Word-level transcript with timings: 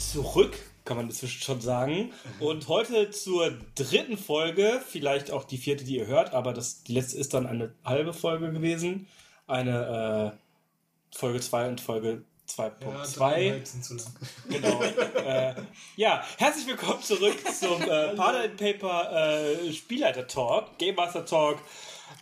zurück, 0.00 0.58
kann 0.84 0.96
man 0.96 1.06
inzwischen 1.06 1.42
schon 1.42 1.60
sagen. 1.60 2.12
Und 2.40 2.68
heute 2.68 3.10
zur 3.10 3.52
dritten 3.74 4.16
Folge, 4.16 4.80
vielleicht 4.86 5.30
auch 5.30 5.44
die 5.44 5.58
vierte, 5.58 5.84
die 5.84 5.98
ihr 5.98 6.06
hört, 6.06 6.32
aber 6.32 6.52
das, 6.52 6.82
die 6.82 6.94
letzte 6.94 7.18
ist 7.18 7.34
dann 7.34 7.46
eine 7.46 7.74
halbe 7.84 8.12
Folge 8.12 8.52
gewesen. 8.52 9.06
Eine 9.46 10.34
äh, 10.34 11.16
Folge 11.16 11.40
2 11.40 11.68
und 11.68 11.80
Folge 11.80 12.24
2.2. 12.48 13.64
sind 13.64 13.84
zu 13.84 13.94
lang. 13.94 14.12
Genau. 14.48 14.82
äh, 15.24 15.54
ja, 15.96 16.24
herzlich 16.38 16.66
willkommen 16.66 17.02
zurück 17.02 17.36
zum 17.58 17.82
äh, 17.82 18.14
Partner 18.16 18.44
in 18.44 18.56
Paper 18.56 19.12
äh, 19.12 19.72
Spielleiter 19.72 20.26
Talk, 20.26 20.78
Game 20.78 20.96
Master 20.96 21.24
Talk. 21.24 21.58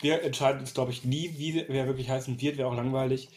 Wir 0.01 0.23
entscheiden 0.23 0.61
uns, 0.61 0.75
glaube 0.75 0.93
ich, 0.93 1.05
nie, 1.05 1.35
wie 1.39 1.65
wer 1.69 1.87
wirklich 1.87 2.11
heißen 2.11 2.41
wird, 2.41 2.59
wäre 2.59 2.69
auch 2.69 2.77
langweilig. 2.77 3.29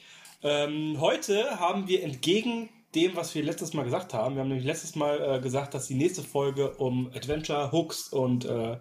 Ähm, 0.44 1.00
heute 1.00 1.60
haben 1.60 1.88
wir 1.88 2.04
entgegen 2.04 2.70
dem, 2.96 3.16
was 3.16 3.34
wir 3.36 3.44
letztes 3.44 3.74
Mal 3.74 3.84
gesagt 3.84 4.14
haben, 4.14 4.36
wir 4.36 4.42
haben 4.42 4.50
nämlich 4.50 4.66
letztes 4.66 4.96
Mal 4.96 5.38
äh, 5.38 5.42
gesagt, 5.42 5.74
dass 5.74 5.88
die 5.88 5.96
nächste 5.96 6.24
Folge 6.24 6.72
um 6.78 7.08
Adventure, 7.16 7.72
Hooks 7.72 8.10
und 8.10 8.46
äh, 8.46 8.78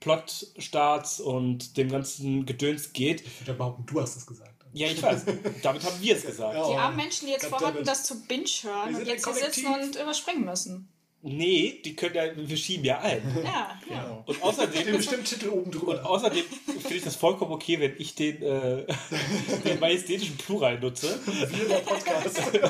Plot-Starts 0.00 1.20
und 1.20 1.76
dem 1.76 1.88
ganzen 1.90 2.46
Gedöns 2.46 2.92
geht. 2.92 3.22
Ich 3.22 3.40
würde 3.40 3.54
behaupten, 3.54 3.84
du 3.86 4.00
hast 4.00 4.16
es 4.16 4.26
gesagt. 4.26 4.58
Ja, 4.72 4.86
ich 4.88 5.02
weiß. 5.02 5.24
Damit 5.62 5.84
haben 5.84 6.00
wir 6.00 6.16
es 6.16 6.24
gesagt. 6.24 6.54
Die 6.54 6.76
armen 6.76 6.96
Menschen, 6.96 7.26
die 7.26 7.32
jetzt 7.32 7.46
vorhatten, 7.46 7.84
das 7.84 8.04
zu 8.04 8.26
binge 8.26 8.44
hören 8.44 8.94
und 8.94 9.06
jetzt 9.06 9.24
hier 9.24 9.34
sitzen 9.34 9.66
und 9.66 9.96
überspringen 9.96 10.44
müssen. 10.44 10.88
Nee, 11.20 11.80
die 11.84 11.96
können 11.96 12.14
ja, 12.14 12.24
wir 12.36 12.56
schieben 12.56 12.84
ja 12.84 13.00
ein. 13.00 13.20
Ja, 13.44 13.76
ja. 13.90 14.22
Und 14.24 14.40
außerdem, 14.40 14.84
Den 14.84 14.96
bestimmten 14.98 15.24
Titel 15.24 15.48
oben 15.48 15.64
und 15.64 15.72
drüber. 15.74 16.08
außerdem 16.08 16.44
finde 16.66 16.94
ich 16.94 17.02
das 17.02 17.16
vollkommen 17.16 17.50
okay, 17.52 17.80
wenn 17.80 17.94
ich 17.98 18.14
den, 18.14 18.40
äh, 18.40 18.84
den 19.64 19.80
majestätischen 19.80 20.36
Plural 20.36 20.78
nutze. 20.78 21.18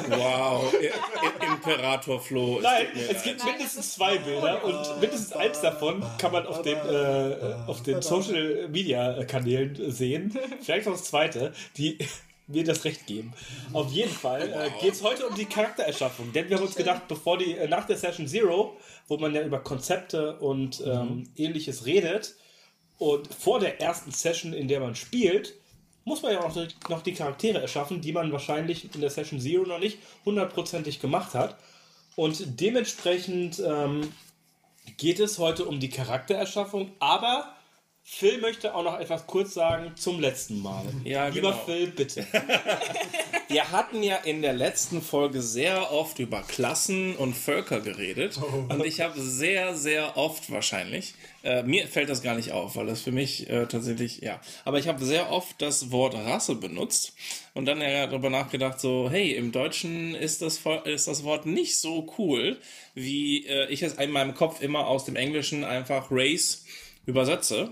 Wow, 0.08 0.72
I- 0.80 0.86
I- 0.86 1.46
Imperator 1.46 2.20
Flo. 2.20 2.58
Nein, 2.62 2.86
es 3.10 3.22
gibt 3.22 3.40
Nein, 3.40 3.52
mindestens 3.56 3.94
zwei 3.94 4.18
Bilder 4.18 4.64
und 4.64 5.00
mindestens 5.00 5.32
eins 5.32 5.60
davon 5.60 6.02
kann 6.18 6.32
man 6.32 6.46
auf 6.46 6.62
den, 6.62 6.76
äh, 6.78 7.54
auf 7.66 7.82
den 7.82 8.02
Social 8.02 8.68
Media 8.68 9.24
Kanälen 9.24 9.90
sehen. 9.92 10.36
Vielleicht 10.62 10.86
noch 10.86 10.94
das 10.94 11.04
zweite, 11.04 11.52
die 11.76 11.98
mir 12.48 12.64
das 12.64 12.84
Recht 12.84 13.06
geben. 13.06 13.32
Auf 13.72 13.92
jeden 13.92 14.10
Fall 14.10 14.50
äh, 14.50 14.82
geht 14.82 14.94
es 14.94 15.02
heute 15.02 15.26
um 15.26 15.34
die 15.34 15.44
Charaktererschaffung, 15.44 16.32
denn 16.32 16.48
wir 16.48 16.56
haben 16.56 16.64
uns 16.64 16.74
gedacht, 16.74 17.02
bevor 17.06 17.38
die 17.38 17.52
äh, 17.52 17.68
nach 17.68 17.86
der 17.86 17.96
Session 17.96 18.26
Zero, 18.26 18.76
wo 19.06 19.18
man 19.18 19.34
ja 19.34 19.42
über 19.42 19.60
Konzepte 19.60 20.38
und 20.38 20.82
ähm, 20.84 21.30
ähnliches 21.36 21.86
redet, 21.86 22.34
und 22.98 23.32
vor 23.32 23.60
der 23.60 23.80
ersten 23.80 24.10
Session, 24.10 24.52
in 24.52 24.66
der 24.68 24.80
man 24.80 24.96
spielt, 24.96 25.54
muss 26.04 26.22
man 26.22 26.32
ja 26.32 26.40
auch 26.42 26.54
noch 26.88 27.02
die 27.02 27.14
Charaktere 27.14 27.60
erschaffen, 27.60 28.00
die 28.00 28.12
man 28.12 28.32
wahrscheinlich 28.32 28.92
in 28.92 29.00
der 29.00 29.10
Session 29.10 29.40
Zero 29.40 29.64
noch 29.64 29.78
nicht 29.78 29.98
hundertprozentig 30.24 31.00
gemacht 31.00 31.34
hat. 31.34 31.58
Und 32.16 32.60
dementsprechend 32.60 33.62
ähm, 33.64 34.12
geht 34.96 35.20
es 35.20 35.38
heute 35.38 35.66
um 35.66 35.78
die 35.78 35.90
Charaktererschaffung, 35.90 36.90
aber 36.98 37.54
Phil 38.10 38.40
möchte 38.40 38.74
auch 38.74 38.82
noch 38.82 38.98
etwas 38.98 39.26
kurz 39.26 39.52
sagen 39.52 39.92
zum 39.94 40.18
letzten 40.18 40.60
Mal. 40.60 40.86
Ja, 41.04 41.28
Lieber 41.28 41.52
genau. 41.52 41.64
Phil, 41.66 41.88
bitte. 41.88 42.26
Wir 43.48 43.70
hatten 43.70 44.02
ja 44.02 44.16
in 44.16 44.40
der 44.40 44.54
letzten 44.54 45.02
Folge 45.02 45.42
sehr 45.42 45.92
oft 45.92 46.18
über 46.18 46.42
Klassen 46.42 47.14
und 47.16 47.34
Völker 47.34 47.80
geredet. 47.80 48.40
Und 48.68 48.84
ich 48.84 49.02
habe 49.02 49.20
sehr, 49.20 49.74
sehr 49.74 50.16
oft 50.16 50.50
wahrscheinlich, 50.50 51.14
äh, 51.44 51.62
mir 51.62 51.86
fällt 51.86 52.08
das 52.08 52.22
gar 52.22 52.34
nicht 52.34 52.50
auf, 52.50 52.76
weil 52.76 52.86
das 52.86 53.02
für 53.02 53.12
mich 53.12 53.48
äh, 53.50 53.66
tatsächlich, 53.66 54.20
ja, 54.20 54.40
aber 54.64 54.78
ich 54.78 54.88
habe 54.88 55.04
sehr 55.04 55.30
oft 55.30 55.60
das 55.60 55.92
Wort 55.92 56.14
Rasse 56.14 56.56
benutzt 56.56 57.12
und 57.54 57.66
dann 57.66 57.80
ja 57.80 58.06
darüber 58.06 58.30
nachgedacht, 58.30 58.80
so, 58.80 59.08
hey, 59.10 59.34
im 59.34 59.52
Deutschen 59.52 60.14
ist 60.14 60.42
das, 60.42 60.60
ist 60.84 61.08
das 61.08 61.24
Wort 61.24 61.46
nicht 61.46 61.76
so 61.76 62.12
cool, 62.18 62.56
wie 62.94 63.46
äh, 63.46 63.68
ich 63.68 63.82
es 63.82 63.94
in 63.94 64.10
meinem 64.10 64.34
Kopf 64.34 64.62
immer 64.62 64.88
aus 64.88 65.04
dem 65.04 65.14
Englischen 65.14 65.62
einfach 65.62 66.08
Race 66.10 66.64
übersetze. 67.08 67.70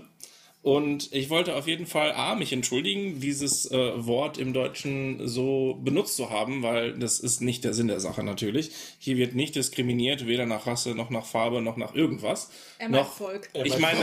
Und 0.67 1.13
ich 1.13 1.29
wollte 1.29 1.55
auf 1.55 1.65
jeden 1.65 1.85
Fall 1.85 2.11
A, 2.11 2.35
mich 2.35 2.51
entschuldigen, 2.51 3.21
dieses 3.21 3.71
äh, 3.71 4.05
Wort 4.05 4.37
im 4.37 4.51
Deutschen 4.51 5.25
so 5.25 5.79
benutzt 5.81 6.17
zu 6.17 6.29
haben, 6.29 6.61
weil 6.61 6.91
das 6.99 7.21
ist 7.21 7.39
nicht 7.39 7.63
der 7.63 7.73
Sinn 7.73 7.87
der 7.87 8.01
Sache 8.01 8.21
natürlich. 8.21 8.71
Hier 8.99 9.15
wird 9.15 9.33
nicht 9.33 9.55
diskriminiert, 9.55 10.27
weder 10.27 10.45
nach 10.45 10.67
Rasse, 10.67 10.93
noch 10.93 11.09
nach 11.09 11.25
Farbe, 11.25 11.61
noch 11.61 11.77
nach 11.77 11.95
irgendwas. 11.95 12.49
Er 12.79 12.89
noch, 12.89 13.13
Volk. 13.13 13.47
Ich 13.53 13.79
meine, 13.79 13.97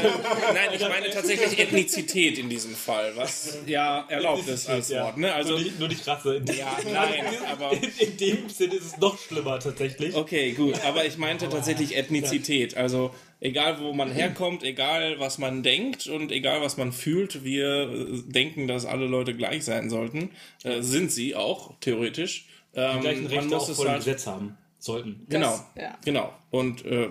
nein, 0.54 0.70
ich 0.74 0.80
meine 0.80 1.10
tatsächlich 1.10 1.58
Ethnizität 1.58 2.38
in 2.38 2.48
diesem 2.48 2.74
Fall, 2.74 3.12
was 3.14 3.58
ja 3.66 4.06
erlaubt 4.08 4.48
ist 4.48 4.66
als 4.66 4.88
Ja. 4.88 5.04
Wort. 5.04 5.18
Ne? 5.18 5.34
Also, 5.34 5.50
nur, 5.50 5.60
nicht, 5.60 5.78
nur 5.78 5.88
nicht 5.88 6.06
Rasse. 6.06 6.36
In, 6.36 6.46
ja, 6.46 6.78
nein, 6.90 7.24
aber 7.52 7.72
in, 7.72 7.82
in 7.98 8.16
dem 8.16 8.48
Sinne 8.48 8.76
ist 8.76 8.86
es 8.86 8.96
noch 8.96 9.18
schlimmer 9.18 9.60
tatsächlich. 9.60 10.14
Okay, 10.14 10.52
gut, 10.52 10.82
aber 10.82 11.04
ich 11.04 11.18
meinte 11.18 11.46
tatsächlich 11.50 11.94
Ethnizität. 11.94 12.74
Also 12.74 13.10
egal, 13.44 13.80
wo 13.80 13.92
man 13.92 14.10
herkommt, 14.10 14.64
egal, 14.64 15.20
was 15.20 15.38
man 15.38 15.62
denkt 15.62 16.08
und 16.08 16.32
egal, 16.32 16.60
was 16.62 16.76
man 16.76 16.92
fühlt, 16.92 17.44
wir 17.44 17.90
äh, 17.90 18.22
denken, 18.32 18.66
dass 18.66 18.84
alle 18.86 19.06
Leute 19.06 19.34
gleich 19.36 19.64
sein 19.64 19.88
sollten. 19.90 20.30
Äh, 20.64 20.82
sind 20.82 21.12
sie 21.12 21.36
auch, 21.36 21.78
theoretisch. 21.80 22.46
Ähm, 22.74 22.96
Die 22.96 23.00
gleichen 23.02 23.22
man 23.24 23.32
Rechte 23.32 23.54
muss 23.54 23.62
auch 23.64 23.68
es 23.68 23.78
halt, 23.86 23.98
Gesetz 23.98 24.26
haben 24.26 24.56
sollten. 24.80 25.26
Genau, 25.28 25.50
Das- 25.52 25.82
ja. 25.84 25.98
genau. 26.04 26.32
Und 26.50 26.84
äh, 26.84 27.08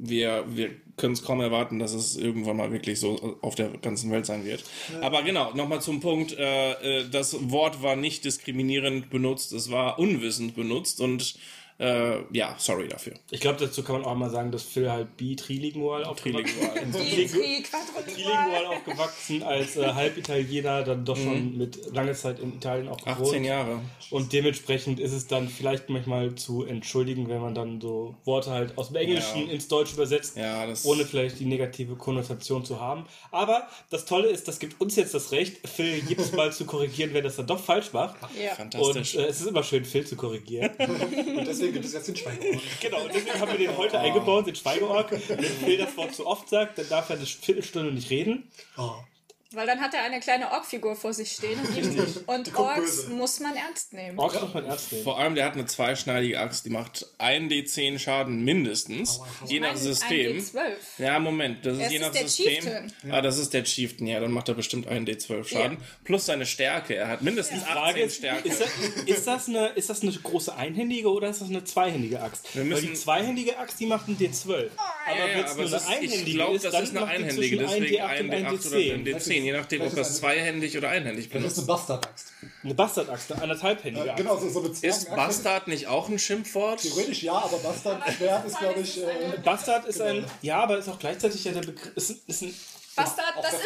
wir, 0.00 0.44
wir 0.48 0.70
können 0.96 1.12
es 1.14 1.22
kaum 1.24 1.40
erwarten, 1.40 1.78
dass 1.78 1.92
es 1.94 2.16
irgendwann 2.16 2.56
mal 2.56 2.72
wirklich 2.72 2.98
so 2.98 3.38
auf 3.40 3.54
der 3.54 3.68
ganzen 3.78 4.10
Welt 4.10 4.26
sein 4.26 4.44
wird. 4.44 4.64
Aber 5.00 5.22
genau, 5.22 5.52
nochmal 5.54 5.80
zum 5.80 6.00
Punkt, 6.00 6.36
äh, 6.36 6.72
äh, 7.02 7.08
das 7.08 7.36
Wort 7.50 7.82
war 7.82 7.94
nicht 7.96 8.24
diskriminierend 8.24 9.08
benutzt, 9.10 9.52
es 9.52 9.70
war 9.70 9.98
unwissend 10.00 10.56
benutzt 10.56 11.00
und 11.00 11.36
äh, 11.78 12.18
ja, 12.32 12.54
sorry 12.58 12.88
dafür. 12.88 13.14
Ich 13.30 13.40
glaube, 13.40 13.58
dazu 13.60 13.82
kann 13.82 13.96
man 14.00 14.04
auch 14.04 14.14
mal 14.16 14.30
sagen, 14.30 14.50
dass 14.50 14.62
Phil 14.64 14.90
halt 14.90 15.16
bi 15.16 15.36
trilingual 15.36 16.04
aufgewachsen 16.04 16.58
Trilingual. 16.92 18.66
Aufgewachsen, 18.66 19.42
als 19.42 19.76
äh, 19.76 19.86
Halbitaliener, 19.92 20.82
dann 20.82 21.04
doch 21.04 21.16
schon 21.16 21.56
mit 21.56 21.92
lange 21.94 22.12
Zeit 22.14 22.38
in 22.40 22.54
Italien 22.56 22.88
auch 22.88 22.98
gewohnt. 22.98 23.20
18 23.28 23.44
Jahre. 23.44 23.80
Und 24.10 24.32
dementsprechend 24.32 24.98
ist 25.00 25.12
es 25.12 25.26
dann 25.26 25.48
vielleicht 25.48 25.88
manchmal 25.90 26.34
zu 26.34 26.64
entschuldigen, 26.64 27.28
wenn 27.28 27.40
man 27.40 27.54
dann 27.54 27.80
so 27.80 28.14
Worte 28.24 28.50
halt 28.50 28.76
aus 28.78 28.88
dem 28.88 28.96
Englischen 28.96 29.46
Ja. 29.46 29.52
ins 29.52 29.68
Deutsche 29.68 29.94
übersetzt, 29.94 30.36
Ja, 30.36 30.66
das- 30.66 30.84
ohne 30.84 31.04
vielleicht 31.04 31.38
die 31.40 31.44
negative 31.44 31.94
Konnotation 31.96 32.64
zu 32.64 32.80
haben. 32.80 33.04
Aber 33.30 33.68
das 33.90 34.04
Tolle 34.06 34.28
ist, 34.28 34.48
das 34.48 34.58
gibt 34.58 34.80
uns 34.80 34.96
jetzt 34.96 35.14
das 35.14 35.32
Recht, 35.32 35.66
Phil 35.68 36.02
jedes 36.08 36.32
Mal 36.32 36.52
zu 36.52 36.64
korrigieren, 36.64 37.10
wenn 37.10 37.18
er 37.18 37.22
das 37.24 37.36
dann 37.36 37.46
doch 37.46 37.60
falsch 37.62 37.92
macht. 37.92 38.16
Ja. 38.42 38.54
Fantastisch. 38.54 39.14
Und 39.16 39.22
äh, 39.24 39.28
es 39.28 39.40
ist 39.40 39.46
immer 39.46 39.62
schön, 39.62 39.84
Phil 39.84 40.06
zu 40.06 40.16
korrigieren. 40.16 40.70
Und 40.78 41.46
deswegen 41.46 41.67
gibt 41.72 41.84
es 41.84 41.92
jetzt 41.92 42.08
den 42.08 42.16
Schweigeohren. 42.16 42.60
genau, 42.80 43.04
und 43.04 43.14
deswegen 43.14 43.40
haben 43.40 43.52
wir 43.52 43.58
den 43.58 43.76
heute 43.76 43.98
eingebaut, 43.98 44.46
den 44.46 44.54
Schweigeorg. 44.54 45.10
Wenn 45.28 45.44
Phil 45.44 45.78
das 45.78 45.96
Wort 45.96 46.14
zu 46.14 46.26
oft 46.26 46.48
sagt, 46.48 46.78
dann 46.78 46.88
darf 46.88 47.10
er 47.10 47.16
eine 47.16 47.26
Viertelstunde 47.26 47.92
nicht 47.92 48.10
reden. 48.10 48.50
Oh. 48.76 48.92
Weil 49.54 49.66
dann 49.66 49.80
hat 49.80 49.94
er 49.94 50.02
eine 50.02 50.20
kleine 50.20 50.52
Ork-Figur 50.52 50.94
vor 50.94 51.14
sich 51.14 51.32
stehen 51.32 51.58
und, 51.58 52.28
und 52.28 52.54
Orks 52.54 53.08
muss 53.08 53.40
man 53.40 53.56
ernst 53.56 53.94
nehmen. 53.94 54.18
Orks 54.18 54.38
muss 54.42 54.52
man 54.52 54.66
ernst 54.66 54.92
nehmen. 54.92 55.04
Vor 55.04 55.18
allem, 55.18 55.34
der 55.34 55.46
hat 55.46 55.54
eine 55.54 55.64
zweischneidige 55.64 56.38
Axt, 56.38 56.66
die 56.66 56.70
macht 56.70 57.06
1d10 57.18 57.98
Schaden 57.98 58.44
mindestens, 58.44 59.20
oh, 59.20 59.46
je 59.46 59.60
nach 59.60 59.74
System. 59.74 60.36
1D12. 60.36 60.60
Ja, 60.98 61.18
Moment, 61.18 61.64
das 61.64 61.78
ist 61.78 61.86
es 61.86 61.92
je 61.92 61.98
nach 61.98 62.14
ist 62.14 62.36
System. 62.36 62.62
Chieftain. 62.62 62.92
Ah, 63.10 63.22
das 63.22 63.38
ist 63.38 63.54
der 63.54 63.64
Chieftain, 63.64 64.06
ja, 64.06 64.20
dann 64.20 64.32
macht 64.32 64.50
er 64.50 64.54
bestimmt 64.54 64.86
1d12 64.86 65.44
Schaden. 65.44 65.78
Ja. 65.78 65.84
Plus 66.04 66.26
seine 66.26 66.44
Stärke, 66.44 66.96
er 66.96 67.08
hat 67.08 67.22
mindestens 67.22 67.62
ja. 67.62 67.84
18 67.84 68.10
Stärke. 68.10 68.48
Ist 68.48 68.60
das, 68.60 68.68
ist 69.06 69.26
das, 69.26 69.48
eine, 69.48 69.68
ist 69.68 69.88
das 69.88 70.02
eine 70.02 70.12
große 70.12 70.54
einhändige 70.54 71.10
oder 71.10 71.30
ist 71.30 71.40
das 71.40 71.48
eine 71.48 71.64
zweihändige 71.64 72.20
Axt? 72.20 72.54
Wir 72.54 72.64
müssen, 72.64 72.82
Weil 72.82 72.90
die 72.90 72.98
zweihändige 72.98 73.56
Axt, 73.56 73.80
die 73.80 73.86
macht 73.86 74.08
einen 74.08 74.18
d12. 74.18 74.68
Aber 75.06 75.18
ja, 75.18 75.34
wenn 75.34 75.44
es 75.44 75.56
nur 75.56 75.66
eine 75.66 75.86
einhändige 75.86 76.28
ich 76.28 76.34
glaub, 76.34 76.54
ist, 76.54 76.64
das 76.66 76.72
dann 76.72 76.84
ist 76.84 76.96
eine 76.96 77.06
einhändige, 77.06 77.56
deswegen 77.56 78.02
1d8 78.02 78.66
oder 78.66 78.76
1d10. 78.76 79.37
10, 79.38 79.44
je 79.44 79.52
nachdem, 79.52 79.82
ob 79.82 79.94
das 79.94 80.16
zweihändig 80.16 80.76
oder 80.76 80.88
einhändig 80.88 81.30
benutzt. 81.30 81.58
Das 81.58 81.64
ist 81.64 81.68
eine 81.70 81.76
Bastardaxt. 81.76 82.32
Eine 82.62 82.74
Bastardaxt, 82.74 83.32
eine 83.32 83.42
anderthalbhändige 83.42 84.10
Axt. 84.10 84.16
Genau, 84.22 84.36
so, 84.36 84.48
so 84.48 84.60
eine 84.60 84.68
Ist 84.68 85.14
Bastard 85.14 85.68
nicht 85.68 85.86
auch 85.86 86.08
ein 86.08 86.18
Schimpfwort? 86.18 86.80
Theoretisch 86.80 87.22
ja, 87.22 87.34
aber 87.34 87.58
Bastardschwert 87.58 88.46
ist, 88.46 88.58
glaube 88.58 88.80
ich. 88.80 89.02
Äh, 89.02 89.38
Bastard 89.44 89.86
ist 89.86 90.00
ein. 90.00 90.16
Genau. 90.16 90.28
Ja, 90.42 90.60
aber 90.60 90.78
ist 90.78 90.88
auch 90.88 90.98
gleichzeitig 90.98 91.44
ja 91.44 91.52
der 91.52 91.60
Begriff. 91.60 91.96
Ist, 91.96 92.10
ist 92.26 92.42
ein, 92.42 92.54
Bastard, 92.96 93.34
das 93.36 93.52
ist, 93.54 93.62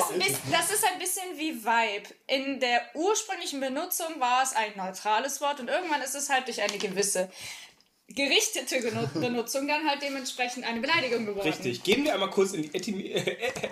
das 0.51 0.71
ist, 0.71 0.85
ein 0.85 0.99
bisschen 0.99 1.23
wie 1.37 1.55
Vibe. 1.65 2.09
In 2.27 2.61
der 2.61 2.83
ursprünglichen 2.95 3.61
Benutzung 3.61 4.09
war 4.19 4.43
es 4.43 4.55
ein 4.55 4.77
neutrales 4.77 5.41
Wort 5.41 5.59
und 5.59 5.69
irgendwann 5.69 6.03
ist 6.03 6.15
es 6.15 6.29
halt 6.29 6.47
durch 6.49 6.61
eine 6.61 6.77
gewisse 6.77 7.31
gerichtete 8.15 8.81
Benutzung 9.15 9.67
dann 9.69 9.87
halt 9.89 10.03
dementsprechend 10.03 10.65
eine 10.65 10.81
Beleidigung 10.81 11.27
geworden. 11.27 11.47
richtig. 11.49 11.83
Gehen 11.83 12.05
wir 12.05 12.15
einmal 12.15 12.31
kurz 12.31 12.53
in 12.53 12.63
die 12.63 12.75
Etym 12.75 13.01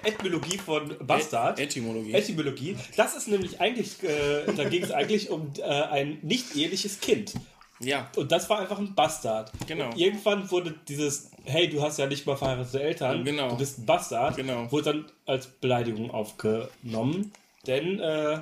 Etymologie 0.05 0.59
von 0.59 0.97
Bastard. 1.07 1.59
Etymologie. 1.59 2.13
Etymologie. 2.13 2.77
Das 2.97 3.17
ist 3.17 3.29
nämlich 3.29 3.61
eigentlich, 3.61 4.03
äh, 4.03 4.53
da 4.57 4.69
ging 4.69 4.83
es 4.83 4.91
eigentlich 4.91 5.31
um 5.31 5.53
äh, 5.59 5.63
ein 5.65 6.19
nicht 6.23 6.55
eheliches 6.57 7.01
Kind. 7.01 7.35
Ja, 7.83 8.11
Und 8.17 8.31
das 8.31 8.51
war 8.51 8.59
einfach 8.61 8.79
ein 8.79 8.95
Bastard. 8.95 9.51
Genau. 9.67 9.87
Und 9.87 9.97
irgendwann 9.99 10.51
wurde 10.51 10.75
dieses, 10.87 11.31
hey, 11.45 11.67
du 11.69 11.81
hast 11.81 11.99
ja 11.99 12.07
nicht 12.07 12.27
mal 12.27 12.37
verheiratete 12.37 12.83
Eltern, 12.83 13.25
Genau. 13.25 13.49
du 13.51 13.57
bist 13.57 13.79
ein 13.79 13.87
Bastard, 13.87 14.37
Genau. 14.37 14.71
wurde 14.71 14.85
dann 14.93 15.13
als 15.25 15.47
Beleidigung 15.47 16.11
aufgenommen. 16.11 17.33
Denn 17.67 17.99
äh, 18.01 18.41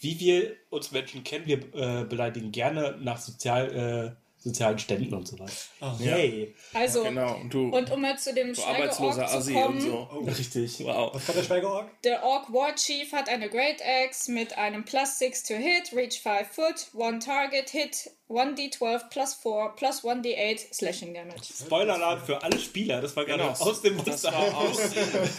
wie 0.00 0.20
wir 0.20 0.52
uns 0.70 0.92
Menschen 0.92 1.24
kennen, 1.24 1.46
wir 1.46 1.58
äh, 1.74 2.04
beleidigen 2.04 2.52
gerne 2.52 2.96
nach 3.00 3.18
sozial 3.18 4.14
äh, 4.16 4.27
sozialen 4.40 4.78
Ständen 4.78 5.12
und 5.14 5.26
sowas. 5.26 5.68
Yay. 5.98 6.54
Also, 6.72 7.02
Genau, 7.02 7.36
und 7.36 7.52
du, 7.52 7.68
und 7.68 7.90
um 7.90 8.00
mal 8.00 8.18
zu 8.18 8.32
dem 8.32 8.54
Schweigeorg 8.54 8.76
arbeitsloser 8.76 9.26
zu 9.26 9.36
Assi 9.36 9.52
kommen, 9.52 9.74
und 9.76 9.80
so. 9.80 10.02
Richtig. 10.30 10.80
Wow. 10.84 11.14
Was 11.14 11.26
kann 11.26 11.34
der 11.36 11.42
Schweigeorg? 11.42 12.02
Der 12.02 12.22
Orc 12.22 12.52
War 12.52 12.74
Chief 12.74 13.10
hat 13.12 13.28
eine 13.28 13.48
Great 13.48 13.82
Axe 13.84 14.30
mit 14.30 14.56
einem 14.56 14.84
plus 14.84 15.18
6 15.18 15.42
to 15.44 15.54
hit, 15.54 15.92
reach 15.92 16.20
5 16.22 16.48
foot, 16.48 16.86
1 17.00 17.24
target 17.24 17.70
hit, 17.70 18.10
1d12 18.28 19.08
plus 19.10 19.34
4 19.34 19.72
plus 19.76 20.04
1d8 20.04 20.72
slashing 20.74 21.14
damage. 21.14 21.40
Spoiler-Alarm 21.58 22.20
für 22.24 22.42
alle 22.42 22.58
Spieler. 22.58 23.00
Das 23.00 23.16
war 23.16 23.24
gerade 23.24 23.42
Genau. 23.42 23.54
aus 23.58 23.82
dem 23.82 23.98
war 23.98 24.58
aus 24.58 24.80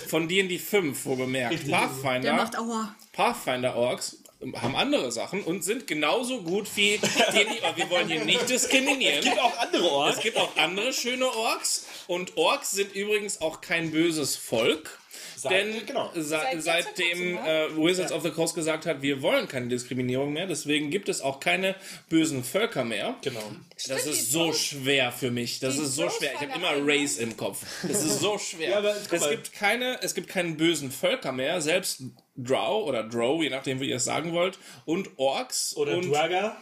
von 0.07 0.27
D&D 0.27 0.57
5, 0.59 1.05
wo 1.05 1.15
bemerkt. 1.15 1.69
Pathfinder, 1.69 2.33
macht 2.33 2.57
Aua. 2.57 2.95
Pathfinder 3.13 3.75
Orks 3.75 4.17
haben 4.55 4.75
andere 4.75 5.11
Sachen 5.11 5.43
und 5.43 5.63
sind 5.63 5.87
genauso 5.87 6.41
gut 6.41 6.67
wie. 6.75 6.99
Aber 7.63 7.77
Wir 7.77 7.89
wollen 7.89 8.07
hier 8.07 8.23
nicht 8.23 8.49
diskriminieren. 8.49 9.19
Es 9.19 9.25
gibt 9.25 9.39
auch 9.39 9.57
andere 9.57 9.91
Orte. 9.91 10.17
Es 10.17 10.23
gibt 10.23 10.37
auch 10.37 10.55
andere 10.55 10.93
schöne 10.93 11.27
Orks 11.27 11.85
und 12.07 12.37
Orks 12.37 12.71
sind 12.71 12.95
übrigens 12.95 13.41
auch 13.41 13.61
kein 13.61 13.91
böses 13.91 14.35
Volk. 14.37 14.98
Seit- 15.41 15.51
denn 15.51 15.85
genau. 15.85 16.11
se 16.13 16.23
Seit 16.23 16.61
seitdem 16.63 17.37
äh, 17.37 17.75
Wizards 17.77 18.11
of 18.11 18.23
the 18.23 18.31
Coast 18.31 18.55
gesagt 18.55 18.85
hat, 18.85 19.01
wir 19.01 19.21
wollen 19.21 19.47
keine 19.47 19.67
Diskriminierung 19.67 20.33
mehr, 20.33 20.47
deswegen 20.47 20.89
gibt 20.89 21.09
es 21.09 21.21
auch 21.21 21.39
keine 21.39 21.75
bösen 22.09 22.43
Völker 22.43 22.83
mehr. 22.83 23.15
Genau. 23.21 23.41
Das 23.73 23.83
Stimmt, 23.83 23.99
ist 24.15 24.31
so 24.31 24.45
Trolls- 24.45 24.59
schwer 24.65 25.11
für 25.11 25.31
mich. 25.31 25.59
Das 25.59 25.77
ist 25.77 25.95
so 25.95 26.03
Trolls 26.03 26.17
schwer. 26.17 26.31
Ich 26.35 26.39
habe 26.41 26.51
ja 26.51 26.55
immer 26.73 26.87
Race 26.93 27.17
im 27.17 27.35
Kopf. 27.37 27.65
Das 27.83 28.03
ist 28.03 28.19
so 28.19 28.37
schwer. 28.37 28.69
Ja, 28.69 28.77
aber 28.79 28.95
es 28.95 29.09
gibt 29.09 29.53
keine, 29.53 29.99
es 30.03 30.13
gibt 30.13 30.27
keinen 30.29 30.57
bösen 30.57 30.91
Völker 30.91 31.31
mehr. 31.31 31.61
Selbst 31.61 32.03
Drow 32.35 32.85
oder 32.87 33.03
Drow, 33.03 33.41
je 33.41 33.49
nachdem 33.49 33.79
wie 33.79 33.89
ihr 33.89 33.95
es 33.97 34.05
sagen 34.05 34.33
wollt, 34.33 34.59
und 34.85 35.09
Orks 35.17 35.75
Oder 35.75 35.97
und 35.97 36.05
Duaga. 36.05 36.55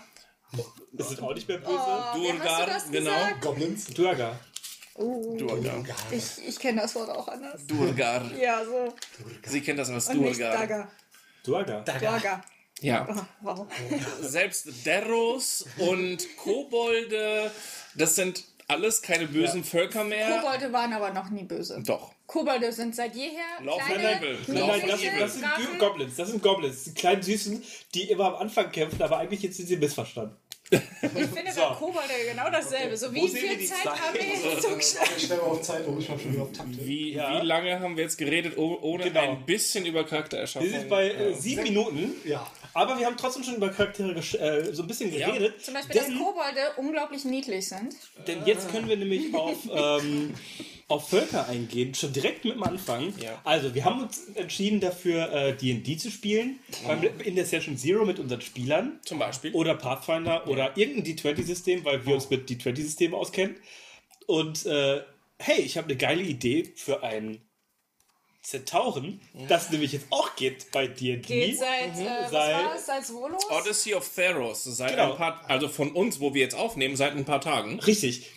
Das 0.93 1.09
sind 1.09 1.21
auch 1.21 1.33
nicht 1.35 1.47
mehr 1.47 1.57
böse. 1.57 1.71
Oh, 1.73 1.77
wer 1.77 2.05
hast 2.05 2.15
du 2.15 2.21
Durgar, 2.37 2.65
das 2.65 2.91
genau. 2.91 3.11
gesagt? 3.11 3.41
Goblins? 3.41 3.85
Duaga. 4.97 5.71
Durgar. 5.71 5.95
Ich, 6.11 6.47
ich 6.47 6.59
kenne 6.59 6.81
das 6.81 6.95
Wort 6.95 7.09
auch 7.09 7.27
anders. 7.27 7.65
Durgar. 7.67 8.31
Ja, 8.35 8.63
so. 8.65 8.93
Sie 9.45 9.61
kennt 9.61 9.79
das 9.79 9.89
als 9.89 10.09
Und 10.09 10.21
nicht 10.21 10.39
Durgar. 10.39 10.57
Dagger. 10.57 10.87
Duaga. 11.43 11.81
Dagger. 11.81 12.43
Ja. 12.81 13.07
Oh, 13.09 13.21
wow. 13.41 13.67
Selbst 14.21 14.85
Derros 14.85 15.65
und 15.77 16.37
Kobolde, 16.37 17.51
das 17.95 18.15
sind 18.15 18.43
alles 18.67 19.01
keine 19.01 19.27
bösen 19.27 19.63
Völker 19.63 20.03
mehr. 20.03 20.39
Kobolde 20.39 20.71
waren 20.73 20.93
aber 20.93 21.11
noch 21.11 21.29
nie 21.29 21.43
böse. 21.43 21.81
Doch. 21.85 22.11
Kobolde 22.27 22.71
sind 22.73 22.95
seit 22.95 23.15
jeher 23.15 23.63
Lauf 23.63 23.81
kleine, 23.83 24.17
Evil. 24.17 24.37
Nein, 24.47 24.67
nein, 24.67 24.81
das, 24.87 25.01
das 25.19 25.33
sind 25.33 25.43
Drachen. 25.43 25.79
Goblins. 25.79 26.15
Das 26.17 26.29
sind 26.29 26.43
Goblins. 26.43 26.83
Die 26.83 26.93
kleinen 26.93 27.23
Süßen, 27.23 27.63
die 27.93 28.09
immer 28.09 28.25
am 28.25 28.35
Anfang 28.35 28.71
kämpfen, 28.71 29.01
aber 29.01 29.17
eigentlich 29.19 29.41
jetzt 29.41 29.57
sind 29.57 29.67
sie 29.67 29.77
missverstanden. 29.77 30.35
Ich 30.69 30.79
finde 31.09 31.51
bei 31.55 31.75
Kobolde 31.75 32.13
genau 32.29 32.49
dasselbe. 32.51 32.97
So 32.97 33.13
wie 33.13 33.21
wir 33.21 33.29
viel 33.29 33.65
Zeit 33.65 33.83
Zeit? 33.83 34.01
haben 34.01 34.13
wir? 34.15 34.77
Ich 35.17 35.23
stelle 35.23 35.41
mal 35.41 35.47
auf 35.47 35.61
Zeit, 35.61 35.85
um 35.87 35.97
ich 35.99 36.09
mal 36.09 36.19
schon 36.19 36.33
wieder 36.33 36.43
auf 36.43 36.51
Takte. 36.51 36.85
Wie, 36.85 37.13
Ja. 37.13 37.41
wie 37.41 37.45
lange 37.45 37.79
haben 37.79 37.95
wir 37.95 38.03
jetzt 38.03 38.17
geredet, 38.17 38.57
oh- 38.57 38.77
ohne 38.81 39.05
Genau. 39.05 39.31
ein 39.31 39.45
bisschen 39.45 39.85
über 39.85 39.99
Wir 40.01 40.07
Charaktererschaffung? 40.07 40.69
sind 40.69 40.89
bei 40.89 41.09
äh, 41.11 41.33
sieben 41.33 41.63
Minuten. 41.63 42.15
Ja. 42.25 42.45
Aber 42.73 42.99
wir 42.99 43.05
haben 43.05 43.17
trotzdem 43.17 43.43
schon 43.43 43.55
über 43.55 43.69
Charaktere 43.69 44.11
äh, 44.13 44.73
so 44.73 44.81
ein 44.83 44.87
bisschen 44.87 45.13
Ja. 45.13 45.27
geredet. 45.29 45.63
Zum 45.63 45.73
Beispiel, 45.73 45.95
dass 45.95 46.05
denn, 46.07 46.17
Kobolde 46.19 46.59
unglaublich 46.77 47.23
niedlich 47.25 47.67
sind. 47.69 47.95
denn 48.27 48.45
jetzt 48.45 48.69
können 48.71 48.89
wir 48.89 48.97
nämlich 48.97 49.33
auf, 49.33 49.57
ähm, 49.73 50.33
auf 50.89 51.09
Völker 51.09 51.47
eingehen, 51.49 51.93
schon 51.95 52.13
direkt 52.13 52.45
mit 52.45 52.53
dem 52.53 52.63
Anfang. 52.63 53.13
Ja. 53.21 53.41
Also, 53.43 53.75
wir 53.75 53.83
haben 53.83 54.03
uns 54.03 54.25
entschieden 54.35 54.79
dafür, 54.79 55.31
äh, 55.33 55.53
D&D 55.57 55.97
zu 55.97 56.09
spielen. 56.09 56.59
Beim, 56.85 57.03
in 57.23 57.35
der 57.35 57.45
Session 57.45 57.77
Zero 57.77 58.05
mit 58.05 58.19
unseren 58.19 58.39
Spielern. 58.41 58.99
Zum 59.03 59.19
Beispiel. 59.19 59.51
Oder 59.53 59.75
Pathfinder 59.75 60.47
oder 60.47 60.77
irgendein 60.77 61.03
D20-System, 61.15 61.83
weil 61.83 62.05
wir 62.05 62.13
uns 62.15 62.29
mit 62.29 62.49
D20-Systemen 62.49 63.15
auskennen. 63.15 63.57
Und 64.27 64.65
äh, 64.65 65.01
hey, 65.39 65.59
ich 65.61 65.77
habe 65.77 65.87
eine 65.89 65.97
geile 65.97 66.21
Idee 66.23 66.71
für 66.75 67.03
einen 67.03 67.41
Zentauren, 68.41 69.19
das 69.49 69.71
nämlich 69.71 69.91
jetzt 69.91 70.05
auch 70.09 70.37
geht 70.37 70.71
bei 70.71 70.87
D&D. 70.87 71.17
Geht 71.17 71.57
seit, 71.59 71.97
äh, 71.99 72.05
was 72.21 72.31
Seit- 72.31 72.79
seit 72.85 73.05
Solos? 73.05 73.43
Odyssey 73.51 73.93
of 73.93 74.09
Theros. 74.15 74.63
Seit 74.63 74.91
Genau. 74.91 75.11
ein 75.11 75.17
paar, 75.17 75.43
also 75.49 75.67
von 75.67 75.91
uns, 75.91 76.21
wo 76.21 76.33
wir 76.33 76.43
jetzt 76.43 76.55
aufnehmen, 76.55 76.95
seit 76.95 77.11
ein 77.17 77.25
paar 77.25 77.41
Tagen. 77.41 77.81
Richtig. 77.81 78.27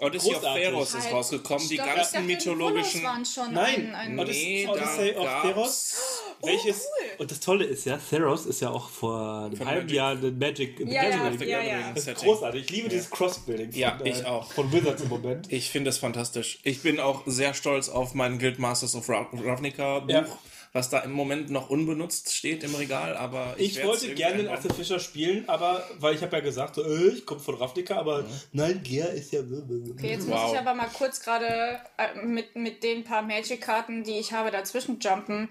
Odyssey 0.00 0.32
Großartig. 0.32 0.48
of 0.66 0.70
Theros 0.72 0.94
ist 0.94 1.04
Halt, 1.04 1.14
rausgekommen. 1.14 1.68
Die 1.68 1.76
ganzen 1.76 1.94
dachte, 2.14 2.20
mythologischen. 2.20 3.02
Waren 3.04 3.24
schon 3.24 3.52
Nein, 3.54 3.94
ein, 3.94 4.12
ein 4.12 4.18
Odyssey, 4.18 4.44
Nee, 4.64 4.66
Odyssey 4.68 5.12
da 5.14 5.20
of 5.20 5.42
Theros. 5.42 5.94
welches, 6.42 6.76
cool. 6.78 7.10
Und 7.18 7.30
das 7.30 7.40
Tolle 7.40 7.64
ist 7.64 7.84
ja, 7.86 7.96
Theros 7.98 8.46
ist 8.46 8.60
ja 8.60 8.70
auch 8.70 8.88
vor 8.88 9.44
einem 9.46 9.56
Von 9.56 9.66
halben 9.66 9.82
Magic. 9.86 9.96
Jahr 9.96 10.10
ein 10.12 10.38
Magic 10.38 10.78
the 10.78 10.84
Ja, 10.84 11.02
ja, 11.04 11.10
Gathering. 11.28 11.48
ja, 11.48 11.62
ja. 11.62 11.92
Das 11.94 12.06
ist 12.08 12.14
großartig. 12.16 12.64
Ich 12.64 12.70
liebe 12.70 12.88
dieses 12.88 13.08
Crossbuilding 13.10 13.70
von, 13.70 13.80
Ja, 13.80 13.98
ich 14.04 14.24
auch. 14.26 14.52
von 14.52 14.72
Wizards 14.72 15.02
im 15.02 15.08
Moment. 15.10 15.52
Ich 15.52 15.70
finde 15.70 15.90
es 15.90 15.98
fantastisch. 15.98 16.58
Ich 16.64 16.82
bin 16.82 16.98
auch 16.98 17.22
sehr 17.26 17.54
stolz 17.54 17.88
auf 17.88 18.14
mein 18.14 18.38
Guild 18.38 18.58
Masters 18.58 18.94
of 18.96 19.08
Ra- 19.08 19.28
Ravnica 19.32 20.00
Buch, 20.00 20.10
Ja. 20.10 20.26
Was 20.74 20.90
da 20.90 20.98
im 20.98 21.12
Moment 21.12 21.50
noch 21.50 21.70
unbenutzt 21.70 22.34
steht 22.34 22.64
im 22.64 22.74
Regal, 22.74 23.16
aber 23.16 23.54
ich, 23.58 23.78
Ich 23.78 23.84
wollte 23.86 24.12
gerne 24.14 24.38
den. 24.42 24.48
Arthur 24.48 24.74
Fischer 24.74 24.98
spielen, 24.98 25.48
aber 25.48 25.88
weil 26.00 26.16
ich 26.16 26.20
habe 26.22 26.36
ja 26.36 26.42
gesagt, 26.42 26.74
so, 26.74 26.82
äh, 26.84 27.08
ich 27.10 27.24
komme 27.24 27.40
von 27.40 27.54
Ravnica, 27.54 27.96
aber 27.96 28.26
nein, 28.52 28.82
Gea 28.82 29.06
ist 29.06 29.32
ja. 29.32 29.40
Okay, 29.40 30.10
jetzt 30.10 30.26
muss 30.28 30.36
Wow. 30.40 30.52
ich 30.52 30.58
aber 30.58 30.74
mal 30.74 30.88
kurz 30.92 31.20
gerade 31.20 31.80
äh, 31.96 32.20
mit, 32.24 32.56
mit 32.56 32.82
den 32.82 33.04
paar 33.04 33.22
Magic-Karten, 33.22 34.02
die 34.02 34.18
ich 34.18 34.32
habe, 34.32 34.50
dazwischen 34.50 34.98
jumpen. 34.98 35.48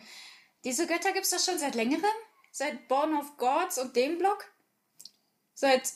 Diese 0.65 0.87
Götter 0.87 1.13
gibt 1.13 1.23
es 1.23 1.31
das 1.31 1.45
schon 1.45 1.57
seit 1.57 1.75
längerem? 1.75 2.03
Seit 2.51 2.89
Born 2.89 3.15
of 3.15 3.37
Gods 3.37 3.77
und 3.79 3.95
dem 3.95 4.17
Block? 4.19 4.45
Seit 5.53 5.93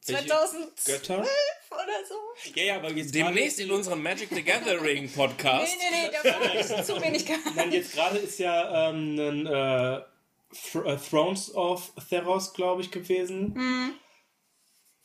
2012 0.00 0.84
Götter? 0.84 1.18
oder 1.20 2.06
so? 2.08 2.14
Ja, 2.54 2.62
ja, 2.64 2.76
aber 2.76 2.90
jetzt 2.92 3.14
Demnächst 3.14 3.60
in 3.60 3.70
unserem 3.70 4.02
Magic 4.02 4.28
the 4.30 4.42
Gathering 4.42 5.02
Nee, 5.04 5.10
Podcast. 5.14 5.72
nee, 5.78 6.08
nee, 6.08 6.10
da 6.22 6.40
war 6.40 6.54
ich 6.54 6.84
zu 6.86 7.00
wenig 7.02 7.26
Karten. 7.26 7.54
Nein, 7.54 7.72
jetzt 7.72 7.92
gerade 7.94 8.18
ist 8.18 8.38
ja 8.38 8.88
ähm, 8.90 9.18
ein 9.18 9.46
äh, 9.46 9.96
äh, 9.98 10.96
Thrones 11.10 11.54
of 11.54 11.92
Theros, 12.08 12.54
glaube 12.54 12.80
ich, 12.82 12.90
gewesen. 12.90 13.98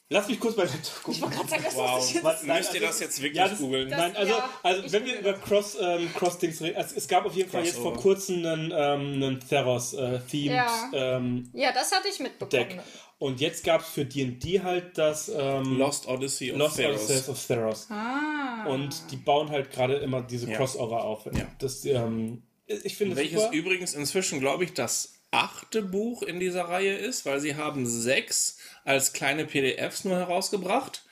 Lass 0.09 0.27
mich 0.27 0.39
kurz 0.39 0.55
bei 0.55 0.65
der 0.65 0.75
Ich 0.75 1.21
wollte 1.21 1.35
gerade 1.35 1.49
sagen, 1.49 1.63
das 1.65 1.75
Wow. 1.75 1.97
wusste 1.97 2.09
ich 2.09 2.13
jetzt. 2.15 2.23
Was? 2.23 2.43
Nein, 2.43 2.57
Müsst 2.59 2.73
ihr 2.75 2.81
also- 2.81 2.87
das 2.87 2.99
jetzt 2.99 3.21
wirklich 3.21 3.37
Ja, 3.37 3.47
das- 3.47 3.57
googeln? 3.59 3.89
das- 3.89 3.99
Nein, 3.99 4.15
also, 4.15 4.33
Ja, 4.33 4.49
also 4.61 4.91
wenn 4.91 5.05
wir 5.05 5.19
über 5.19 5.33
Cross, 5.33 5.77
ähm, 5.81 6.13
Cross-Dings 6.13 6.61
reden, 6.61 6.77
also 6.77 6.95
es 6.95 7.07
gab 7.07 7.25
auf 7.25 7.33
jeden 7.33 7.49
Fall 7.49 7.65
jetzt 7.65 7.79
vor 7.79 7.95
kurzem 7.95 8.45
einen, 8.45 8.71
ähm, 8.71 9.13
einen 9.23 9.39
Theros-themed 9.39 10.55
Ja. 10.55 10.89
ähm, 10.93 11.49
Ja, 11.53 11.71
das 11.71 11.91
hatte 11.91 12.07
ich 12.09 12.19
mitbekommen. 12.19 12.49
Deck. 12.51 12.79
Und 13.23 13.39
jetzt 13.39 13.63
gab 13.63 13.79
es 13.79 13.87
für 13.87 14.03
D&D 14.03 14.63
halt 14.63 14.97
das 14.97 15.31
ähm, 15.33 15.77
Lost 15.77 16.09
Odyssey 16.09 16.51
of 16.51 16.57
Lost 16.57 16.75
Theros. 16.75 17.09
Odyssey 17.09 17.31
of 17.31 17.47
Theros. 17.47 17.87
Ah. 17.89 18.65
Und 18.67 19.11
die 19.11 19.15
bauen 19.15 19.49
halt 19.49 19.71
gerade 19.71 19.95
immer 19.95 20.21
diese 20.21 20.51
Ja. 20.51 20.57
Crossover 20.57 21.05
auf. 21.05 21.25
Ja. 21.27 21.47
Das, 21.57 21.85
ähm, 21.85 22.43
ich 22.67 22.97
finde 22.97 23.13
es 23.13 23.19
Welches 23.19 23.43
super. 23.43 23.53
übrigens 23.53 23.93
inzwischen, 23.93 24.41
glaube 24.41 24.65
ich, 24.65 24.73
das 24.73 25.21
achte 25.31 25.81
Buch 25.83 26.21
in 26.23 26.41
dieser 26.41 26.65
Reihe 26.65 26.97
ist, 26.97 27.25
weil 27.25 27.39
sie 27.39 27.55
haben 27.55 27.85
sechs 27.85 28.57
als 28.83 29.13
kleine 29.13 29.45
PDFs 29.45 30.03
nur 30.03 30.17
herausgebracht. 30.17 31.05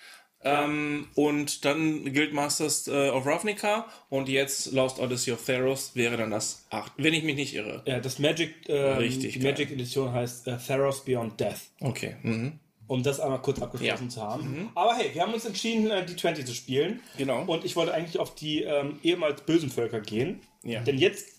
Ähm, 0.44 1.08
und 1.16 1.66
dann 1.66 2.14
Guildmasters 2.14 2.88
äh, 2.88 3.10
of 3.10 3.26
Ravnica 3.28 3.86
und 4.10 4.28
jetzt 4.28 4.72
Lost 4.72 5.00
Odyssey 5.00 5.32
of 5.34 5.46
Theros 5.46 5.92
wäre 5.96 6.18
dann 6.18 6.32
das 6.32 6.66
acht, 6.72 6.92
wenn 6.98 7.14
ich 7.14 7.24
mich 7.24 7.36
nicht 7.36 7.54
irre. 7.54 7.84
Ja, 7.86 8.00
das 8.00 8.18
Magic, 8.18 8.56
ähm, 8.68 8.98
Richtig 8.98 9.34
die 9.34 9.40
geil. 9.40 9.52
Magic 9.52 9.72
Edition 9.72 10.12
heißt 10.12 10.48
äh, 10.48 10.58
Theros 10.58 11.06
Beyond 11.06 11.40
Death. 11.40 11.60
Okay. 11.80 12.16
Mhm. 12.24 12.60
Um 12.88 13.04
das 13.04 13.20
einmal 13.20 13.42
kurz 13.42 13.62
abgeschlossen 13.62 14.06
Ja. 14.06 14.10
zu 14.10 14.22
haben. 14.22 14.70
Aber 14.76 14.96
hey, 14.96 15.12
wir 15.14 15.22
haben 15.22 15.34
uns 15.34 15.46
entschieden, 15.46 15.90
äh, 15.92 16.06
die 16.06 16.16
20 16.16 16.46
zu 16.46 16.54
spielen. 16.56 17.00
Genau. 17.18 17.44
Und 17.46 17.64
ich 17.64 17.76
wollte 17.76 17.94
eigentlich 17.94 18.20
auf 18.20 18.34
die 18.36 18.64
ähm, 18.64 19.00
ehemals 19.04 19.42
bösen 19.44 19.70
Völker 19.70 20.02
gehen. 20.02 20.42
Ja. 20.64 20.82
Denn 20.82 20.98
jetzt 20.98 21.30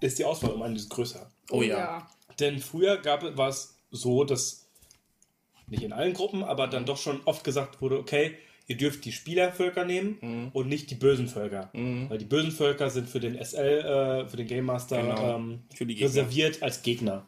ist 0.00 0.18
die 0.18 0.24
Auswahl 0.24 0.50
um 0.50 0.62
einiges 0.62 0.88
größer. 0.88 1.30
Oh 1.50 1.62
ja. 1.62 2.06
Denn 2.40 2.58
früher 2.58 2.98
gab, 2.98 3.36
war 3.38 3.48
es 3.48 3.78
so, 3.90 4.24
dass 4.24 4.65
nicht 5.68 5.82
in 5.82 5.92
allen 5.92 6.14
Gruppen, 6.14 6.42
aber 6.44 6.66
dann 6.68 6.84
doch 6.86 6.96
schon 6.98 7.20
oft 7.24 7.44
gesagt 7.44 7.80
wurde, 7.80 7.98
okay, 7.98 8.34
ihr 8.68 8.76
dürft 8.76 9.04
die 9.04 9.12
Spielervölker 9.12 9.84
nehmen 9.84 10.18
Mhm. 10.20 10.48
und 10.52 10.68
nicht 10.68 10.90
die 10.90 10.94
bösen 10.96 11.28
Völker. 11.28 11.70
Weil 11.72 12.18
die 12.18 12.24
bösen 12.24 12.50
Völker 12.52 12.90
sind 12.90 13.08
für 13.08 13.20
den 13.20 13.36
SL, 13.36 14.24
äh, 14.24 14.28
für 14.28 14.36
den 14.36 14.46
Game 14.46 14.64
Master 14.64 15.00
Genau. 15.02 15.36
ähm, 15.36 15.60
Für 15.74 15.86
die 15.86 15.94
Gegner. 15.94 16.08
reserviert 16.08 16.62
als 16.62 16.82
Gegner. 16.82 17.26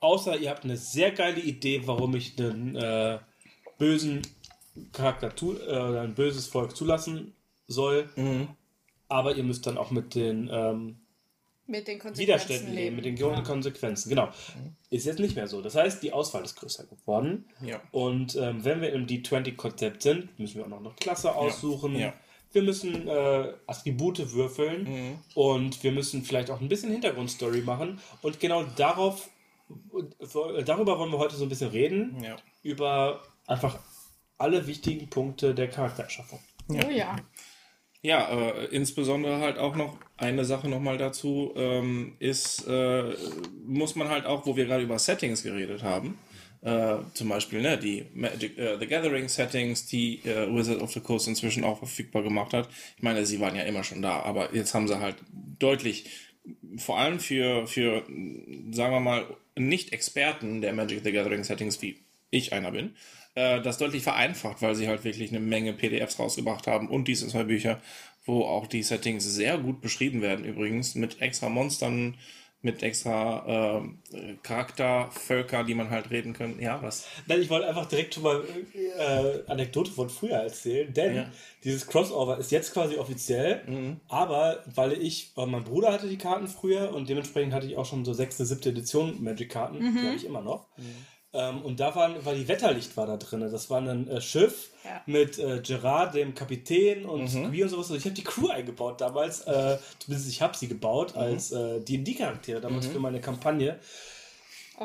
Außer 0.00 0.36
ihr 0.38 0.50
habt 0.50 0.62
eine 0.64 0.76
sehr 0.76 1.10
geile 1.10 1.40
Idee, 1.40 1.82
warum 1.86 2.14
ich 2.14 2.38
einen 2.38 2.76
äh, 2.76 3.18
bösen 3.78 4.22
Charakter 4.92 5.34
tu 5.34 5.54
äh, 5.56 5.98
ein 5.98 6.14
böses 6.14 6.46
Volk 6.46 6.76
zulassen 6.76 7.34
soll. 7.66 8.08
Mhm. 8.14 8.48
Aber 9.08 9.34
ihr 9.36 9.42
müsst 9.42 9.66
dann 9.66 9.78
auch 9.78 9.90
mit 9.90 10.14
den 10.14 10.48
ähm, 10.52 10.96
Mit 11.70 11.86
den 11.86 11.98
Konsequenzen 11.98 12.20
Widerständen 12.20 12.74
leben, 12.74 12.96
mit 12.96 13.04
den 13.04 13.16
Ja. 13.16 13.40
Konsequenzen. 13.42 14.08
Genau. 14.08 14.28
Ist 14.90 15.04
jetzt 15.06 15.18
nicht 15.20 15.36
mehr 15.36 15.46
so. 15.46 15.60
Das 15.60 15.74
heißt, 15.74 16.02
die 16.02 16.12
Auswahl 16.14 16.42
ist 16.42 16.56
größer 16.56 16.84
geworden. 16.86 17.44
Ja. 17.60 17.80
Und 17.92 18.34
ähm, 18.36 18.64
wenn 18.64 18.80
wir 18.80 18.90
im 18.92 19.06
D20-Konzept 19.06 20.02
sind, 20.02 20.38
müssen 20.38 20.56
wir 20.56 20.64
auch 20.64 20.68
noch 20.70 20.80
eine 20.80 20.90
Klasse 20.98 21.34
aussuchen. 21.34 21.94
Ja. 21.96 22.14
Wir 22.52 22.62
müssen 22.62 23.06
äh, 23.06 23.52
Attribute 23.66 24.32
würfeln 24.32 24.84
Mhm. 24.84 25.18
und 25.34 25.82
wir 25.84 25.92
müssen 25.92 26.24
vielleicht 26.24 26.50
auch 26.50 26.62
ein 26.62 26.68
bisschen 26.70 26.90
Hintergrundstory 26.90 27.60
machen. 27.60 28.00
Und 28.22 28.40
genau 28.40 28.62
darauf, 28.62 29.28
äh, 29.70 30.64
darüber 30.64 30.98
wollen 30.98 31.12
wir 31.12 31.18
heute 31.18 31.36
so 31.36 31.44
ein 31.44 31.50
bisschen 31.50 31.68
reden. 31.70 32.16
Ja. 32.24 32.36
Über 32.62 33.22
einfach 33.46 33.78
alle 34.38 34.66
wichtigen 34.66 35.10
Punkte 35.10 35.54
der 35.54 35.68
Charaktererschaffung. 35.68 36.40
Oh 36.70 36.90
ja. 36.90 37.16
Ja, 38.02 38.28
äh, 38.30 38.66
insbesondere 38.66 39.40
halt 39.40 39.58
auch 39.58 39.74
noch 39.74 39.96
eine 40.16 40.44
Sache 40.44 40.68
nochmal 40.68 40.98
dazu 40.98 41.52
ähm, 41.56 42.12
ist, 42.20 42.66
äh, 42.68 43.14
muss 43.66 43.96
man 43.96 44.08
halt 44.08 44.24
auch, 44.24 44.46
wo 44.46 44.56
wir 44.56 44.66
gerade 44.66 44.84
über 44.84 45.00
Settings 45.00 45.42
geredet 45.42 45.82
haben, 45.82 46.16
äh, 46.62 46.96
zum 47.14 47.28
Beispiel 47.28 47.60
ne, 47.60 47.76
die 47.76 48.06
Magic, 48.14 48.56
äh, 48.56 48.78
The 48.78 48.86
Gathering 48.86 49.28
Settings, 49.28 49.86
die 49.86 50.20
äh, 50.24 50.46
Wizard 50.54 50.80
of 50.80 50.92
the 50.92 51.00
Coast 51.00 51.26
inzwischen 51.26 51.64
auch 51.64 51.78
verfügbar 51.78 52.22
gemacht 52.22 52.52
hat. 52.52 52.68
Ich 52.96 53.02
meine, 53.02 53.26
sie 53.26 53.40
waren 53.40 53.56
ja 53.56 53.62
immer 53.62 53.82
schon 53.82 54.00
da, 54.00 54.20
aber 54.20 54.54
jetzt 54.54 54.74
haben 54.74 54.86
sie 54.86 55.00
halt 55.00 55.16
deutlich, 55.58 56.06
vor 56.76 56.98
allem 56.98 57.18
für, 57.18 57.66
für 57.66 58.04
sagen 58.70 58.92
wir 58.92 59.00
mal, 59.00 59.26
Nicht-Experten 59.56 60.60
der 60.60 60.72
Magic 60.72 61.02
the 61.02 61.10
Gathering 61.10 61.42
Settings, 61.42 61.82
wie 61.82 61.98
ich 62.30 62.52
einer 62.52 62.70
bin, 62.70 62.94
äh, 63.38 63.62
das 63.62 63.78
deutlich 63.78 64.02
vereinfacht, 64.02 64.62
weil 64.62 64.74
sie 64.74 64.88
halt 64.88 65.04
wirklich 65.04 65.30
eine 65.30 65.40
Menge 65.40 65.72
PDFs 65.72 66.18
rausgebracht 66.18 66.66
haben 66.66 66.88
und 66.88 67.06
diese 67.08 67.28
zwei 67.28 67.44
Bücher, 67.44 67.80
wo 68.26 68.42
auch 68.44 68.66
die 68.66 68.82
Settings 68.82 69.24
sehr 69.24 69.58
gut 69.58 69.80
beschrieben 69.80 70.20
werden 70.22 70.44
übrigens, 70.44 70.94
mit 70.94 71.20
extra 71.22 71.48
Monstern, 71.48 72.14
mit 72.60 72.82
extra 72.82 73.80
äh, 74.12 74.34
Charaktervölker, 74.42 75.62
die 75.64 75.74
man 75.74 75.90
halt 75.90 76.10
reden 76.10 76.32
kann. 76.32 76.58
Ja, 76.60 76.82
was? 76.82 77.06
Nein, 77.26 77.40
ich 77.40 77.50
wollte 77.50 77.68
einfach 77.68 77.86
direkt 77.86 78.14
schon 78.14 78.24
mal 78.24 78.42
äh, 78.74 79.50
Anekdote 79.50 79.90
von 79.92 80.10
früher 80.10 80.36
erzählen, 80.38 80.92
denn 80.92 81.16
Ja. 81.16 81.30
dieses 81.64 81.86
Crossover 81.86 82.38
ist 82.38 82.50
jetzt 82.50 82.72
quasi 82.72 82.96
offiziell, 82.96 83.62
aber 84.08 84.64
weil 84.74 84.92
ich, 84.94 85.30
weil 85.36 85.46
mein 85.46 85.64
Bruder 85.64 85.92
hatte 85.92 86.08
die 86.08 86.18
Karten 86.18 86.48
früher 86.48 86.92
und 86.94 87.08
dementsprechend 87.08 87.54
hatte 87.54 87.66
ich 87.68 87.76
auch 87.76 87.86
schon 87.86 88.04
so 88.04 88.12
sechste, 88.12 88.44
siebte 88.44 88.70
Edition 88.70 89.22
Magic-Karten, 89.22 89.78
die 89.78 90.06
habe 90.06 90.16
ich 90.16 90.24
immer 90.26 90.42
noch. 90.42 90.66
Ähm, 91.34 91.60
und 91.62 91.78
da 91.78 91.94
waren, 91.94 92.24
war 92.24 92.34
die 92.34 92.48
Wetterlicht 92.48 92.96
war 92.96 93.06
da 93.06 93.16
drin. 93.18 93.40
Das 93.40 93.68
war 93.68 93.80
ein 93.82 94.08
äh, 94.08 94.20
Schiff 94.20 94.70
Ja. 94.84 95.02
mit 95.06 95.38
äh, 95.38 95.60
Gerard, 95.60 96.14
dem 96.14 96.34
Kapitän 96.34 97.04
und 97.04 97.28
Squee 97.28 97.62
und 97.62 97.68
sowas. 97.68 97.90
Und 97.90 97.96
ich 97.98 98.04
habe 98.04 98.14
die 98.14 98.24
Crew 98.24 98.48
eingebaut 98.48 99.00
damals. 99.00 99.42
Äh, 99.42 99.78
zumindest 99.98 100.30
ich 100.30 100.40
habe 100.40 100.56
sie 100.56 100.68
gebaut 100.68 101.16
als 101.16 101.52
äh, 101.52 101.80
D&D-Charaktere 101.80 102.60
damals 102.60 102.86
für 102.86 102.98
meine 102.98 103.20
Kampagne 103.20 103.78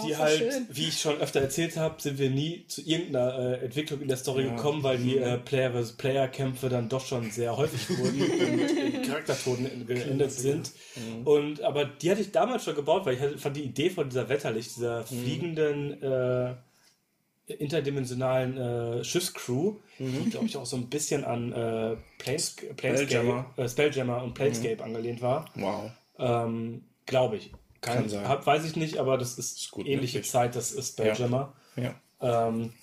die 0.01 0.13
voll 0.13 0.25
halt, 0.25 0.37
schön. 0.37 0.67
wie 0.69 0.87
ich 0.87 0.99
schon 0.99 1.19
öfter 1.19 1.41
erzählt 1.41 1.77
habe, 1.77 2.01
sind 2.01 2.17
wir 2.17 2.29
nie 2.29 2.65
zu 2.67 2.81
irgendeiner 2.81 3.37
äh, 3.61 3.65
Entwicklung 3.65 4.01
in 4.01 4.07
der 4.07 4.17
Story 4.17 4.43
gekommen, 4.43 4.83
weil 4.83 4.97
die 4.97 5.17
äh, 5.17 5.37
Player 5.37 5.71
vs. 5.71 5.93
Player 5.93 6.27
Kämpfe 6.27 6.69
dann 6.69 6.89
doch 6.89 7.05
schon 7.05 7.29
sehr 7.31 7.55
häufig 7.55 7.97
wurden 7.97 8.21
und 8.21 8.77
in 8.95 9.01
Charaktertoden 9.03 9.85
geendet 9.87 10.31
sind. 10.31 10.71
Und 11.25 11.61
aber 11.61 11.85
die 11.85 12.09
hatte 12.11 12.21
ich 12.21 12.31
damals 12.31 12.63
schon 12.63 12.75
gebaut, 12.75 13.05
weil 13.05 13.15
ich 13.15 13.21
hatte, 13.21 13.37
fand 13.37 13.55
die 13.55 13.63
Idee 13.63 13.89
von 13.89 14.09
dieser 14.09 14.29
Wetterlicht, 14.29 14.75
dieser 14.75 15.03
fliegenden 15.03 16.01
äh, 16.01 16.53
interdimensionalen 17.47 18.57
äh, 18.57 19.03
Schiffscrew, 19.03 19.75
die 19.99 20.29
glaube 20.29 20.45
ich 20.45 20.57
auch 20.57 20.65
so 20.65 20.77
ein 20.77 20.89
bisschen 20.89 21.23
an 21.23 21.51
äh, 21.51 21.97
Planes 22.17 22.55
Planescape, 22.77 23.11
Spelljammer. 23.11 23.53
äh, 23.57 23.67
Spelljammer 23.67 24.23
und 24.23 24.33
Planescape 24.33 24.83
angelehnt 24.83 25.21
war. 25.21 25.45
Wow. 25.55 25.91
Ähm, 26.17 26.83
Glaube 27.05 27.37
ich. 27.37 27.51
Kann, 27.83 27.95
Kann 27.97 28.09
sein. 28.09 28.27
Hab, 28.27 28.45
weiß 28.45 28.63
ich 28.65 28.75
nicht, 28.75 28.97
aber 28.97 29.17
das 29.17 29.37
ist, 29.37 29.69
gut 29.71 29.85
ähnliche 29.85 30.17
möglich. 30.17 30.31
Zeit, 30.31 30.55
das 30.55 30.71
ist 30.71 30.93
Spelljammer. 30.93 31.53
Ja. 31.75 31.93
Ähm, 32.21 32.73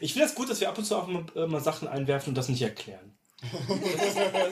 ich 0.00 0.12
finde 0.12 0.26
es 0.26 0.32
das 0.32 0.38
gut, 0.38 0.50
dass 0.50 0.60
wir 0.60 0.68
ab 0.68 0.78
und 0.78 0.84
zu 0.84 0.94
auch 0.96 1.06
mal, 1.06 1.24
äh, 1.34 1.46
mal 1.46 1.60
Sachen 1.60 1.88
einwerfen 1.88 2.30
und 2.30 2.34
das 2.36 2.48
nicht 2.48 2.62
erklären. 2.62 3.12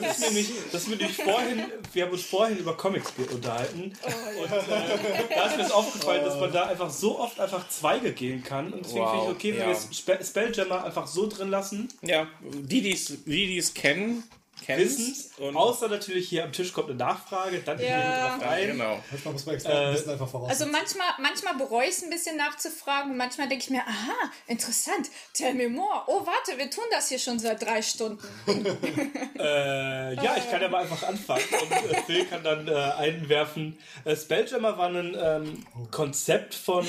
Das 0.01 0.17
ist 0.17 0.27
nämlich, 0.27 0.51
das 0.71 0.81
ist 0.81 0.89
mir 0.89 0.97
nämlich 0.97 1.15
vorhin, 1.15 1.63
wir 1.93 2.03
haben 2.03 2.11
uns 2.11 2.23
vorhin 2.23 2.57
über 2.57 2.75
Comics 2.75 3.13
unterhalten 3.33 3.93
Oh, 4.03 4.41
und 4.43 4.51
äh, 4.51 5.33
da 5.33 5.45
ist 5.45 5.55
mir 5.55 5.63
das 5.63 5.71
aufgefallen, 5.71 6.25
dass 6.25 6.37
man 6.37 6.51
da 6.51 6.65
einfach 6.65 6.89
so 6.89 7.17
oft 7.19 7.39
einfach 7.39 7.69
Zweige 7.69 8.11
gehen 8.11 8.43
kann 8.43 8.73
und 8.73 8.83
deswegen 8.83 9.05
Wow, 9.05 9.11
finde 9.11 9.25
ich 9.27 9.35
okay, 9.35 9.53
wenn 9.53 9.59
ja. 9.61 9.67
wir 9.69 9.93
Spe 9.93 10.19
Spelljammer 10.21 10.83
einfach 10.83 11.07
so 11.07 11.27
drin 11.27 11.49
lassen, 11.49 11.87
Ja, 12.01 12.27
die, 12.41 12.81
die 12.81 13.57
es 13.57 13.73
kennen, 13.73 14.23
kennen 14.65 14.81
wissen 14.81 15.15
und 15.39 15.55
außer 15.57 15.87
natürlich 15.87 16.29
hier 16.29 16.43
am 16.43 16.51
Tisch 16.51 16.71
kommt 16.73 16.89
eine 16.89 16.97
Nachfrage, 16.97 17.59
dann 17.59 17.77
gehen 17.77 17.87
wir 17.87 17.95
Ja. 17.97 18.37
drauf 18.37 18.47
ein. 18.47 18.67
genau. 18.67 18.99
Manchmal 19.11 19.33
muss 19.33 19.45
man 19.45 19.55
Expertenwissen 19.55 20.09
Äh, 20.09 20.13
einfach 20.13 20.29
voraus. 20.29 20.49
Also 20.49 20.65
manchmal, 20.67 21.07
manchmal 21.19 21.55
bereue 21.55 21.85
ich 21.85 21.95
es 21.95 22.03
ein 22.03 22.09
bisschen 22.09 22.37
nachzufragen 22.37 23.11
und 23.11 23.17
manchmal 23.17 23.47
denke 23.49 23.63
ich 23.63 23.69
mir, 23.69 23.81
aha, 23.81 24.31
interessant, 24.47 25.09
tell 25.33 25.53
me 25.53 25.67
more. 25.69 26.03
Oh, 26.07 26.25
warte, 26.25 26.57
wir 26.57 26.69
tun 26.69 26.83
das 26.91 27.09
hier 27.09 27.19
schon 27.19 27.39
seit 27.39 27.61
drei 27.61 27.81
Stunden. 27.81 28.19
Äh, 29.39 30.13
ja, 30.15 30.35
ich 30.37 30.49
kann 30.51 30.61
ja 30.61 30.67
mal 30.69 30.83
einfach 30.83 31.07
anfangen 31.07 31.41
und 31.61 31.71
äh, 31.91 32.01
Phil 32.03 32.25
kann 32.25 32.43
dann 32.43 32.67
äh, 32.67 32.73
einwerfen. 32.75 33.77
Äh, 34.05 34.15
Spelljammer 34.15 34.77
war 34.77 34.89
ein 34.89 35.17
ähm, 35.19 35.65
Konzept 35.89 36.53
von 36.53 36.85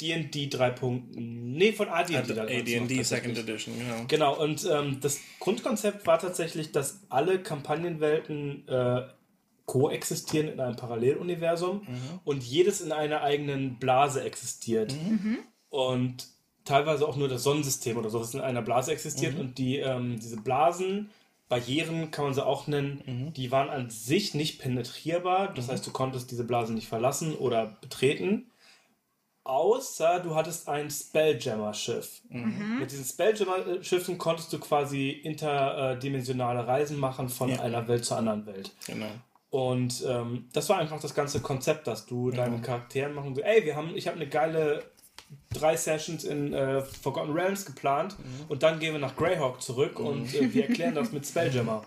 D&D 0.00 0.46
3.0. 0.46 1.02
Nee, 1.16 1.72
von 1.72 1.88
AD&D. 1.88 2.16
AD&D 2.16 2.78
tatsächlich. 2.78 3.08
Second 3.08 3.38
Edition, 3.38 3.74
genau. 3.78 4.04
Genau, 4.08 4.42
und 4.42 4.68
ähm, 4.70 4.98
das 5.00 5.20
Grundkonzept 5.40 6.06
war 6.06 6.18
tatsächlich, 6.18 6.72
dass 6.72 7.00
alle 7.08 7.38
Kampagnenwelten 7.40 8.68
äh, 8.68 9.02
koexistieren 9.66 10.48
in 10.48 10.60
einem 10.60 10.76
Paralleluniversum 10.76 11.86
und 12.24 12.42
jedes 12.44 12.80
in 12.82 12.92
einer 12.92 13.22
eigenen 13.22 13.78
Blase 13.78 14.22
existiert. 14.22 14.94
Und 15.70 16.26
teilweise 16.64 17.08
auch 17.08 17.16
nur 17.16 17.28
das 17.28 17.42
Sonnensystem 17.44 17.96
oder 17.96 18.10
sowas 18.10 18.34
in 18.34 18.40
einer 18.40 18.60
Blase 18.62 18.92
existiert 18.92 19.38
und 19.38 19.56
die, 19.56 19.78
ähm, 19.78 20.18
diese 20.20 20.36
Blasen, 20.36 21.10
Barrieren 21.48 22.10
kann 22.10 22.24
man 22.24 22.34
sie 22.34 22.44
auch 22.44 22.66
nennen, 22.66 23.32
die 23.36 23.52
waren 23.52 23.68
an 23.68 23.90
sich 23.90 24.34
nicht 24.34 24.60
penetrierbar. 24.60 25.52
Das 25.52 25.68
heißt, 25.68 25.86
du 25.86 25.90
konntest 25.90 26.30
diese 26.30 26.44
Blase 26.44 26.72
nicht 26.72 26.88
verlassen 26.88 27.34
oder 27.34 27.76
betreten. 27.80 28.50
Außer 29.44 30.20
du 30.20 30.34
hattest 30.34 30.68
ein 30.68 30.90
Spelljammer-Schiff. 30.90 32.22
Mit 32.30 32.90
diesen 32.90 33.04
Spelljammer-Schiffen 33.04 34.16
konntest 34.16 34.50
du 34.52 34.58
quasi 34.58 35.10
interdimensionale 35.10 36.66
Reisen 36.66 36.98
machen 36.98 37.28
von 37.28 37.50
einer 37.58 37.86
Welt 37.88 38.04
zur 38.04 38.16
anderen 38.18 38.46
Welt. 38.46 38.72
genau. 38.86 39.06
Und 39.50 40.02
ähm, 40.08 40.48
das 40.52 40.68
war 40.68 40.78
einfach 40.78 40.98
das 41.00 41.14
ganze 41.14 41.38
Konzept, 41.40 41.86
dass 41.86 42.06
du 42.06 42.32
deinen 42.32 42.60
Charakteren 42.60 43.14
machen 43.14 43.36
so, 43.36 43.40
ey, 43.42 43.64
wir 43.64 43.76
haben, 43.76 43.92
ich 43.94 44.08
habe 44.08 44.16
eine 44.16 44.26
geile 44.28 44.82
drei 45.52 45.76
Sessions 45.76 46.24
in 46.24 46.52
äh, 46.52 46.80
Forgotten 46.80 47.32
Realms 47.32 47.64
geplant 47.64 48.16
und 48.48 48.64
dann 48.64 48.80
gehen 48.80 48.94
wir 48.94 48.98
nach 48.98 49.14
Greyhawk 49.14 49.62
zurück 49.62 50.00
und 50.00 50.34
äh, 50.34 50.52
wir 50.52 50.66
erklären 50.68 50.96
das 50.96 51.12
mit 51.12 51.24
Spelljammer. 51.24 51.84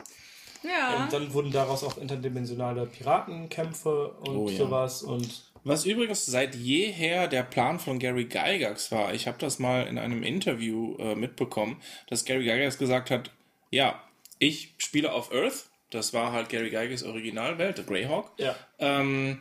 Ja. 0.63 1.03
Und 1.03 1.11
dann 1.11 1.33
wurden 1.33 1.51
daraus 1.51 1.83
auch 1.83 1.97
interdimensionale 1.97 2.85
Piratenkämpfe 2.85 4.11
und 4.21 4.37
Oh 4.37 4.47
ja. 4.49 4.57
sowas 4.57 5.03
und 5.03 5.43
Was 5.67 5.85
übrigens 5.85 6.25
seit 6.25 6.55
jeher 6.55 7.27
der 7.27 7.43
Plan 7.43 7.79
von 7.79 7.99
Gary 7.99 8.25
Gygax 8.25 8.91
war, 8.91 9.13
ich 9.13 9.27
habe 9.27 9.37
das 9.37 9.59
mal 9.59 9.85
in 9.85 9.97
einem 9.97 10.23
Interview 10.23 10.95
äh, 10.97 11.13
mitbekommen, 11.13 11.81
dass 12.07 12.23
Gary 12.23 12.45
Gygax 12.45 12.77
gesagt 12.77 13.11
hat, 13.11 13.31
ja, 13.69 14.01
ich 14.39 14.73
spiele 14.77 15.11
auf 15.11 15.33
Earth, 15.33 15.65
das 15.89 16.13
war 16.13 16.31
halt 16.31 16.47
Gary 16.47 16.69
Gygax 16.69 17.03
Originalwelt, 17.03 17.77
der 17.77 17.85
Greyhawk, 17.85 18.31
ja. 18.37 18.55
ähm, 18.79 19.39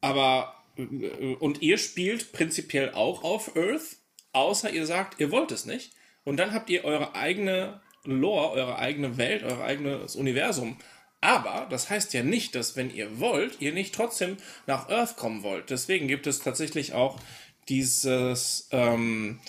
aber 0.00 0.56
äh, 0.76 1.34
und 1.38 1.62
ihr 1.62 1.78
spielt 1.78 2.32
prinzipiell 2.32 2.92
auch 2.92 3.22
auf 3.22 3.56
Earth, 3.56 3.98
außer 4.32 4.70
ihr 4.70 4.86
sagt, 4.86 5.20
ihr 5.20 5.30
wollt 5.30 5.52
es 5.52 5.66
nicht. 5.66 5.92
Und 6.24 6.38
dann 6.38 6.52
habt 6.52 6.68
ihr 6.70 6.84
eure 6.84 7.14
eigene 7.14 7.80
Lore, 8.04 8.50
eure 8.50 8.78
eigene 8.78 9.16
Welt, 9.18 9.42
euer 9.44 9.62
eigenes 9.62 10.16
Universum. 10.16 10.78
Aber 11.24 11.66
das 11.70 11.88
heißt 11.88 12.12
ja 12.12 12.22
nicht, 12.22 12.54
dass 12.54 12.76
wenn 12.76 12.94
ihr 12.94 13.18
wollt, 13.18 13.62
ihr 13.62 13.72
nicht 13.72 13.94
trotzdem 13.94 14.36
nach 14.66 14.90
Earth 14.90 15.16
kommen 15.16 15.42
wollt. 15.42 15.70
Deswegen 15.70 16.06
gibt 16.06 16.26
es 16.26 16.40
tatsächlich 16.40 16.92
auch 16.92 17.18
dieses 17.70 18.68
ähm, 18.72 19.40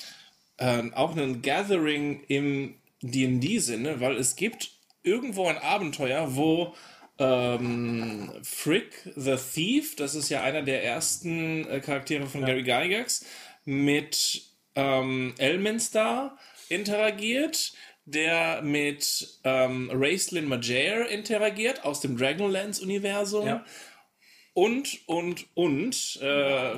äh, 0.55 0.84
auch 0.94 1.17
ein 1.17 1.41
Gathering 1.41 2.24
im 2.29 2.75
D&D-Sinne, 3.01 4.00
weil 4.00 4.15
es 4.15 4.38
gibt 4.38 4.72
irgendwo 5.03 5.48
ein 5.48 5.58
Abenteuer, 5.58 6.38
wo 6.38 6.74
ähm, 7.20 8.32
Frick 8.41 9.12
the 9.17 9.36
Thief, 9.36 9.98
das 9.98 10.15
ist 10.15 10.29
ja 10.29 10.44
einer 10.44 10.62
der 10.62 10.82
ersten 10.82 11.67
äh, 11.67 11.82
Charaktere 11.82 12.27
von 12.27 12.46
Gary 12.46 12.63
Gygax, 12.63 13.25
mit 13.65 14.44
ähm, 14.75 15.34
Elminster 15.39 16.38
interagiert, 16.70 17.74
der 18.05 18.62
mit 18.62 19.39
ähm, 19.43 19.89
Raistlin 19.93 20.47
Majer 20.47 21.07
interagiert 21.09 21.83
aus 21.83 22.01
dem 22.01 22.17
Dragonlance-Universum 22.17 23.47
Ja. 23.47 23.65
und, 24.53 25.00
und, 25.07 25.45
und. 25.55 26.19
Äh, 26.21 26.74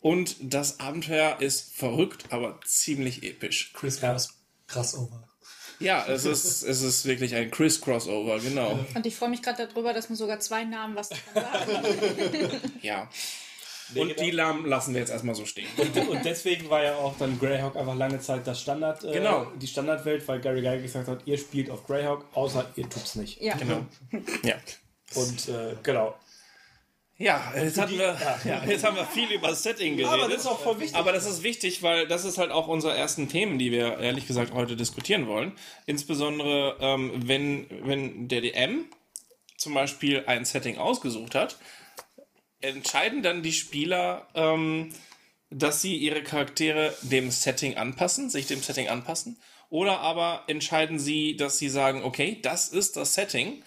und 0.00 0.36
das 0.40 0.80
Abenteuer 0.80 1.40
ist 1.40 1.74
verrückt, 1.74 2.26
aber 2.28 2.60
ziemlich 2.66 3.22
episch. 3.22 3.72
Chris 3.72 4.00
Cross 4.00 4.34
Crossover. 4.66 5.26
Ja, 5.80 6.04
es 6.06 6.26
ist, 6.26 6.62
es 6.62 6.82
ist 6.82 7.06
wirklich 7.06 7.34
ein 7.34 7.50
Chris-Crossover, 7.50 8.38
genau. 8.40 8.78
Und 8.94 9.06
ich 9.06 9.16
freue 9.16 9.30
mich 9.30 9.40
gerade 9.40 9.66
darüber, 9.66 9.94
dass 9.94 10.10
mir 10.10 10.16
sogar 10.16 10.40
zwei 10.40 10.64
Namen 10.64 10.94
was 10.94 11.08
davon 11.08 11.42
sagen. 11.42 12.60
Ja. 12.82 13.08
Und 13.94 14.18
die 14.20 14.30
Lamm 14.30 14.66
lassen 14.66 14.94
wir 14.94 15.00
jetzt 15.00 15.10
erstmal 15.10 15.34
so 15.34 15.44
stehen. 15.44 15.66
Und 16.08 16.24
deswegen 16.24 16.70
war 16.70 16.82
ja 16.82 16.96
auch 16.96 17.16
dann 17.18 17.38
Greyhawk 17.38 17.76
einfach 17.76 17.94
lange 17.94 18.18
Zeit 18.20 18.46
das 18.46 18.60
Standard, 18.60 19.04
äh, 19.04 19.12
Genau. 19.12 19.46
die 19.60 19.66
Standardwelt, 19.66 20.26
weil 20.26 20.40
Gary 20.40 20.60
Gygax 20.60 20.82
gesagt 20.82 21.08
hat, 21.08 21.20
ihr 21.26 21.38
spielt 21.38 21.70
auf 21.70 21.86
Greyhawk, 21.86 22.24
außer 22.34 22.66
ihr 22.76 22.88
tut's 22.88 23.14
nicht. 23.14 23.40
Ja. 23.40 23.56
Genau. 23.56 23.84
Ja. 24.42 24.56
Und 25.14 25.48
äh, 25.48 25.76
genau. 25.82 26.14
Ja, 27.16 27.52
jetzt, 27.56 27.78
hatten 27.78 27.96
wir, 27.96 28.16
ja, 28.44 28.64
jetzt 28.66 28.84
haben 28.84 28.96
wir 28.96 29.04
viel 29.04 29.30
über 29.30 29.48
das 29.48 29.62
Setting 29.62 29.96
geredet. 29.96 30.12
Aber 30.20 30.28
das 30.28 30.40
ist 30.40 30.46
auch 30.46 30.58
voll 30.58 30.80
wichtig. 30.80 30.96
Aber 30.96 31.12
das 31.12 31.26
ist 31.26 31.44
wichtig, 31.44 31.82
weil 31.84 32.08
das 32.08 32.24
ist 32.24 32.38
halt 32.38 32.50
auch 32.50 32.66
unsere 32.66 32.96
ersten 32.96 33.28
Themen, 33.28 33.56
die 33.58 33.70
wir 33.70 33.98
ehrlich 33.98 34.26
gesagt 34.26 34.52
heute 34.52 34.74
diskutieren 34.74 35.28
wollen. 35.28 35.52
Insbesondere, 35.86 36.76
ähm, 36.80 37.12
wenn, 37.24 37.66
wenn 37.84 38.26
der 38.26 38.40
DM 38.40 38.86
zum 39.56 39.74
Beispiel 39.74 40.24
ein 40.26 40.44
Setting 40.44 40.76
ausgesucht 40.78 41.36
hat, 41.36 41.56
entscheiden 42.64 43.22
dann 43.22 43.42
die 43.42 43.52
Spieler, 43.52 44.26
ähm, 44.34 44.90
dass 45.50 45.82
sie 45.82 45.96
ihre 45.96 46.22
Charaktere 46.22 46.94
dem 47.02 47.30
Setting 47.30 47.76
anpassen, 47.76 48.30
sich 48.30 48.46
dem 48.46 48.62
Setting 48.62 48.88
anpassen. 48.88 49.38
Oder 49.70 50.00
aber 50.00 50.44
entscheiden 50.46 50.98
sie, 50.98 51.36
dass 51.36 51.58
sie 51.58 51.68
sagen, 51.68 52.02
okay, 52.02 52.38
das 52.42 52.68
ist 52.68 52.96
das 52.96 53.14
Setting 53.14 53.62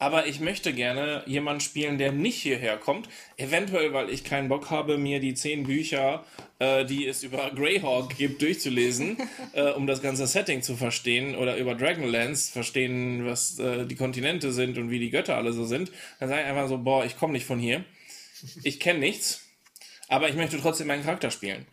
aber 0.00 0.26
ich 0.26 0.40
möchte 0.40 0.72
gerne 0.72 1.22
jemanden 1.26 1.60
spielen, 1.60 1.98
der 1.98 2.10
nicht 2.10 2.40
hierher 2.40 2.78
kommt. 2.78 3.10
Eventuell, 3.36 3.92
weil 3.92 4.08
ich 4.08 4.24
keinen 4.24 4.48
Bock 4.48 4.70
habe, 4.70 4.96
mir 4.96 5.20
die 5.20 5.34
zehn 5.34 5.64
Bücher, 5.64 6.24
äh, 6.58 6.86
die 6.86 7.06
es 7.06 7.22
über 7.22 7.50
Greyhawk 7.54 8.16
gibt, 8.16 8.40
durchzulesen, 8.40 9.18
äh, 9.52 9.72
um 9.72 9.86
das 9.86 10.00
ganze 10.00 10.26
Setting 10.26 10.62
zu 10.62 10.74
verstehen 10.74 11.36
oder 11.36 11.58
über 11.58 11.74
Dragonlance 11.74 12.50
verstehen, 12.50 13.26
was 13.26 13.58
äh, 13.58 13.84
die 13.84 13.94
Kontinente 13.94 14.52
sind 14.52 14.78
und 14.78 14.88
wie 14.88 14.98
die 14.98 15.10
Götter 15.10 15.36
alle 15.36 15.52
so 15.52 15.66
sind. 15.66 15.92
Dann 16.18 16.30
sage 16.30 16.40
ich 16.40 16.48
einfach 16.48 16.68
so, 16.68 16.78
boah, 16.78 17.04
ich 17.04 17.18
komme 17.18 17.34
nicht 17.34 17.44
von 17.44 17.58
hier. 17.58 17.84
Ich 18.62 18.80
kenne 18.80 19.00
nichts, 19.00 19.42
aber 20.08 20.28
ich 20.28 20.36
möchte 20.36 20.58
trotzdem 20.58 20.86
meinen 20.86 21.04
Charakter 21.04 21.30
spielen. 21.30 21.66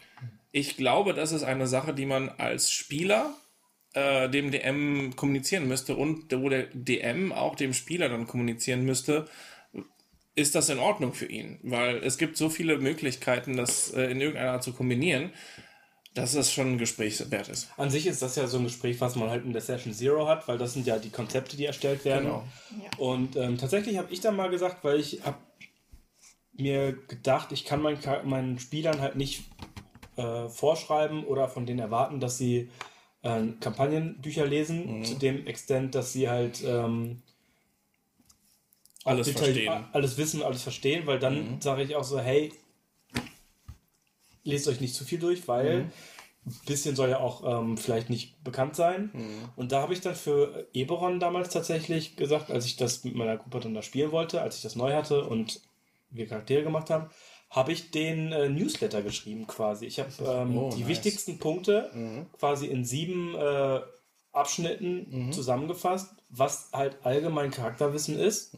Ich 0.51 0.77
glaube, 0.77 1.13
das 1.13 1.31
ist 1.31 1.43
eine 1.43 1.67
Sache, 1.67 1.93
die 1.93 2.05
man 2.05 2.29
als 2.29 2.71
Spieler 2.71 3.35
äh, 3.93 4.29
dem 4.29 4.51
DM 4.51 5.15
kommunizieren 5.15 5.67
müsste 5.67 5.95
und 5.95 6.31
wo 6.31 6.49
der 6.49 6.67
DM 6.73 7.31
auch 7.31 7.55
dem 7.55 7.73
Spieler 7.73 8.09
dann 8.09 8.27
kommunizieren 8.27 8.83
müsste, 8.85 9.25
ist 10.35 10.53
das 10.53 10.69
in 10.69 10.77
Ordnung 10.77 11.13
für 11.13 11.25
ihn? 11.25 11.59
Weil 11.63 11.97
es 12.03 12.17
gibt 12.17 12.37
so 12.37 12.49
viele 12.49 12.77
Möglichkeiten, 12.77 13.57
das 13.57 13.91
äh, 13.93 14.11
in 14.11 14.21
irgendeiner 14.21 14.51
Art 14.51 14.63
zu 14.63 14.71
kombinieren, 14.71 15.31
dass 16.13 16.35
es 16.35 16.51
schon 16.51 16.73
ein 16.73 16.77
Gespräch 16.77 17.19
wert 17.31 17.49
ist. 17.49 17.69
An 17.77 17.89
sich 17.89 18.05
ist 18.07 18.21
das 18.21 18.35
ja 18.35 18.47
so 18.47 18.57
ein 18.57 18.63
Gespräch, 18.63 19.01
was 19.01 19.15
man 19.15 19.29
halt 19.29 19.45
in 19.45 19.53
der 19.53 19.61
Session 19.61 19.93
Zero 19.93 20.27
hat, 20.27 20.47
weil 20.47 20.57
das 20.57 20.73
sind 20.73 20.85
ja 20.85 20.99
die 20.99 21.09
Konzepte, 21.09 21.57
die 21.57 21.65
erstellt 21.65 22.05
werden. 22.05 22.25
Genau. 22.25 22.47
Ja. 22.71 22.97
Und 22.99 23.35
ähm, 23.35 23.57
tatsächlich 23.57 23.97
habe 23.97 24.11
ich 24.11 24.19
dann 24.21 24.35
mal 24.35 24.49
gesagt, 24.49 24.83
weil 24.83 24.99
ich 24.99 25.21
habe 25.23 25.37
mir 26.59 26.93
gedacht, 27.07 27.51
ich 27.51 27.65
kann 27.65 27.81
meinen, 27.81 27.99
meinen 28.25 28.59
Spielern 28.59 29.01
halt 29.01 29.15
nicht 29.15 29.43
äh, 30.15 30.47
vorschreiben 30.49 31.23
oder 31.25 31.47
von 31.47 31.65
denen 31.65 31.79
erwarten, 31.79 32.19
dass 32.19 32.37
sie 32.37 32.69
äh, 33.21 33.43
Kampagnenbücher 33.59 34.45
lesen, 34.45 35.03
zu 35.05 35.15
dem 35.15 35.45
Extent, 35.47 35.95
dass 35.95 36.13
sie 36.13 36.29
halt 36.29 36.63
ähm, 36.65 37.21
Alles 39.03 39.29
verstehen. 39.29 39.85
alles 39.93 40.17
wissen, 40.17 40.41
alles 40.43 40.63
verstehen, 40.63 41.05
weil 41.05 41.19
dann 41.19 41.61
sage 41.61 41.83
ich 41.83 41.95
auch 41.95 42.03
so, 42.03 42.19
hey, 42.19 42.51
lest 44.43 44.67
euch 44.67 44.79
nicht 44.81 44.95
zu 44.95 45.03
viel 45.05 45.19
durch, 45.19 45.47
weil 45.47 45.91
ein 46.45 46.65
bisschen 46.65 46.95
soll 46.95 47.09
ja 47.09 47.19
auch 47.19 47.43
ähm, 47.61 47.77
vielleicht 47.77 48.09
nicht 48.09 48.41
bekannt 48.43 48.75
sein. 48.75 49.11
Und 49.57 49.71
da 49.73 49.81
habe 49.81 49.93
ich 49.93 49.99
dann 50.01 50.15
für 50.15 50.67
Eberron 50.73 51.19
damals 51.19 51.49
tatsächlich 51.49 52.15
gesagt, 52.15 52.49
als 52.49 52.65
ich 52.65 52.77
das 52.77 53.03
mit 53.03 53.15
meiner 53.15 53.35
Gruppe 53.37 53.59
dann 53.59 53.73
da 53.73 53.81
spielen 53.81 54.11
wollte, 54.11 54.41
als 54.41 54.55
ich 54.55 54.61
das 54.61 54.77
neu 54.77 54.93
hatte 54.93 55.25
und 55.25 55.59
wir 56.09 56.27
Charaktere 56.27 56.63
gemacht 56.63 56.89
haben, 56.89 57.09
habe 57.49 57.71
ich 57.71 57.91
den 57.91 58.31
äh, 58.31 58.49
Newsletter 58.49 59.01
geschrieben 59.01 59.47
quasi. 59.47 59.85
Ich 59.85 59.99
habe 59.99 60.09
ähm, 60.25 60.57
Oh, 60.57 60.69
die 60.73 60.79
nice. 60.81 60.89
wichtigsten 60.89 61.39
Punkte 61.39 61.91
quasi 62.37 62.67
in 62.67 62.83
sieben 62.85 63.35
äh, 63.35 63.79
Abschnitten 64.33 65.31
zusammengefasst, 65.31 66.11
was 66.29 66.69
halt 66.71 66.97
allgemein 67.03 67.49
Charakterwissen 67.49 68.19
ist. 68.19 68.55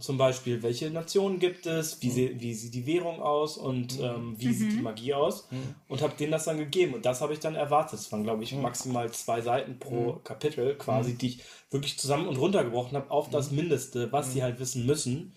Zum 0.00 0.18
Beispiel, 0.18 0.62
welche 0.62 0.90
Nationen 0.90 1.38
gibt 1.38 1.64
es, 1.64 2.02
wie, 2.02 2.10
sie, 2.10 2.38
wie 2.40 2.52
sieht 2.52 2.74
die 2.74 2.84
Währung 2.86 3.22
aus 3.22 3.56
und 3.56 3.98
ähm, 4.00 4.34
wie 4.38 4.52
sieht 4.52 4.72
die 4.72 4.82
Magie 4.82 5.14
aus. 5.14 5.48
Und 5.88 6.02
habe 6.02 6.14
denen 6.18 6.32
das 6.32 6.44
dann 6.44 6.58
gegeben. 6.58 6.92
Und 6.94 7.06
das 7.06 7.22
habe 7.22 7.32
ich 7.32 7.38
dann 7.38 7.54
erwartet. 7.54 7.98
Es 8.00 8.12
waren, 8.12 8.24
glaube 8.24 8.42
ich, 8.42 8.52
maximal 8.56 9.10
zwei 9.12 9.40
Seiten 9.40 9.78
pro 9.78 10.20
Kapitel 10.24 10.74
quasi, 10.76 11.14
die 11.14 11.28
ich 11.28 11.40
wirklich 11.70 11.98
zusammen 11.98 12.28
und 12.28 12.36
runtergebrochen 12.36 12.96
habe 12.98 13.10
auf 13.10 13.30
das 13.30 13.50
Mindeste, 13.52 14.12
was 14.12 14.32
sie 14.34 14.42
halt 14.42 14.60
wissen 14.60 14.84
müssen. 14.84 15.32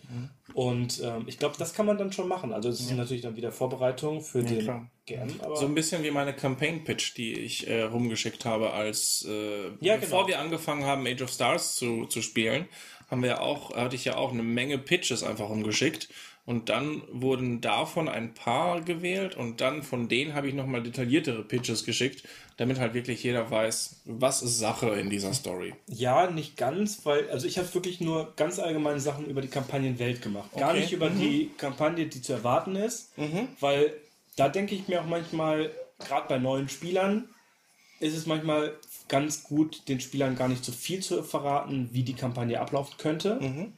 Und 0.53 1.01
ähm, 1.03 1.25
ich 1.27 1.37
glaube, 1.37 1.55
das 1.57 1.73
kann 1.73 1.85
man 1.85 1.97
dann 1.97 2.11
schon 2.11 2.27
machen. 2.27 2.53
Also 2.53 2.69
es 2.69 2.79
ist 2.79 2.91
natürlich 2.95 3.21
dann 3.21 3.35
wieder 3.35 3.51
Vorbereitung 3.51 4.21
für 4.21 4.43
den 4.43 4.59
klar. 4.59 4.89
GM. 5.05 5.29
Aber 5.41 5.55
So 5.55 5.65
ein 5.65 5.75
bisschen 5.75 6.03
wie 6.03 6.11
meine 6.11 6.33
Campaign-Pitch, 6.33 7.15
die 7.17 7.33
ich 7.33 7.67
äh, 7.67 7.83
rumgeschickt 7.83 8.45
habe, 8.45 8.73
als 8.73 9.25
äh, 9.29 9.69
Ja, 9.79 9.97
bevor 9.97 10.25
genau. 10.25 10.27
wir 10.27 10.39
angefangen 10.39 10.85
haben, 10.85 11.05
Age 11.07 11.21
of 11.21 11.31
Stars 11.31 11.75
zu, 11.75 12.05
zu 12.05 12.21
spielen, 12.21 12.67
haben 13.09 13.21
wir 13.21 13.29
ja 13.29 13.39
auch, 13.39 13.75
hatte 13.75 13.95
ich 13.95 14.05
ja 14.05 14.17
auch 14.17 14.31
eine 14.31 14.43
Menge 14.43 14.77
Pitches 14.77 15.23
einfach 15.23 15.49
rumgeschickt. 15.49 16.09
Und 16.45 16.69
dann 16.69 17.03
wurden 17.11 17.61
davon 17.61 18.09
ein 18.09 18.33
paar 18.33 18.81
gewählt 18.81 19.35
und 19.35 19.61
dann 19.61 19.83
von 19.83 20.07
denen 20.07 20.33
habe 20.33 20.47
ich 20.47 20.55
nochmal 20.55 20.81
detailliertere 20.81 21.43
Pitches 21.43 21.85
geschickt, 21.85 22.23
damit 22.59 22.77
halt 22.77 22.93
wirklich 22.93 23.23
jeder 23.23 23.49
weiß, 23.49 24.01
was 24.03 24.41
ist 24.41 24.59
Sache 24.59 24.89
in 24.99 25.09
dieser 25.09 25.33
Story. 25.33 25.73
Ja, 25.87 26.29
nicht 26.29 26.57
ganz, 26.57 27.05
weil, 27.05 27.29
also 27.29 27.47
ich 27.47 27.57
habe 27.57 27.73
wirklich 27.73 28.01
nur 28.01 28.33
ganz 28.35 28.59
allgemeine 28.59 28.99
Sachen 28.99 29.27
über 29.27 29.41
die 29.41 29.47
Kampagnenwelt 29.47 30.21
gemacht. 30.21 30.49
Gar 30.57 30.71
Okay. 30.71 30.81
nicht 30.81 30.91
über 30.91 31.09
die 31.09 31.51
Kampagne, 31.57 32.05
die 32.07 32.21
zu 32.21 32.33
erwarten 32.33 32.75
ist, 32.75 33.13
weil 33.61 33.93
da 34.35 34.49
denke 34.49 34.75
ich 34.75 34.89
mir 34.89 34.99
auch 35.01 35.05
manchmal, 35.05 35.71
gerade 35.99 36.27
bei 36.27 36.37
neuen 36.37 36.67
Spielern, 36.67 37.29
ist 38.01 38.15
es 38.15 38.25
manchmal 38.25 38.73
ganz 39.07 39.43
gut, 39.43 39.87
den 39.87 40.01
Spielern 40.01 40.35
gar 40.35 40.49
nicht 40.49 40.65
so 40.65 40.73
viel 40.73 41.01
zu 41.01 41.23
verraten, 41.23 41.89
wie 41.93 42.03
die 42.03 42.13
Kampagne 42.13 42.59
ablaufen 42.59 42.95
könnte. 42.97 43.71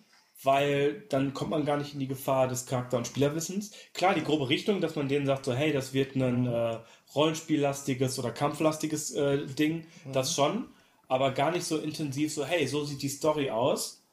Weil 0.43 1.01
dann 1.09 1.33
kommt 1.33 1.51
man 1.51 1.65
gar 1.65 1.77
nicht 1.77 1.93
in 1.93 1.99
die 1.99 2.07
Gefahr 2.07 2.47
des 2.47 2.65
Charakter- 2.65 2.97
und 2.97 3.05
Spielerwissens. 3.07 3.71
Klar, 3.93 4.15
die 4.15 4.23
grobe 4.23 4.49
Richtung, 4.49 4.81
dass 4.81 4.95
man 4.95 5.07
denen 5.07 5.25
sagt, 5.27 5.45
so, 5.45 5.53
hey, 5.53 5.71
das 5.71 5.93
wird 5.93 6.15
ein 6.15 6.47
äh, 6.47 6.79
rollenspiellastiges 7.13 8.17
oder 8.17 8.31
kampflastiges 8.31 9.11
äh, 9.11 9.45
Ding, 9.45 9.85
das 10.11 10.33
schon. 10.33 10.69
Aber 11.07 11.31
gar 11.31 11.51
nicht 11.51 11.65
so 11.65 11.77
intensiv, 11.77 12.33
so, 12.33 12.45
hey, 12.45 12.65
so 12.67 12.83
sieht 12.85 13.01
die 13.01 13.09
Story 13.09 13.49
aus. 13.51 14.03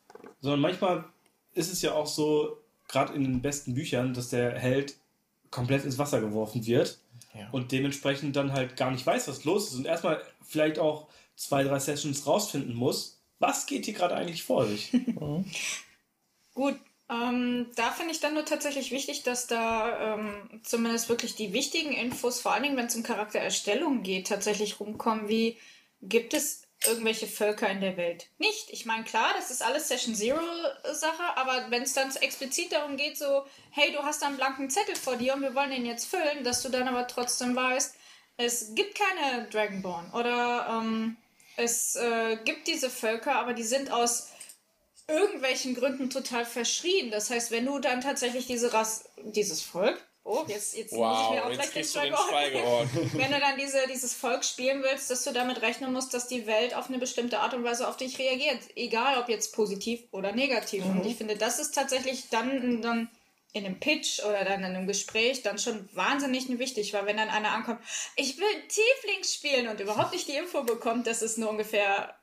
Sondern 0.41 0.61
manchmal 0.61 1.05
ist 1.55 1.73
es 1.73 1.81
ja 1.83 1.95
auch 1.95 2.07
so, 2.07 2.59
gerade 2.89 3.15
in 3.15 3.25
den 3.25 3.41
besten 3.43 3.75
Büchern, 3.75 4.15
dass 4.15 4.29
der 4.31 4.59
Held 4.59 4.97
komplett 5.51 5.85
ins 5.85 5.99
Wasser 5.99 6.21
geworfen 6.21 6.67
wird 6.67 6.99
Ja. 7.35 7.49
und 7.53 7.73
dementsprechend 7.73 8.37
dann 8.37 8.53
halt 8.53 8.77
gar 8.77 8.91
nicht 8.91 9.07
weiß, 9.07 9.29
was 9.29 9.45
los 9.45 9.69
ist 9.69 9.77
und 9.77 9.87
erstmal 9.87 10.21
vielleicht 10.47 10.79
auch 10.79 11.09
zwei, 11.37 11.65
drei 11.65 11.79
Sessions 11.79 12.27
rausfinden 12.27 12.75
muss, 12.75 13.23
was 13.39 13.67
geht 13.67 13.87
hier 13.87 13.95
gerade 13.95 14.15
eigentlich 14.15 14.43
vor 14.43 14.67
sich. 14.67 14.93
Gut, 16.59 16.77
ähm, 17.09 17.71
da 17.77 17.93
finde 17.93 18.11
ich 18.11 18.19
dann 18.19 18.35
nur 18.35 18.45
tatsächlich 18.45 18.91
wichtig, 18.91 19.23
dass 19.23 19.47
da 19.47 20.17
ähm, 20.17 20.61
zumindest 20.65 21.09
wirklich 21.09 21.37
die 21.37 21.53
wichtigen 21.53 21.93
Infos, 21.93 22.41
vor 22.41 22.53
allen 22.53 22.65
Dingen 22.65 22.77
wenn 22.77 22.87
es 22.87 22.97
um 22.97 23.05
Charaktererstellung 23.05 24.03
geht, 24.03 24.27
tatsächlich 24.27 24.81
rumkommen, 24.81 25.29
wie 25.29 25.57
gibt 26.03 26.35
es 26.35 26.63
irgendwelche 26.85 27.29
Völker 27.29 27.69
in 27.69 27.81
der 27.81 27.97
Welt? 27.97 28.27
Nicht. 28.39 28.71
Ich 28.71 28.87
meine, 28.87 29.05
klar, 29.05 29.31
das 29.37 29.53
ist 29.53 29.63
alles 29.63 29.87
Session 29.87 30.17
Zero 30.17 30.41
äh, 30.41 30.95
Sache, 30.95 31.37
aber 31.37 31.71
wenn 31.71 31.85
es 31.85 31.93
dann 31.93 32.11
explizit 32.17 32.73
darum 32.73 32.97
geht, 32.97 33.17
so, 33.17 33.45
hey, 33.71 33.93
du 33.93 34.03
hast 34.03 34.23
da 34.23 34.27
einen 34.27 34.37
blanken 34.37 34.69
Zettel 34.69 34.97
vor 34.97 35.15
dir 35.15 35.35
und 35.35 35.43
wir 35.43 35.55
wollen 35.55 35.71
den 35.71 35.87
jetzt 35.87 36.07
füllen, 36.07 36.43
dass 36.43 36.63
du 36.63 36.71
dann 36.71 36.89
aber 36.89 37.07
trotzdem 37.07 37.55
weißt, 37.55 37.95
es 38.37 38.75
gibt 38.75 38.99
keine 38.99 39.47
Dragonborn 39.49 40.11
oder 40.11 40.81
ähm, 40.83 41.19
es 41.57 41.95
äh, 41.95 42.37
gibt 42.45 42.67
diese 42.67 42.91
Völker, 42.91 43.37
aber 43.37 43.53
die 43.53 43.63
sind 43.63 43.93
aus 43.93 44.33
irgendwelchen 45.09 45.75
Gründen 45.75 46.11
total 46.11 46.45
verschrien. 46.45 47.11
Das 47.11 47.31
heißt, 47.31 47.51
wenn 47.51 47.67
du 47.67 47.79
dann 47.79 48.01
tatsächlich 48.01 48.47
diese 48.47 48.73
Rasse, 48.73 49.09
dieses 49.25 49.63
Volk, 49.63 49.99
oh, 50.23 50.45
jetzt, 50.47 50.77
jetzt 50.77 50.93
nehme 50.93 51.23
ich 51.23 51.31
mir 51.31 51.47
auch 51.47 51.51
gleich 51.51 51.71
den 51.71 51.85
Schweigeort. 51.85 52.89
Wenn 53.15 53.33
du 53.33 53.41
dann 53.41 53.57
diese, 53.59 53.79
dieses 53.91 54.15
Volk 54.15 54.45
spielen 54.45 54.83
willst, 54.83 55.11
dass 55.11 55.25
du 55.25 55.33
damit 55.33 55.63
rechnen 55.63 55.93
musst, 55.93 56.13
dass 56.13 56.29
die 56.29 56.47
Welt 56.47 56.75
auf 56.75 56.89
eine 56.89 56.99
bestimmte 56.99 57.41
Art 57.41 57.55
und 57.55 57.65
Weise 57.65 57.89
auf 57.89 57.97
dich 57.97 58.19
reagiert. 58.19 58.59
Egal, 58.77 59.19
ob 59.19 59.29
jetzt 59.29 59.55
positiv 59.55 60.03
oder 60.13 60.33
negativ. 60.33 60.85
Und 60.85 61.07
ich 61.07 61.17
finde, 61.17 61.37
das 61.37 61.59
ist 61.59 61.75
tatsächlich 61.75 62.29
dann, 62.29 62.83
dann 62.83 63.09
in 63.55 63.65
einem 63.65 63.81
Pitch 63.81 64.21
oder 64.21 64.45
dann 64.45 64.61
in 64.61 64.77
einem 64.77 64.87
Gespräch 64.87 65.43
dann 65.43 65.59
schon 65.59 65.89
wahnsinnig 65.95 66.49
wichtig, 66.59 66.93
weil 66.93 67.07
wenn 67.07 67.17
dann 67.17 67.31
einer 67.31 67.53
ankommt, 67.53 67.81
ich 68.17 68.37
will 68.37 68.47
Tieflings 68.69 69.35
spielen 69.35 69.69
und 69.69 69.81
überhaupt 69.81 70.13
nicht 70.13 70.29
die 70.29 70.37
Info 70.37 70.63
bekommt, 70.63 71.07
dass 71.07 71.23
es 71.23 71.39
nur 71.39 71.49
ungefähr 71.49 72.15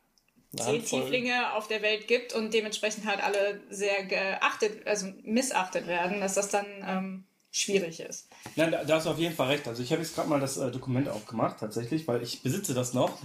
zehn. 0.58 0.84
Tieflinge 0.84 1.54
auf 1.54 1.68
der 1.68 1.82
Welt 1.82 2.08
gibt 2.08 2.34
und 2.34 2.54
dementsprechend 2.54 3.06
halt 3.06 3.24
alle 3.24 3.62
sehr 3.70 4.04
geachtet, 4.06 4.88
also 4.88 5.08
missachtet 5.24 5.88
werden, 5.88 6.20
dass 6.20 6.36
das 6.36 6.50
dann 6.50 6.65
ähm, 6.88 7.26
schwierig 7.52 8.00
ist. 8.00 8.30
Nein, 8.56 8.72
da, 8.72 8.84
da 8.84 8.96
hast 8.96 9.06
du 9.06 9.12
auf 9.12 9.20
jeden 9.20 9.36
Fall 9.36 9.48
recht. 9.48 9.68
Also 9.68 9.82
ich 9.82 9.91
habe 9.91 10.02
jetzt 10.02 10.15
gerade 10.15 10.30
mal 10.30 10.39
das 10.39 10.58
äh, 10.58 10.72
Dokument 10.72 11.08
aufgemacht, 11.10 11.60
tatsächlich, 11.60 12.08
weil 12.08 12.22
ich 12.22 12.41
besitze 12.41 12.74
das 12.74 12.94
noch. 12.94 13.18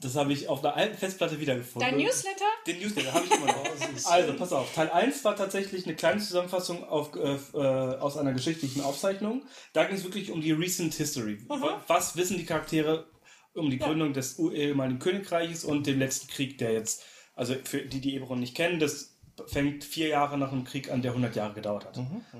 Das 0.00 0.16
habe 0.16 0.32
ich 0.32 0.48
auf 0.48 0.64
einer 0.64 0.74
alten 0.74 0.96
Festplatte 0.96 1.40
wiedergefunden. 1.40 1.90
Dein 1.90 2.00
Newsletter? 2.00 2.46
Den 2.66 2.80
Newsletter 2.80 3.12
habe 3.12 3.26
ich 3.26 3.32
immer 3.32 3.46
noch. 3.46 3.64
also, 4.06 4.32
pass 4.32 4.52
auf. 4.52 4.72
Teil 4.74 4.90
1 4.90 5.24
war 5.24 5.36
tatsächlich 5.36 5.84
eine 5.84 5.94
kleine 5.94 6.20
Zusammenfassung 6.20 6.84
auf, 6.84 7.14
äh, 7.14 7.36
äh, 7.52 7.98
aus 7.98 8.16
einer 8.16 8.32
geschichtlichen 8.32 8.80
Aufzeichnung. 8.80 9.42
Da 9.74 9.84
ging 9.84 9.96
es 9.96 10.04
wirklich 10.04 10.30
um 10.30 10.40
die 10.40 10.52
Recent 10.52 10.94
History. 10.94 11.38
Was 11.86 12.16
wissen 12.16 12.38
die 12.38 12.46
Charaktere 12.46 13.06
um 13.54 13.70
die 13.70 13.78
Gründung 13.78 14.12
des 14.12 14.38
ehemaligen 14.38 14.98
Königreiches 14.98 15.64
und 15.64 15.86
dem 15.86 15.98
letzten 15.98 16.28
Krieg, 16.28 16.58
der 16.58 16.72
jetzt, 16.72 17.04
also 17.34 17.54
für 17.64 17.82
die, 17.82 18.00
die 18.00 18.14
Eberron 18.14 18.40
nicht 18.40 18.54
kennen, 18.54 18.78
das 18.80 19.18
fängt 19.46 19.84
vier 19.84 20.08
Jahre 20.08 20.36
nach 20.38 20.52
einem 20.52 20.64
Krieg 20.64 20.90
an, 20.90 21.02
der 21.02 21.12
100 21.12 21.34
Jahre 21.34 21.54
gedauert 21.54 21.86
hat, 21.86 21.98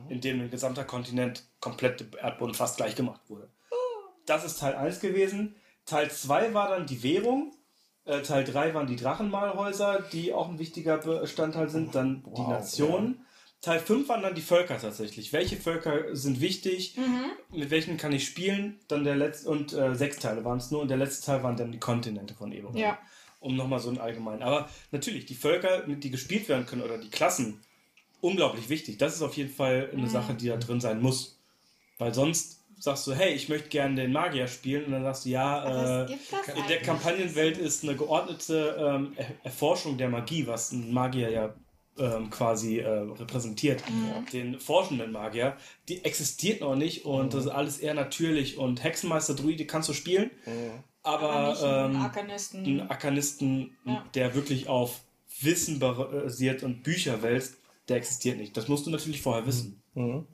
in 0.09 0.21
dem 0.21 0.41
ein 0.41 0.51
gesamter 0.51 0.85
Kontinent 0.85 1.45
komplett 1.61 2.01
der 2.01 2.21
Erdboden 2.21 2.55
fast 2.55 2.77
gleich 2.77 2.95
gemacht 2.95 3.23
wurde. 3.29 3.49
Das 4.27 4.45
ist 4.45 4.61
Teil 4.61 4.75
1 4.75 5.01
gewesen. 5.01 5.57
Teil 5.87 6.11
2 6.11 6.55
war 6.55 6.69
dann 6.69 6.87
die 6.87 7.03
Währung. 7.03 7.53
Äh, 8.05 8.23
Teil 8.23 8.45
3 8.45 8.75
waren 8.75 8.87
die 8.87 8.97
Drachenmalhäuser, 8.97 10.05
die 10.13 10.33
auch 10.33 10.49
ein 10.49 10.59
wichtiger 10.59 10.99
Bestandteil 10.99 11.69
sind. 11.69 11.95
Dann 11.95 12.23
die 12.37 12.43
Nationen. 12.43 13.25
Teil 13.61 13.79
5 13.81 14.09
waren 14.09 14.23
dann 14.23 14.35
die 14.35 14.41
Völker 14.41 14.79
tatsächlich. 14.79 15.33
Welche 15.33 15.57
Völker 15.57 16.17
sind 16.17 16.41
wichtig? 16.41 16.97
Mit 17.53 17.71
welchen 17.71 17.97
kann 17.99 18.13
ich 18.13 18.25
spielen? 18.27 18.81
Dann 18.89 19.05
der 19.05 19.17
letzte 19.17 19.51
und 19.51 19.73
äh, 19.75 19.95
sechs 19.95 20.19
Teile 20.19 20.45
waren 20.45 20.59
es 20.59 20.71
nur 20.71 20.81
und 20.81 20.89
der 20.89 20.97
letzte 20.97 21.27
Teil 21.27 21.43
waren 21.43 21.57
dann 21.57 21.71
die 21.73 21.79
Kontinente 21.79 22.35
von 22.35 22.53
Eberron. 22.53 22.77
Ja. 22.77 22.99
Um 23.41 23.57
nochmal 23.57 23.79
so 23.81 23.91
ein 23.91 23.99
allgemein. 23.99 24.43
Aber 24.43 24.69
natürlich, 24.93 25.27
die 25.27 25.35
Völker, 25.35 25.87
mit 25.87 26.05
die 26.05 26.11
gespielt 26.11 26.49
werden 26.49 26.65
können 26.67 26.83
oder 26.83 26.97
die 26.99 27.11
Klassen, 27.11 27.61
unglaublich 28.23 28.69
wichtig. 28.71 28.97
Das 28.99 29.15
ist 29.15 29.23
auf 29.23 29.35
jeden 29.37 29.53
Fall 29.53 29.91
eine 29.93 30.09
Sache, 30.09 30.35
die 30.35 30.49
da 30.49 30.57
drin 30.57 30.81
sein 30.81 31.01
muss. 31.03 31.39
Weil 31.99 32.15
sonst 32.15 32.61
sagst 32.79 33.07
du, 33.07 33.13
hey, 33.15 33.35
ich 33.35 33.51
möchte 33.51 33.69
gerne 33.69 33.95
den 33.95 34.13
Magier 34.13 34.47
spielen 34.49 34.87
und 34.87 34.93
dann 34.93 35.03
sagst 35.03 35.27
du, 35.27 35.31
ja, 35.31 36.05
äh, 36.07 36.13
in 36.13 36.67
der? 36.69 36.81
Kampagnenwelt 36.81 37.59
ist 37.59 37.83
eine 37.85 37.95
geordnete 37.95 38.75
ähm, 38.79 39.13
Er- 39.17 39.27
Erforschung 39.45 39.99
der 39.99 40.09
Magie, 40.09 40.47
was 40.47 40.73
ein 40.73 40.93
Magier 40.93 41.31
ja 41.31 41.55
ähm, 42.01 42.31
quasi 42.31 42.79
äh, 42.79 42.89
repräsentiert, 42.89 43.83
den 44.33 44.59
forschenden 44.59 45.13
Magier, 45.13 45.57
die 45.89 46.05
existiert 46.05 46.61
noch 46.63 46.75
nicht 46.75 47.05
und 47.05 47.35
das 47.35 47.45
ist 47.45 47.51
alles 47.51 47.79
eher 47.79 47.95
natürlich 47.95 48.59
und 48.59 48.83
Hexenmeister 48.83 49.35
Druide 49.35 49.67
kannst 49.67 49.89
du 49.89 49.93
spielen, 49.93 50.31
aber, 51.03 51.31
Aber 51.31 51.85
einen 51.85 51.95
ähm, 51.97 52.03
Arkanisten. 52.03 52.65
einen 52.65 52.81
Arkanisten, 52.83 53.77
Ja. 53.85 54.05
der 54.15 54.35
wirklich 54.35 54.69
auf 54.69 55.01
Wissen 55.41 55.79
basiert 55.79 56.63
und 56.63 56.83
Bücher 56.83 57.23
wälzt, 57.23 57.57
der 57.89 57.97
existiert 57.97 58.37
nicht. 58.39 58.57
Das 58.57 58.69
musst 58.69 58.87
du 58.87 58.91
natürlich 58.91 59.23
vorher 59.23 59.47
wissen. 59.47 59.80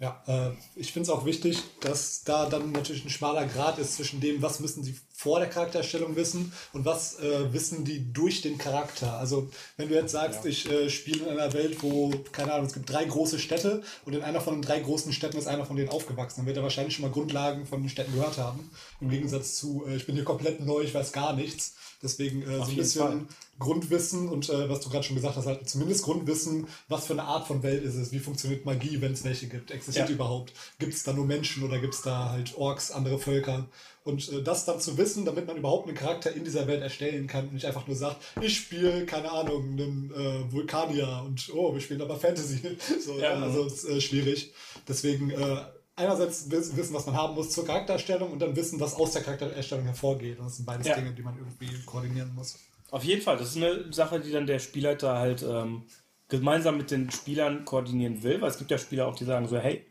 Ja, 0.01 0.23
äh, 0.27 0.51
ich 0.75 0.92
finde 0.92 1.11
es 1.11 1.16
auch 1.16 1.25
wichtig, 1.25 1.62
dass 1.81 2.25
da 2.25 2.47
dann 2.47 2.73
natürlich 2.73 3.05
ein 3.07 3.11
schmaler 3.11 3.47
Grad 3.47 3.79
ist 3.79 3.97
zwischen 3.97 4.21
dem, 4.21 4.42
was 4.42 4.61
müssen 4.61 4.85
sie 4.85 4.95
vor 5.14 5.38
der 5.38 5.49
Charakterstellung 5.49 6.14
wissen 6.14 6.53
und 6.75 6.85
was 6.85 7.19
äh, 7.21 7.53
wissen 7.55 7.87
die 7.87 8.12
durch 8.12 8.42
den 8.42 8.59
Charakter. 8.59 9.16
Also 9.19 9.49
wenn 9.79 9.88
du 9.88 9.95
jetzt 9.95 10.12
sagst, 10.12 10.45
ich 10.45 10.71
äh, 10.71 10.90
spiele 10.90 11.25
in 11.25 11.31
einer 11.31 11.55
Welt, 11.55 11.83
wo, 11.83 12.12
keine 12.33 12.53
Ahnung, 12.53 12.66
es 12.66 12.75
gibt 12.75 12.90
drei 12.90 13.07
große 13.07 13.38
Städte 13.38 13.83
und 14.05 14.14
in 14.14 14.23
einer 14.23 14.42
von 14.42 14.57
den 14.57 14.62
drei 14.62 14.79
großen 14.81 15.12
Städten 15.14 15.38
ist 15.38 15.49
einer 15.49 15.64
von 15.64 15.77
denen 15.77 15.88
aufgewachsen, 15.88 16.40
dann 16.40 16.47
wird 16.47 16.59
er 16.59 16.62
wahrscheinlich 16.62 16.95
schon 16.95 17.07
mal 17.07 17.11
Grundlagen 17.11 17.64
von 17.64 17.81
den 17.81 17.88
Städten 17.88 18.12
gehört 18.12 18.37
haben. 18.37 18.71
Im 19.01 19.09
Gegensatz 19.09 19.57
zu, 19.57 19.87
äh, 19.87 19.97
ich 19.97 20.05
bin 20.05 20.16
hier 20.16 20.25
komplett 20.25 20.61
neu, 20.61 20.83
ich 20.83 20.92
weiß 20.92 21.12
gar 21.12 21.33
nichts. 21.33 21.77
Deswegen 22.03 22.42
äh, 22.42 22.57
so 22.59 22.62
ein 22.64 22.77
bisschen 22.77 23.03
Fall. 23.03 23.27
Grundwissen 23.59 24.29
und 24.29 24.49
äh, 24.51 24.69
was 24.69 24.81
du 24.81 24.90
gerade 24.90 25.05
schon 25.05 25.16
gesagt 25.16 25.37
hast, 25.37 25.47
halt 25.47 25.69
zumindest 25.69 26.05
Grundwissen, 26.05 26.66
was 26.88 27.07
für 27.07 27.14
eine 27.14 27.25
Art 27.25 27.47
von 27.47 27.62
Welt 27.62 27.83
ist 27.85 27.95
es, 27.95 28.12
wie 28.12 28.19
funktioniert 28.19 28.64
Magie, 28.66 29.01
wenn 29.01 29.12
es 29.12 29.25
welche 29.25 29.47
gibt, 29.49 29.71
existiert 29.71 30.09
Ja. 30.09 30.14
überhaupt, 30.14 30.53
gibt 30.79 30.92
es 30.95 31.03
da 31.03 31.12
nur 31.12 31.27
Menschen 31.27 31.62
oder 31.62 31.79
gibt 31.79 31.95
es 31.95 32.03
da 32.03 32.31
halt 32.31 32.57
Orks, 32.57 32.90
andere 32.90 33.19
Völker 33.19 33.66
und 34.05 34.31
äh, 34.31 34.42
das 34.42 34.64
dann 34.66 34.81
zu 34.81 34.99
wissen, 34.99 35.25
damit 35.25 35.47
man 35.47 35.57
überhaupt 35.57 35.88
einen 35.88 35.97
Charakter 35.97 36.33
in 36.35 36.45
dieser 36.45 36.66
Welt 36.66 36.83
erstellen 36.83 37.27
kann 37.27 37.49
und 37.49 37.55
nicht 37.55 37.66
einfach 37.66 37.87
nur 37.87 37.97
sagt, 37.97 38.19
ich 38.40 38.57
spiele, 38.57 39.07
keine 39.07 39.33
Ahnung, 39.33 39.62
einen 39.73 40.12
äh, 40.14 40.53
Vulkanier 40.53 41.23
und 41.27 41.51
oh, 41.55 41.73
wir 41.75 41.81
spielen 41.81 42.03
aber 42.03 42.16
Fantasy. 42.16 42.61
so, 43.05 43.19
Ja. 43.19 43.35
Also 43.40 43.64
ist 43.64 43.85
äh, 43.85 44.01
schwierig. 44.01 44.53
Deswegen 44.87 45.31
äh, 45.31 45.57
einerseits 45.97 46.51
wiss- 46.51 46.77
wissen, 46.77 46.95
was 46.95 47.07
man 47.07 47.16
haben 47.16 47.35
muss 47.35 47.51
zur 47.51 47.64
Charaktererstellung 47.64 48.31
und 48.33 48.38
dann 48.40 48.55
wissen, 48.55 48.79
was 48.81 48.95
aus 48.95 49.12
der 49.12 49.23
Charaktererstellung 49.23 49.87
hervorgeht. 49.87 50.38
Und 50.38 50.45
das 50.47 50.57
sind 50.57 50.66
beides 50.66 50.87
Ja. 50.87 50.95
Dinge, 50.97 51.12
die 51.12 51.23
man 51.23 51.37
irgendwie 51.38 51.69
koordinieren 51.87 52.35
muss. 52.35 52.57
Auf 52.90 53.05
jeden 53.05 53.22
Fall, 53.22 53.37
das 53.37 53.51
ist 53.51 53.57
eine 53.57 53.92
Sache, 53.92 54.20
die 54.20 54.31
dann 54.31 54.46
der 54.46 54.59
Spielleiter 54.59 55.18
halt 55.18 55.42
ähm, 55.42 55.85
gemeinsam 56.29 56.77
mit 56.77 56.90
den 56.90 57.11
Spielern 57.11 57.64
koordinieren 57.64 58.22
will, 58.22 58.40
weil 58.40 58.51
es 58.51 58.59
gibt 58.59 58.70
ja 58.70 58.79
Spieler 58.79 59.07
auch, 59.07 59.16
die 59.16 59.25
sagen 59.25 59.49
so, 59.49 59.59
hey, 59.59 59.85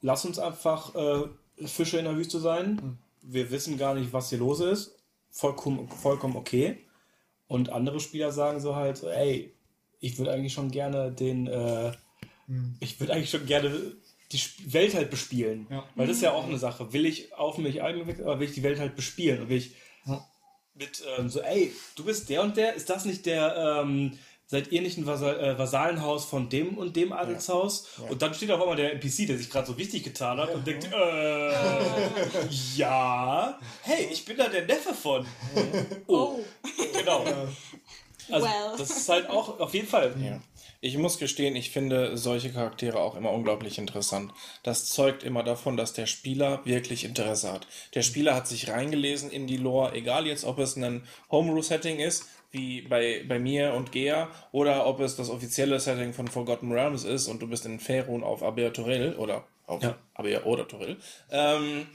lass 0.00 0.24
uns 0.24 0.38
einfach 0.38 0.94
äh, 0.94 1.66
Fische 1.66 1.98
in 1.98 2.04
der 2.04 2.16
Wüste 2.16 2.40
sein. 2.40 2.98
Wir 3.22 3.50
wissen 3.50 3.78
gar 3.78 3.94
nicht, 3.94 4.12
was 4.12 4.30
hier 4.30 4.38
los 4.38 4.60
ist. 4.60 4.96
Vollkommen, 5.30 5.88
vollkommen 5.88 6.36
okay. 6.36 6.78
Und 7.46 7.70
andere 7.70 8.00
Spieler 8.00 8.32
sagen 8.32 8.60
so 8.60 8.76
halt, 8.76 9.02
ey, 9.02 9.52
ich 10.00 10.18
würde 10.18 10.32
eigentlich 10.32 10.52
schon 10.52 10.70
gerne 10.70 11.12
den, 11.12 11.46
äh, 11.46 11.92
ich 12.80 12.98
würde 12.98 13.12
eigentlich 13.12 13.30
schon 13.30 13.46
gerne 13.46 13.94
die 14.32 14.40
Welt 14.72 14.94
halt 14.94 15.10
bespielen. 15.10 15.66
Ja. 15.70 15.84
Weil 15.94 16.06
das 16.06 16.16
ist 16.16 16.22
ja 16.22 16.32
auch 16.32 16.46
eine 16.46 16.58
Sache. 16.58 16.92
Will 16.92 17.06
ich 17.06 17.34
auf 17.34 17.58
mich 17.58 17.82
einwechseln, 17.82 18.26
oder 18.26 18.40
will 18.40 18.48
ich 18.48 18.54
die 18.54 18.62
Welt 18.62 18.78
halt 18.78 18.96
bespielen? 18.96 19.42
Und 19.42 19.48
will 19.48 19.58
ich 19.58 19.74
mit 20.74 21.02
ähm, 21.18 21.28
so, 21.28 21.40
ey, 21.40 21.72
du 21.96 22.04
bist 22.04 22.28
der 22.28 22.42
und 22.42 22.56
der, 22.56 22.74
ist 22.74 22.88
das 22.90 23.04
nicht 23.04 23.26
der, 23.26 23.82
ähm, 23.82 24.18
seid 24.46 24.72
ihr 24.72 24.82
nicht 24.82 24.98
ein 24.98 25.06
Vasal 25.06 25.38
äh, 25.38 25.58
Vasallenhaus 25.58 26.24
von 26.24 26.48
dem 26.48 26.76
und 26.76 26.96
dem 26.96 27.12
Adelshaus? 27.12 27.86
Und 28.08 28.22
dann 28.22 28.34
steht 28.34 28.50
auf 28.50 28.60
einmal 28.60 28.76
der 28.76 28.92
NPC, 28.94 29.26
der 29.28 29.38
sich 29.38 29.50
gerade 29.50 29.66
so 29.66 29.78
wichtig 29.78 30.02
getan 30.02 30.38
hat 30.38 30.52
und 30.54 30.66
denkt, 30.66 30.88
äh, 30.92 31.52
ja, 32.76 33.58
hey, 33.82 34.08
ich 34.10 34.24
bin 34.24 34.36
da 34.36 34.48
der 34.48 34.66
Neffe 34.66 34.94
von. 34.94 35.26
Oh, 36.06 36.40
genau. 36.92 37.24
Also, 38.32 38.46
Well. 38.46 38.76
das 38.78 38.90
ist 38.90 39.08
halt 39.08 39.28
auch 39.28 39.60
auf 39.60 39.74
jeden 39.74 39.88
Fall. 39.88 40.14
Ja. 40.22 40.40
Ich 40.82 40.96
muss 40.96 41.18
gestehen, 41.18 41.56
ich 41.56 41.70
finde 41.70 42.16
solche 42.16 42.50
Charaktere 42.50 42.98
auch 43.00 43.14
immer 43.14 43.32
unglaublich 43.32 43.76
interessant. 43.76 44.32
Das 44.62 44.86
zeugt 44.86 45.22
immer 45.22 45.42
davon, 45.42 45.76
dass 45.76 45.92
der 45.92 46.06
Spieler 46.06 46.60
wirklich 46.64 47.04
Interesse 47.04 47.52
hat. 47.52 47.66
Der 47.94 48.02
Spieler 48.02 48.34
hat 48.34 48.48
sich 48.48 48.70
reingelesen 48.70 49.30
in 49.30 49.46
die 49.46 49.58
Lore, 49.58 49.92
egal 49.94 50.26
jetzt, 50.26 50.44
ob 50.44 50.58
es 50.58 50.76
ein 50.76 51.06
Homebrew-Setting 51.30 51.98
ist, 51.98 52.24
wie 52.50 52.80
bei, 52.82 53.24
bei 53.28 53.38
mir 53.38 53.74
und 53.74 53.92
Gea, 53.92 54.28
oder 54.52 54.86
ob 54.86 55.00
es 55.00 55.16
das 55.16 55.28
offizielle 55.28 55.78
Setting 55.78 56.12
von 56.12 56.28
Forgotten 56.28 56.72
Realms 56.72 57.04
ist 57.04 57.28
und 57.28 57.40
du 57.42 57.46
bist 57.46 57.66
in 57.66 57.78
Faerun 57.78 58.24
auf 58.24 58.42
Aber 58.42 58.72
Toril 58.72 59.14
oder 59.18 59.44
auf 59.66 59.82
Ja. 59.82 59.98
Aber 60.14 60.46
oder 60.46 60.66
Toril. 60.66 60.96
Ähm, 61.30 61.86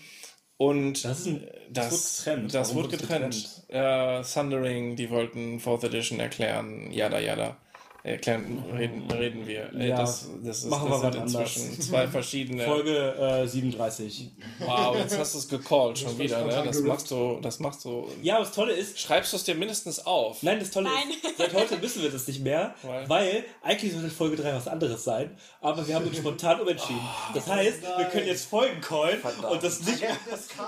und 0.58 1.04
Das 1.04 1.20
ist 1.22 1.28
ein- 1.28 1.48
das 1.72 1.90
das, 1.90 2.26
wird 2.26 2.26
getrennt. 2.26 2.54
Das 2.54 2.76
wird 2.76 2.94
es 2.94 3.00
getrennt. 3.00 3.64
Äh, 3.70 4.22
Thundering, 4.24 4.96
die 4.96 5.10
wollten 5.10 5.60
Fourth 5.60 5.84
Edition 5.84 6.20
erklären, 6.20 6.92
yada 6.92 7.20
yada. 7.20 7.58
Erklären, 8.06 8.64
reden, 8.78 9.10
reden 9.10 9.48
wir. 9.48 9.74
Äh, 9.74 9.90
Ja, 9.90 9.98
das, 9.98 10.30
das 10.44 10.60
ist, 10.60 10.66
machen 10.70 10.92
das 10.92 11.02
wir 11.02 11.12
sind 11.12 11.24
was 11.26 11.36
anders. 11.36 11.56
inzwischen 11.58 11.82
zwei 11.82 12.08
verschiedene. 12.08 12.64
Folge 12.64 13.16
äh, 13.44 13.48
37. 13.48 14.32
Wow, 14.60 14.96
jetzt 14.98 15.18
hast 15.18 15.34
du 15.34 15.40
es 15.40 15.48
gecallt 15.50 15.98
schon 15.98 16.20
wieder, 16.20 16.46
ne? 16.46 16.64
Das 16.66 16.82
machst 16.82 17.10
du, 17.10 17.40
das 17.42 17.60
machst 17.60 17.84
du. 17.84 18.08
Ja, 18.22 18.36
aber 18.36 18.46
das 18.46 18.54
Tolle 18.54 18.74
ist, 18.74 19.00
Schreibst 19.00 19.34
du 19.34 19.38
es 19.38 19.44
dir 19.44 19.56
mindestens 19.56 20.06
auf? 20.06 20.44
Nein, 20.44 20.60
das 20.60 20.70
Tolle 20.70 20.90
Nein. 20.90 21.10
ist, 21.10 21.36
seit 21.38 21.54
heute 21.56 21.82
wissen 21.82 22.04
wir 22.04 22.12
das 22.12 22.28
nicht 22.28 22.42
mehr, 22.44 22.76
Weil? 22.84 23.10
weil, 23.10 23.46
eigentlich 23.64 23.92
sollte 23.94 24.10
Folge 24.12 24.36
3 24.38 24.54
was 24.54 24.68
anderes 24.68 25.04
sein, 25.04 25.36
aber 25.62 25.88
wir 25.88 25.96
haben 25.96 26.06
uns 26.06 26.18
spontan 26.18 26.62
umentschieden. 26.62 27.02
Das 27.34 27.48
heißt, 27.48 27.82
wir 27.98 28.06
können 28.06 28.28
jetzt 28.28 28.46
Folgen 28.46 28.82
callen 28.82 29.20
und 29.52 29.64
das 29.64 29.82
nicht. 29.82 30.04
Oh 30.04 30.64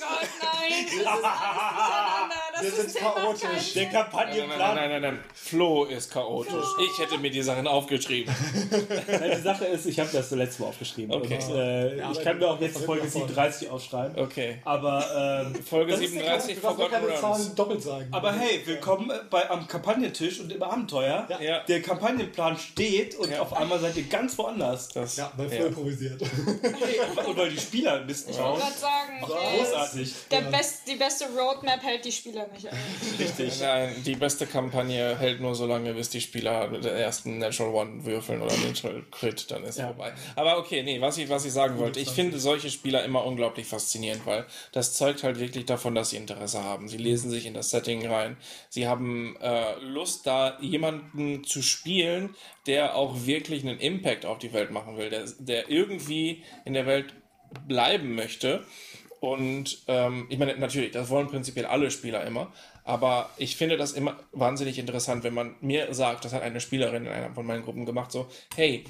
Gott, 0.00 0.28
nein. 0.42 0.58
Das 0.88 0.94
ist 0.94 1.06
alles. 1.06 1.22
Das 1.22 2.17
Wir 2.60 2.70
sind 2.70 2.94
chaotisch. 2.94 3.40
Der 3.42 3.60
Sinn. 3.60 3.82
Nein, 3.82 3.92
nein, 3.92 3.92
Kampagnenplan. 3.92 4.74
nein, 4.74 4.90
nein, 4.90 5.02
nein. 5.02 5.24
Flo 5.34 5.84
ist 5.84 6.10
chaotisch. 6.12 6.64
Ich 6.84 6.98
hätte 7.04 7.18
mir 7.18 7.30
die 7.30 7.42
Sachen 7.42 7.66
aufgeschrieben. 7.66 8.34
Nein, 9.08 9.32
die 9.36 9.42
Sache 9.42 9.64
ist, 9.66 9.86
ich 9.86 9.98
habe 9.98 10.10
das 10.12 10.30
letzte 10.30 10.62
Mal 10.62 10.68
aufgeschrieben. 10.68 11.14
Okay. 11.14 11.38
Und, 11.48 11.54
äh, 11.56 12.10
ich 12.12 12.22
kann 12.22 12.38
mir 12.38 12.48
auch 12.48 12.60
jetzt 12.60 12.78
Folge 12.84 13.08
37 13.08 13.70
aufschreiben. 13.70 14.18
Okay. 14.18 14.58
Aber, 14.64 15.44
ähm, 15.54 15.62
Folge 15.62 15.92
das 15.92 16.00
ist 16.00 16.14
der 16.14 16.22
37 16.22 16.56
Du 16.56 16.60
darfst 16.60 16.78
mir 16.78 16.84
Forgotten 16.84 16.90
keine 16.92 17.06
Realms. 17.06 17.20
Zahlen 17.20 17.56
doppelt 17.56 17.82
sagen. 17.82 18.08
Aber 18.12 18.32
hey, 18.32 18.62
willkommen 18.64 19.10
bei, 19.30 19.48
am 19.50 19.66
Kampagnentisch 19.66 20.40
und 20.40 20.52
im 20.52 20.62
Abenteuer. 20.62 21.26
Ja. 21.28 21.40
Ja. 21.40 21.64
Der 21.64 21.82
Kampagnenplan 21.82 22.56
steht 22.58 23.14
und 23.16 23.30
Ja. 23.30 23.40
auf 23.40 23.52
einmal 23.54 23.78
seid 23.78 23.96
ihr 23.96 24.04
ganz 24.04 24.36
woanders. 24.38 24.88
Das, 24.88 25.16
ja, 25.16 25.32
weil 25.36 25.48
voll 25.48 25.58
ja. 25.58 25.66
improvisiert. 25.66 26.20
Und 26.22 27.36
weil 27.36 27.50
die 27.50 27.58
Spieler 27.60 28.04
Mist 28.04 28.28
Ich 28.30 28.36
schauen. 28.36 28.60
wollte 28.60 28.78
sagen, 28.78 29.20
Großartig. 29.22 30.14
der 30.30 30.40
best, 30.42 30.82
die 30.88 30.96
beste 30.96 31.26
Roadmap 31.36 31.82
hält 31.82 32.04
die 32.04 32.12
Spieler 32.12 32.47
nicht 32.52 32.66
ein. 32.68 32.76
Richtig. 33.18 33.60
Nein, 33.60 33.94
die 34.04 34.16
beste 34.16 34.46
Kampagne 34.46 35.18
hält 35.18 35.40
nur 35.40 35.54
so 35.54 35.66
lange, 35.66 35.94
bis 35.94 36.10
die 36.10 36.20
Spieler 36.20 36.68
mit 36.68 36.84
der 36.84 36.92
ersten 36.92 37.38
Natural 37.38 37.72
One 37.72 38.04
würfeln 38.04 38.40
oder 38.42 38.56
Natural 38.56 39.02
Crit, 39.10 39.50
dann 39.50 39.64
ist 39.64 39.78
Ja. 39.78 39.86
vorbei. 39.86 40.12
Aber 40.36 40.58
okay, 40.58 40.82
nee, 40.82 41.00
was 41.00 41.18
ich, 41.18 41.28
was 41.28 41.44
ich 41.44 41.52
sagen 41.52 41.78
wollte, 41.78 42.00
ich 42.00 42.10
finde 42.10 42.38
solche 42.38 42.70
Spieler 42.70 43.04
immer 43.04 43.24
unglaublich 43.24 43.66
faszinierend, 43.66 44.24
weil 44.26 44.46
das 44.72 44.94
zeugt 44.94 45.22
halt 45.22 45.38
wirklich 45.38 45.66
davon, 45.66 45.94
dass 45.94 46.10
sie 46.10 46.16
Interesse 46.16 46.62
haben. 46.62 46.88
Sie 46.88 46.98
lesen 46.98 47.30
sich 47.30 47.46
in 47.46 47.54
das 47.54 47.70
Setting 47.70 48.06
rein. 48.06 48.36
Sie 48.68 48.86
haben 48.88 49.36
äh, 49.40 49.74
Lust, 49.80 50.26
da 50.26 50.58
jemanden 50.60 51.44
zu 51.44 51.62
spielen, 51.62 52.34
der 52.66 52.96
auch 52.96 53.26
wirklich 53.26 53.62
einen 53.62 53.78
Impact 53.78 54.26
auf 54.26 54.38
die 54.38 54.52
Welt 54.52 54.70
machen 54.70 54.96
will, 54.96 55.10
der, 55.10 55.24
der 55.38 55.70
irgendwie 55.70 56.42
in 56.64 56.74
der 56.74 56.86
Welt 56.86 57.14
bleiben 57.66 58.14
möchte. 58.14 58.64
Und 59.20 59.82
ähm, 59.88 60.26
ich 60.28 60.38
meine, 60.38 60.56
natürlich, 60.56 60.92
das 60.92 61.08
wollen 61.10 61.28
prinzipiell 61.28 61.66
alle 61.66 61.90
Spieler 61.90 62.24
immer. 62.24 62.52
Aber 62.84 63.30
ich 63.36 63.56
finde 63.56 63.76
das 63.76 63.92
immer 63.92 64.16
wahnsinnig 64.32 64.78
interessant, 64.78 65.24
wenn 65.24 65.34
man 65.34 65.56
mir 65.60 65.92
sagt, 65.92 66.24
das 66.24 66.32
hat 66.32 66.42
eine 66.42 66.60
Spielerin 66.60 67.06
in 67.06 67.12
einer 67.12 67.34
von 67.34 67.46
meinen 67.46 67.64
Gruppen 67.64 67.84
gemacht, 67.84 68.12
so, 68.12 68.28
hey, 68.54 68.84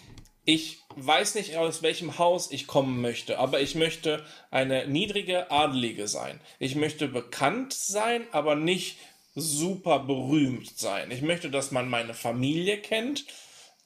ich 0.44 0.78
weiß 0.96 1.34
nicht, 1.34 1.56
aus 1.56 1.82
welchem 1.82 2.18
Haus 2.18 2.50
ich 2.50 2.66
kommen 2.66 3.02
möchte, 3.02 3.38
aber 3.38 3.60
ich 3.60 3.74
möchte 3.74 4.24
eine 4.50 4.86
niedrige 4.86 5.50
Adelige 5.50 6.08
sein. 6.08 6.40
Ich 6.58 6.74
möchte 6.74 7.06
bekannt 7.08 7.74
sein, 7.74 8.22
aber 8.32 8.54
nicht 8.54 8.96
super 9.34 9.98
berühmt 9.98 10.78
sein. 10.78 11.10
Ich 11.10 11.20
möchte, 11.22 11.50
dass 11.50 11.70
man 11.70 11.90
meine 11.90 12.14
Familie 12.14 12.78
kennt, 12.78 13.26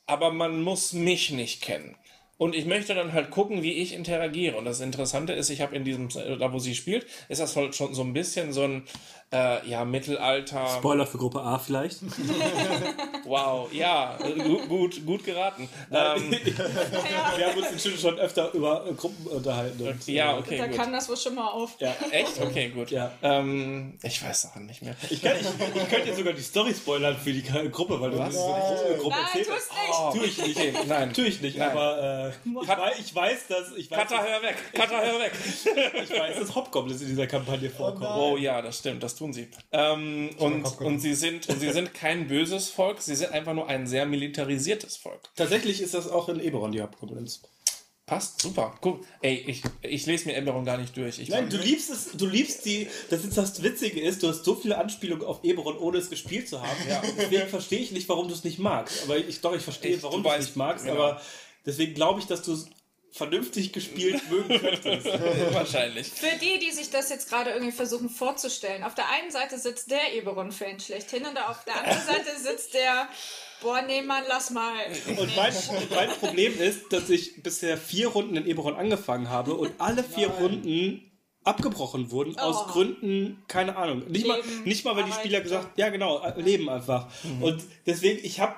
aber 0.07 0.31
man 0.31 0.62
muss 0.62 0.92
mich 0.92 1.31
nicht 1.31 1.62
kennen. 1.62 1.96
Und 2.38 2.54
ich 2.54 2.66
möchte 2.66 2.94
dann 2.94 3.12
halt 3.12 3.30
gucken, 3.30 3.62
wie 3.62 3.74
ich 3.74 3.94
interagiere. 3.94 4.56
Und 4.56 4.64
das 4.64 4.80
Interessante 4.80 5.32
ist, 5.32 5.50
ich 5.50 5.60
habe 5.60 5.76
in 5.76 5.84
diesem, 5.84 6.08
da 6.08 6.52
wo 6.52 6.58
sie 6.58 6.74
spielt, 6.74 7.06
ist 7.28 7.40
das 7.40 7.54
halt 7.56 7.74
schon 7.74 7.94
so 7.94 8.02
ein 8.02 8.12
bisschen 8.12 8.52
so 8.52 8.62
ein, 8.62 8.84
äh, 9.32 9.68
ja, 9.68 9.84
Mittelalter. 9.84 10.66
Spoiler 10.78 11.06
für 11.06 11.18
Gruppe 11.18 11.40
A 11.40 11.58
vielleicht. 11.58 12.00
Wow, 13.24 13.72
ja, 13.72 14.18
gut, 14.18 14.68
gut, 14.68 15.06
gut 15.06 15.24
geraten. 15.24 15.68
Ähm, 15.92 16.30
Wir 17.36 17.46
haben 17.46 17.56
uns 17.56 17.70
inzwischen 17.70 17.98
schon 17.98 18.18
öfter 18.18 18.52
über 18.52 18.84
äh, 18.84 18.92
Gruppen 18.94 19.26
unterhalten. 19.28 19.86
Und, 19.86 20.06
ja, 20.08 20.34
äh, 20.34 20.38
okay, 20.40 20.58
da 20.58 20.66
gut. 20.66 20.76
kam 20.76 20.92
das 20.92 21.08
wohl 21.08 21.16
schon 21.16 21.36
mal 21.36 21.48
auf. 21.48 21.76
Ja. 21.78 21.94
Echt? 22.10 22.40
Okay, 22.40 22.70
gut. 22.70 22.90
Ja. 22.90 23.12
Ähm, 23.22 23.94
ich 24.02 24.22
weiß 24.22 24.50
auch 24.50 24.56
nicht 24.56 24.82
mehr. 24.82 24.96
Ich, 25.08 25.22
kann, 25.22 25.36
ich, 25.40 25.46
ich 25.46 25.88
könnte 25.88 26.06
dir 26.06 26.16
sogar 26.16 26.32
die 26.32 26.42
Story 26.42 26.74
spoilern 26.74 27.16
für 27.16 27.32
die 27.32 27.42
Gruppe, 27.42 28.00
weil 28.00 28.10
du 28.10 28.18
Was? 28.18 28.34
so 28.34 28.52
eine 28.52 28.96
Gruppe, 28.96 28.98
Gruppe 28.98 29.16
Nein, 29.16 29.26
erzählt 29.26 29.48
hast. 29.50 29.70
nicht. 29.72 30.20
Tue 30.20 30.26
ich 30.26 30.46
nicht. 30.46 30.58
Okay, 30.58 30.72
nein. 30.86 31.08
Natürlich 31.08 31.40
nicht, 31.40 31.58
Nein. 31.58 31.70
aber 31.70 32.32
äh, 32.34 32.60
ich, 32.62 32.68
weiß, 32.68 32.98
ich 32.98 33.14
weiß, 33.14 33.46
dass 33.48 33.72
ich 33.76 33.90
weiß, 33.90 33.98
Kata, 33.98 34.22
hör 34.22 34.42
weg! 34.42 34.56
Kata, 34.72 35.00
hör 35.00 35.20
weg! 35.20 35.32
ich 36.04 36.10
weiß, 36.10 36.38
dass 36.38 36.54
Hobgoblins 36.54 37.00
in 37.02 37.08
dieser 37.08 37.26
Kampagne 37.26 37.70
vorkommen. 37.70 38.10
Oh 38.16 38.36
ja, 38.36 38.60
das 38.60 38.78
stimmt, 38.78 39.02
das 39.02 39.14
tun 39.22 39.32
sie. 39.32 39.48
Ähm, 39.72 40.30
und, 40.38 40.64
und, 40.80 40.98
sie 40.98 41.14
sind, 41.14 41.48
und 41.48 41.61
sie 41.61 41.70
sind 41.72 41.94
kein 41.94 42.26
böses 42.28 42.68
Volk, 42.68 43.00
sie 43.00 43.14
sind 43.14 43.32
einfach 43.32 43.54
nur 43.54 43.68
ein 43.68 43.87
sehr 43.87 44.04
militarisiertes 44.06 44.96
Volk. 44.96 45.20
Tatsächlich 45.37 45.80
ist 45.80 45.94
das 45.94 46.08
auch 46.08 46.28
in 46.28 46.40
Eberron 46.40 46.72
die 46.72 46.82
Hobgoblins. 46.82 47.42
Passt, 48.04 48.42
super. 48.42 48.74
Guck, 48.80 49.06
ey, 49.22 49.37
ich, 49.46 49.62
ich 49.80 50.06
lese 50.06 50.26
mir 50.26 50.37
Eberron 50.37 50.64
gar 50.64 50.76
nicht 50.76 50.96
durch. 50.96 51.20
Ich 51.20 51.28
Nein, 51.28 51.48
du 51.48 51.56
liebst 51.56 51.88
es, 51.88 52.11
du 52.12 52.26
liebst 52.26 52.64
die, 52.66 52.88
das 53.11 53.24
ist 53.24 53.38
das 53.38 53.62
Witzige 53.62 54.00
ist, 54.00 54.22
du 54.22 54.28
hast 54.28 54.44
so 54.44 54.56
viele 54.56 54.76
Anspielungen 54.76 55.24
auf 55.24 55.44
Eberron, 55.44 55.78
ohne 55.78 55.98
es 55.98 56.11
gespielt 56.11 56.48
zu 56.48 56.61
haben. 56.61 56.88
Ja. 56.88 57.00
Deswegen 57.16 57.46
verstehe 57.48 57.78
ich 57.78 57.92
nicht, 57.92 58.08
warum 58.08 58.26
du 58.26 58.35
es 58.35 58.42
nicht 58.42 58.58
magst. 58.58 59.04
Aber 59.04 59.16
ich 59.16 59.40
doch, 59.40 59.54
ich 59.54 59.62
verstehe, 59.62 59.96
Ich- 59.96 60.02
warum 60.02 60.22
du 60.24 60.28
es 60.30 60.38
nicht 60.40 60.56
magst, 60.56 60.85
genau. 60.85 60.96
aber 61.00 61.22
deswegen 61.64 61.94
glaube 61.94 62.18
ich, 62.20 62.26
dass 62.26 62.42
du 62.42 62.52
es 62.54 62.66
vernünftig 63.12 63.72
gespielt 63.72 64.22
mögen 64.31 64.59
könntest. 64.59 65.07
wahrscheinlich. 65.53 66.09
Für 66.09 66.37
die, 66.38 66.59
die 66.59 66.70
sich 66.70 66.90
das 66.90 67.11
jetzt 67.11 67.29
gerade 67.29 67.51
irgendwie 67.51 67.72
versuchen 67.72 68.09
vorzustellen, 68.09 68.83
auf 68.85 68.94
der 68.94 69.11
einen 69.11 69.31
Seite 69.31 69.59
sitzt 69.59 69.90
der 69.90 70.14
Eberon-Fan 70.14 70.81
schlechthin 70.81 71.27
und 71.27 71.37
auf 71.38 71.64
der 71.64 71.77
anderen 71.79 72.03
Seite 72.07 72.38
sitzt 72.38 72.72
der, 72.75 73.09
boah, 73.61 73.83
nee, 73.83 74.01
Mann, 74.03 74.25
lass 74.29 74.51
mal. 74.51 74.75
Und 75.07 75.37
mein, 75.37 75.53
mein 75.94 76.09
Problem 76.09 76.59
ist, 76.59 76.92
dass 76.92 77.11
ich 77.11 77.42
bisher 77.42 77.77
vier 77.77 78.09
Runden 78.09 78.37
in 78.37 78.46
Eberron 78.46 78.75
angefangen 78.75 79.29
habe 79.29 79.55
und 79.55 79.72
alle 79.79 80.03
vier 80.03 80.29
Runden 80.29 81.09
abgebrochen 81.44 82.11
wurden 82.11 82.38
aus 82.38 82.57
Oh. 82.64 82.72
Gründen, 82.72 83.42
keine 83.48 83.77
Ahnung. 83.77 84.05
Nicht 84.09 84.27
mal, 84.27 84.37
Leben, 84.37 84.62
nicht 84.64 84.85
mal, 84.85 84.96
weil 84.96 85.05
die 85.05 85.12
Spieler 85.12 85.40
gesagt, 85.40 85.77
ja 85.77 85.88
genau, 85.90 86.22
äh, 86.22 86.40
leben 86.40 86.68
einfach. 86.68 87.09
Und 87.40 87.62
deswegen, 87.85 88.25
ich 88.25 88.40
habe 88.40 88.55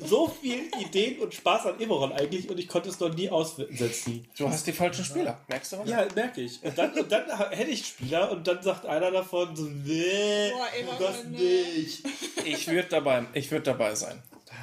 so 0.00 0.28
viel 0.28 0.70
Ideen 0.80 1.18
und 1.20 1.34
Spaß 1.34 1.66
an 1.66 1.80
Eberron 1.80 2.12
eigentlich 2.12 2.48
und 2.48 2.58
ich 2.58 2.68
konnte 2.68 2.88
es 2.88 3.00
noch 3.00 3.14
nie 3.14 3.28
aussetzen. 3.28 4.26
Du 4.36 4.48
hast 4.48 4.66
die 4.66 4.72
falschen 4.72 5.04
Spieler, 5.04 5.38
merkst 5.48 5.72
du? 5.72 5.76
Ja, 5.84 6.06
merke 6.14 6.40
ich. 6.40 6.62
Und 6.62 6.76
dann, 6.76 6.92
und 6.92 7.10
dann 7.10 7.50
hätte 7.50 7.70
ich 7.70 7.86
Spieler 7.86 8.30
und 8.30 8.46
dann 8.46 8.62
sagt 8.62 8.86
einer 8.86 9.10
davon 9.10 9.54
so, 9.54 9.64
nee, 9.64 10.50
Boah, 10.50 10.68
Eberron, 10.78 10.98
das 11.00 11.24
nee. 11.24 11.64
nicht. 11.76 12.04
Ich 12.44 12.66
würde 12.68 12.88
dabei, 12.88 13.26
ich 13.34 13.50
würd 13.50 13.66
dabei 13.66 13.94
sein. 13.94 14.22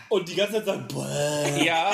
Und 0.10 0.28
die 0.28 0.36
ganze 0.36 0.54
Zeit 0.56 0.66
sagen, 0.66 0.86
boah. 0.92 1.08
Ja, 1.64 1.92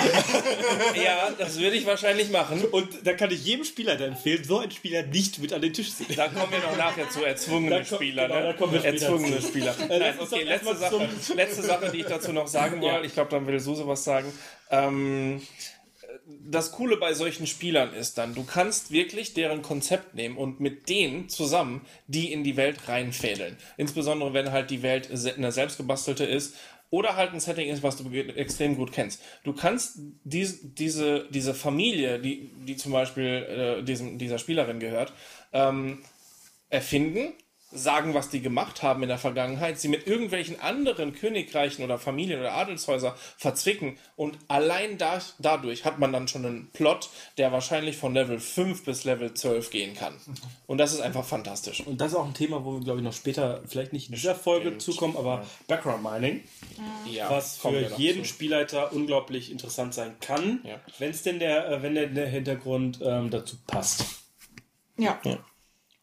ja, 0.95 1.29
das 1.37 1.59
würde 1.59 1.75
ich 1.75 1.85
wahrscheinlich 1.85 2.29
machen. 2.29 2.63
Und 2.63 2.87
da 3.05 3.13
kann 3.13 3.29
ich 3.31 3.43
jedem 3.43 3.65
Spieler 3.65 3.99
empfehlen, 3.99 4.43
so 4.43 4.59
einen 4.59 4.71
Spieler 4.71 5.03
nicht 5.03 5.39
mit 5.39 5.51
an 5.51 5.61
den 5.61 5.73
Tisch 5.73 5.93
zu 5.93 6.03
nehmen. 6.03 6.15
Da 6.15 6.27
kommen 6.29 6.51
wir 6.51 6.59
noch 6.59 6.77
nachher 6.77 7.09
zu 7.09 7.23
erzwungene 7.25 7.71
Da 7.71 7.75
kommt- 7.83 7.87
Spieler. 7.95 8.27
genau, 8.27 8.39
ne? 8.39 8.45
da 8.47 8.53
kommen 8.53 8.73
wir 8.73 8.79
später 8.79 9.05
erzwungene 9.07 9.39
zu. 9.39 9.47
Spieler. 9.47 9.75
Äh, 9.89 9.99
Nein, 9.99 10.13
okay, 10.19 10.43
letzte 10.43 10.75
Sache, 10.77 11.09
letzte 11.35 11.61
Sache, 11.63 11.91
die 11.91 11.99
ich 11.99 12.05
dazu 12.07 12.31
noch 12.31 12.47
sagen 12.47 12.81
Ja. 12.81 12.93
wollte. 12.93 13.07
Ich 13.07 13.13
glaube, 13.13 13.31
dann 13.31 13.45
will 13.47 13.59
Suse 13.59 13.85
was 13.87 14.03
sagen. 14.03 14.31
Ähm, 14.71 15.41
das 16.47 16.71
Coole 16.71 16.97
bei 16.97 17.13
solchen 17.13 17.45
Spielern 17.45 17.93
ist 17.93 18.17
dann, 18.17 18.33
du 18.33 18.43
kannst 18.45 18.91
wirklich 18.91 19.33
deren 19.33 19.61
Konzept 19.61 20.15
nehmen 20.15 20.37
und 20.37 20.59
mit 20.59 20.89
denen 20.89 21.29
zusammen 21.29 21.85
die 22.07 22.31
in 22.31 22.43
die 22.43 22.55
Welt 22.57 22.87
reinfädeln. 22.87 23.57
Insbesondere 23.77 24.33
wenn 24.33 24.51
halt 24.51 24.69
die 24.71 24.81
Welt 24.81 25.09
eine 25.11 25.51
selbstgebastelte 25.51 26.23
ist 26.23 26.55
oder 26.89 27.15
halt 27.15 27.33
ein 27.33 27.39
Setting 27.39 27.69
ist, 27.69 27.83
was 27.83 27.97
du 27.97 28.09
extrem 28.11 28.75
gut 28.75 28.91
kennst. 28.91 29.21
Du 29.43 29.53
kannst 29.53 29.99
dies, 30.23 30.59
diese, 30.61 31.27
diese 31.29 31.53
Familie, 31.53 32.19
die, 32.19 32.51
die 32.65 32.77
zum 32.77 32.91
Beispiel 32.91 33.79
äh, 33.79 33.83
diesem, 33.83 34.17
dieser 34.17 34.39
Spielerin 34.39 34.79
gehört, 34.79 35.13
ähm, 35.51 36.03
erfinden, 36.69 37.33
sagen, 37.75 38.13
was 38.13 38.29
die 38.29 38.41
gemacht 38.41 38.81
haben 38.83 39.03
in 39.03 39.09
der 39.09 39.17
Vergangenheit, 39.17 39.79
sie 39.79 39.87
mit 39.87 40.07
irgendwelchen 40.07 40.59
anderen 40.59 41.13
Königreichen 41.13 41.83
oder 41.83 41.99
Familien 41.99 42.39
oder 42.39 42.53
Adelshäuser 42.53 43.15
verzwicken 43.37 43.97
und 44.15 44.37
allein 44.47 44.97
da, 44.97 45.19
dadurch 45.39 45.85
hat 45.85 45.99
man 45.99 46.11
dann 46.13 46.27
schon 46.27 46.45
einen 46.45 46.69
Plot, 46.71 47.09
der 47.37 47.51
wahrscheinlich 47.51 47.97
von 47.97 48.13
Level 48.13 48.39
5 48.39 48.83
bis 48.85 49.03
Level 49.03 49.33
12 49.33 49.69
gehen 49.69 49.95
kann. 49.95 50.15
Und 50.67 50.77
das 50.77 50.93
ist 50.93 51.01
einfach 51.01 51.25
fantastisch. 51.25 51.81
Und 51.85 52.01
das 52.01 52.11
ist 52.13 52.17
auch 52.17 52.25
ein 52.25 52.33
Thema, 52.33 52.63
wo 52.65 52.73
wir, 52.73 52.79
glaube 52.81 52.99
ich, 52.99 53.03
noch 53.05 53.13
später, 53.13 53.61
vielleicht 53.67 53.93
nicht 53.93 54.09
in 54.09 54.15
dieser 54.15 54.35
Folge 54.35 54.67
Stimmt. 54.67 54.81
zukommen, 54.81 55.17
aber 55.17 55.45
Background 55.67 56.03
Mining, 56.03 56.43
Ja, 57.11 57.29
was 57.29 57.57
für 57.57 57.89
jeden 57.97 58.23
zu. 58.23 58.29
Spielleiter 58.29 58.93
unglaublich 58.93 59.51
interessant 59.51 59.93
sein 59.93 60.15
kann, 60.21 60.61
Ja. 60.63 60.79
wenn 60.99 61.11
es 61.11 61.23
denn 61.23 61.39
der, 61.39 61.69
äh, 61.69 61.81
wenn 61.83 61.95
der, 61.95 62.07
der 62.07 62.27
Hintergrund 62.27 62.99
ähm, 63.03 63.29
dazu 63.29 63.57
passt. 63.67 64.05
Ja. 64.97 65.19
Ja, 65.25 65.37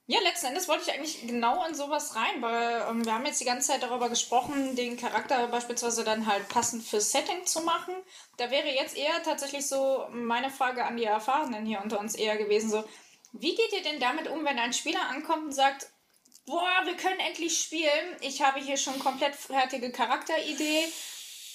letzten 0.07 0.47
Endes 0.47 0.69
wollte 0.69 0.85
ich 0.85 0.93
eigentlich 0.93 1.27
genau 1.27 1.65
in 1.67 1.75
sowas 1.75 2.17
rein, 2.17 2.41
weil 2.43 2.85
ähm, 2.91 3.05
wir 3.05 3.15
haben 3.15 3.27
jetzt 3.27 3.41
die 3.41 3.45
ganze 3.45 3.69
Zeit 3.69 3.83
darüber 3.83 4.09
gesprochen, 4.09 4.75
den 4.75 4.97
Charakter 4.97 5.47
beispielsweise 5.47 6.05
dann 6.05 6.27
halt 6.27 6.49
passend 6.49 6.85
fürs 6.85 7.12
Setting 7.12 7.47
zu 7.47 7.61
machen. 7.62 7.95
Da 8.37 8.51
wäre 8.51 8.69
jetzt 8.69 8.97
eher 8.97 9.23
tatsächlich 9.23 9.67
so 9.67 10.07
meine 10.11 10.51
Frage 10.51 10.85
an 10.85 10.97
die 10.97 11.05
Erfahrenen 11.05 11.67
hier 11.67 11.81
unter 11.83 12.01
uns 12.01 12.15
eher 12.15 12.37
gewesen, 12.37 12.71
so, 12.71 12.85
wie 13.33 13.55
geht 13.55 13.73
ihr 13.73 13.83
denn 13.83 14.01
damit 14.01 14.29
um, 14.29 14.45
wenn 14.45 14.59
ein 14.59 14.73
Spieler 14.73 15.09
ankommt 15.09 15.45
und 15.47 15.53
sagt, 15.53 15.88
boah, 16.47 16.83
wir 16.85 16.97
können 16.97 17.21
endlich 17.21 17.62
spielen, 17.62 18.17
ich 18.21 18.43
habe 18.43 18.61
hier 18.61 18.77
schon 18.77 18.99
komplett 18.99 19.35
fertige 19.37 19.93
Charakteridee, 19.93 20.85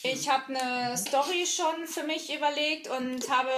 ich 0.03 0.29
habe 0.29 0.55
eine 0.55 0.97
Story 0.97 1.45
schon 1.45 1.85
für 1.87 2.03
mich 2.03 2.33
überlegt 2.33 2.87
und 2.87 3.29
habe 3.29 3.51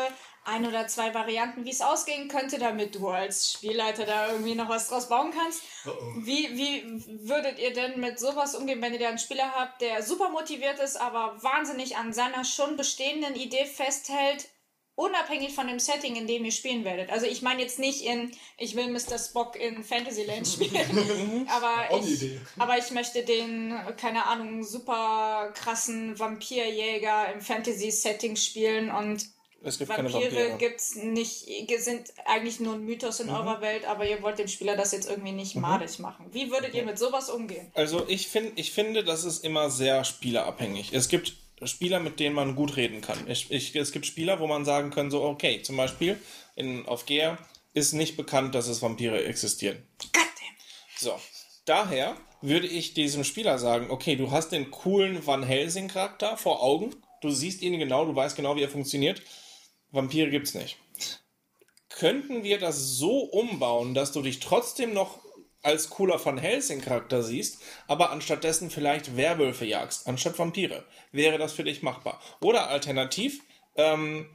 ein 0.45 0.65
oder 0.65 0.87
zwei 0.87 1.13
Varianten, 1.13 1.65
wie 1.65 1.71
es 1.71 1.81
ausgehen 1.81 2.27
könnte, 2.27 2.59
damit 2.59 2.95
du 2.95 3.09
als 3.09 3.53
Spielleiter 3.53 4.05
da 4.05 4.31
irgendwie 4.31 4.55
noch 4.55 4.69
was 4.69 4.87
draus 4.87 5.09
bauen 5.09 5.31
kannst. 5.31 5.61
Wie, 6.23 6.49
wie 6.57 7.27
würdet 7.27 7.59
ihr 7.59 7.73
denn 7.73 7.99
mit 7.99 8.19
sowas 8.19 8.55
umgehen, 8.55 8.81
wenn 8.81 8.93
ihr 8.93 8.99
da 8.99 9.09
einen 9.09 9.19
Spieler 9.19 9.51
habt, 9.55 9.81
der 9.81 10.03
super 10.03 10.29
motiviert 10.29 10.79
ist, 10.79 10.99
aber 10.99 11.41
wahnsinnig 11.41 11.97
an 11.97 12.13
seiner 12.13 12.43
schon 12.43 12.77
bestehenden 12.77 13.35
Idee 13.35 13.65
festhält, 13.65 14.49
unabhängig 14.95 15.55
von 15.55 15.67
dem 15.67 15.79
Setting, 15.79 16.15
in 16.15 16.27
dem 16.27 16.43
ihr 16.43 16.51
spielen 16.51 16.83
werdet? 16.83 17.09
Also 17.09 17.25
ich 17.25 17.41
meine 17.41 17.61
jetzt 17.61 17.79
nicht 17.79 18.03
in, 18.03 18.31
ich 18.57 18.75
will 18.75 18.89
Mr. 18.89 19.17
Spock 19.17 19.55
in 19.55 19.83
Fantasyland 19.83 20.47
spielen, 20.47 21.47
aber 21.49 21.97
ich, 21.99 22.37
aber 22.57 22.77
ich 22.77 22.91
möchte 22.91 23.23
den, 23.23 23.73
keine 23.97 24.25
Ahnung, 24.25 24.63
super 24.63 25.53
krassen 25.53 26.19
Vampirjäger 26.19 27.33
im 27.33 27.41
Fantasy-Setting 27.41 28.35
spielen 28.35 28.91
und 28.91 29.25
Es 29.61 29.77
gibt 29.77 29.91
keine 29.91 30.11
Vampire 30.11 30.31
Vampire. 30.31 30.57
gibt's 30.57 30.95
nicht, 30.95 31.45
sind 31.79 32.13
eigentlich 32.25 32.59
nur 32.59 32.75
ein 32.75 32.85
Mythos 32.85 33.19
in 33.19 33.29
eurer 33.29 33.59
Welt, 33.61 33.85
aber 33.85 34.07
ihr 34.07 34.21
wollt 34.21 34.39
dem 34.39 34.47
Spieler 34.47 34.77
das 34.77 34.91
jetzt 34.93 35.09
irgendwie 35.09 35.33
nicht 35.33 35.55
madig 35.55 35.99
machen. 35.99 36.27
Wie 36.31 36.49
würdet 36.49 36.73
ihr 36.73 36.85
mit 36.85 36.97
sowas 36.97 37.29
umgehen? 37.29 37.71
Also 37.73 38.05
ich, 38.07 38.27
find, 38.27 38.57
ich 38.57 38.71
finde, 38.71 39.03
das 39.03 39.25
ist 39.25 39.43
immer 39.43 39.69
sehr 39.69 40.05
spielerabhängig. 40.05 40.93
Es 40.93 41.09
gibt 41.09 41.33
Spieler, 41.63 41.99
mit 41.99 42.19
denen 42.19 42.35
man 42.35 42.55
gut 42.55 42.77
reden 42.77 43.01
kann. 43.01 43.29
Ich, 43.29 43.51
ich, 43.51 43.75
es 43.75 43.91
gibt 43.91 44.05
Spieler, 44.05 44.39
wo 44.39 44.47
man 44.47 44.63
sagen 44.63 44.91
kann, 44.91 45.11
so, 45.11 45.23
okay, 45.23 45.61
zum 45.61 45.75
Beispiel 45.75 46.17
in, 46.55 46.85
auf 46.85 47.05
Gear 47.05 47.37
ist 47.73 47.93
nicht 47.93 48.17
bekannt, 48.17 48.55
dass 48.55 48.67
es 48.67 48.81
Vampire 48.81 49.23
existieren. 49.25 49.83
Goddamn. 50.13 50.29
So, 50.97 51.19
daher 51.65 52.15
würde 52.41 52.67
ich 52.67 52.93
diesem 52.93 53.23
Spieler 53.23 53.59
sagen, 53.59 53.91
okay, 53.91 54.15
du 54.15 54.31
hast 54.31 54.49
den 54.49 54.71
coolen 54.71 55.25
Van 55.25 55.43
Helsing-Charakter 55.43 56.37
vor 56.37 56.63
Augen, 56.63 56.95
du 57.21 57.29
siehst 57.29 57.61
ihn 57.61 57.77
genau, 57.77 58.05
du 58.05 58.15
weißt 58.15 58.35
genau, 58.35 58.55
wie 58.55 58.63
er 58.63 58.69
funktioniert. 58.69 59.21
Vampire 59.91 60.29
gibt's 60.29 60.53
nicht. 60.53 60.77
Könnten 61.89 62.43
wir 62.43 62.59
das 62.59 62.97
so 62.97 63.19
umbauen, 63.19 63.93
dass 63.93 64.11
du 64.11 64.21
dich 64.21 64.39
trotzdem 64.39 64.93
noch 64.93 65.19
als 65.61 65.89
cooler 65.89 66.23
Van 66.23 66.37
Helsing-Charakter 66.37 67.21
siehst, 67.21 67.61
aber 67.87 68.11
anstattdessen 68.11 68.69
vielleicht 68.69 69.17
Werwölfe 69.17 69.65
jagst, 69.65 70.07
anstatt 70.07 70.39
Vampire? 70.39 70.85
Wäre 71.11 71.37
das 71.37 71.53
für 71.53 71.63
dich 71.63 71.81
machbar? 71.81 72.21
Oder 72.39 72.69
alternativ, 72.69 73.41
ähm, 73.75 74.29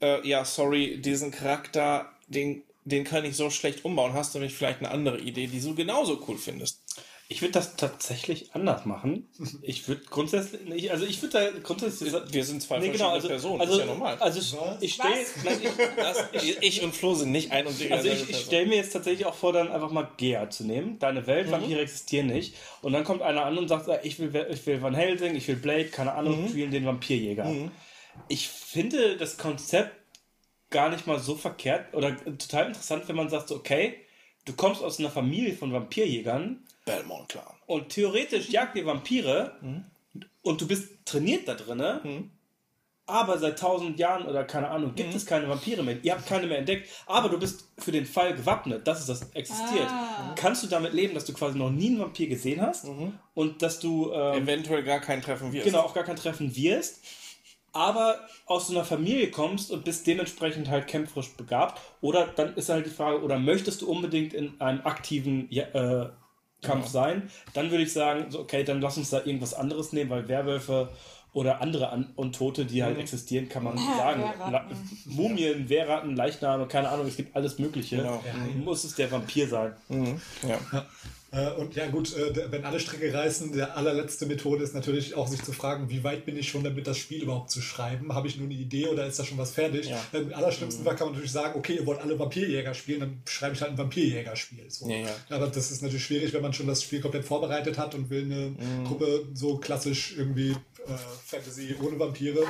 äh, 0.00 0.26
ja, 0.26 0.44
sorry, 0.44 1.00
diesen 1.00 1.30
Charakter, 1.30 2.10
den, 2.26 2.64
den 2.84 3.04
kann 3.04 3.24
ich 3.24 3.36
so 3.36 3.50
schlecht 3.50 3.84
umbauen. 3.84 4.14
Hast 4.14 4.34
du 4.34 4.38
nicht 4.38 4.56
vielleicht 4.56 4.80
eine 4.80 4.90
andere 4.90 5.20
Idee, 5.20 5.46
die 5.46 5.60
du 5.60 5.74
genauso 5.74 6.24
cool 6.26 6.38
findest? 6.38 6.82
Ich 7.32 7.42
würde 7.42 7.52
das 7.52 7.76
tatsächlich 7.76 8.56
anders 8.56 8.86
machen. 8.86 9.28
Ich 9.62 9.86
würde 9.86 10.02
grundsätzlich, 10.10 10.62
ich, 10.74 10.90
also 10.90 11.04
ich 11.06 11.22
würde 11.22 11.38
da 11.52 11.60
grundsätzlich. 11.60 12.12
Wir 12.32 12.44
sind 12.44 12.60
zwei 12.60 12.80
Nee, 12.80 12.88
genau, 12.88 13.10
also, 13.10 13.28
Personen, 13.28 13.60
also, 13.60 13.74
ist 13.74 13.78
ja 13.78 13.86
normal. 13.86 14.16
Also 14.18 14.40
ich, 14.40 14.56
ich 14.80 14.94
stelle 14.94 15.14
ich, 16.32 16.60
ich 16.60 16.82
und 16.82 16.92
Flo 16.92 17.14
sind 17.14 17.30
nicht 17.30 17.52
ein 17.52 17.68
und 17.68 17.78
die 17.78 17.92
also 17.92 18.08
ich, 18.08 18.30
ich 18.30 18.36
stell 18.36 18.66
mir 18.66 18.78
jetzt 18.78 18.92
tatsächlich 18.92 19.26
auch 19.26 19.36
vor, 19.36 19.52
dann 19.52 19.70
einfach 19.70 19.92
mal 19.92 20.08
Gea 20.16 20.50
zu 20.50 20.64
nehmen. 20.64 20.98
Deine 20.98 21.24
Welt, 21.28 21.46
Mhm. 21.46 21.52
Vampire 21.52 21.80
existieren 21.82 22.26
nicht. 22.26 22.56
Und 22.82 22.94
dann 22.94 23.04
kommt 23.04 23.22
einer 23.22 23.44
an 23.44 23.56
und 23.56 23.68
sagt, 23.68 23.88
ich 24.04 24.18
will, 24.18 24.48
ich 24.50 24.66
will 24.66 24.82
Van 24.82 24.96
Helsing, 24.96 25.36
ich 25.36 25.46
will 25.46 25.54
Blade, 25.54 25.84
keine 25.84 26.14
Ahnung, 26.14 26.42
Mhm. 26.42 26.48
spielen 26.48 26.72
den 26.72 26.84
Vampirjäger. 26.84 27.54
Ich 28.26 28.48
finde 28.48 29.16
das 29.16 29.38
Konzept 29.38 29.92
gar 30.70 30.88
nicht 30.90 31.06
mal 31.06 31.20
so 31.20 31.36
verkehrt 31.36 31.94
oder 31.94 32.16
total 32.16 32.66
interessant, 32.66 33.04
wenn 33.06 33.14
man 33.14 33.28
sagt, 33.28 33.48
so, 33.48 33.54
okay, 33.54 33.94
du 34.44 34.52
kommst 34.54 34.82
aus 34.82 34.98
einer 34.98 35.10
Familie 35.10 35.54
von 35.54 35.72
Vampirjägern 35.72 36.58
Belmont 36.84 37.28
Clan. 37.28 37.44
und 37.66 37.88
theoretisch 37.90 38.48
jagt 38.50 38.76
ihr 38.76 38.86
Vampire 38.86 39.52
und 40.42 40.60
du 40.60 40.66
bist 40.66 40.88
trainiert 41.04 41.46
da 41.48 41.54
drinne. 41.54 42.00
Aber 43.06 43.38
seit 43.38 43.58
tausend 43.58 43.98
Jahren 43.98 44.24
oder 44.24 44.44
keine 44.44 44.68
Ahnung 44.68 44.94
gibt 44.94 45.12
es 45.16 45.26
keine 45.26 45.48
Vampire 45.48 45.82
mehr. 45.82 45.96
Ihr 46.00 46.12
habt 46.12 46.26
keine 46.28 46.46
mehr 46.46 46.58
entdeckt. 46.58 46.88
Aber 47.06 47.28
du 47.28 47.40
bist 47.40 47.64
für 47.76 47.90
den 47.90 48.06
Fall 48.06 48.36
gewappnet, 48.36 48.86
dass 48.86 49.00
es 49.00 49.06
das 49.06 49.30
existiert. 49.34 49.88
Kannst 50.36 50.62
du 50.62 50.68
damit 50.68 50.92
leben, 50.92 51.14
dass 51.14 51.24
du 51.24 51.32
quasi 51.32 51.58
noch 51.58 51.70
nie 51.70 51.88
einen 51.88 51.98
Vampir 51.98 52.28
gesehen 52.28 52.60
hast 52.60 52.86
und 53.34 53.62
dass 53.62 53.80
du 53.80 54.12
ähm, 54.12 54.44
Eventuell 54.44 54.84
gar 54.84 55.00
kein 55.00 55.20
Treffen 55.22 55.52
wirst. 55.52 55.64
genau 55.64 55.80
auf 55.80 55.92
gar 55.92 56.04
kein 56.04 56.14
Treffen 56.14 56.54
wirst, 56.54 57.02
aber 57.72 58.20
aus 58.46 58.68
so 58.68 58.74
einer 58.74 58.84
Familie 58.84 59.30
kommst 59.30 59.70
und 59.70 59.84
bist 59.84 60.06
dementsprechend 60.06 60.68
halt 60.68 60.86
kämpferisch 60.86 61.30
begabt. 61.36 61.80
Oder 62.00 62.26
dann 62.26 62.54
ist 62.54 62.68
halt 62.68 62.86
die 62.86 62.90
Frage, 62.90 63.22
oder 63.22 63.38
möchtest 63.38 63.82
du 63.82 63.90
unbedingt 63.90 64.34
in 64.34 64.60
einem 64.60 64.80
aktiven 64.82 65.46
ja, 65.50 65.64
äh, 65.64 66.08
Kampf 66.62 66.88
sein? 66.88 67.30
Dann 67.54 67.70
würde 67.70 67.84
ich 67.84 67.92
sagen, 67.92 68.30
so, 68.30 68.40
okay, 68.40 68.64
dann 68.64 68.80
lass 68.80 68.96
uns 68.96 69.10
da 69.10 69.18
irgendwas 69.18 69.54
anderes 69.54 69.92
nehmen, 69.92 70.10
weil 70.10 70.28
Werwölfe 70.28 70.90
oder 71.32 71.60
andere 71.60 71.90
An 71.90 72.12
Untote, 72.16 72.64
die 72.64 72.82
halt 72.82 72.98
existieren, 72.98 73.48
kann 73.48 73.62
man 73.62 73.78
sagen. 73.78 74.22
Wehrratten. 74.22 74.76
Mumien, 75.04 75.68
Wehrratten, 75.68 76.16
Leichname, 76.16 76.66
keine 76.66 76.88
Ahnung, 76.88 77.06
es 77.06 77.16
gibt 77.16 77.36
alles 77.36 77.58
Mögliche. 77.58 77.98
Genau. 77.98 78.22
Muss 78.64 78.82
es 78.82 78.96
der 78.96 79.12
Vampir 79.12 79.46
sein? 79.46 79.74
Ja. 80.42 80.86
Äh, 81.32 81.50
Und 81.52 81.76
ja 81.76 81.86
gut, 81.86 82.16
äh, 82.16 82.50
wenn 82.50 82.64
alle 82.64 82.80
Stricke 82.80 83.14
reißen, 83.14 83.52
der 83.52 83.76
allerletzte 83.76 84.26
Methode 84.26 84.64
ist 84.64 84.74
natürlich 84.74 85.14
auch 85.14 85.28
sich 85.28 85.42
zu 85.42 85.52
fragen, 85.52 85.88
wie 85.88 86.02
weit 86.02 86.24
bin 86.26 86.36
ich 86.36 86.48
schon 86.48 86.64
damit, 86.64 86.86
das 86.88 86.98
Spiel 86.98 87.22
überhaupt 87.22 87.50
zu 87.50 87.60
schreiben? 87.62 88.12
Habe 88.14 88.26
ich 88.26 88.36
nur 88.36 88.46
eine 88.46 88.54
Idee 88.54 88.88
oder 88.88 89.06
ist 89.06 89.18
da 89.18 89.24
schon 89.24 89.38
was 89.38 89.52
fertig? 89.52 89.88
Ja. 89.88 90.00
Im 90.12 90.34
allerschlimmsten 90.34 90.84
Fall 90.84 90.96
kann 90.96 91.06
man 91.06 91.14
natürlich 91.14 91.30
sagen, 91.32 91.56
okay, 91.56 91.76
ihr 91.76 91.86
wollt 91.86 92.00
alle 92.00 92.18
Vampirjäger 92.18 92.74
spielen, 92.74 93.00
dann 93.00 93.22
schreibe 93.26 93.54
ich 93.54 93.62
halt 93.62 93.72
ein 93.72 93.78
Vampirjäger-Spiel. 93.78 94.64
So. 94.68 94.88
Ja, 94.88 94.96
ja. 94.96 95.14
Aber 95.28 95.46
das 95.46 95.70
ist 95.70 95.82
natürlich 95.82 96.04
schwierig, 96.04 96.32
wenn 96.32 96.42
man 96.42 96.52
schon 96.52 96.66
das 96.66 96.82
Spiel 96.82 97.00
komplett 97.00 97.24
vorbereitet 97.24 97.78
hat 97.78 97.94
und 97.94 98.10
will 98.10 98.24
eine 98.24 98.50
Mhm. 98.50 98.84
Gruppe 98.86 99.26
so 99.34 99.58
klassisch 99.58 100.14
irgendwie 100.18 100.50
äh, 100.50 100.56
Fantasy 101.26 101.74
ohne 101.80 101.98
Vampire. 101.98 102.42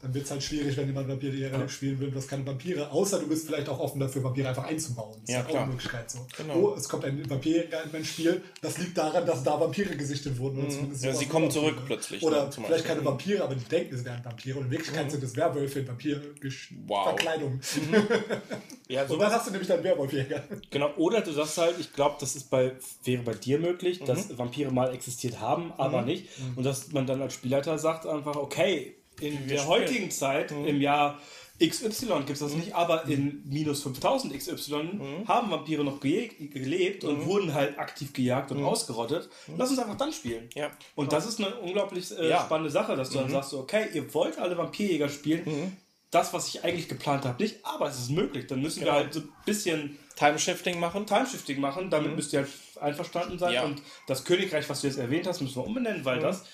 Dann 0.00 0.14
wird 0.14 0.26
es 0.26 0.30
halt 0.30 0.42
schwierig, 0.42 0.76
wenn 0.76 0.86
jemand 0.86 1.08
Vampirjäger 1.08 1.68
spielen 1.68 1.98
will 1.98 2.06
und 2.08 2.14
du 2.14 2.18
hast 2.18 2.28
keine 2.28 2.46
Vampire, 2.46 2.88
außer 2.92 3.18
du 3.18 3.26
bist 3.26 3.46
vielleicht 3.46 3.68
auch 3.68 3.80
offen 3.80 3.98
dafür, 3.98 4.22
Vampire 4.22 4.48
einfach 4.48 4.64
einzubauen. 4.64 5.20
Das 5.26 5.34
Ja, 5.34 5.40
ist 5.40 5.46
halt 5.46 5.56
auch 5.56 5.60
eine 5.62 5.72
Möglichkeit 5.72 6.08
so. 6.10 6.26
Genau. 6.36 6.54
Oh, 6.54 6.74
es 6.76 6.88
kommt 6.88 7.04
ein 7.04 7.28
Vampirjäger 7.28 7.82
in 7.82 7.90
mein 7.92 8.04
Spiel. 8.04 8.40
Das 8.62 8.78
liegt 8.78 8.96
daran, 8.96 9.26
dass 9.26 9.42
da 9.42 9.58
Vampire 9.60 9.96
gesichtet 9.96 10.38
wurden. 10.38 10.62
Mhm. 10.68 10.94
Ja, 11.00 11.12
sie 11.12 11.26
kommen 11.26 11.50
zurück 11.50 11.70
Vampire. 11.78 11.86
plötzlich, 11.86 12.22
Oder 12.22 12.44
ne, 12.46 12.50
vielleicht 12.52 12.84
keine 12.84 13.04
Vampire, 13.04 13.42
aber 13.42 13.56
die 13.56 13.64
denken, 13.64 13.94
es 13.96 14.04
wären 14.04 14.24
Vampire. 14.24 14.58
Und 14.58 14.66
in 14.66 14.70
Wirklichkeit 14.70 15.10
sind 15.10 15.24
es 15.24 15.34
Werwölfe 15.36 15.80
in 15.80 15.88
Wow. 15.88 17.06
Vampir-Verkleidung. 17.06 17.60
Ja, 18.88 19.04
Und 19.08 19.18
dann 19.18 19.32
hast 19.32 19.46
du 19.46 19.50
nämlich 19.50 19.68
deinen 19.68 19.84
Werwolfjäger. 19.84 20.44
Genau, 20.70 20.90
oder 20.96 21.20
du 21.22 21.32
sagst 21.32 21.58
halt, 21.58 21.74
ich 21.78 21.92
glaube, 21.92 22.16
das 22.20 22.36
ist 22.36 22.50
bei, 22.50 22.72
wäre 23.04 23.22
bei 23.22 23.34
dir 23.34 23.58
möglich, 23.58 24.00
dass 24.04 24.36
Vampire 24.38 24.70
mal 24.70 24.94
existiert 24.94 25.40
haben, 25.40 25.72
aber 25.76 26.02
nicht. 26.02 26.28
Und 26.56 26.64
dass 26.64 26.92
man 26.92 27.06
dann 27.06 27.20
als 27.20 27.34
Spielleiter 27.34 27.78
sagt 27.78 28.06
einfach, 28.06 28.36
okay, 28.36 28.94
in 29.20 29.48
der 29.48 29.66
heutigen 29.66 30.10
Zeit, 30.10 30.50
im 30.52 30.80
Jahr 30.80 31.18
XY 31.60 32.06
gibt 32.18 32.30
es 32.30 32.38
das 32.38 32.54
nicht, 32.54 32.72
aber 32.74 33.06
in 33.08 33.42
minus 33.48 33.82
5000 33.82 34.32
XY 34.38 35.24
haben 35.26 35.50
Vampire 35.50 35.82
noch 35.82 35.98
ge 36.00 36.28
gelebt 36.38 37.02
und 37.02 37.26
wurden 37.26 37.52
halt 37.52 37.78
aktiv 37.80 38.12
gejagt 38.12 38.52
und 38.52 38.62
ausgerottet. 38.62 39.28
Lass 39.56 39.70
uns 39.70 39.78
einfach 39.80 39.96
dann 39.96 40.12
spielen. 40.12 40.48
Ja. 40.54 40.70
Und 40.94 41.12
das 41.12 41.26
ist 41.26 41.40
eine 41.40 41.54
unglaublich 41.56 42.16
äh, 42.16 42.28
Ja. 42.28 42.44
spannende 42.44 42.70
Sache, 42.70 42.94
dass 42.94 43.10
du 43.10 43.18
dann 43.18 43.30
sagst, 43.30 43.54
okay, 43.54 43.86
ihr 43.92 44.14
wollt 44.14 44.38
alle 44.38 44.56
Vampirjäger 44.56 45.08
spielen. 45.08 45.76
Das, 46.12 46.32
was 46.32 46.48
ich 46.48 46.64
eigentlich 46.64 46.88
geplant 46.88 47.24
habe, 47.26 47.42
nicht, 47.42 47.56
aber 47.64 47.88
es 47.88 47.98
ist 47.98 48.10
möglich. 48.10 48.46
Dann 48.46 48.62
müssen 48.62 48.82
wir 48.84 48.92
halt 48.92 49.12
so 49.12 49.20
ein 49.20 49.28
bisschen 49.44 49.98
Time-Shifting 50.16 50.78
machen. 50.80 51.06
Timeshifting 51.06 51.60
machen, 51.60 51.90
damit 51.90 52.16
müsst 52.16 52.32
ihr 52.32 52.38
halt 52.40 52.48
einverstanden 52.80 53.38
sein. 53.38 53.54
Ja. 53.54 53.64
Und 53.64 53.82
das 54.06 54.24
Königreich, 54.24 54.68
was 54.68 54.80
du 54.80 54.86
jetzt 54.86 54.98
erwähnt 54.98 55.26
hast, 55.26 55.40
müssen 55.40 55.56
wir 55.56 55.66
umbenennen, 55.66 56.04
weil 56.04 56.18
das. 56.20 56.44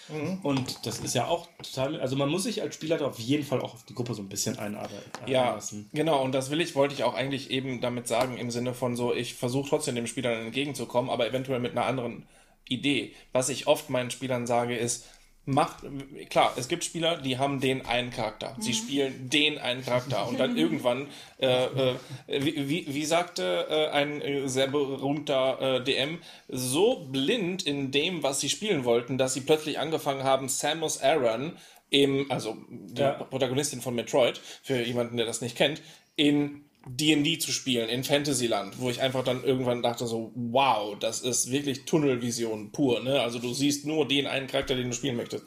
Und 0.43 0.87
das 0.87 1.01
ist 1.01 1.15
ja 1.15 1.27
auch 1.27 1.49
total. 1.63 2.01
Also 2.01 2.17
man 2.17 2.29
muss 2.29 2.45
sich 2.45 2.63
als 2.63 2.75
Spieler 2.75 3.01
auf 3.05 3.19
jeden 3.19 3.45
Fall 3.45 3.61
auch 3.61 3.75
auf 3.75 3.85
die 3.85 3.95
Gruppe 3.95 4.15
so 4.15 4.23
ein 4.23 4.29
bisschen 4.29 4.59
einarbeiten. 4.59 5.11
Ja, 5.27 5.59
genau. 5.93 6.23
Und 6.23 6.33
das 6.33 6.51
will 6.51 6.61
ich, 6.61 6.75
wollte 6.75 6.95
ich 6.95 7.05
auch 7.05 7.15
eigentlich 7.15 7.51
eben 7.51 7.81
damit 7.81 8.09
sagen, 8.09 8.37
im 8.37 8.51
Sinne 8.51 8.75
von 8.75 8.97
so, 8.97 9.15
ich 9.15 9.35
versuche 9.35 9.69
trotzdem 9.69 9.95
dem 9.95 10.07
Spieler 10.07 10.33
entgegenzukommen, 10.33 11.11
aber 11.11 11.27
eventuell 11.27 11.61
mit 11.61 11.73
einer 11.73 11.87
anderen 11.87 12.27
Idee. 12.69 13.15
Was 13.33 13.49
ich 13.49 13.67
oft 13.67 13.91
meinen 13.91 14.11
Spielern 14.11 14.47
sage, 14.47 14.77
ist, 14.77 15.07
macht, 15.47 15.85
klar, 16.31 16.55
es 16.57 16.69
gibt 16.69 16.85
Spieler, 16.85 17.19
die 17.19 17.39
haben 17.39 17.61
den 17.61 17.85
einen 17.85 18.11
Charakter. 18.11 18.57
Sie 18.59 18.73
spielen 18.73 19.29
den 19.29 19.59
einen 19.59 19.85
Charakter. 19.85 20.27
Und 20.27 20.41
dann 20.41 20.57
irgendwann, 20.57 21.09
äh, 21.39 21.65
äh, 21.65 21.95
wie, 22.29 22.69
wie, 22.69 22.87
wie 22.89 23.05
sagte 23.05 23.67
äh, 23.69 23.89
ein 23.91 24.23
äh, 24.23 24.49
sehr 24.49 24.69
berühmter 24.69 25.77
äh, 25.81 25.85
DM, 25.85 26.19
so 26.49 27.07
blind 27.11 27.63
in 27.67 27.91
dem, 27.91 28.23
was 28.23 28.41
sie 28.41 28.49
spielen 28.49 28.85
wollten, 28.85 29.19
dass 29.19 29.35
sie 29.35 29.43
plötzlich 29.43 29.79
angefangen 29.79 30.25
haben, 30.25 30.49
Samus 30.49 31.03
Aran 31.03 31.57
im, 31.91 32.31
also 32.31 32.57
die 32.69 33.03
Ja. 33.03 33.13
Protagonistin 33.13 33.81
von 33.81 33.95
Metroid, 33.95 34.41
für 34.63 34.83
jemanden, 34.83 35.17
der 35.17 35.27
das 35.27 35.41
nicht 35.41 35.57
kennt, 35.57 35.83
in 36.17 36.64
D&D 36.87 37.39
zu 37.39 37.51
spielen, 37.51 37.89
in 37.89 38.05
Fantasyland, 38.05 38.79
wo 38.79 38.91
ich 38.91 39.01
einfach 39.01 39.25
dann 39.25 39.43
irgendwann 39.43 39.83
dachte 39.83 40.07
so, 40.07 40.33
wow, 40.35 40.97
das 40.99 41.23
ist 41.23 41.51
wirklich 41.51 41.85
Tunnelvision 41.85 42.73
pur, 42.73 43.01
ne? 43.01 43.21
Also 43.21 43.39
du 43.39 43.55
siehst 43.55 43.87
nur 43.87 44.07
den 44.07 44.27
einen 44.27 44.47
Charakter, 44.47 44.75
den 44.75 44.91
du 44.91 44.95
spielen 44.95 45.17
möchtest. 45.17 45.45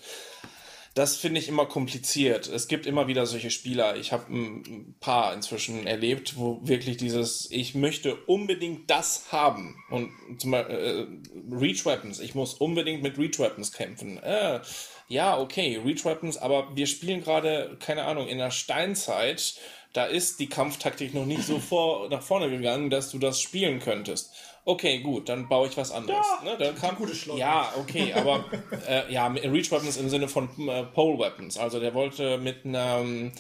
Das 0.98 1.16
finde 1.16 1.40
ich 1.40 1.48
immer 1.48 1.68
kompliziert. 1.68 2.48
Es 2.48 2.68
gibt 2.68 2.88
immer 2.88 3.08
wieder 3.08 3.28
solche 3.28 3.52
Spieler. 3.52 3.98
Ich 3.98 4.12
habe 4.12 4.34
ein 4.34 4.96
paar 5.00 5.32
inzwischen 5.32 5.86
erlebt, 5.86 6.38
wo 6.38 6.60
wirklich 6.64 6.98
dieses, 6.98 7.52
ich 7.52 7.76
möchte 7.76 8.16
unbedingt 8.16 8.90
das 8.90 9.32
haben. 9.32 9.76
Und 9.92 10.10
zum 10.40 10.50
Beispiel 10.50 10.76
äh, 10.76 11.56
Reach 11.56 11.86
Weapons, 11.86 12.20
ich 12.20 12.34
muss 12.34 12.56
unbedingt 12.56 13.04
mit 13.04 13.20
Reach 13.20 13.38
Weapons 13.38 13.74
kämpfen. 13.74 14.18
Äh, 14.24 14.60
ja, 15.08 15.38
okay, 15.38 15.80
Reach 15.86 16.04
Weapons, 16.04 16.36
aber 16.36 16.76
wir 16.76 16.88
spielen 16.88 17.22
gerade, 17.22 17.78
keine 17.80 18.06
Ahnung, 18.06 18.28
in 18.28 18.40
der 18.40 18.50
Steinzeit. 18.50 19.54
Da 19.98 20.06
ist 20.06 20.40
die 20.40 20.48
Kampftaktik 20.48 21.16
noch 21.16 21.26
nicht 21.26 21.42
so 21.42 21.58
vor, 21.70 22.08
nach 22.10 22.22
vorne 22.22 22.52
gegangen, 22.52 22.92
dass 22.92 23.10
du 23.10 23.18
das 23.18 23.42
spielen 23.42 23.80
könntest. 23.80 24.32
Okay, 24.64 25.00
gut, 25.00 25.28
dann 25.28 25.50
baue 25.50 25.70
ich 25.70 25.76
was 25.76 25.92
anderes. 25.92 26.24
ne? 26.44 26.56
Dann 26.60 26.76
kam, 26.76 26.98
gute 26.98 27.16
Schleuder. 27.16 27.40
ja, 27.40 27.74
okay, 27.80 28.14
aber 28.16 28.46
äh, 28.88 29.12
ja, 29.12 29.26
Reach 29.26 29.72
Weapons 29.72 29.98
im 29.98 30.10
Sinne 30.10 30.28
von 30.28 30.50
äh, 30.70 30.84
Pole 30.84 31.18
Weapons. 31.18 31.58
Also 31.58 31.80
der 31.80 31.96
wollte 31.96 32.38
mit 32.38 32.64
einer 32.64 33.00
ähm, 33.00 33.32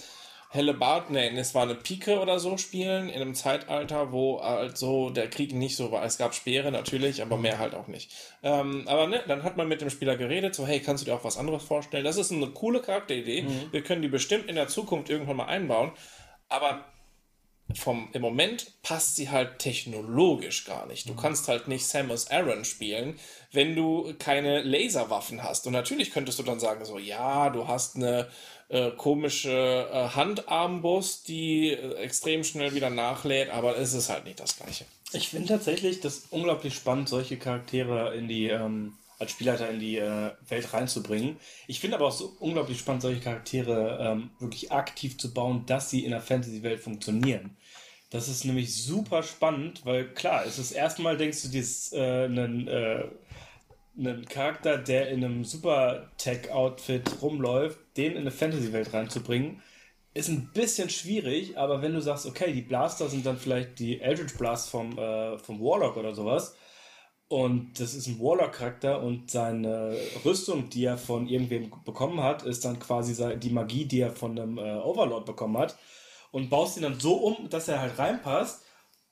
Hellebart, 0.49 1.11
nee, 1.11 1.27
es 1.37 1.53
war 1.53 1.61
eine 1.61 1.75
Pike 1.75 2.19
oder 2.19 2.39
so 2.39 2.57
spielen, 2.57 3.09
in 3.09 3.21
einem 3.21 3.35
Zeitalter, 3.35 4.11
wo 4.11 4.41
halt 4.41 4.77
so 4.77 5.11
der 5.11 5.29
Krieg 5.29 5.53
nicht 5.53 5.75
so 5.75 5.91
war. 5.91 6.03
Es 6.05 6.17
gab 6.17 6.33
Speere 6.33 6.71
natürlich, 6.71 7.21
aber 7.21 7.37
mehr 7.37 7.59
halt 7.59 7.75
auch 7.75 7.87
nicht. 7.87 8.11
Ähm, 8.41 8.83
aber 8.87 9.05
ne, 9.05 9.21
dann 9.27 9.43
hat 9.43 9.57
man 9.57 9.67
mit 9.67 9.81
dem 9.81 9.91
Spieler 9.91 10.17
geredet, 10.17 10.55
so, 10.55 10.65
hey, 10.65 10.79
kannst 10.79 11.03
du 11.03 11.05
dir 11.05 11.13
auch 11.15 11.23
was 11.23 11.37
anderes 11.37 11.63
vorstellen? 11.63 12.05
Das 12.05 12.17
ist 12.17 12.31
eine 12.31 12.47
coole 12.47 12.81
Charakteridee. 12.81 13.45
Wir 13.71 13.83
können 13.83 14.01
die 14.01 14.07
bestimmt 14.07 14.49
in 14.49 14.55
der 14.55 14.69
Zukunft 14.69 15.09
irgendwann 15.11 15.37
mal 15.37 15.45
einbauen. 15.45 15.91
Aber 16.49 16.85
vom, 17.75 18.09
im 18.13 18.21
Moment 18.21 18.71
passt 18.81 19.17
sie 19.17 19.29
halt 19.29 19.59
technologisch 19.59 20.63
gar 20.63 20.85
nicht. 20.85 21.09
Du 21.09 21.15
kannst 21.15 21.47
halt 21.49 21.67
nicht 21.67 21.85
Samus 21.85 22.31
Aran 22.31 22.63
spielen, 22.63 23.19
wenn 23.51 23.75
du 23.75 24.13
keine 24.19 24.61
Laserwaffen 24.61 25.43
hast. 25.43 25.67
Und 25.67 25.73
natürlich 25.73 26.11
könntest 26.11 26.39
du 26.39 26.43
dann 26.43 26.59
sagen, 26.59 26.85
so, 26.85 26.97
ja, 26.97 27.49
du 27.49 27.67
hast 27.67 27.97
eine 27.97 28.29
äh, 28.69 28.91
komische 28.91 29.89
äh, 29.91 30.09
Handarmbrust, 30.09 31.27
die 31.27 31.71
äh, 31.71 31.95
extrem 31.95 32.43
schnell 32.43 32.73
wieder 32.73 32.89
nachlädt, 32.89 33.49
aber 33.49 33.77
es 33.77 33.93
ist 33.93 34.09
halt 34.09 34.23
nicht 34.25 34.39
das 34.39 34.57
Gleiche. 34.57 34.85
Ich 35.13 35.29
finde 35.29 35.47
tatsächlich 35.49 36.01
das 36.01 36.27
unglaublich 36.31 36.73
spannend, 36.73 37.09
solche 37.09 37.37
Charaktere 37.37 38.13
in 38.15 38.27
die, 38.27 38.47
ähm, 38.47 38.97
als 39.19 39.31
Spielleiter 39.31 39.69
in 39.69 39.79
die 39.79 39.97
äh, 39.97 40.31
Welt 40.47 40.73
reinzubringen. 40.73 41.37
Ich 41.67 41.79
finde 41.79 41.97
aber 41.97 42.07
auch 42.07 42.11
so 42.11 42.35
unglaublich 42.39 42.79
spannend, 42.79 43.01
solche 43.01 43.21
Charaktere 43.21 43.99
ähm, 43.99 44.29
wirklich 44.39 44.71
aktiv 44.71 45.17
zu 45.17 45.33
bauen, 45.33 45.65
dass 45.65 45.89
sie 45.89 46.05
in 46.05 46.11
der 46.11 46.21
Fantasy-Welt 46.21 46.79
funktionieren. 46.79 47.57
Das 48.09 48.29
ist 48.29 48.45
nämlich 48.45 48.73
super 48.73 49.23
spannend, 49.23 49.85
weil 49.85 50.13
klar, 50.13 50.45
es 50.45 50.59
ist 50.59 50.71
erstmal, 50.71 51.17
denkst 51.17 51.41
du, 51.41 51.47
dieses 51.49 51.91
äh, 51.91 52.25
einen, 52.25 52.67
äh, 52.67 53.03
einen 53.97 54.25
Charakter, 54.25 54.77
der 54.77 55.09
in 55.09 55.25
einem 55.25 55.43
super 55.43 56.09
Tech-Outfit 56.17 57.21
rumläuft, 57.21 57.79
den 57.97 58.13
in 58.13 58.19
eine 58.19 58.31
Fantasy-Welt 58.31 58.93
reinzubringen, 58.93 59.61
ist 60.13 60.29
ein 60.29 60.49
bisschen 60.53 60.89
schwierig, 60.89 61.57
aber 61.57 61.81
wenn 61.81 61.93
du 61.93 62.01
sagst, 62.01 62.25
okay, 62.25 62.53
die 62.53 62.61
Blaster 62.61 63.09
sind 63.09 63.25
dann 63.25 63.37
vielleicht 63.37 63.77
die 63.79 63.99
Eldritch 63.99 64.37
Blast 64.37 64.69
vom, 64.69 64.97
äh, 64.97 65.37
vom 65.37 65.59
Warlock 65.59 65.97
oder 65.97 66.15
sowas, 66.15 66.55
Und 67.29 67.77
das 67.79 67.93
ist 67.93 68.07
ein 68.07 68.19
Warlock-Charakter 68.19 69.01
und 69.01 69.29
seine 69.29 69.97
Rüstung, 70.23 70.69
die 70.69 70.85
er 70.85 70.97
von 70.97 71.27
irgendwem 71.27 71.71
bekommen 71.83 72.21
hat, 72.21 72.43
ist 72.43 72.63
dann 72.63 72.79
quasi 72.79 73.37
die 73.37 73.49
Magie, 73.49 73.85
die 73.85 73.99
er 73.99 74.11
von 74.11 74.39
einem 74.39 74.57
äh, 74.57 74.77
Overlord 74.77 75.25
bekommen 75.25 75.57
hat. 75.57 75.77
Und 76.31 76.49
baust 76.49 76.77
ihn 76.77 76.83
dann 76.83 76.99
so 76.99 77.15
um, 77.15 77.49
dass 77.49 77.67
er 77.67 77.81
halt 77.81 77.97
reinpasst. 77.97 78.63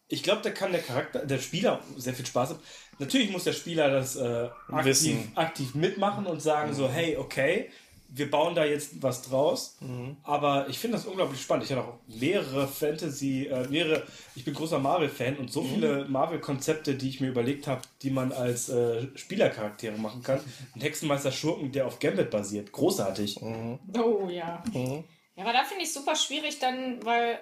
Ich 0.08 0.24
glaube, 0.24 0.42
da 0.44 0.52
kann 0.52 0.72
der 0.72 0.82
Charakter, 0.82 1.26
der 1.26 1.40
Spieler 1.40 1.82
sehr 1.98 2.14
viel 2.14 2.26
Spaß 2.26 2.52
haben. 2.52 2.60
Natürlich 3.00 3.32
muss 3.32 3.44
der 3.44 3.54
Spieler 3.54 3.90
das 3.90 4.16
äh, 4.16 4.50
aktiv, 4.72 5.18
aktiv 5.36 5.76
mitmachen 5.76 6.26
und 6.26 6.42
sagen 6.42 6.74
so, 6.74 6.88
hey, 6.88 7.18
okay, 7.18 7.70
wir 8.18 8.32
bauen 8.32 8.56
da 8.56 8.66
jetzt 8.66 9.04
was 9.04 9.22
draus. 9.24 9.78
Mhm. 9.82 10.18
Aber 10.24 10.68
ich 10.70 10.80
finde 10.80 10.98
das 10.98 11.06
unglaublich 11.06 11.42
spannend. 11.42 11.66
Ich 11.66 11.72
hatte 11.72 11.84
auch 11.84 12.00
mehrere 12.08 12.68
Fantasy, 12.68 13.48
äh, 13.48 13.68
mehrere, 13.68 14.04
ich 14.36 14.46
bin 14.46 14.54
großer 14.54 14.80
Marvel-Fan 14.80 15.38
und 15.38 15.52
so 15.52 15.62
mhm. 15.62 15.74
viele 15.74 16.06
Marvel-Konzepte, 16.06 16.96
die 16.96 17.10
ich 17.10 17.20
mir 17.20 17.28
überlegt 17.28 17.68
habe, 17.68 17.82
die 18.02 18.10
man 18.10 18.32
als 18.32 18.70
äh, 18.70 19.08
Spielercharaktere 19.16 19.98
machen 19.98 20.24
kann. 20.24 20.40
Ein 20.76 20.82
Hexenmeister 20.82 21.32
Schurken, 21.32 21.72
der 21.72 21.88
auf 21.88 22.00
Gambit 22.00 22.30
basiert. 22.30 22.72
Großartig. 22.72 23.42
Mhm. 23.42 23.80
Oh 23.98 24.30
ja. 24.30 24.64
Mhm. 24.74 25.04
Ja, 25.36 25.44
aber 25.44 25.54
da 25.54 25.64
finde 25.64 25.84
ich 25.84 25.92
super 25.92 26.16
schwierig 26.16 26.60
dann, 26.60 27.04
weil 27.06 27.40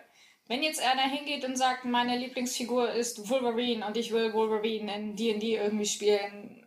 wenn 0.47 0.63
jetzt 0.63 0.81
einer 0.81 1.03
hingeht 1.03 1.45
und 1.45 1.55
sagt, 1.55 1.85
meine 1.85 2.17
Lieblingsfigur 2.17 2.91
ist 2.91 3.29
Wolverine 3.29 3.85
und 3.85 3.95
ich 3.95 4.11
will 4.11 4.33
Wolverine 4.33 4.93
in 4.93 5.15
D&D 5.15 5.55
irgendwie 5.55 5.85
spielen, 5.85 6.62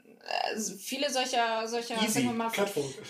viele 0.78 1.10
solcher, 1.10 1.66
solcher 1.68 1.94
Easy. 1.96 2.22
sagen 2.22 2.26
wir 2.26 2.32
mal, 2.34 2.52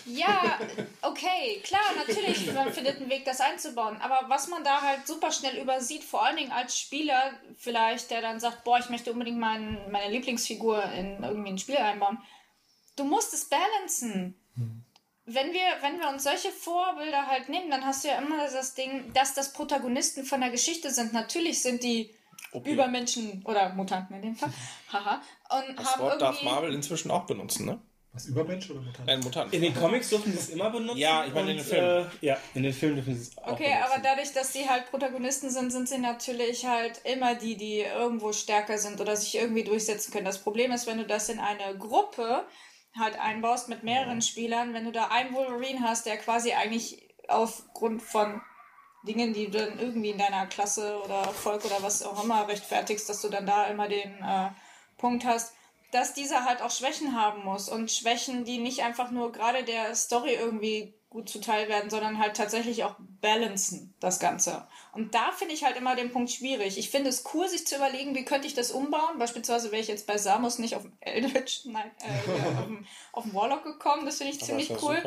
ja, 0.07 0.59
okay, 1.03 1.61
klar, 1.63 1.83
natürlich, 1.97 2.53
man 2.53 2.73
findet 2.73 2.97
einen 2.97 3.11
Weg, 3.11 3.25
das 3.25 3.41
einzubauen. 3.41 4.01
Aber 4.01 4.29
was 4.29 4.49
man 4.49 4.65
da 4.65 4.83
halt 4.83 5.07
super 5.07 5.33
schnell 5.33 5.57
übersieht, 5.59 6.05
vor 6.05 6.25
allen 6.25 6.37
Dingen 6.37 6.53
als 6.53 6.79
Spieler 6.79 7.33
vielleicht, 7.59 8.11
der 8.11 8.21
dann 8.21 8.41
sagt, 8.41 8.65
boah, 8.65 8.79
ich 8.79 8.91
möchte 8.91 9.13
unbedingt 9.13 9.39
mein, 9.39 9.79
meine 9.91 10.13
Lieblingsfigur 10.13 10.83
in 10.93 11.23
irgendwie 11.23 11.51
ein 11.51 11.59
Spiel 11.59 11.77
einbauen. 11.77 12.19
Du 12.97 13.05
musst 13.05 13.33
es 13.35 13.47
balancen. 13.47 14.35
Hm. 14.57 14.83
Wenn 15.25 15.53
wir, 15.53 15.67
wenn 15.81 15.99
wir 15.99 16.09
uns 16.09 16.23
solche 16.23 16.51
Vorbilder 16.51 17.27
halt 17.27 17.49
nehmen, 17.49 17.71
dann 17.71 17.85
hast 17.85 18.05
du 18.05 18.09
ja 18.09 18.19
immer 18.19 18.49
das 18.49 18.75
Ding, 18.75 19.13
dass 19.13 19.35
das 19.35 19.53
Protagonisten 19.53 20.25
von 20.25 20.41
der 20.41 20.51
Geschichte 20.51 20.91
sind. 20.91 21.13
Natürlich 21.13 21.63
sind 21.63 21.83
die 21.83 22.15
Okay. 22.53 22.73
Übermenschen 22.73 23.43
oder 23.45 23.71
Mutanten 23.75 24.17
in 24.17 24.23
dem 24.23 24.37
Fall. 24.37 24.51
Haha. 24.93 25.21
Und 25.51 25.79
das 25.79 25.87
haben 25.87 26.03
Wort 26.03 26.21
darf 26.21 26.43
Marvel 26.43 26.73
inzwischen 26.75 27.11
auch 27.11 27.25
benutzen, 27.27 27.67
ne? 27.67 27.81
Was, 28.17 28.25
Übermensch 28.27 28.71
oder 28.71 28.81
Mutant? 28.81 29.11
Ein 29.11 29.21
Mutant. 29.21 29.53
In 29.53 29.61
den 29.61 29.75
Comics 29.75 30.09
dürfen 30.09 30.33
sie 30.33 30.39
es 30.39 30.49
immer 30.49 30.71
benutzen. 30.71 30.97
Ja, 30.97 31.27
ich 31.27 31.35
meine 31.35 31.51
in 31.51 31.59
den 31.59 31.67
Filmen. 31.67 32.07
Äh, 32.23 32.27
ja, 32.27 32.39
in 32.55 32.63
den 32.63 32.73
Filmen 32.73 32.95
dürfen 32.97 33.15
sie 33.15 33.21
es 33.21 33.37
auch 33.37 33.53
Okay, 33.53 33.65
benutzen. 33.65 33.93
aber 33.93 34.03
dadurch, 34.03 34.33
dass 34.33 34.55
sie 34.55 34.67
halt 34.67 34.91
Protagonisten 34.91 35.51
sind, 35.51 35.71
sind 35.71 35.87
sie 35.87 35.99
natürlich 35.99 36.65
halt 36.65 37.03
immer 37.05 37.35
die, 37.35 37.59
die 37.59 37.81
irgendwo 37.81 38.33
stärker 38.33 38.79
sind 38.79 39.03
oder 39.03 39.17
sich 39.17 39.35
irgendwie 39.35 39.65
durchsetzen 39.65 40.13
können. 40.13 40.25
Das 40.25 40.43
Problem 40.43 40.73
ist, 40.73 40.87
wenn 40.87 40.97
du 40.97 41.05
das 41.05 41.29
in 41.29 41.39
eine 41.41 41.77
Gruppe 41.77 42.47
halt 42.99 43.21
einbaust 43.21 43.69
mit 43.69 43.83
mehreren 43.83 44.21
ja. 44.21 44.27
Spielern, 44.27 44.73
wenn 44.73 44.87
du 44.87 44.93
da 44.93 45.09
einen 45.09 45.35
Wolverine 45.35 45.81
hast, 45.83 46.07
der 46.07 46.17
quasi 46.17 46.53
eigentlich 46.53 47.07
aufgrund 47.29 48.03
von 48.03 48.41
Dingen, 49.07 49.33
die 49.33 49.51
du 49.51 49.59
dann 49.59 49.79
irgendwie 49.79 50.11
in 50.11 50.19
deiner 50.19 50.47
Klasse 50.47 51.01
oder 51.03 51.25
Volk 51.25 51.65
oder 51.65 51.83
was 51.83 52.03
auch 52.03 52.23
immer 52.23 52.47
rechtfertigst, 52.47 53.09
dass 53.09 53.23
du 53.23 53.29
dann 53.29 53.47
da 53.47 53.65
immer 53.67 53.89
den 53.89 54.23
äh, 54.23 54.51
Punkt 54.99 55.25
hast, 55.25 55.55
dass 55.93 56.13
dieser 56.15 56.45
halt 56.45 56.61
auch 56.63 56.71
Schwächen 56.71 57.19
haben 57.19 57.45
muss 57.45 57.69
und 57.69 57.91
Schwächen, 57.91 58.45
die 58.45 58.59
nicht 58.59 58.83
einfach 58.83 59.11
nur 59.11 59.33
gerade 59.33 59.65
der 59.65 59.95
Story 59.95 60.35
irgendwie 60.35 60.95
gut 61.09 61.31
zuteil 61.31 61.69
werden, 61.69 61.89
sondern 61.89 62.19
halt 62.19 62.37
tatsächlich 62.37 62.85
auch 62.85 62.97
balancen 62.99 63.95
das 64.01 64.21
Ganze. 64.21 64.67
Und 64.93 65.15
da 65.15 65.33
finde 65.33 65.55
ich 65.55 65.65
halt 65.65 65.77
immer 65.77 65.97
den 65.97 66.13
Punkt 66.13 66.31
schwierig. 66.31 66.77
Ich 66.77 66.91
finde 66.91 67.09
es 67.09 67.25
cool, 67.33 67.49
sich 67.49 67.67
zu 67.67 67.77
überlegen, 67.77 68.15
wie 68.15 68.25
könnte 68.25 68.47
ich 68.47 68.53
das 68.53 68.71
umbauen. 68.71 69.19
Beispielsweise 69.19 69.71
wäre 69.71 69.81
ich 69.81 69.89
jetzt 69.89 70.07
bei 70.07 70.19
Samus 70.19 70.59
nicht 70.59 70.77
auf 70.77 70.83
dem 70.83 70.93
Eldritch, 71.01 71.63
nein, 71.65 71.91
äh, 72.03 72.59
auf, 72.59 72.67
dem, 72.67 72.87
auf 73.13 73.25
dem 73.25 73.35
Warlock 73.35 73.65
gekommen. 73.65 74.05
Das 74.05 74.19
finde 74.19 74.33
ich 74.33 74.39
Aber 74.39 74.47
ziemlich 74.47 74.71
cool. 74.83 75.03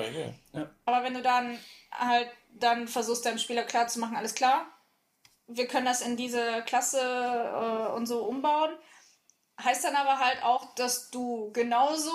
Ja. 0.53 0.69
Aber 0.85 1.03
wenn 1.03 1.13
du 1.13 1.21
dann 1.21 1.59
halt 1.91 2.29
dann 2.49 2.87
versuchst 2.87 3.25
deinem 3.25 3.37
Spieler 3.37 3.63
klarzumachen, 3.63 4.15
alles 4.15 4.35
klar, 4.35 4.65
wir 5.49 5.67
können 5.67 5.85
das 5.85 6.01
in 6.01 6.15
diese 6.15 6.63
Klasse 6.65 6.99
äh, 7.01 7.91
und 7.95 8.05
so 8.05 8.23
umbauen. 8.23 8.71
Heißt 9.61 9.83
dann 9.83 9.95
aber 9.95 10.19
halt 10.19 10.43
auch, 10.43 10.73
dass 10.75 11.09
du 11.09 11.51
genauso 11.51 12.11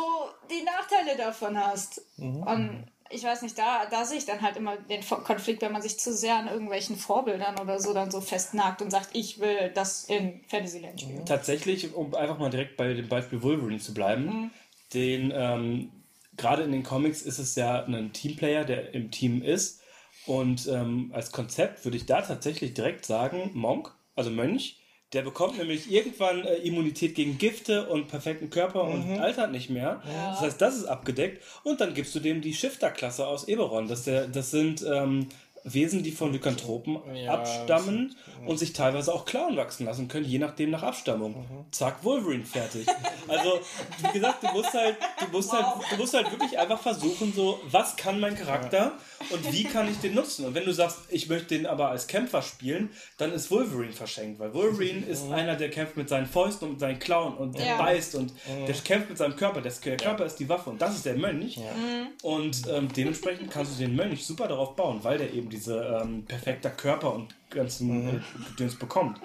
die 0.51 0.63
Nachteile 0.63 1.17
davon 1.19 1.59
hast. 1.59 2.01
Mhm. 2.17 2.43
Und 2.43 2.87
ich 3.11 3.23
weiß 3.23 3.43
nicht, 3.43 3.59
da, 3.59 3.87
da 3.87 4.05
sehe 4.05 4.19
ich 4.19 4.25
dann 4.25 4.41
halt 4.41 4.57
immer 4.57 4.77
den 4.77 5.03
Konflikt, 5.03 5.61
wenn 5.61 5.73
man 5.73 5.83
sich 5.83 5.99
zu 5.99 6.15
sehr 6.15 6.37
an 6.37 6.49
irgendwelchen 6.49 6.97
Vorbildern 6.97 7.59
oder 7.59 7.81
so 7.81 7.93
dann 7.93 8.11
so 8.11 8.21
festnagt 8.21 8.81
und 8.81 8.91
sagt, 8.91 9.11
ich 9.13 9.41
will 9.41 9.71
das 9.75 10.05
in 10.05 10.41
Fantasyland 10.49 11.01
spielen. 11.01 11.27
Tatsächlich, 11.27 11.93
um 11.95 12.15
einfach 12.15 12.39
mal 12.39 12.51
direkt 12.51 12.77
bei 12.77 12.95
dem 12.95 13.09
Beispiel 13.09 13.43
Wolverine 13.43 13.79
zu 13.79 13.93
bleiben, 13.93 14.25
mhm. 14.25 14.51
den 14.95 15.33
ähm, 15.35 15.93
gerade 16.37 16.63
in 16.63 16.73
den 16.73 16.83
Comics 16.83 17.21
ist 17.21 17.39
es 17.39 17.57
ja 17.57 17.85
ein 17.85 18.13
Teamplayer, 18.13 18.65
der 18.65 18.95
im 18.95 19.11
Team 19.11 19.43
ist 19.43 19.83
und 20.27 20.67
ähm, 20.69 21.11
als 21.13 21.33
Konzept 21.33 21.85
würde 21.85 21.97
ich 21.97 22.07
da 22.07 22.23
tatsächlich 22.23 22.75
direkt 22.75 23.05
sagen, 23.05 23.51
Monk, 23.55 23.93
also 24.15 24.31
Mönch, 24.31 24.79
der 25.15 25.23
bekommt 25.23 25.59
nämlich 25.59 25.91
irgendwann 25.93 26.45
äh, 26.45 26.57
Immunität 26.57 27.15
gegen 27.15 27.39
Gifte 27.39 27.87
und 27.87 28.09
perfekten 28.09 28.51
Körper 28.51 28.85
mhm. 28.85 29.13
und 29.13 29.21
altert 29.21 29.53
nicht 29.53 29.71
mehr. 29.71 30.03
Ja. 30.05 30.31
Das 30.31 30.41
heißt, 30.41 30.61
das 30.61 30.77
ist 30.77 30.87
abgedeckt. 30.87 31.43
Und 31.63 31.81
dann 31.81 31.95
gibst 31.95 32.15
du 32.15 32.21
dem 32.21 32.41
die 32.41 32.53
Shifter-Klasse 32.53 33.27
aus 33.27 33.47
Eberron. 33.47 33.87
Das, 33.87 34.05
der, 34.05 34.27
das 34.27 34.51
sind 34.51 34.83
ähm, 34.83 35.29
Wesen, 35.65 36.03
die 36.03 36.13
von 36.13 36.31
Lykanthropen 36.31 36.99
ja, 37.15 37.33
abstammen 37.33 38.15
ja. 38.27 38.49
und 38.49 38.59
sich 38.59 38.75
teilweise 38.75 39.15
auch 39.15 39.25
Klauen 39.25 39.57
wachsen 39.57 39.87
lassen 39.87 40.09
können, 40.09 40.27
je 40.27 40.39
nachdem 40.39 40.71
nach 40.71 40.83
Abstammung. 40.83 41.33
Mhm. 41.33 41.65
Zack, 41.71 42.05
Wolverine 42.05 42.45
fertig. 42.45 42.87
Also, 43.27 43.61
wie 44.03 44.13
gesagt, 44.13 44.43
du 44.43 44.49
musst 44.49 44.75
halt, 44.75 44.97
du 45.21 45.33
musst 45.33 45.53
halt, 45.53 45.65
wow. 45.65 45.83
halt, 45.83 45.93
du 45.93 45.97
musst 45.97 46.15
halt 46.15 46.31
wirklich 46.31 46.59
einfach 46.59 46.79
versuchen, 46.79 47.33
so, 47.35 47.59
was 47.71 47.97
kann 47.97 48.21
mein 48.21 48.37
Charakter 48.37 48.93
und 49.31 49.53
wie 49.53 49.65
kann 49.65 49.91
ich 49.91 49.97
den 49.99 50.15
nutzen? 50.15 50.45
Und 50.45 50.55
wenn 50.55 50.67
du 50.67 50.73
sagst, 50.73 50.99
ich 51.09 51.31
möchte 51.31 51.57
den 51.57 51.67
aber 51.67 51.89
als 51.89 52.07
Kämpfer 52.07 52.43
spielen, 52.43 52.91
dann 53.17 53.33
ist 53.33 53.51
Wolverine 53.51 53.93
verschenkt, 53.93 54.39
weil 54.41 54.53
Wolverine 54.53 55.01
mhm. 55.01 55.09
ist 55.09 55.31
einer, 55.31 55.57
der 55.57 55.71
kämpft 55.71 55.97
mit 55.97 56.11
seinen 56.11 56.27
Fäusten 56.27 56.69
und 56.69 56.81
seinen 56.81 56.99
Klauen 56.99 57.35
und 57.39 57.57
der 57.57 57.67
ja. 57.67 57.77
beißt 57.79 58.17
und 58.17 58.35
mhm. 58.35 58.67
der 58.67 58.75
kämpft 58.75 59.09
mit 59.09 59.17
seinem 59.17 59.37
Körper. 59.37 59.63
Der 59.63 59.97
Körper 59.97 60.27
ist 60.27 60.37
die 60.37 60.49
Waffe 60.51 60.69
und 60.69 60.83
das 60.83 60.97
ist 60.97 61.07
der 61.07 61.15
Mönch. 61.15 61.57
Mhm. 61.57 62.09
Und 62.23 62.63
ähm, 62.69 62.89
dementsprechend 62.95 63.51
kannst 63.51 63.75
du 63.75 63.83
den 63.83 63.97
Mönch 63.97 64.27
super 64.27 64.47
darauf 64.47 64.77
bauen, 64.77 65.01
weil 65.03 65.17
der 65.17 65.33
eben 65.33 65.49
diese 65.55 66.01
ähm, 66.03 66.25
perfekter 66.25 66.71
Körper 66.71 67.15
und 67.15 67.35
ganzen 67.51 68.07
mhm. 68.07 68.25
Gedöns 68.51 68.77
bekommt. 68.77 69.21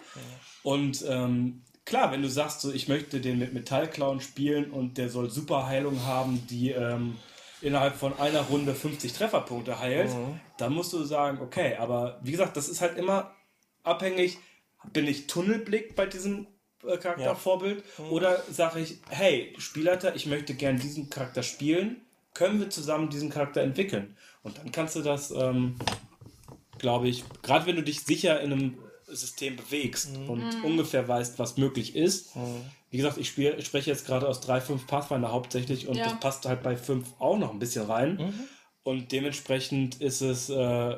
Und 0.64 1.04
ähm, 1.08 1.64
klar, 1.86 2.12
wenn 2.12 2.22
du 2.22 2.30
sagst, 2.30 2.62
so, 2.62 2.72
ich 2.72 2.88
möchte 2.88 3.20
den 3.20 3.40
mit 3.40 3.54
Metallklauen 3.54 4.22
spielen 4.22 4.72
und 4.72 4.98
der 4.98 5.10
soll 5.10 5.30
super 5.30 5.66
Heilung 5.66 6.06
haben, 6.06 6.46
die 6.48 6.72
ähm, 6.72 7.18
innerhalb 7.62 7.96
von 7.96 8.18
einer 8.20 8.42
Runde 8.42 8.74
50 8.74 9.14
Trefferpunkte 9.14 9.80
heilt, 9.80 10.10
mhm. 10.10 10.40
dann 10.58 10.74
musst 10.74 10.94
du 10.94 11.04
sagen, 11.04 11.40
okay, 11.42 11.76
aber 11.78 12.20
wie 12.22 12.32
gesagt, 12.32 12.56
das 12.56 12.70
ist 12.70 12.82
halt 12.82 12.98
immer 12.98 13.32
abhängig, 13.84 14.38
bin 14.94 15.08
ich 15.08 15.28
Tunnelblick 15.28 15.96
bei 15.96 16.06
diesem 16.06 16.48
äh, 16.86 16.98
Charaktervorbild 16.98 17.84
ja. 17.98 18.06
mhm. 18.06 18.12
oder 18.12 18.44
sage 18.50 18.80
ich, 18.80 19.00
hey, 19.10 19.54
Spielleiter, 19.58 20.16
ich 20.16 20.26
möchte 20.26 20.54
gern 20.54 20.80
diesen 20.80 21.10
Charakter 21.10 21.44
spielen, 21.44 22.02
können 22.34 22.60
wir 22.60 22.70
zusammen 22.70 23.10
diesen 23.10 23.30
Charakter 23.30 23.62
entwickeln? 23.62 24.16
Und 24.44 24.58
dann 24.58 24.72
kannst 24.72 24.96
du 24.96 25.02
das, 25.02 25.32
ähm, 25.32 25.76
glaube 26.80 27.08
ich, 27.08 27.24
gerade 27.42 27.66
wenn 27.66 27.76
du 27.76 27.84
dich 27.84 28.02
sicher 28.02 28.42
in 28.42 28.52
einem 28.52 28.78
System 29.08 29.56
bewegst 29.56 30.18
mhm. 30.18 30.30
und 30.30 30.58
mhm. 30.58 30.66
ungefähr 30.66 31.08
weißt, 31.08 31.40
was 31.40 31.58
möglich 31.58 31.96
ist. 31.96 32.36
Mhm. 32.36 32.62
Wie 32.92 32.98
gesagt, 32.98 33.18
ich, 33.18 33.30
spiel, 33.30 33.56
ich 33.58 33.66
spreche 33.66 33.90
jetzt 33.90 34.06
gerade 34.06 34.28
aus 34.28 34.42
3.5 34.42 34.88
Pathfinder 34.88 35.32
hauptsächlich 35.32 35.88
und 35.88 35.96
ja. 35.96 36.06
das 36.06 36.20
passt 36.20 36.46
halt 36.46 36.64
bei 36.64 36.76
5 36.76 37.06
auch 37.20 37.38
noch 37.38 37.52
ein 37.52 37.60
bisschen 37.60 37.86
rein. 37.86 38.16
Mhm. 38.16 38.34
Und 38.84 39.12
dementsprechend 39.12 40.02
ist 40.02 40.22
es 40.22 40.50
äh, 40.50 40.98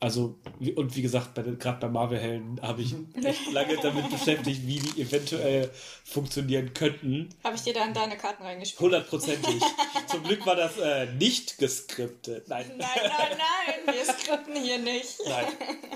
also, 0.00 0.38
und 0.76 0.94
wie 0.94 1.02
gesagt, 1.02 1.34
gerade 1.34 1.80
bei 1.80 1.88
Marvel-Helden 1.88 2.60
habe 2.62 2.82
ich 2.82 2.94
echt 3.24 3.52
lange 3.52 3.76
damit 3.82 4.08
beschäftigt, 4.08 4.64
wie 4.64 4.78
die 4.78 5.02
eventuell 5.02 5.70
funktionieren 6.04 6.72
könnten. 6.72 7.30
Habe 7.42 7.56
ich 7.56 7.62
dir 7.62 7.74
dann 7.74 7.92
deine 7.92 8.16
Karten 8.16 8.44
reingespielt? 8.44 8.80
Hundertprozentig. 8.80 9.60
Zum 10.06 10.22
Glück 10.22 10.46
war 10.46 10.54
das 10.54 10.78
äh, 10.78 11.06
nicht 11.14 11.58
geskriptet. 11.58 12.46
Nein. 12.48 12.66
Nein, 12.76 12.88
nein, 13.02 13.38
nein, 13.38 13.94
wir 13.96 14.04
skripten 14.04 14.54
hier 14.54 14.78
nicht. 14.78 15.18
Nein, 15.26 15.46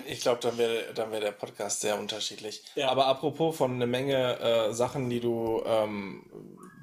ich 0.06 0.20
glaube, 0.20 0.40
dann 0.40 0.58
wäre 0.58 0.92
dann 0.94 1.12
wär 1.12 1.20
der 1.20 1.30
Podcast 1.30 1.80
sehr 1.80 1.96
unterschiedlich. 1.96 2.64
Ja. 2.74 2.88
Aber 2.88 3.06
apropos 3.06 3.56
von 3.56 3.72
eine 3.72 3.86
Menge 3.86 4.40
äh, 4.40 4.72
Sachen, 4.72 5.10
die 5.10 5.20
du, 5.20 5.62
ähm, 5.64 6.24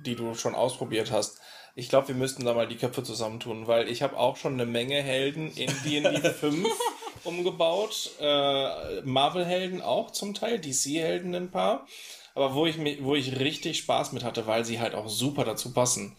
die 0.06 0.16
du 0.16 0.36
schon 0.36 0.56
ausprobiert 0.56 1.12
hast, 1.12 1.42
ich 1.76 1.90
glaube, 1.90 2.10
wir 2.10 2.16
müssten 2.16 2.46
da 2.46 2.54
mal 2.54 2.68
die 2.68 2.78
Köpfe 2.78 3.04
zusammentun, 3.04 3.68
weil 3.68 3.90
ich 3.90 4.02
habe 4.02 4.18
auch 4.18 4.38
schon 4.38 4.54
eine 4.54 4.66
Menge 4.66 5.02
Helden 5.02 5.52
in 5.56 5.70
D&D 5.84 6.30
5 6.30 6.68
umgebaut. 7.24 8.12
Äh, 8.20 9.02
Marvel-Helden 9.02 9.82
auch 9.82 10.12
zum 10.12 10.34
Teil, 10.34 10.60
DC-Helden 10.60 11.36
ein 11.36 11.52
paar. 11.52 11.88
Aber 12.36 12.54
wo 12.54 12.66
ich, 12.66 12.78
wo 13.04 13.16
ich 13.16 13.40
richtig 13.40 13.80
Spaß 13.80 14.12
mit 14.14 14.24
hatte, 14.24 14.48
weil 14.48 14.66
sie 14.66 14.80
halt 14.80 14.96
auch 14.96 15.10
super 15.10 15.44
dazu 15.44 15.74
passen. 15.74 16.16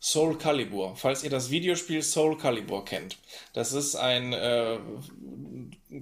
Soul 0.00 0.36
Calibur. 0.36 0.96
Falls 0.96 1.24
ihr 1.24 1.30
das 1.30 1.50
Videospiel 1.50 2.02
Soul 2.02 2.36
Calibur 2.36 2.84
kennt. 2.84 3.16
Das 3.54 3.72
ist 3.72 3.96
ein 3.96 4.34
äh, 4.34 4.78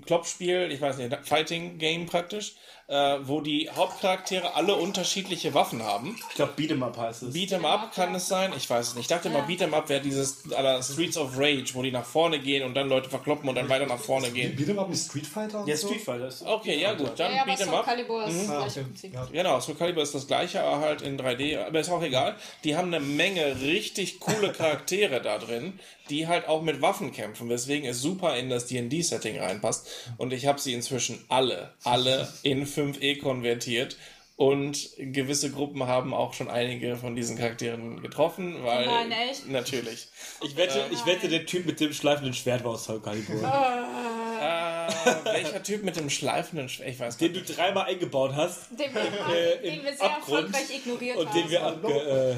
Kloppspiel, 0.05 0.73
ich 0.73 0.81
weiß 0.81 0.99
nicht, 0.99 1.17
Fighting 1.25 1.79
Game 1.79 2.07
praktisch, 2.07 2.57
äh, 2.89 3.19
wo 3.23 3.41
die 3.41 3.71
Hauptcharaktere 3.75 4.55
alle 4.55 4.75
unterschiedliche 4.77 5.55
Waffen 5.55 5.83
haben. 5.83 6.19
Ich 6.31 6.35
glaube, 6.37 6.53
Beat'em 6.57 6.83
Up 6.85 6.97
heißt 6.97 7.23
es. 7.25 7.35
Beat'em 7.35 7.65
Up 7.65 7.95
kann 7.95 8.15
es 8.15 8.29
sein? 8.29 8.53
Ich 8.57 8.69
weiß 8.69 8.89
es 8.89 8.95
nicht. 8.95 9.03
Ich 9.05 9.09
dachte 9.09 9.31
mal, 9.31 9.43
Beat'em 9.43 9.73
Up 9.73 9.89
wäre 9.89 10.01
dieses 10.01 10.45
la 10.47 10.83
Streets 10.83 11.17
of 11.17 11.37
Rage, 11.37 11.71
wo 11.75 11.83
die 11.83 11.91
nach 11.93 12.05
vorne 12.05 12.39
gehen 12.39 12.65
und 12.65 12.75
dann 12.75 12.89
Leute 12.89 13.09
verkloppen 13.09 13.49
und 13.49 13.55
dann 13.55 13.69
weiter 13.69 13.87
nach 13.87 13.99
vorne 13.99 14.31
gehen. 14.31 14.57
Beat'em 14.57 14.79
Up 14.79 14.89
nicht 14.91 15.05
Street 15.05 15.27
Fighter 15.27 15.61
und 15.61 15.69
Ja, 15.69 15.77
so? 15.77 15.89
Street 15.89 16.03
Fighter 16.03 16.29
ist. 16.29 16.43
Okay, 16.45 16.81
ja 16.81 16.95
gut, 16.95 17.13
dann 17.19 17.35
Ja, 17.35 17.43
aber 17.43 17.53
Beat'em 17.53 17.69
Up. 17.73 17.85
Calibur 17.85 18.25
ist 18.27 18.41
das 18.43 18.49
Ah, 18.51 18.59
gleiche 18.61 18.81
okay. 18.81 18.89
Prinzip. 18.89 19.15
Ja. 19.15 19.29
Genau, 19.33 19.61
Soul 19.61 19.75
Calibur 19.77 20.03
ist 20.03 20.15
das 20.15 20.27
gleiche, 20.27 20.63
aber 20.63 20.81
halt 20.81 21.03
in 21.03 21.19
3D. 21.19 21.59
Aber 21.67 21.81
ist 21.81 21.91
auch 21.91 22.03
egal. 22.03 22.37
Die 22.65 22.77
haben 22.77 22.93
eine 22.93 23.05
Menge 23.05 23.61
richtig 23.63 24.21
coole 24.21 24.53
Charaktere 24.53 25.21
da 25.23 25.39
drin, 25.39 25.79
die 26.11 26.27
halt 26.27 26.49
auch 26.49 26.63
mit 26.63 26.83
Waffen 26.83 27.13
kämpfen, 27.13 27.49
weswegen 27.49 27.89
es 27.89 28.01
super 28.03 28.37
in 28.37 28.51
das 28.51 28.67
D&D-Setting 28.67 29.39
reinpasst. 29.39 29.87
Und 30.19 30.33
ich 30.33 30.47
habe 30.47 30.61
sie 30.61 30.75
inzwischen 30.75 31.25
alle, 31.29 31.73
alle 31.85 32.29
in 32.43 32.67
5e 32.73 33.21
konvertiert. 33.21 33.97
Und 34.35 34.89
gewisse 34.99 35.51
Gruppen 35.53 35.87
haben 35.87 36.15
auch 36.15 36.33
schon 36.33 36.49
einige 36.49 36.97
von 36.97 37.15
diesen 37.15 37.37
Charakteren 37.37 38.01
getroffen, 38.03 38.65
weil 38.65 38.87
Nein, 38.87 39.13
echt? 39.13 39.47
natürlich. 39.49 40.09
Ich 40.43 40.57
wette, 40.57 40.83
ich 40.91 41.05
wette, 41.07 41.29
der 41.29 41.45
Typ 41.47 41.67
mit 41.67 41.79
dem 41.81 41.93
schleifenden 41.93 42.35
Schwert 42.35 42.65
war 42.65 42.73
aus 42.73 42.85
Soul 42.85 43.01
Calibur. 43.03 43.37
Äh, 43.37 45.25
welcher 45.25 45.63
Typ 45.63 45.85
mit 45.85 45.97
dem 45.97 46.11
schleifenden 46.11 46.69
Schwert? 46.69 46.89
Ich 46.89 46.99
weiß 46.99 47.19
Den 47.19 47.33
nicht. 47.33 47.49
du 47.51 47.55
dreimal 47.55 47.85
eingebaut 47.87 48.33
hast 48.35 48.71
Den 48.71 48.93
wir, 48.95 49.35
äh, 49.35 49.63
den 49.63 49.75
im 49.79 49.85
wir 49.85 49.93
sehr 49.93 50.03
Abgrund 50.11 50.47
erfolgreich 50.47 50.77
ignoriert 50.77 51.17
und 51.19 51.29
haben. 51.29 51.39
den 51.41 51.51
wir 51.51 51.63
abge... 51.63 52.37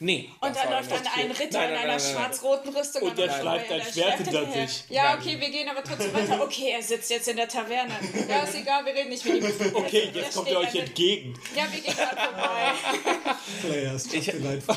Nee. 0.00 0.30
und 0.40 0.54
dann 0.54 0.70
läuft 0.70 0.92
dann 0.92 1.00
ein 1.16 1.30
Ritter 1.30 1.58
Nein, 1.58 1.68
in 1.70 1.74
nein, 1.74 1.84
einer 1.84 1.86
nein, 1.86 1.86
nein. 1.88 2.00
schwarz-roten 2.00 2.76
Rüstung 2.76 3.02
Und 3.02 3.18
der 3.18 3.26
dann 3.26 3.40
schleift 3.40 3.72
ein 3.72 3.82
Schwert 3.82 4.16
hinter 4.18 4.40
hinterher. 4.40 4.68
sich. 4.68 4.84
Ja, 4.90 5.14
okay, 5.18 5.40
wir 5.40 5.50
gehen 5.50 5.68
aber 5.68 5.82
trotzdem 5.82 6.14
weiter. 6.14 6.38
Okay, 6.48 6.70
er 6.70 6.82
sitzt 6.82 7.10
jetzt 7.10 7.28
in 7.28 7.36
der 7.36 7.48
Taverne. 7.48 7.92
Ja, 8.28 8.42
ist 8.42 8.54
egal, 8.54 8.84
wir 8.86 8.94
reden 8.94 9.10
nicht 9.10 9.24
mit 9.26 9.42
ihm. 9.42 9.74
okay, 9.74 10.10
jetzt 10.14 10.36
kommt 10.36 10.48
er 10.48 10.60
euch 10.60 10.74
entgegen. 10.74 11.34
Ja, 11.54 11.64
wir 11.70 11.80
gehen 11.80 11.94
gerade 11.94 12.16
vorbei. 12.16 13.34
Players, 13.66 14.08
delightful. 14.08 14.76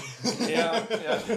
Ja, 0.51 0.75
ja. 0.75 0.83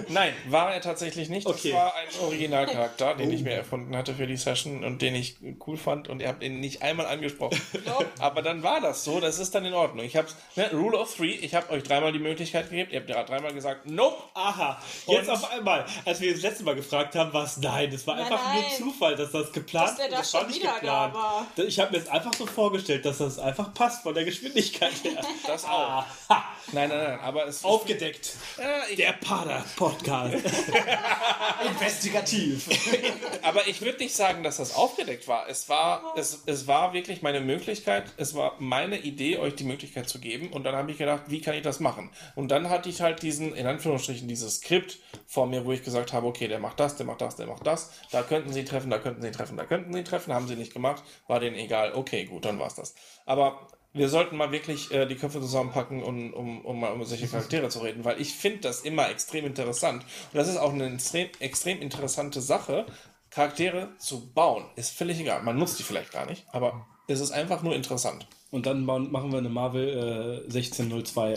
Nein, 0.09 0.33
war 0.49 0.75
er 0.75 0.81
tatsächlich 0.81 1.29
nicht. 1.29 1.47
Okay. 1.47 1.71
Das 1.73 1.79
war 1.79 1.95
ein 1.95 2.09
Originalcharakter, 2.23 3.15
den 3.15 3.31
ich 3.33 3.43
mir 3.43 3.53
erfunden 3.53 3.97
hatte 3.97 4.15
für 4.15 4.27
die 4.27 4.37
Session 4.37 4.83
und 4.83 5.03
den 5.03 5.15
ich 5.15 5.37
cool 5.67 5.77
fand 5.77 6.09
und 6.09 6.21
ihr 6.21 6.29
habt 6.29 6.43
ihn 6.43 6.61
nicht 6.61 6.83
einmal 6.83 7.07
angesprochen. 7.07 7.61
Nope. 7.85 8.07
Aber 8.19 8.43
dann 8.43 8.63
war 8.63 8.81
das 8.81 9.05
so, 9.05 9.21
das 9.21 9.39
ist 9.39 9.55
dann 9.55 9.65
in 9.67 9.75
Ordnung. 9.75 10.05
Ich 10.05 10.17
hab's, 10.17 10.35
ne, 10.57 10.71
Rule 10.73 10.99
of 10.99 11.15
Three, 11.15 11.33
ich 11.33 11.55
habe 11.55 11.71
euch 11.71 11.83
dreimal 11.83 12.13
die 12.13 12.19
Möglichkeit 12.19 12.71
gegeben, 12.71 12.91
ihr 12.93 13.01
habt 13.01 13.11
ja 13.11 13.23
dreimal 13.23 13.53
gesagt, 13.53 13.74
nope. 13.85 14.23
Aha, 14.35 14.81
jetzt 15.07 15.29
Und- 15.29 15.35
auf 15.35 15.51
einmal, 15.51 15.85
als 16.05 16.21
wir 16.21 16.33
das 16.33 16.43
letzte 16.43 16.65
Mal 16.65 16.75
gefragt 16.75 17.15
haben, 17.15 17.33
war 17.33 17.45
es 17.45 17.57
nein. 17.59 17.93
Es 17.93 18.07
war 18.07 18.17
Nein, 18.17 18.25
einfach 18.33 18.45
nein. 18.55 18.65
nur 18.81 18.93
Zufall, 18.93 19.17
dass 19.17 19.31
das 19.33 19.53
geplant 19.53 19.89
Dass 19.91 19.97
der 19.97 20.09
da 20.09 20.17
das 20.19 20.33
war 20.35 20.41
schon 20.41 20.51
nicht 20.51 20.61
wieder 20.63 20.73
da 20.83 21.07
geplant. 21.07 21.15
war. 21.15 21.47
Ich 21.67 21.79
habe 21.81 21.93
mir 21.93 21.99
jetzt 21.99 22.11
einfach 22.11 22.33
so 22.35 22.47
vorgestellt, 22.47 23.05
dass 23.05 23.19
das 23.19 23.39
einfach 23.39 23.73
passt 23.75 24.03
von 24.03 24.15
der 24.15 24.25
Geschwindigkeit 24.25 24.93
her. 25.03 25.21
Das 25.47 25.65
auch. 25.65 26.05
Aha, 26.29 26.45
Nein, 26.73 26.89
nein, 26.89 26.99
nein, 27.05 27.21
aber 27.21 27.47
es 27.47 27.63
aufgedeckt. 27.65 28.33
Äh, 28.57 28.97
Der 28.97 29.13
Pader-Podcast. 29.13 30.35
Investigativ. 31.71 32.69
aber 33.43 33.67
ich 33.67 33.81
würde 33.83 33.99
nicht 33.99 34.15
sagen, 34.15 34.43
dass 34.43 34.57
das 34.57 34.75
aufgedeckt 34.75 35.29
war. 35.29 35.49
Es 35.49 35.69
war, 35.69 36.15
es, 36.17 36.43
es 36.47 36.67
war 36.67 36.93
wirklich 36.93 37.23
meine 37.23 37.41
Möglichkeit, 37.41 38.05
es 38.17 38.35
war 38.35 38.55
meine 38.59 38.99
Idee, 38.99 39.39
euch 39.39 39.55
die 39.55 39.65
Möglichkeit 39.65 40.09
zu 40.09 40.19
geben. 40.19 40.49
Und 40.53 40.65
dann 40.65 40.75
habe 40.75 40.91
ich 40.91 40.99
gedacht, 40.99 41.23
wie 41.29 41.41
kann 41.41 41.55
ich 41.55 41.63
das 41.63 41.81
machen? 41.81 42.11
Und 42.35 42.49
dann 42.49 42.69
hatte 42.71 42.89
ich 42.89 43.01
halt 43.01 43.23
diesen, 43.23 43.55
in 43.65 43.71
Anführungsstrichen, 43.71 44.29
dieses 44.29 44.57
Skript 44.57 44.99
vor 45.27 45.47
mir, 45.47 45.65
wo 45.65 45.73
ich 45.73 45.83
gesagt 45.83 46.13
habe, 46.13 46.27
okay, 46.27 46.49
der 46.49 46.59
macht 46.59 46.79
das, 46.79 46.97
der 46.97 47.07
macht 47.07 47.23
das, 47.23 47.37
der 47.37 47.47
macht 47.47 47.67
das. 47.67 47.91
Da 48.13 48.23
könnten 48.23 48.53
sie 48.53 48.65
treffen, 48.65 48.91
da 48.91 48.99
könnten 48.99 49.23
sie 49.23 49.31
treffen, 49.31 49.57
da 49.57 49.65
könnten 49.65 49.93
sie 49.95 50.05
treffen. 50.05 50.35
Haben 50.35 50.47
sie 50.47 50.57
nicht 50.57 50.75
gemacht, 50.75 51.03
war 51.29 51.41
denen 51.41 51.57
egal. 51.57 51.95
Okay, 51.95 52.27
gut, 52.27 52.45
dann 52.45 52.59
war's 52.59 52.75
das. 52.75 52.95
Aber 53.25 53.69
wir 53.95 54.11
sollten 54.11 54.37
mal 54.37 54.53
wirklich 54.53 54.93
äh, 54.93 55.07
die 55.07 55.15
Köpfe 55.15 55.41
zusammenpacken, 55.41 56.03
um, 56.03 56.35
um, 56.35 56.61
um 56.63 56.79
mal 56.79 56.93
um 56.93 57.03
solche 57.05 57.27
Charaktere 57.27 57.71
zu 57.71 57.79
reden, 57.79 58.05
weil 58.05 58.21
ich 58.21 58.35
finde 58.35 58.61
das 58.61 58.83
immer 58.83 59.09
extrem 59.09 59.47
interessant. 59.47 60.03
Und 60.03 60.39
das 60.39 60.49
ist 60.49 60.59
auch 60.59 60.75
eine 60.75 60.93
extrem, 60.93 61.31
extrem 61.39 61.81
interessante 61.81 62.43
Sache, 62.43 62.85
Charaktere 63.31 63.97
zu 63.97 64.31
bauen. 64.33 64.67
Ist 64.77 64.95
völlig 64.95 65.19
egal. 65.21 65.43
Man 65.43 65.57
nutzt 65.57 65.79
die 65.79 65.85
vielleicht 65.85 66.13
gar 66.13 66.27
nicht, 66.27 66.45
aber 66.53 66.87
es 67.09 67.21
ist 67.21 67.31
einfach 67.31 67.63
nur 67.63 67.75
interessant. 67.75 68.27
Und 68.55 68.67
dann 68.67 68.85
ma- 68.85 68.99
machen 69.01 69.33
wir 69.33 69.39
eine 69.39 69.49
Marvel 69.49 70.43
äh, 70.49 70.55
1602 70.55 71.33
äh, 71.33 71.37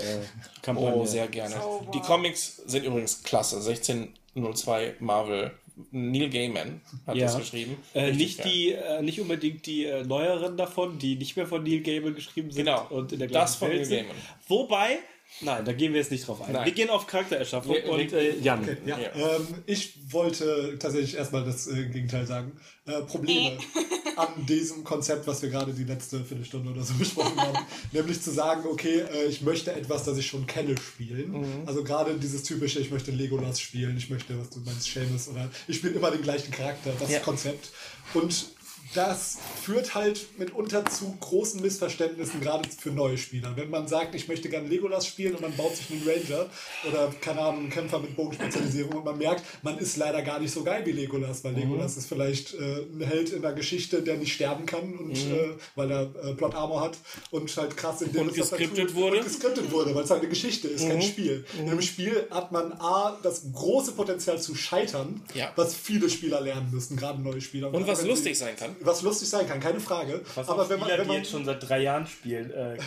Kampagne. 0.61 0.93
Oh, 0.95 1.03
sehr 1.05 1.27
gerne. 1.27 1.55
Sauber. 1.55 1.89
Die 1.91 1.99
Comics 1.99 2.57
sind 2.67 2.85
übrigens 2.85 3.23
klasse. 3.23 3.55
1602 3.57 4.95
Marvel. 4.99 5.51
Neil 5.91 6.29
Gaiman 6.29 6.81
hat 7.05 7.15
Ja. 7.15 7.25
das 7.27 7.37
geschrieben. 7.37 7.77
Äh, 7.93 8.11
nicht, 8.11 8.43
die, 8.45 8.71
äh, 8.71 9.01
nicht 9.03 9.19
unbedingt 9.21 9.65
die 9.67 9.85
äh, 9.85 10.03
neueren 10.03 10.57
davon, 10.57 10.97
die 10.97 11.15
nicht 11.15 11.35
mehr 11.37 11.45
von 11.47 11.61
Neil 11.63 11.81
Gaiman 11.81 12.15
geschrieben 12.15 12.49
sind 12.51 12.65
Genau. 12.65 12.87
und 12.89 13.11
in 13.11 13.19
der 13.19 13.27
Das 13.27 13.55
von 13.55 13.67
Welt 13.69 13.77
Neil 13.81 13.85
sind. 13.85 13.97
Gaiman. 14.07 14.15
Wobei, 14.47 14.97
nein, 15.41 15.65
da 15.65 15.73
gehen 15.73 15.93
wir 15.93 15.99
jetzt 15.99 16.09
nicht 16.11 16.27
drauf 16.27 16.41
ein. 16.41 16.51
Nein. 16.53 16.65
Wir 16.65 16.71
gehen 16.73 16.89
auf 16.89 17.05
Charaktererschaffung 17.05 17.75
Wir- 17.75 17.89
und 17.91 18.11
wir- 18.11 18.19
äh, 18.19 18.39
Jan. 18.39 18.67
Ja, 18.87 18.97
Ja. 18.99 19.35
Ähm, 19.35 19.47
ich 19.67 19.93
wollte 20.11 20.77
tatsächlich 20.79 21.15
erstmal 21.15 21.43
das 21.45 21.67
äh, 21.67 21.83
Gegenteil 21.85 22.25
sagen. 22.25 22.53
Äh, 22.87 23.01
Probleme 23.01 23.57
an 24.17 24.45
diesem 24.45 24.83
Konzept, 24.83 25.27
was 25.27 25.41
wir 25.41 25.49
gerade 25.49 25.73
die 25.73 25.83
letzte 25.83 26.23
Viertelstunde 26.23 26.71
oder 26.71 26.83
so 26.83 26.93
besprochen 26.95 27.37
haben. 27.39 27.57
Nämlich 27.91 28.21
zu 28.21 28.31
sagen, 28.31 28.63
okay, 28.69 28.99
äh, 29.01 29.25
ich 29.25 29.41
möchte 29.41 29.71
etwas, 29.73 30.03
das 30.05 30.17
ich 30.17 30.27
schon 30.27 30.45
kenne, 30.47 30.75
spielen. 30.77 31.63
Also 31.65 31.83
gerade 31.83 32.15
dieses 32.15 32.43
typische, 32.43 32.79
ich 32.79 32.91
möchte 32.91 33.11
Legolas 33.11 33.59
spielen, 33.59 33.95
ich 33.97 34.09
möchte, 34.09 34.37
was 34.39 34.49
du 34.49 34.59
meinst, 34.61 34.83
Seamus 34.91 35.27
oder 35.27 35.49
ich 35.67 35.77
spiele 35.77 35.93
immer 35.93 36.11
den 36.11 36.21
gleichen 36.21 36.51
Charakter, 36.51 36.91
das 36.99 37.11
Ja. 37.11 37.19
Konzept. 37.19 37.69
Und 38.13 38.47
das 38.93 39.37
führt 39.63 39.95
halt 39.95 40.39
mitunter 40.39 40.85
zu 40.85 41.15
großen 41.19 41.61
Missverständnissen, 41.61 42.41
gerade 42.41 42.67
für 42.69 42.89
neue 42.89 43.17
Spieler. 43.17 43.53
Wenn 43.55 43.69
man 43.69 43.87
sagt, 43.87 44.15
ich 44.15 44.27
möchte 44.27 44.49
gerne 44.49 44.67
Legolas 44.67 45.05
spielen 45.05 45.35
und 45.35 45.41
man 45.41 45.55
baut 45.55 45.75
sich 45.75 45.91
einen 45.91 46.03
Ranger 46.07 46.45
oder, 46.87 47.13
keine 47.21 47.41
Ahnung, 47.41 47.61
einen 47.61 47.69
Kämpfer 47.69 47.99
mit 47.99 48.15
Bogenspezialisierung 48.15 48.95
und 48.95 49.05
man 49.05 49.17
merkt, 49.17 49.43
man 49.61 49.77
ist 49.77 49.97
leider 49.97 50.21
gar 50.21 50.39
nicht 50.39 50.51
so 50.51 50.63
geil 50.63 50.85
wie 50.85 50.91
Legolas, 50.91 51.43
weil 51.43 51.53
Legolas 51.53 51.97
ist 51.97 52.07
vielleicht 52.07 52.53
äh, 52.53 52.57
ein 52.93 53.01
Held 53.01 53.31
in 53.31 53.41
der 53.41 53.53
Geschichte, 53.53 54.01
der 54.01 54.17
nicht 54.17 54.33
sterben 54.33 54.65
kann, 54.65 54.95
und, 54.97 55.15
äh, 55.15 55.49
weil 55.75 55.91
er 55.91 56.03
äh, 56.23 56.33
Plot 56.33 56.55
Armor 56.55 56.81
hat 56.81 56.97
und 57.31 57.55
halt 57.57 57.75
krass 57.77 58.01
in 58.01 58.11
dem 58.13 58.21
Und 58.21 58.29
was 58.39 58.49
geskriptet 58.49 58.95
wurde. 58.95 59.17
Und 59.17 59.23
geskriptet 59.25 59.71
wurde, 59.71 59.93
weil 59.95 60.03
es 60.03 60.09
halt 60.09 60.21
eine 60.21 60.29
Geschichte 60.29 60.67
ist, 60.67 60.87
kein 60.87 61.01
Spiel. 61.01 61.45
In 61.59 61.69
einem 61.69 61.81
Spiel 61.81 62.27
hat 62.31 62.51
man 62.51 62.71
A, 62.73 63.17
das 63.21 63.43
große 63.53 63.91
Potenzial 63.91 64.39
zu 64.41 64.55
scheitern, 64.55 65.21
Ja. 65.33 65.51
was 65.55 65.75
viele 65.75 66.09
Spieler 66.09 66.41
lernen 66.41 66.71
müssen, 66.71 66.97
gerade 66.97 67.21
neue 67.21 67.41
Spieler. 67.41 67.73
Und 67.73 67.85
was 67.87 68.01
wenn 68.01 68.07
lustig 68.07 68.37
sein 68.37 68.55
kann. 68.55 68.75
Was 68.87 69.01
lustig 69.01 69.29
sein 69.29 69.47
kann, 69.47 69.59
keine 69.59 69.79
Frage. 69.79 70.21
Was 70.35 70.49
aber 70.49 70.69
wenn 70.69 70.79
man, 70.79 70.89
Spieler, 70.89 70.97
wenn 70.99 71.03
die 71.05 71.13
man 71.13 71.17
jetzt 71.17 71.31
schon 71.31 71.45
seit 71.45 71.67
drei 71.67 71.81
Jahren 71.81 72.07
spielen, 72.07 72.51
äh, 72.51 72.77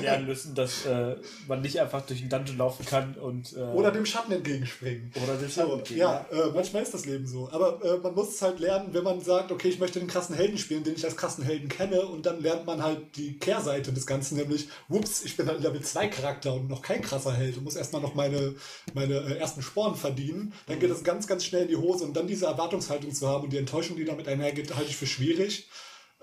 lernen 0.00 0.26
müssen, 0.26 0.54
dass 0.54 0.86
äh, 0.86 1.16
man 1.48 1.60
nicht 1.60 1.78
einfach 1.80 2.02
durch 2.02 2.20
den 2.20 2.28
Dungeon 2.28 2.58
laufen 2.58 2.86
kann 2.86 3.14
und 3.14 3.54
äh, 3.56 3.60
oder 3.60 3.90
dem 3.90 4.06
Schatten 4.06 4.32
entgegenspringen. 4.32 5.12
Oder 5.22 5.34
dem 5.34 5.48
so, 5.48 5.60
Schatten 5.60 5.78
entgegen, 5.78 6.00
Ja, 6.00 6.26
äh, 6.30 6.50
manchmal 6.54 6.82
ist 6.82 6.94
das 6.94 7.06
Leben 7.06 7.26
so. 7.26 7.48
Aber 7.50 7.84
äh, 7.84 7.98
man 7.98 8.14
muss 8.14 8.34
es 8.34 8.42
halt 8.42 8.60
lernen, 8.60 8.88
wenn 8.92 9.04
man 9.04 9.20
sagt, 9.20 9.52
okay, 9.52 9.68
ich 9.68 9.78
möchte 9.78 9.98
den 9.98 10.08
krassen 10.08 10.34
Helden 10.34 10.58
spielen, 10.58 10.84
den 10.84 10.94
ich 10.94 11.04
als 11.04 11.16
krassen 11.16 11.44
Helden 11.44 11.68
kenne, 11.68 12.02
und 12.06 12.26
dann 12.26 12.40
lernt 12.40 12.66
man 12.66 12.82
halt 12.82 13.16
die 13.16 13.38
Kehrseite 13.38 13.92
des 13.92 14.06
Ganzen, 14.06 14.36
nämlich, 14.36 14.68
whoops, 14.88 15.24
ich 15.24 15.36
bin 15.36 15.46
halt 15.46 15.60
Level 15.60 15.80
2 15.80 16.08
Charakter 16.08 16.54
und 16.54 16.68
noch 16.68 16.82
kein 16.82 17.02
krasser 17.02 17.32
Held 17.32 17.56
und 17.56 17.64
muss 17.64 17.76
erstmal 17.76 18.02
noch 18.02 18.14
meine, 18.14 18.54
meine 18.94 19.14
äh, 19.14 19.38
ersten 19.38 19.62
Sporen 19.62 19.94
verdienen. 19.94 20.52
Dann 20.66 20.78
geht 20.78 20.90
es 20.90 21.04
ganz, 21.04 21.26
ganz 21.26 21.44
schnell 21.44 21.62
in 21.62 21.68
die 21.68 21.76
Hose 21.76 22.04
und 22.04 22.16
dann 22.16 22.26
diese 22.26 22.46
Erwartungshaltung 22.46 23.12
zu 23.12 23.28
haben 23.28 23.44
und 23.44 23.52
die 23.52 23.58
Enttäuschung, 23.58 23.96
die 23.96 24.04
damit 24.04 24.28
einhergeht, 24.28 24.74
halte 24.74 24.90
ich 24.90 24.96
für 24.96 25.06
schwierig. 25.06 25.29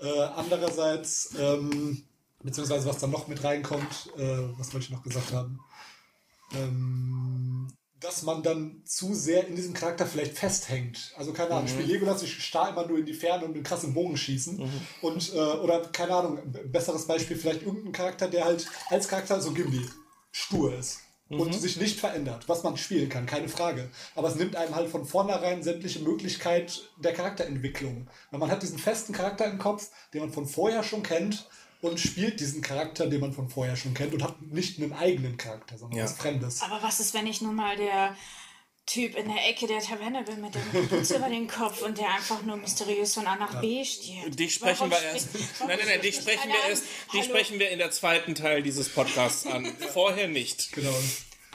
Äh, 0.00 0.20
andererseits, 0.36 1.34
ähm, 1.38 2.04
beziehungsweise 2.42 2.86
was 2.88 2.98
dann 2.98 3.10
noch 3.10 3.26
mit 3.26 3.42
reinkommt, 3.42 4.12
äh, 4.16 4.38
was 4.58 4.72
wollte 4.72 4.86
ich 4.86 4.90
noch 4.90 5.02
gesagt 5.02 5.32
haben? 5.32 5.58
Ähm, 6.54 7.68
dass 8.00 8.22
man 8.22 8.44
dann 8.44 8.82
zu 8.84 9.12
sehr 9.12 9.48
in 9.48 9.56
diesem 9.56 9.74
Charakter 9.74 10.06
vielleicht 10.06 10.38
festhängt. 10.38 11.12
Also 11.16 11.32
keine 11.32 11.50
Ahnung, 11.50 11.64
ich 11.64 11.72
spiele 11.72 11.88
Legolas, 11.88 12.22
ich 12.22 12.44
starr 12.44 12.68
immer 12.70 12.86
nur 12.86 12.98
in 12.98 13.06
die 13.06 13.12
Ferne 13.14 13.44
und 13.44 13.54
will 13.54 13.62
krass 13.64 13.82
im 13.82 13.92
Bogen 13.92 14.16
schießen. 14.16 14.60
Und, 15.02 15.34
äh, 15.34 15.36
oder 15.36 15.80
keine 15.88 16.14
Ahnung, 16.14 16.38
ein 16.38 16.70
besseres 16.70 17.06
Beispiel, 17.06 17.36
vielleicht 17.36 17.62
irgendein 17.62 17.92
Charakter, 17.92 18.28
der 18.28 18.44
halt 18.44 18.68
als 18.90 19.08
Charakter 19.08 19.40
so 19.40 19.52
Gimli 19.52 19.84
stur 20.30 20.74
ist. 20.74 21.00
Und 21.30 21.52
sich 21.54 21.76
nicht 21.76 22.00
verändert, 22.00 22.48
was 22.48 22.62
man 22.62 22.76
spielen 22.78 23.10
kann, 23.10 23.26
keine 23.26 23.48
Frage. 23.50 23.90
Aber 24.14 24.28
es 24.28 24.36
nimmt 24.36 24.56
einem 24.56 24.74
halt 24.74 24.88
von 24.88 25.04
vornherein 25.04 25.62
sämtliche 25.62 25.98
Möglichkeit 26.00 26.88
der 26.96 27.12
Charakterentwicklung. 27.12 28.08
Weil 28.30 28.40
man 28.40 28.50
hat 28.50 28.62
diesen 28.62 28.78
festen 28.78 29.12
Charakter 29.12 29.44
im 29.44 29.58
Kopf, 29.58 29.90
den 30.14 30.22
man 30.22 30.32
von 30.32 30.46
vorher 30.46 30.82
schon 30.82 31.02
kennt 31.02 31.46
und 31.82 32.00
spielt 32.00 32.40
diesen 32.40 32.62
Charakter, 32.62 33.06
den 33.06 33.20
man 33.20 33.32
von 33.34 33.48
vorher 33.50 33.76
schon 33.76 33.92
kennt 33.94 34.14
und 34.14 34.22
hat 34.22 34.40
nicht 34.42 34.80
einen 34.80 34.94
eigenen 34.94 35.36
Charakter, 35.36 35.76
sondern 35.76 35.98
Ja. 35.98 36.04
was 36.04 36.14
Fremdes. 36.14 36.62
Aber 36.62 36.82
was 36.82 36.98
ist, 36.98 37.12
wenn 37.12 37.26
ich 37.26 37.42
nun 37.42 37.54
mal 37.54 37.76
der 37.76 38.16
Typ 38.88 39.16
in 39.16 39.28
der 39.28 39.46
Ecke 39.46 39.66
der 39.66 39.80
Taverne 39.80 40.22
bin 40.22 40.40
mit 40.40 40.54
dem 40.54 40.88
Putz 40.88 41.10
über 41.10 41.28
den 41.28 41.46
Kopf 41.46 41.82
und 41.82 41.98
der 41.98 42.08
einfach 42.08 42.40
nur 42.42 42.56
mysteriös 42.56 43.12
von 43.12 43.26
A 43.26 43.36
nach 43.36 43.60
B 43.60 43.84
stirbt? 43.84 44.38
Dich 44.38 44.54
sprechen 44.54 44.90
Warum 44.90 44.90
wir 44.90 45.02
erst. 45.02 45.28
Nein, 45.60 45.68
nein, 45.78 45.88
nein, 45.88 46.00
dich 46.00 46.16
sprechen 46.16 46.48
wir 46.48 46.70
erst. 46.70 46.84
Die 47.12 47.22
sprechen 47.22 47.58
wir 47.58 47.68
in 47.68 47.78
der 47.80 47.90
zweiten 47.90 48.34
Teil 48.34 48.62
dieses 48.62 48.88
Podcasts 48.88 49.46
an. 49.46 49.70
Vorher 49.92 50.28
nicht. 50.28 50.72
Genau. 50.72 50.94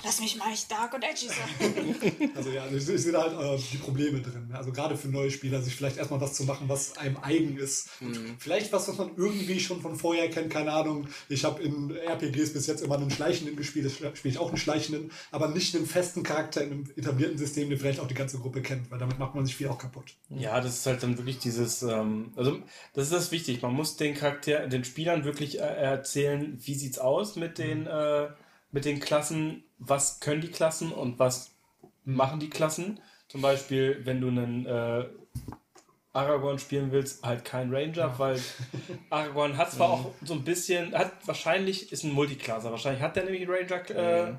Lass 0.03 0.19
mich 0.19 0.35
mal 0.37 0.51
echt 0.51 0.69
dark 0.69 0.93
und 0.93 1.03
edgy 1.03 1.27
sein. 1.27 2.29
Also 2.35 2.49
ja, 2.49 2.65
ich, 2.67 2.87
ich 2.89 3.01
sehe 3.01 3.11
da 3.11 3.23
halt 3.23 3.59
äh, 3.59 3.63
die 3.71 3.77
Probleme 3.77 4.19
drin. 4.21 4.49
Also 4.53 4.71
gerade 4.71 4.97
für 4.97 5.07
neue 5.07 5.31
Spieler, 5.31 5.61
sich 5.61 5.75
vielleicht 5.75 5.97
erstmal 5.97 6.19
was 6.19 6.33
zu 6.33 6.43
machen, 6.43 6.67
was 6.67 6.97
einem 6.97 7.17
eigen 7.21 7.57
ist. 7.57 7.89
Und 8.01 8.35
vielleicht 8.39 8.73
was, 8.73 8.87
was 8.87 8.97
man 8.97 9.11
irgendwie 9.15 9.59
schon 9.59 9.81
von 9.81 9.95
vorher 9.95 10.29
kennt, 10.29 10.49
keine 10.49 10.71
Ahnung. 10.73 11.07
Ich 11.29 11.45
habe 11.45 11.61
in 11.61 11.95
RPGs 11.95 12.53
bis 12.53 12.67
jetzt 12.67 12.81
immer 12.81 12.97
einen 12.97 13.11
Schleichenden 13.11 13.55
gespielt, 13.55 13.85
das 13.85 13.93
spiele 13.93 14.33
ich 14.33 14.37
auch 14.37 14.49
einen 14.49 14.57
Schleichenden, 14.57 15.11
aber 15.31 15.47
nicht 15.49 15.75
einen 15.75 15.85
festen 15.85 16.23
Charakter 16.23 16.63
in 16.63 16.71
einem 16.71 16.91
etablierten 16.95 17.37
System, 17.37 17.69
den 17.69 17.79
vielleicht 17.79 17.99
auch 17.99 18.07
die 18.07 18.13
ganze 18.13 18.39
Gruppe 18.39 18.61
kennt, 18.61 18.91
weil 18.91 18.99
damit 18.99 19.19
macht 19.19 19.35
man 19.35 19.45
sich 19.45 19.55
viel 19.55 19.67
auch 19.67 19.77
kaputt. 19.77 20.15
Ja, 20.29 20.59
das 20.59 20.79
ist 20.79 20.85
halt 20.85 21.03
dann 21.03 21.17
wirklich 21.17 21.39
dieses, 21.39 21.83
ähm, 21.83 22.33
also 22.35 22.59
das 22.93 23.05
ist 23.05 23.13
das 23.13 23.31
wichtig. 23.31 23.61
Man 23.61 23.73
muss 23.73 23.95
den 23.95 24.15
Charakter, 24.15 24.67
den 24.67 24.83
Spielern 24.83 25.23
wirklich 25.23 25.59
äh, 25.59 25.63
erzählen, 25.63 26.57
wie 26.61 26.75
sieht's 26.75 26.99
aus 26.99 27.35
mit 27.35 27.57
den, 27.57 27.87
äh, 27.87 28.27
mit 28.71 28.85
den 28.85 28.99
Klassen, 28.99 29.63
was 29.85 30.19
können 30.19 30.41
die 30.41 30.49
Klassen 30.49 30.91
und 30.91 31.19
was 31.19 31.51
machen 32.05 32.39
die 32.39 32.49
Klassen. 32.49 32.99
Zum 33.27 33.41
Beispiel, 33.41 34.01
wenn 34.03 34.21
du 34.21 34.27
einen 34.27 34.65
äh, 34.65 35.05
Aragorn 36.13 36.59
spielen 36.59 36.91
willst, 36.91 37.23
halt 37.23 37.43
kein 37.43 37.73
Ranger, 37.73 38.17
weil 38.19 38.39
Aragorn 39.09 39.57
hat 39.57 39.71
zwar 39.71 39.89
auch 39.89 40.11
so 40.23 40.35
ein 40.35 40.43
bisschen, 40.43 40.93
hat 40.93 41.11
wahrscheinlich, 41.25 41.91
ist 41.91 42.03
ein 42.03 42.11
Multiclasser, 42.11 42.69
wahrscheinlich 42.71 43.01
hat 43.01 43.15
der 43.15 43.25
nämlich 43.25 43.47
Ranger 43.47 43.89
äh, 43.89 44.33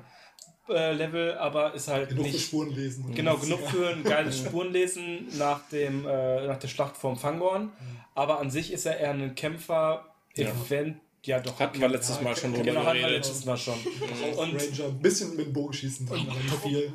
äh, 0.69 0.93
Level, 0.93 1.37
aber 1.37 1.73
ist 1.73 1.89
halt 1.89 2.09
Genug 2.09 2.25
für 2.25 2.31
nicht. 2.31 2.47
Spuren 2.47 2.69
lesen. 2.71 3.13
Genau, 3.13 3.37
genug 3.37 3.59
für 3.67 3.89
ein 3.89 4.03
geiles 4.03 4.39
Spurenlesen 4.39 5.27
nach, 5.37 5.67
dem, 5.69 6.07
äh, 6.07 6.47
nach 6.47 6.57
der 6.57 6.67
Schlacht 6.69 6.97
vom 6.97 7.17
Fangorn. 7.17 7.71
Aber 8.15 8.39
an 8.39 8.49
sich 8.49 8.71
ist 8.71 8.85
er 8.85 8.97
eher 8.97 9.11
ein 9.11 9.35
Kämpfer, 9.35 10.05
Event, 10.35 10.97
ja 11.25 11.39
doch. 11.39 11.59
Hatten 11.59 11.79
wir 11.79 11.87
letztes 11.89 12.21
Mal 12.21 12.35
schon 12.35 12.51
drüber 12.53 12.63
Genau, 12.65 12.83
hatten 12.85 12.95
wir 12.97 13.01
geredet. 13.07 13.25
letztes 13.25 13.45
Mal 13.45 13.57
schon. 13.57 13.73
Und 13.75 14.37
Und, 14.37 14.61
Ranger 14.61 14.85
ein 14.89 14.99
bisschen 14.99 15.35
mit 15.35 15.47
dem 15.47 15.53
Bogenschießen 15.53 16.05
nicht 16.05 16.27
viel. 16.63 16.93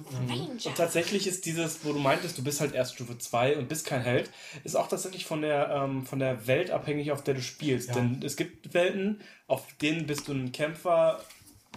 und 0.64 0.74
tatsächlich 0.76 1.26
ist 1.26 1.46
dieses, 1.46 1.84
wo 1.84 1.92
du 1.92 1.98
meintest, 1.98 2.38
du 2.38 2.44
bist 2.44 2.60
halt 2.60 2.74
erst 2.74 2.94
Stufe 2.94 3.18
2 3.18 3.56
und 3.58 3.68
bist 3.68 3.86
kein 3.86 4.02
Held, 4.02 4.30
ist 4.64 4.76
auch 4.76 4.88
tatsächlich 4.88 5.24
von 5.26 5.42
der, 5.42 5.70
ähm, 5.70 6.04
von 6.06 6.18
der 6.18 6.46
Welt 6.46 6.70
abhängig, 6.70 7.12
auf 7.12 7.22
der 7.22 7.34
du 7.34 7.42
spielst. 7.42 7.88
Ja. 7.88 7.94
Denn 7.94 8.20
es 8.24 8.36
gibt 8.36 8.72
Welten, 8.74 9.20
auf 9.46 9.64
denen 9.82 10.06
bist 10.06 10.28
du 10.28 10.32
ein 10.32 10.52
Kämpfer 10.52 11.20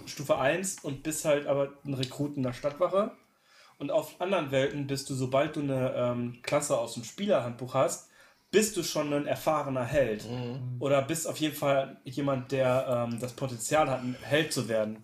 Stufe 0.06 0.38
1 0.38 0.80
und 0.84 1.04
bist 1.04 1.24
halt 1.26 1.47
aber 1.47 1.74
ein 1.86 1.93
Rekrut 1.93 2.36
in 2.38 2.43
der 2.43 2.54
Stadtwache. 2.54 3.12
Und 3.80 3.91
auf 3.91 4.20
anderen 4.22 4.51
Welten 4.51 4.88
bist 4.88 5.10
du, 5.10 5.16
sobald 5.16 5.56
du 5.56 5.62
eine 5.62 5.93
ähm, 5.95 6.39
Klasse 6.43 6.78
aus 6.78 6.93
dem 6.93 7.04
Spielerhandbuch 7.04 7.74
hast, 7.74 8.10
bist 8.54 8.78
du 8.78 8.84
schon 8.84 9.12
ein 9.12 9.26
erfahrener 9.26 9.84
Held. 9.84 10.26
Oder 10.80 11.01
bist 11.01 11.28
auf 11.28 11.38
jeden 11.38 11.56
Fall 11.56 11.97
jemand, 12.06 12.51
der 12.51 13.08
ähm, 13.12 13.20
das 13.20 13.34
Potenzial 13.34 13.89
hat, 13.89 14.01
ein 14.04 14.16
Held 14.22 14.54
zu 14.54 14.70
werden. 14.70 15.04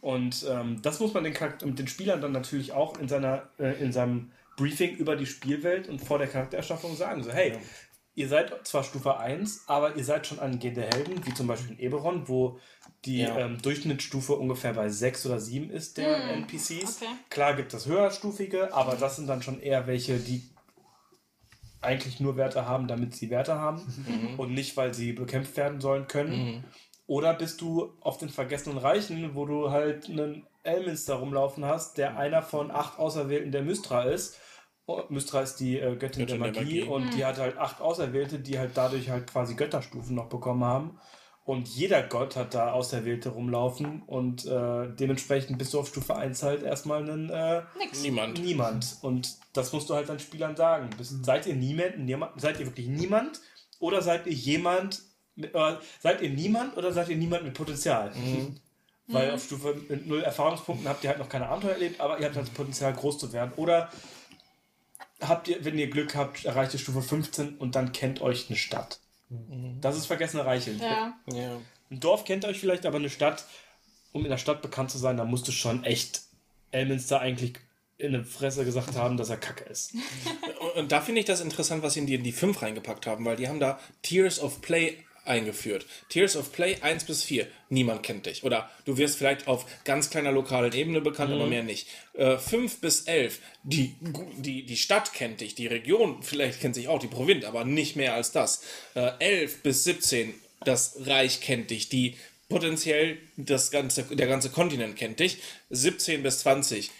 Und 0.00 0.46
ähm, 0.48 0.80
das 0.80 1.00
muss 1.00 1.12
man 1.12 1.24
den, 1.24 1.34
den 1.74 1.88
Spielern 1.88 2.20
dann 2.22 2.32
natürlich 2.32 2.72
auch 2.72 2.96
in, 2.98 3.08
seiner, 3.08 3.50
äh, 3.58 3.82
in 3.82 3.92
seinem 3.92 4.30
Briefing 4.56 4.94
über 4.96 5.16
die 5.16 5.26
Spielwelt 5.26 5.88
und 5.88 5.98
vor 6.00 6.18
der 6.18 6.28
Charaktererschaffung 6.28 6.94
sagen. 6.96 7.24
So, 7.24 7.32
hey, 7.32 7.54
ihr 8.14 8.28
seid 8.28 8.64
zwar 8.64 8.84
Stufe 8.84 9.18
1, 9.18 9.64
aber 9.66 9.96
ihr 9.96 10.04
seid 10.04 10.28
schon 10.28 10.38
angehende 10.38 10.82
Helden, 10.82 11.26
wie 11.26 11.34
zum 11.34 11.48
Beispiel 11.48 11.72
in 11.72 11.80
Eberron, 11.80 12.28
wo 12.28 12.60
die 13.04 13.22
Ja. 13.22 13.36
ähm, 13.40 13.60
Durchschnittsstufe 13.60 14.34
ungefähr 14.34 14.72
bei 14.72 14.88
6 14.88 15.26
oder 15.26 15.40
7 15.40 15.68
ist 15.70 15.98
der 15.98 16.16
NPCs. 16.36 16.70
Hm, 17.00 17.08
okay. 17.08 17.14
Klar 17.28 17.54
gibt 17.54 17.74
es 17.74 17.86
höherstufige, 17.86 18.72
aber 18.72 18.94
das 18.94 19.16
sind 19.16 19.26
dann 19.26 19.42
schon 19.42 19.60
eher 19.60 19.88
welche, 19.88 20.18
die 20.18 20.48
eigentlich 21.84 22.20
nur 22.20 22.36
Werte 22.36 22.66
haben, 22.66 22.88
damit 22.88 23.14
sie 23.14 23.30
Werte 23.30 23.58
haben 23.58 24.34
und 24.38 24.52
nicht, 24.52 24.76
weil 24.76 24.94
sie 24.94 25.12
bekämpft 25.12 25.56
werden 25.56 25.80
sollen 25.80 26.06
können. 26.08 26.64
Oder 27.06 27.34
bist 27.34 27.60
du 27.60 27.92
auf 28.00 28.16
den 28.18 28.30
vergessenen 28.30 28.78
Reichen, 28.78 29.34
wo 29.34 29.44
du 29.44 29.70
halt 29.70 30.08
einen 30.08 30.46
Elminster 30.62 31.14
rumlaufen 31.16 31.64
hast, 31.64 31.98
der 31.98 32.16
einer 32.16 32.42
von 32.42 32.70
acht 32.70 32.98
Auserwählten 32.98 33.52
der 33.52 33.62
Mystra 33.62 34.04
ist. 34.04 34.38
Oh, 34.86 35.02
Mystra 35.08 35.42
ist 35.42 35.56
die 35.56 35.78
äh, 35.78 35.96
Göttin 35.96 36.26
der 36.26 36.38
Göttin 36.38 36.52
der 36.52 36.62
Magie, 36.62 36.80
Magie. 36.80 36.82
und 36.82 37.14
die 37.14 37.24
hat 37.24 37.38
halt 37.38 37.56
acht 37.58 37.80
Auserwählte, 37.80 38.38
die 38.38 38.58
halt 38.58 38.72
dadurch 38.74 39.10
halt 39.10 39.26
quasi 39.26 39.54
Götterstufen 39.54 40.14
noch 40.14 40.28
bekommen 40.28 40.64
haben. 40.64 40.98
Und 41.44 41.68
jeder 41.68 42.02
Gott 42.02 42.36
hat 42.36 42.54
da 42.54 42.72
Auserwählte 42.72 43.28
rumlaufen 43.28 44.02
und 44.06 44.46
äh, 44.46 44.88
dementsprechend 44.98 45.58
bist 45.58 45.74
du 45.74 45.80
auf 45.80 45.88
Stufe 45.88 46.16
1 46.16 46.42
halt 46.42 46.62
erstmal 46.62 47.08
ein 47.08 47.28
äh. 47.28 47.62
Niemand. 48.00 48.42
Niemand. 48.42 48.96
Und 49.02 49.36
das 49.52 49.72
musst 49.74 49.90
du 49.90 49.94
halt 49.94 50.08
deinen 50.08 50.20
Spielern 50.20 50.56
sagen. 50.56 50.88
Bist, 50.96 51.22
seid 51.22 51.46
ihr 51.46 51.54
niemand, 51.54 51.98
niemand? 51.98 52.40
Seid 52.40 52.60
ihr 52.60 52.66
wirklich 52.66 52.88
niemand? 52.88 53.42
Oder 53.78 54.00
seid 54.00 54.26
ihr 54.26 54.32
jemand? 54.32 55.02
Mit, 55.36 55.54
äh, 55.54 55.76
seid 56.00 56.22
ihr 56.22 56.30
niemand 56.30 56.78
oder 56.78 56.92
seid 56.92 57.10
ihr 57.10 57.16
niemand 57.16 57.44
mit 57.44 57.52
Potenzial? 57.52 58.12
Weil 59.06 59.32
auf 59.32 59.44
Stufe 59.44 59.76
mit 59.88 60.06
null 60.06 60.22
Erfahrungspunkten 60.22 60.88
habt 60.88 61.04
ihr 61.04 61.10
halt 61.10 61.18
noch 61.18 61.28
keine 61.28 61.48
Abenteuer 61.48 61.72
erlebt, 61.72 62.00
aber 62.00 62.18
ihr 62.20 62.24
habt 62.24 62.36
halt 62.36 62.46
das 62.46 62.54
Potenzial, 62.54 62.94
groß 62.94 63.18
zu 63.18 63.34
werden. 63.34 63.52
Oder 63.56 63.90
habt 65.20 65.48
ihr, 65.48 65.62
wenn 65.62 65.78
ihr 65.78 65.90
Glück 65.90 66.14
habt, 66.14 66.46
erreicht 66.46 66.72
ihr 66.72 66.80
Stufe 66.80 67.02
15 67.02 67.58
und 67.58 67.74
dann 67.74 67.92
kennt 67.92 68.22
euch 68.22 68.48
eine 68.48 68.56
Stadt. 68.56 69.00
Das 69.80 69.96
ist 69.96 70.06
vergessene 70.06 70.44
Reiche. 70.44 70.72
Ja. 70.72 71.14
Ja. 71.32 71.60
Ein 71.90 72.00
Dorf 72.00 72.24
kennt 72.24 72.44
euch 72.44 72.58
vielleicht, 72.58 72.86
aber 72.86 72.98
eine 72.98 73.10
Stadt, 73.10 73.44
um 74.12 74.24
in 74.24 74.30
der 74.30 74.38
Stadt 74.38 74.62
bekannt 74.62 74.90
zu 74.90 74.98
sein, 74.98 75.16
da 75.16 75.24
musst 75.24 75.46
du 75.48 75.52
schon 75.52 75.84
echt 75.84 76.22
Elminster 76.70 77.20
eigentlich 77.20 77.54
in 77.98 78.14
eine 78.14 78.24
Fresse 78.24 78.64
gesagt 78.64 78.96
haben, 78.96 79.16
dass 79.16 79.30
er 79.30 79.36
kacke 79.36 79.64
ist. 79.64 79.94
Und 80.76 80.90
da 80.90 81.00
finde 81.00 81.20
ich 81.20 81.26
das 81.26 81.40
interessant, 81.40 81.82
was 81.82 81.94
sie 81.94 82.00
in 82.00 82.06
die, 82.06 82.14
in 82.14 82.24
die 82.24 82.32
5 82.32 82.60
reingepackt 82.60 83.06
haben, 83.06 83.24
weil 83.24 83.36
die 83.36 83.48
haben 83.48 83.60
da 83.60 83.78
Tears 84.02 84.40
of 84.40 84.60
Play 84.60 84.98
eingeführt. 85.24 85.86
Tears 86.08 86.36
of 86.36 86.52
Play 86.52 86.76
1 86.80 87.04
bis 87.04 87.22
4. 87.24 87.46
Niemand 87.68 88.02
kennt 88.02 88.26
dich. 88.26 88.44
Oder 88.44 88.70
du 88.84 88.96
wirst 88.96 89.18
vielleicht 89.18 89.46
auf 89.46 89.66
ganz 89.84 90.10
kleiner 90.10 90.32
lokalen 90.32 90.72
Ebene 90.72 91.00
bekannt, 91.00 91.32
aber 91.32 91.46
mehr 91.46 91.62
nicht. 91.62 91.88
Äh, 92.14 92.38
5 92.38 92.80
bis 92.80 93.02
11. 93.02 93.40
Die, 93.62 93.94
die, 94.36 94.64
die 94.66 94.76
Stadt 94.76 95.12
kennt 95.12 95.40
dich. 95.40 95.54
Die 95.54 95.66
Region 95.66 96.22
vielleicht 96.22 96.60
kennt 96.60 96.74
sich 96.74 96.88
auch. 96.88 96.98
Die 96.98 97.06
Provinz, 97.06 97.44
aber 97.44 97.64
nicht 97.64 97.96
mehr 97.96 98.14
als 98.14 98.32
das. 98.32 98.62
Äh, 98.94 99.10
11 99.18 99.62
bis 99.62 99.84
17. 99.84 100.34
Das 100.64 100.96
Reich 101.06 101.40
kennt 101.40 101.70
dich. 101.70 101.88
Die 101.88 102.16
potenziell 102.48 103.18
das 103.36 103.70
ganze, 103.70 104.04
der 104.04 104.26
ganze 104.26 104.50
Kontinent 104.50 104.96
kennt 104.96 105.20
dich. 105.20 105.38
17 105.70 106.22
bis 106.22 106.40
20. 106.40 106.90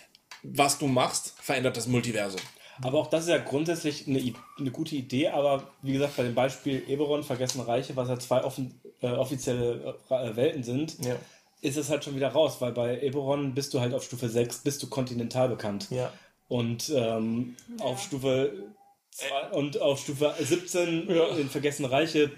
Was 0.43 0.79
du 0.79 0.87
machst, 0.87 1.35
verändert 1.41 1.77
das 1.77 1.87
Multiversum. 1.87 2.41
Aber 2.83 2.99
auch 2.99 3.07
das 3.09 3.25
ist 3.25 3.29
ja 3.31 3.39
grundsätzlich 3.39 4.07
eine, 4.09 4.21
eine 4.59 4.71
gute 4.71 4.97
Idee, 4.97 5.29
aber 5.29 5.63
wie 5.83 5.93
gesagt, 5.93 6.17
bei 6.17 6.23
dem 6.25 6.35
Beispiel 6.35 6.83
Eberron, 6.89 7.23
Vergessene 7.23 7.67
Reiche, 7.67 7.95
was 7.97 8.09
ja 8.09 8.19
zwei 8.19 8.43
offen, 8.43 8.81
äh, 9.01 9.09
offizielle 9.09 9.97
äh, 10.11 10.37
Welten 10.37 10.63
sind, 10.63 10.97
Ja. 11.05 11.17
ist 11.61 11.77
es 11.77 11.89
halt 11.91 12.05
schon 12.05 12.17
wieder 12.17 12.29
raus, 12.29 12.57
weil 12.61 12.73
bei 12.73 13.01
Eberron 13.01 13.55
bist 13.55 13.75
du 13.75 13.81
halt 13.81 13.95
auf 13.95 14.03
Stufe 14.03 14.29
6, 14.29 14.59
bist 14.59 14.83
du 14.83 14.89
kontinental 14.89 15.49
bekannt. 15.49 15.89
Ja. 15.91 16.13
Und 16.49 16.91
ähm, 16.95 17.57
auf 17.81 18.03
Stufe 18.03 18.53
und 19.53 19.81
auf 19.81 20.01
Stufe 20.01 20.35
17 20.41 21.09
in 21.09 21.49
Vergessene 21.49 21.91
Reiche, 21.91 22.33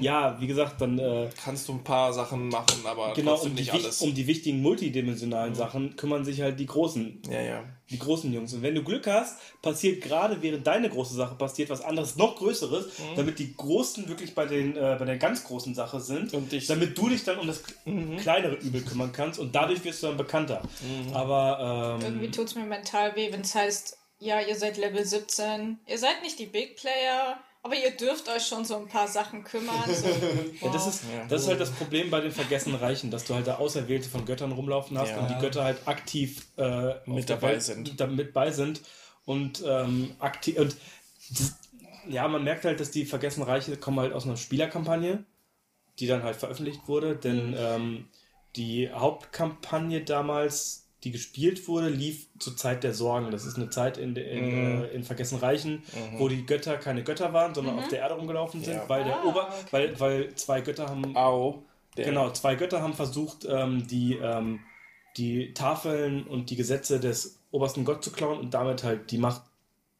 ja, 0.00 0.40
wie 0.40 0.46
gesagt, 0.46 0.80
dann 0.80 0.98
äh, 0.98 1.28
kannst 1.44 1.68
du 1.68 1.72
ein 1.74 1.84
paar 1.84 2.12
Sachen 2.12 2.48
machen, 2.48 2.84
aber 2.86 3.12
genau 3.12 3.32
trotzdem 3.32 3.50
um 3.50 3.56
die, 3.56 3.62
nicht 3.62 3.74
wich- 3.74 3.84
alles. 3.84 4.00
um 4.02 4.14
die 4.14 4.26
wichtigen 4.26 4.62
multidimensionalen 4.62 5.54
Sachen 5.54 5.94
kümmern 5.96 6.24
sich 6.24 6.40
halt 6.40 6.58
die 6.58 6.66
großen 6.66 7.22
ja, 7.30 7.40
ja. 7.42 7.64
die 7.90 7.98
großen 7.98 8.32
Jungs. 8.32 8.54
Und 8.54 8.62
wenn 8.62 8.74
du 8.74 8.82
Glück 8.82 9.06
hast, 9.06 9.36
passiert 9.62 10.02
gerade 10.02 10.40
während 10.42 10.66
deine 10.66 10.88
große 10.88 11.14
Sache 11.14 11.34
passiert 11.34 11.68
was 11.70 11.82
anderes, 11.82 12.16
noch 12.16 12.36
Größeres, 12.36 12.86
Mhm. 12.98 13.16
damit 13.16 13.38
die 13.38 13.54
Großen 13.54 14.08
wirklich 14.08 14.34
bei, 14.34 14.46
den, 14.46 14.74
äh, 14.76 14.96
bei 14.98 15.04
der 15.04 15.18
ganz 15.18 15.44
großen 15.44 15.74
Sache 15.74 16.00
sind. 16.00 16.32
Und 16.34 16.50
dich- 16.50 16.66
damit 16.66 16.96
du 16.96 17.08
dich 17.10 17.24
dann 17.24 17.38
um 17.38 17.46
das 17.46 17.62
kleinere 18.20 18.54
Übel 18.56 18.80
kümmern 18.82 19.12
kannst 19.12 19.38
und 19.38 19.54
dadurch 19.54 19.84
wirst 19.84 20.02
du 20.02 20.06
dann 20.08 20.16
bekannter. 20.16 20.62
Mhm. 20.82 21.14
Aber 21.14 21.98
ähm, 22.00 22.04
Irgendwie 22.06 22.30
tut 22.30 22.46
es 22.46 22.54
mir 22.54 22.64
mental 22.64 23.14
weh, 23.16 23.30
wenn 23.32 23.42
es 23.42 23.54
heißt, 23.54 23.96
ja, 24.20 24.40
ihr 24.40 24.56
seid 24.56 24.78
Level 24.78 25.04
17, 25.04 25.78
ihr 25.86 25.98
seid 25.98 26.22
nicht 26.22 26.38
die 26.38 26.46
Big 26.46 26.76
Player, 26.76 27.38
aber 27.62 27.74
ihr 27.74 27.90
dürft 27.90 28.28
euch 28.28 28.46
schon 28.46 28.64
so 28.64 28.76
ein 28.76 28.86
paar 28.88 29.08
Sachen 29.08 29.44
kümmern. 29.44 29.74
So, 29.86 30.06
ja, 30.66 30.72
das, 30.72 30.86
ist, 30.86 31.02
das 31.28 31.42
ist 31.42 31.48
halt 31.48 31.60
das 31.60 31.70
Problem 31.72 32.10
bei 32.10 32.20
den 32.20 32.30
vergessenen 32.32 32.78
Reichen, 32.78 33.10
dass 33.10 33.24
du 33.24 33.34
halt 33.34 33.46
da 33.46 33.56
Auserwählte 33.56 34.08
von 34.08 34.24
Göttern 34.24 34.52
rumlaufen 34.52 34.96
hast 34.98 35.10
Ja. 35.10 35.18
und 35.18 35.28
die 35.30 35.38
Götter 35.38 35.64
halt 35.64 35.86
aktiv 35.86 36.46
äh, 36.56 36.94
Mit 37.06 37.28
dabei 37.28 37.52
Welt- 37.52 37.62
sind. 37.62 38.00
da 38.00 38.06
mit 38.06 38.32
bei 38.32 38.50
sind 38.50 38.80
und 39.24 39.62
ähm, 39.66 40.14
aktiv 40.18 40.58
und 40.58 40.76
das, 41.30 41.56
ja, 42.08 42.26
man 42.28 42.42
merkt 42.44 42.64
halt, 42.64 42.80
dass 42.80 42.90
die 42.90 43.04
vergessenen 43.04 43.46
Reiche 43.48 43.76
kommen 43.76 44.00
halt 44.00 44.12
aus 44.14 44.24
einer 44.24 44.36
Spielerkampagne, 44.38 45.24
die 45.98 46.06
dann 46.06 46.22
halt 46.22 46.36
veröffentlicht 46.36 46.88
wurde, 46.88 47.16
denn 47.16 47.54
ähm, 47.58 48.08
die 48.56 48.90
Hauptkampagne 48.90 50.02
damals, 50.02 50.87
die 51.04 51.12
gespielt 51.12 51.68
wurde, 51.68 51.88
lief 51.88 52.26
zur 52.38 52.56
Zeit 52.56 52.82
der 52.82 52.92
Sorgen. 52.92 53.30
Das 53.30 53.46
ist 53.46 53.56
eine 53.56 53.70
Zeit 53.70 53.98
in, 53.98 54.16
in, 54.16 54.82
äh, 54.82 54.86
in 54.88 55.04
Vergessen 55.04 55.38
Reichen, 55.38 55.82
wo 56.18 56.28
die 56.28 56.44
Götter 56.44 56.76
keine 56.76 57.04
Götter 57.04 57.32
waren, 57.32 57.54
sondern 57.54 57.78
auf 57.78 57.88
der 57.88 58.00
Erde 58.00 58.14
rumgelaufen 58.14 58.62
sind, 58.64 58.74
Ja. 58.74 58.88
weil 58.88 59.04
der 59.04 59.16
Ah, 59.20 59.24
Ober, 59.24 59.46
okay. 59.48 59.66
weil, 59.70 60.00
weil 60.00 60.34
zwei 60.34 60.60
Götter 60.60 60.88
haben 60.88 61.16
Au. 61.16 61.62
Der, 61.96 62.04
Genau, 62.06 62.30
zwei 62.30 62.54
Götter 62.56 62.82
haben 62.82 62.94
versucht, 62.94 63.46
ähm, 63.48 63.86
die, 63.86 64.14
ähm, 64.20 64.60
die 65.16 65.52
Tafeln 65.54 66.24
und 66.26 66.50
die 66.50 66.56
Gesetze 66.56 67.00
des 67.00 67.38
obersten 67.50 67.84
Gott 67.84 68.02
zu 68.04 68.10
klauen 68.12 68.38
und 68.38 68.54
damit 68.54 68.82
halt 68.84 69.10
die 69.10 69.18
Macht 69.18 69.42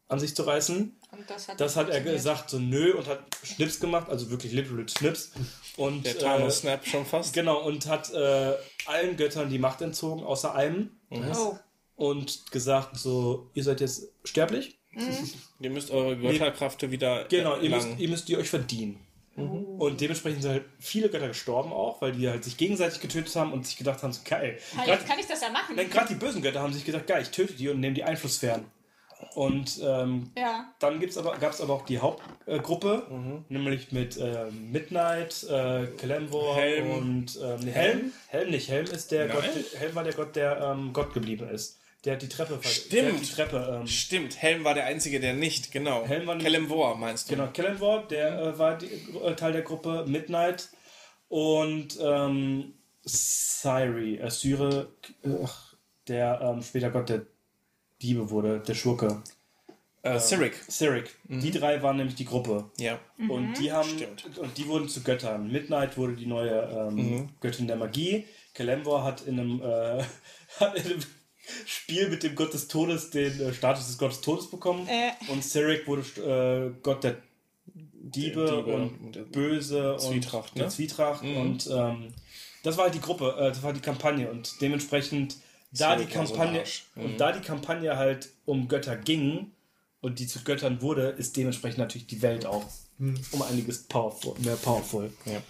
an 0.08 0.18
sich 0.18 0.34
zu 0.34 0.42
reißen. 0.42 0.96
Und 1.10 1.28
das 1.28 1.48
hat, 1.48 1.60
Das 1.60 1.76
hat 1.76 1.88
er 1.88 2.00
gesagt, 2.00 2.50
so 2.50 2.58
nö, 2.58 2.94
und 2.94 3.06
hat 3.06 3.20
Schnips 3.42 3.80
gemacht, 3.80 4.08
also 4.10 4.30
wirklich 4.30 4.52
literal 4.52 4.86
Schnips. 4.88 5.32
Und, 5.76 6.04
Der 6.04 6.16
äh, 6.16 6.18
Thanos-Snap 6.18 6.86
schon 6.86 7.06
fast. 7.06 7.32
Genau, 7.32 7.64
und 7.64 7.86
hat 7.86 8.12
äh, 8.12 8.54
allen 8.86 9.16
Göttern 9.16 9.48
die 9.48 9.58
Macht 9.58 9.80
entzogen, 9.80 10.22
außer 10.24 10.54
einem. 10.54 10.90
Oh. 11.10 11.56
und 11.96 12.50
gesagt, 12.52 12.96
so, 12.98 13.50
ihr 13.54 13.64
seid 13.64 13.80
jetzt 13.80 14.08
sterblich. 14.24 14.78
Ihr 15.60 15.70
müsst 15.70 15.90
eure 15.90 16.16
Götterkräfte 16.16 16.90
wieder 16.90 17.24
Genau, 17.24 17.58
ihr 17.58 17.70
müsst, 17.70 17.88
ihr 17.98 18.08
müsst 18.08 18.28
die 18.28 18.36
euch 18.36 18.50
verdienen. 18.50 18.98
Und 19.36 20.00
dementsprechend 20.00 20.42
sind 20.42 20.50
halt 20.50 20.64
viele 20.80 21.08
Götter 21.08 21.28
gestorben 21.28 21.72
auch, 21.72 22.00
weil 22.02 22.10
die 22.10 22.28
halt 22.28 22.42
sich 22.42 22.56
gegenseitig 22.56 22.98
getötet 23.00 23.34
haben 23.36 23.52
und 23.52 23.64
sich 23.64 23.76
gedacht 23.76 24.02
haben, 24.02 24.12
so 24.12 24.20
geil. 24.24 24.58
Grad- 24.74 24.88
jetzt 24.88 25.06
kann 25.06 25.18
ich 25.20 25.26
das 25.26 25.40
ja 25.40 25.48
machen. 25.50 25.76
Denn 25.76 25.88
gerade 25.88 26.08
die 26.08 26.16
bösen 26.16 26.42
Götter 26.42 26.60
haben 26.60 26.72
sich 26.72 26.84
gedacht, 26.84 27.06
geil, 27.06 27.22
ich 27.22 27.30
töte 27.30 27.52
die 27.52 27.68
und 27.68 27.78
nehme 27.78 27.94
die 27.94 28.02
Einflusssphären. 28.02 28.64
Und 29.34 29.80
ähm, 29.82 30.30
Ja. 30.36 30.72
dann 30.78 31.00
gibt's 31.00 31.16
aber, 31.18 31.36
gab 31.38 31.52
es 31.52 31.60
aber 31.60 31.74
auch 31.74 31.84
die 31.84 31.98
Hauptgruppe, 31.98 33.42
nämlich 33.48 33.90
mit 33.92 34.16
ähm, 34.20 34.70
Midnight, 34.72 35.44
äh, 35.44 35.86
Helm. 36.00 36.90
und 36.90 37.38
ähm, 37.42 37.60
nee, 37.60 37.70
Helm. 37.72 38.12
Helm 38.28 38.50
nicht, 38.50 38.68
Helm 38.68 38.86
ist 38.86 39.10
der 39.10 39.26
Nein. 39.26 39.36
Gott, 39.36 39.80
Helm 39.80 39.94
war 39.94 40.04
der 40.04 40.12
Gott, 40.14 40.36
der 40.36 40.60
ähm, 40.60 40.92
Gott 40.92 41.12
geblieben 41.14 41.48
ist. 41.48 41.78
Der 42.04 42.14
hat 42.14 42.22
die 42.22 42.28
Treppe 42.28 42.54
hat 42.54 42.64
die 42.64 42.68
Stimmt. 42.68 43.32
Treppe, 43.34 43.78
ähm, 43.80 43.86
Stimmt, 43.88 44.40
Helm 44.40 44.62
war 44.62 44.74
der 44.74 44.84
Einzige, 44.86 45.18
der 45.18 45.34
nicht, 45.34 45.72
genau. 45.72 46.04
Helm 46.06 46.26
war 46.28 46.38
Kelemvor, 46.38 46.96
meinst 46.96 47.28
du? 47.28 47.34
Genau, 47.34 47.48
Kellenvor, 47.48 48.06
der 48.08 48.38
äh, 48.40 48.58
war 48.58 48.78
die, 48.78 48.86
äh, 48.86 49.34
Teil 49.34 49.52
der 49.52 49.62
Gruppe, 49.62 50.04
Midnight 50.06 50.68
und 51.28 51.98
ähm, 52.00 52.74
Syri, 53.04 54.18
äh, 54.18 54.30
Syre, 54.30 54.92
äh, 55.24 55.28
der 56.06 56.40
ähm, 56.40 56.62
später 56.62 56.90
Gott 56.90 57.08
der 57.08 57.22
Diebe 58.02 58.30
wurde, 58.30 58.60
der 58.60 58.74
Schurke. 58.74 59.22
Äh, 60.02 60.20
Cyric. 60.20 60.54
Cyric. 60.70 61.16
Die 61.24 61.50
drei 61.50 61.82
waren 61.82 61.96
nämlich 61.96 62.14
die 62.14 62.24
Gruppe. 62.24 62.70
Ja. 62.78 62.98
Und 63.28 63.54
die 63.54 63.72
haben 63.72 63.88
Stimmt. 63.88 64.38
und 64.38 64.56
die 64.56 64.66
wurden 64.68 64.88
zu 64.88 65.02
Göttern. 65.02 65.50
Midnight 65.50 65.96
wurde 65.96 66.14
die 66.14 66.26
neue 66.26 66.88
ähm, 66.90 67.30
Göttin 67.40 67.66
der 67.66 67.76
Magie. 67.76 68.24
Kelembor 68.54 69.04
hat 69.04 69.22
in 69.22 69.40
einem, 69.40 69.60
äh, 69.60 70.02
hat 70.60 70.76
in 70.76 70.84
einem 70.84 71.02
Spiel 71.66 72.08
mit 72.08 72.22
dem 72.22 72.34
Gott 72.34 72.54
des 72.54 72.68
Todes 72.68 73.10
den 73.10 73.40
äh, 73.40 73.52
Status 73.52 73.86
des 73.86 73.98
Gottes 73.98 74.20
Todes 74.20 74.50
bekommen. 74.50 74.86
Äh. 74.88 75.10
Und 75.30 75.42
Cyric 75.42 75.86
wurde 75.86 76.02
äh, 76.20 76.80
Gott 76.82 77.02
der 77.04 77.16
Diebe, 77.64 78.44
Der 78.44 78.56
Diebe 78.56 78.74
und 78.74 79.00
und 79.00 79.16
der 79.16 79.22
Böse 79.22 79.96
Zwietracht, 79.98 80.50
und 80.52 80.58
der 80.58 80.66
ne? 80.66 80.70
Zwietracht. 80.70 81.22
Und 81.22 81.68
ähm, 81.70 82.14
das 82.62 82.76
war 82.76 82.84
halt 82.84 82.94
die 82.94 83.00
Gruppe, 83.00 83.34
äh, 83.38 83.48
das 83.48 83.62
war 83.62 83.72
die 83.72 83.80
Kampagne. 83.80 84.30
Und 84.30 84.60
dementsprechend, 84.60 85.36
da 85.70 85.96
die 85.96 86.04
so 86.04 86.10
Kampagne, 86.10 86.60
Arsch. 86.60 86.86
und 86.96 87.18
da 87.18 87.32
die 87.32 87.40
Kampagne 87.40 87.96
halt 87.96 88.30
um 88.44 88.68
Götter 88.68 88.96
ging 88.96 89.52
und 90.00 90.18
die 90.18 90.26
zu 90.26 90.42
Göttern 90.44 90.80
wurde, 90.82 91.08
ist 91.08 91.36
dementsprechend 91.36 91.78
natürlich 91.78 92.06
die 92.06 92.22
Welt 92.22 92.46
auch 92.46 92.64
um 92.98 93.42
einiges 93.42 93.84
powerful, 93.84 94.34
mehr 94.40 94.56
powerful. 94.56 95.12
ja. 95.24 95.40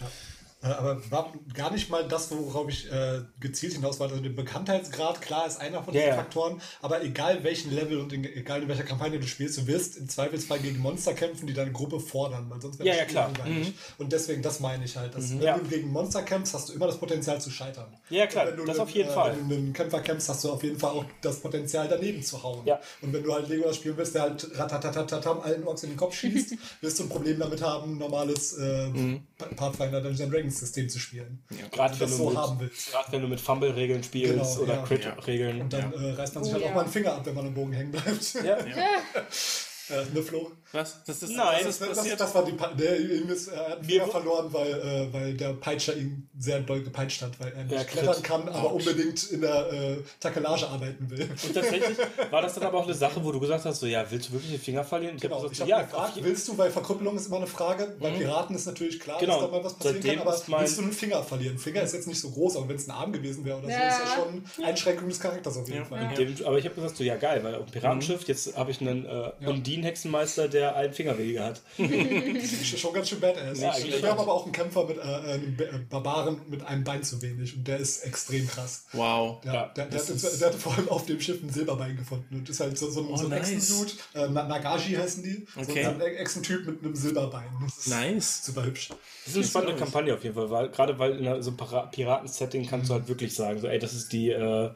Äh, 0.61 0.67
Aber 0.67 1.01
war 1.11 1.33
gar 1.55 1.71
nicht 1.73 1.89
mal 1.89 2.07
das, 2.09 2.31
worauf 2.33 2.69
ich 2.69 2.91
äh, 2.91 3.21
gezielt 3.39 3.75
hinaus 3.75 4.01
war. 4.01 4.09
Also 4.11 4.21
der 4.21 4.31
Bekanntheitsgrad, 4.31 5.21
klar, 5.23 5.47
ist 5.47 5.61
einer 5.61 5.83
von 5.85 5.93
diesen 5.93 6.09
ja. 6.09 6.15
Faktoren. 6.17 6.61
Aber 6.83 7.03
egal 7.05 7.45
welchen 7.45 7.71
Level 7.73 7.99
und 8.01 8.13
in, 8.13 8.25
egal 8.25 8.63
in 8.63 8.69
welcher 8.69 8.83
Kampagne 8.83 9.21
du 9.21 9.27
spielst, 9.27 9.57
du 9.59 9.67
wirst 9.69 9.97
im 9.97 10.09
Zweifelsfall 10.09 10.59
gegen 10.59 10.79
Monster 10.79 11.15
kämpfen, 11.15 11.47
die 11.47 11.53
deine 11.55 11.71
Gruppe 11.71 12.01
fordern. 12.01 12.51
Weil 12.51 12.61
sonst 12.61 12.79
wäre 12.81 12.89
Ja, 12.89 12.95
das 12.95 13.03
ja, 13.03 13.07
klar. 13.07 13.31
langweilig. 13.39 13.73
Und 13.99 14.13
deswegen, 14.13 14.43
das 14.43 14.59
meine 14.61 14.85
ich 14.85 14.97
halt. 14.97 15.15
Dass, 15.15 15.31
Wenn 15.31 15.43
Ja. 15.43 15.57
du 15.57 15.65
gegen 15.69 15.93
Monster 15.93 16.23
kämpfst, 16.23 16.55
hast 16.55 16.69
du 16.71 16.73
immer 16.73 16.87
das 16.87 16.99
Potenzial 16.99 17.41
zu 17.41 17.51
scheitern. 17.51 17.87
Ja, 18.11 18.27
klar, 18.27 18.45
Und 18.47 18.51
wenn 18.53 18.57
du 18.59 18.65
das 18.65 18.77
einen, 18.79 18.83
auf 18.89 18.91
jeden 18.91 19.11
äh, 19.11 19.13
Fall. 19.13 19.37
Wenn 19.39 19.49
du 19.49 19.55
einen 19.55 19.73
Kämpfer 19.73 20.01
kämpfst, 20.01 20.29
hast 20.29 20.43
du 20.43 20.51
auf 20.51 20.63
jeden 20.65 20.79
Fall 20.79 20.91
auch 20.91 21.05
das 21.23 21.39
Potenzial, 21.41 21.87
daneben 21.89 22.21
zu 22.23 22.43
hauen. 22.43 22.67
Ja. 22.67 22.81
Und 23.01 23.13
wenn 23.13 23.23
du 23.23 23.33
halt 23.33 23.49
Legolas 23.49 23.77
spielen 23.77 23.97
willst, 23.97 24.15
der 24.17 24.23
halt 24.23 24.49
ratatatatam 24.59 25.41
allen 25.41 25.65
Orks 25.67 25.85
in 25.85 25.91
den 25.91 25.97
Kopf 25.97 26.15
schießt, 26.17 26.55
wirst 26.81 26.99
du 26.99 27.05
ein 27.05 27.09
Problem 27.09 27.39
damit 27.39 27.63
haben, 27.63 27.97
normales 27.99 28.55
äh, 28.59 28.89
Mhm. 28.89 29.23
Pathfinder 29.57 30.01
Dungeons 30.01 30.31
Dragons 30.33 30.48
System 30.51 30.89
zu 30.89 30.99
spielen. 30.99 31.43
Gerade 31.73 31.99
wenn, 32.01 32.09
so 32.09 32.29
mit- 32.31 32.39
haben 32.39 32.61
willst. 32.61 32.91
gerade 32.93 33.13
wenn 33.13 33.23
du 33.23 33.29
mit 33.29 33.41
Fumble-Regeln 33.41 34.03
spielst 34.03 34.55
Genau, 34.59 34.63
oder 34.63 34.75
ja. 34.75 34.83
Crit-Regeln. 34.85 35.61
Und 35.63 35.73
dann 35.73 35.93
äh, 35.93 36.11
reißt 36.13 36.35
man 36.35 36.45
sich 36.45 36.53
Oh, 36.53 36.55
halt 36.55 36.65
ja. 36.65 36.71
auch 36.71 36.75
mal 36.75 36.83
einen 36.83 36.93
Finger 36.93 37.13
ab, 37.15 37.27
wenn 37.27 37.35
man 37.35 37.47
am 37.47 37.55
Bogen 37.55 37.73
hängen 37.73 37.91
bleibt. 37.93 38.35
Ja. 38.45 38.57
äh, 38.59 40.05
ne, 40.13 40.23
Flo? 40.23 40.53
Was? 40.73 41.03
Das 41.07 41.23
ist, 41.23 41.31
Nein, 41.35 41.61
das 41.65 41.81
ist 41.81 41.81
Das, 41.81 42.17
das, 42.19 42.35
war 42.35 42.45
die 42.45 42.53
Pa- 42.53 42.69
der 42.75 42.97
ist, 42.97 43.49
er 43.49 43.71
hat 43.71 43.87
Finger 43.87 44.07
verloren, 44.07 44.53
weil, 44.53 44.71
äh, 44.73 45.13
weil 45.13 45.35
der 45.35 45.55
Peitscher 45.55 45.97
ihn 45.97 46.29
sehr 46.39 46.61
doll 46.61 46.83
gepeitscht 46.83 47.23
hat, 47.23 47.41
weil 47.41 47.53
er 47.53 47.65
nicht 47.65 47.73
Ja, 47.75 47.85
klettern 47.85 48.23
kann, 48.23 48.49
aber 48.51 48.73
unbedingt 48.75 49.31
in 49.31 49.41
der 49.41 49.73
äh, 49.73 49.97
Takelage 50.21 50.69
arbeiten 50.69 51.09
will. 51.11 51.23
Und 51.23 51.55
tatsächlich 51.55 51.97
war 52.31 52.43
das 52.43 52.55
dann 52.55 52.65
aber 52.65 52.79
auch 52.79 52.85
eine 52.85 52.93
Sache, 52.95 53.25
wo 53.25 53.33
du 53.33 53.41
gesagt 53.41 53.65
hast, 53.65 53.81
so, 53.81 53.87
ja, 53.87 54.05
willst 54.11 54.29
du 54.29 54.35
wirklich 54.35 54.51
den 54.53 54.61
Finger 54.61 54.85
verlieren? 54.85 55.15
Und 55.15 55.21
Genau, 55.23 55.39
hab 55.39 55.45
ich 55.45 55.59
gesagt, 55.59 55.73
habe 55.73 55.83
so, 55.85 55.87
gefragt, 55.91 56.11
auf 56.11 56.17
je- 56.17 56.25
willst 56.25 56.49
du, 56.49 56.59
weil 56.59 56.71
Verkrüppelung 56.71 57.17
ist 57.17 57.27
immer 57.29 57.39
eine 57.39 57.47
Frage, 57.47 57.97
bei 57.99 58.11
Piraten 58.11 58.55
ist 58.55 58.67
natürlich 58.67 59.01
klar, 59.01 59.19
Genau, 59.21 59.41
dass 59.41 59.51
da 59.51 59.57
mal 59.57 59.65
was 59.65 59.75
passieren 59.75 59.95
seitdem 60.03 60.19
kann, 60.19 60.29
aber 60.29 60.61
willst 60.61 60.79
du 60.79 60.83
einen 60.83 60.93
Finger 60.93 61.23
verlieren? 61.23 61.59
Finger 61.59 61.81
ist 61.83 61.95
jetzt 61.95 62.07
nicht 62.09 62.21
so 62.21 62.29
groß, 62.31 62.57
aber 62.57 62.69
wenn 62.69 62.77
es 62.77 62.87
ein 62.87 62.91
Arm 62.93 63.13
gewesen 63.13 63.43
wäre 63.47 63.57
oder 63.57 63.69
so, 63.69 63.73
Ja. 63.73 63.89
ist 63.89 63.99
ja 64.01 64.23
schon 64.23 64.65
Einschränkung 64.67 65.09
des 65.09 65.19
Charakters 65.19 65.57
auf 65.57 65.67
jeden 65.69 65.87
Fall. 65.87 66.07
Dem, 66.15 66.35
aber 66.45 66.59
ich 66.59 66.65
habe 66.67 66.75
gesagt, 66.75 66.97
so, 66.99 67.05
ja 67.05 67.17
geil, 67.17 67.43
weil 67.43 67.55
auf 67.55 67.65
dem 67.65 67.73
Piratenschiff, 67.73 68.29
jetzt 68.29 68.55
habe 68.55 68.71
ich 68.71 68.81
einen 68.83 69.07
äh, 69.07 69.31
Undinen-Hexenmeister, 69.47 70.49
der 70.49 70.58
einen 70.67 70.93
Fingerwege 70.93 71.43
hat. 71.45 71.63
Ist 71.79 72.79
Schon 72.79 72.93
ganz 72.93 73.09
schön 73.09 73.21
badass. 73.21 73.61
Ja, 73.61 73.77
ich 73.77 74.03
habe 74.05 74.21
aber 74.21 74.33
auch 74.33 74.45
einen 74.45 74.53
Kämpfer 74.53 74.85
mit 74.87 74.99
äh, 74.99 75.01
einem 75.01 75.57
Ba- 75.57 75.65
äh, 75.65 75.79
Barbaren 75.89 76.41
mit 76.49 76.65
einem 76.65 76.85
Bein 76.85 77.03
zu 77.03 77.21
wenig 77.23 77.57
und 77.57 77.67
der 77.67 77.79
ist 77.79 78.05
extrem 78.05 78.47
krass. 78.49 78.87
Wow. 78.93 79.41
Der, 79.43 79.53
Ja, 79.55 79.67
der, 79.77 79.87
der, 79.87 80.01
ist- 80.01 80.41
der 80.41 80.49
hatte 80.49 80.59
vor 80.59 80.75
allem 80.77 80.89
auf 80.89 81.07
dem 81.07 81.21
Schiff 81.21 81.43
ein 81.43 81.51
Silberbein 81.51 81.97
gefunden 81.97 82.35
und 82.37 82.49
ist 82.49 82.61
halt 82.61 82.77
so, 82.79 82.91
so, 82.91 83.01
ein- 83.09 83.17
so 83.17 83.25
ein 83.25 83.31
nice. 83.31 83.51
Echsendude, 83.51 83.93
äh, 84.15 84.29
Na- 84.31 84.45
Nagashi 84.49 84.95
heißen 84.95 85.23
die, 85.23 85.47
Okay. 85.57 85.85
so 85.85 85.91
ein 85.91 86.01
Echsentyp 86.01 86.67
mit 86.67 86.83
einem 86.85 86.95
Silberbein. 86.95 87.45
Das 87.65 87.79
ist 87.79 87.89
Nice. 87.89 88.45
super 88.45 88.65
hübsch. 88.65 88.89
Das 89.25 89.35
ist 89.35 89.37
eine 89.37 89.45
spannende 89.45 89.77
Kampagne 89.77 90.15
auf 90.15 90.23
jeden 90.23 90.35
Fall, 90.35 90.51
weil 90.51 90.69
gerade 90.71 90.99
weil 90.99 91.19
in 91.19 91.43
so 91.43 91.51
einem 91.57 91.91
Piraten-Setting 91.91 92.67
kannst 92.67 92.89
du 92.91 92.95
halt 92.95 93.09
wirklich 93.09 93.35
sagen, 93.35 93.61
so, 93.61 93.67
ey, 93.69 93.79
das 93.79 93.93
ist 93.95 94.13
die, 94.13 94.31
äh, 94.31 94.71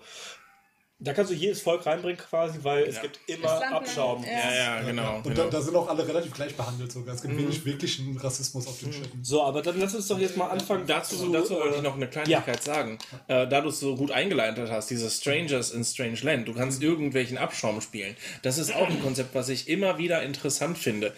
da 1.05 1.13
kannst 1.13 1.33
du 1.33 1.35
jedes 1.35 1.61
Volk 1.61 1.85
reinbringen 1.85 2.17
quasi, 2.17 2.61
weil 2.63 2.85
es 2.85 3.01
gibt 3.01 3.19
immer 3.27 3.61
Abschaum. 3.73 4.25
ja. 4.25 4.31
Ja, 4.31 4.55
ja, 4.55 4.83
genau. 4.83 5.17
Und 5.17 5.25
genau. 5.25 5.45
da, 5.45 5.51
da 5.51 5.61
sind 5.61 5.75
auch 5.75 5.89
alle 5.89 6.07
relativ 6.07 6.33
gleich 6.33 6.55
behandelt 6.55 6.93
sogar. 6.93 7.15
Es 7.15 7.23
gibt 7.23 7.37
wenig 7.37 7.65
wirklichen 7.65 8.17
Rassismus 8.17 8.67
auf 8.69 8.79
den 8.79 8.93
Schiffen. 8.93 9.25
So, 9.25 9.43
aber 9.43 9.63
dann 9.63 9.81
lass 9.81 9.95
uns 9.95 10.07
doch 10.07 10.19
jetzt 10.19 10.37
mal 10.37 10.49
anfangen. 10.49 10.87
Dazu, 10.87 11.17
zu, 11.17 11.33
dazu 11.33 11.55
wollte 11.55 11.77
ich 11.77 11.83
noch 11.83 11.97
eine 11.97 12.07
Kleinigkeit 12.07 12.63
sagen. 12.63 12.99
Äh, 13.27 13.49
da 13.49 13.61
du 13.61 13.71
es 13.71 13.81
so 13.81 13.97
gut 13.97 14.13
eingeleitet 14.13 14.71
hast, 14.71 14.91
diese 14.91 15.11
Strangers 15.11 15.73
in 15.73 15.85
Strange 15.85 16.19
Land, 16.23 16.47
du 16.47 16.55
kannst 16.55 16.83
irgendwelchen 16.83 17.37
Abschaum 17.37 17.81
spielen. 17.81 18.17
Das 18.43 18.59
ist 18.59 18.75
auch 18.75 18.89
ein 18.89 19.03
Konzept, 19.03 19.35
was 19.35 19.49
ich 19.49 19.69
immer 19.69 19.99
wieder 19.99 20.23
interessant 20.23 20.79
finde. 20.79 21.13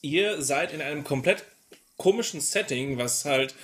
Ihr 0.00 0.40
seid 0.42 0.72
in 0.72 0.80
einem 0.80 1.04
komplett 1.04 1.44
komischen 1.98 2.40
Setting, 2.40 2.98
was 2.98 3.24
halt 3.24 3.54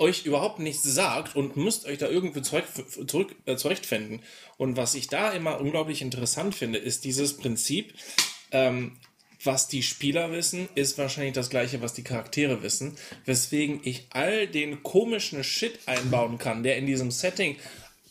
euch 0.00 0.24
überhaupt 0.24 0.58
nichts 0.58 0.82
sagt 0.82 1.36
und 1.36 1.56
müsst 1.56 1.86
euch 1.86 1.98
da 1.98 2.08
irgendwie 2.08 2.42
zurück, 2.42 2.64
zurück, 3.06 3.36
äh, 3.46 3.56
zurechtfinden. 3.56 4.22
Und 4.56 4.76
was 4.76 4.94
ich 4.94 5.08
da 5.08 5.30
immer 5.30 5.60
unglaublich 5.60 6.02
interessant 6.02 6.54
finde, 6.54 6.78
ist 6.78 7.04
dieses 7.04 7.36
Prinzip, 7.36 7.94
ähm, 8.50 8.96
was 9.42 9.68
die 9.68 9.82
Spieler 9.82 10.32
wissen, 10.32 10.68
ist 10.74 10.98
wahrscheinlich 10.98 11.34
das 11.34 11.50
gleiche, 11.50 11.80
was 11.80 11.94
die 11.94 12.02
Charaktere 12.02 12.62
wissen, 12.62 12.96
weswegen 13.24 13.80
ich 13.84 14.06
all 14.10 14.46
den 14.46 14.82
komischen 14.82 15.44
Shit 15.44 15.78
einbauen 15.86 16.38
kann, 16.38 16.62
der 16.62 16.76
in 16.76 16.86
diesem 16.86 17.10
Setting 17.10 17.56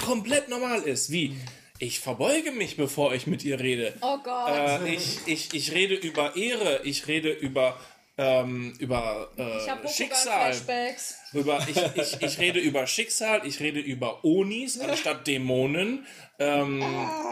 komplett 0.04 0.50
normal 0.50 0.82
ist, 0.84 1.12
wie 1.12 1.36
ich 1.80 2.00
verbeuge 2.00 2.52
mich, 2.52 2.78
bevor 2.78 3.14
ich 3.14 3.26
mit 3.26 3.44
ihr 3.44 3.60
rede. 3.60 3.94
Oh 4.02 4.18
Gott. 4.24 4.52
Äh, 4.52 4.94
ich, 4.94 5.20
ich, 5.28 5.54
ich 5.54 5.72
rede 5.72 5.96
über 5.96 6.36
Ehre, 6.36 6.82
ich 6.84 7.08
rede 7.08 7.32
über, 7.32 7.80
ähm, 8.20 8.74
über 8.80 9.30
ich 9.38 9.44
äh, 9.44 9.88
Schicksal. 9.88 10.54
Flashbacks. 10.54 11.16
Über, 11.32 11.60
ich, 11.70 11.78
ich, 11.96 12.22
ich 12.22 12.40
rede 12.40 12.60
über 12.60 12.86
Schicksal, 12.86 13.42
ich 13.46 13.62
rede 13.62 13.80
über 13.80 14.26
Onis 14.26 14.80
anstatt 14.80 15.26
Dämonen. 15.26 16.06
Ähm, 16.38 16.84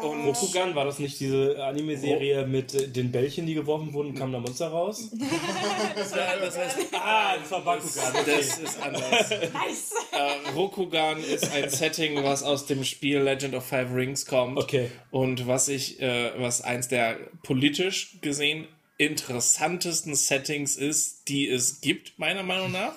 und 0.02 0.26
Rokugan, 0.26 0.76
war 0.76 0.86
das 0.86 1.00
nicht 1.00 1.20
diese 1.20 1.64
Anime-Serie 1.64 2.46
mit 2.46 2.74
äh, 2.74 2.88
den 2.88 3.12
Bällchen, 3.12 3.46
die 3.46 3.54
geworfen 3.54 3.92
wurden, 3.94 4.16
kam 4.16 4.32
da 4.32 4.40
Monster 4.40 4.68
raus? 4.68 5.12
das 5.96 6.58
heißt, 6.58 6.78
ah, 6.94 7.38
das 7.38 7.52
war 7.52 7.62
Bakugan. 7.62 8.14
das 8.26 8.58
ist 8.58 8.82
anders. 8.82 9.30
Nice. 9.30 9.94
Äh, 10.12 10.52
Rokugan 10.56 11.22
ist 11.24 11.52
ein 11.52 11.70
Setting, 11.70 12.24
was 12.24 12.44
aus 12.44 12.66
dem 12.66 12.84
Spiel 12.84 13.20
Legend 13.20 13.56
of 13.56 13.66
Five 13.66 13.94
Rings 13.94 14.26
kommt. 14.26 14.58
Okay. 14.58 14.92
Und 15.12 15.48
was 15.48 15.68
ich, 15.68 16.02
äh, 16.02 16.32
was 16.38 16.62
eins 16.62 16.88
der 16.88 17.18
politisch 17.44 18.20
gesehen 18.22 18.68
interessantesten 18.98 20.16
Settings 20.16 20.76
ist, 20.76 21.28
die 21.30 21.48
es 21.48 21.82
gibt, 21.82 22.18
meiner 22.20 22.44
Meinung 22.44 22.72
nach. 22.72 22.94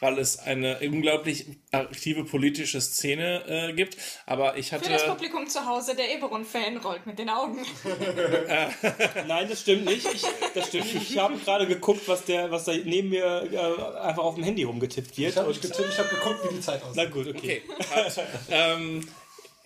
Weil 0.00 0.18
es 0.18 0.38
eine 0.38 0.80
unglaublich 0.80 1.46
aktive 1.70 2.24
politische 2.24 2.80
Szene 2.80 3.44
äh, 3.46 3.72
gibt. 3.72 3.96
Aber 4.26 4.58
ich 4.58 4.70
Für 4.70 4.78
das 4.78 4.88
hatte. 4.88 5.12
Publikum 5.12 5.48
zu 5.48 5.64
Hause, 5.64 5.94
der 5.94 6.12
Eberon-Fan 6.14 6.76
rollt 6.78 7.06
mit 7.06 7.18
den 7.18 7.30
Augen. 7.30 7.58
Nein, 9.28 9.48
das 9.48 9.60
stimmt 9.60 9.86
nicht. 9.86 10.04
Ich, 10.12 10.22
das 10.52 10.68
stimmt 10.68 10.92
nicht. 10.92 11.10
Ich 11.10 11.18
habe 11.18 11.38
gerade 11.38 11.66
geguckt, 11.66 12.06
was, 12.06 12.24
der, 12.24 12.50
was 12.50 12.64
da 12.64 12.72
neben 12.72 13.10
mir 13.10 13.48
äh, 13.50 13.56
einfach 14.00 14.24
auf 14.24 14.34
dem 14.34 14.44
Handy 14.44 14.64
rumgetippt 14.64 15.16
wird. 15.16 15.30
Ich 15.30 15.36
habe 15.36 15.54
getippt, 15.54 15.80
ich 15.88 15.98
habe 15.98 16.08
geguckt, 16.08 16.40
wie 16.50 16.54
die 16.56 16.60
Zeit 16.60 16.82
aussieht. 16.82 16.96
Na 16.96 17.04
gut, 17.06 17.28
okay. 17.28 17.62
Okay. 17.66 17.90
Hat, 17.94 18.26
ähm, 18.50 19.08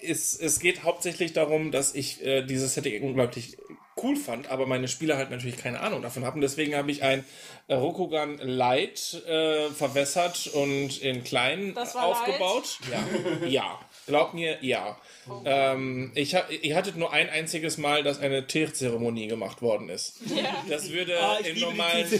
es, 0.00 0.38
es 0.38 0.60
geht 0.60 0.84
hauptsächlich 0.84 1.32
darum, 1.32 1.72
dass 1.72 1.94
ich 1.94 2.24
äh, 2.24 2.42
dieses 2.42 2.74
Setting 2.74 3.02
unglaublich 3.02 3.56
cool 4.02 4.16
fand, 4.16 4.50
aber 4.50 4.66
meine 4.66 4.88
Spieler 4.88 5.16
halt 5.16 5.30
natürlich 5.30 5.56
keine 5.56 5.80
Ahnung 5.80 6.02
davon 6.02 6.24
haben. 6.24 6.40
Deswegen 6.40 6.74
habe 6.74 6.90
ich 6.90 7.02
ein 7.02 7.24
äh, 7.68 7.74
Rokugan 7.74 8.38
Light 8.38 9.22
äh, 9.26 9.68
verwässert 9.70 10.46
und 10.48 10.98
in 11.02 11.24
klein 11.24 11.74
war 11.74 12.04
aufgebaut. 12.04 12.78
Ja, 12.90 13.46
ja. 13.48 13.78
Glaub 14.06 14.32
mir, 14.32 14.56
ja. 14.62 14.96
Ähm, 15.44 16.12
ich, 16.14 16.34
ha 16.34 16.44
ihr 16.62 16.74
hattet 16.74 16.96
nur 16.96 17.12
ein 17.12 17.28
einziges 17.28 17.76
Mal, 17.76 18.02
dass 18.02 18.18
eine 18.20 18.46
Teerzeremonie 18.46 19.26
gemacht 19.26 19.60
worden 19.60 19.90
ist. 19.90 20.20
Das 20.68 20.90
würde 20.90 21.20
Ah, 21.20 21.36
im, 21.44 21.60
normalen, 21.60 22.10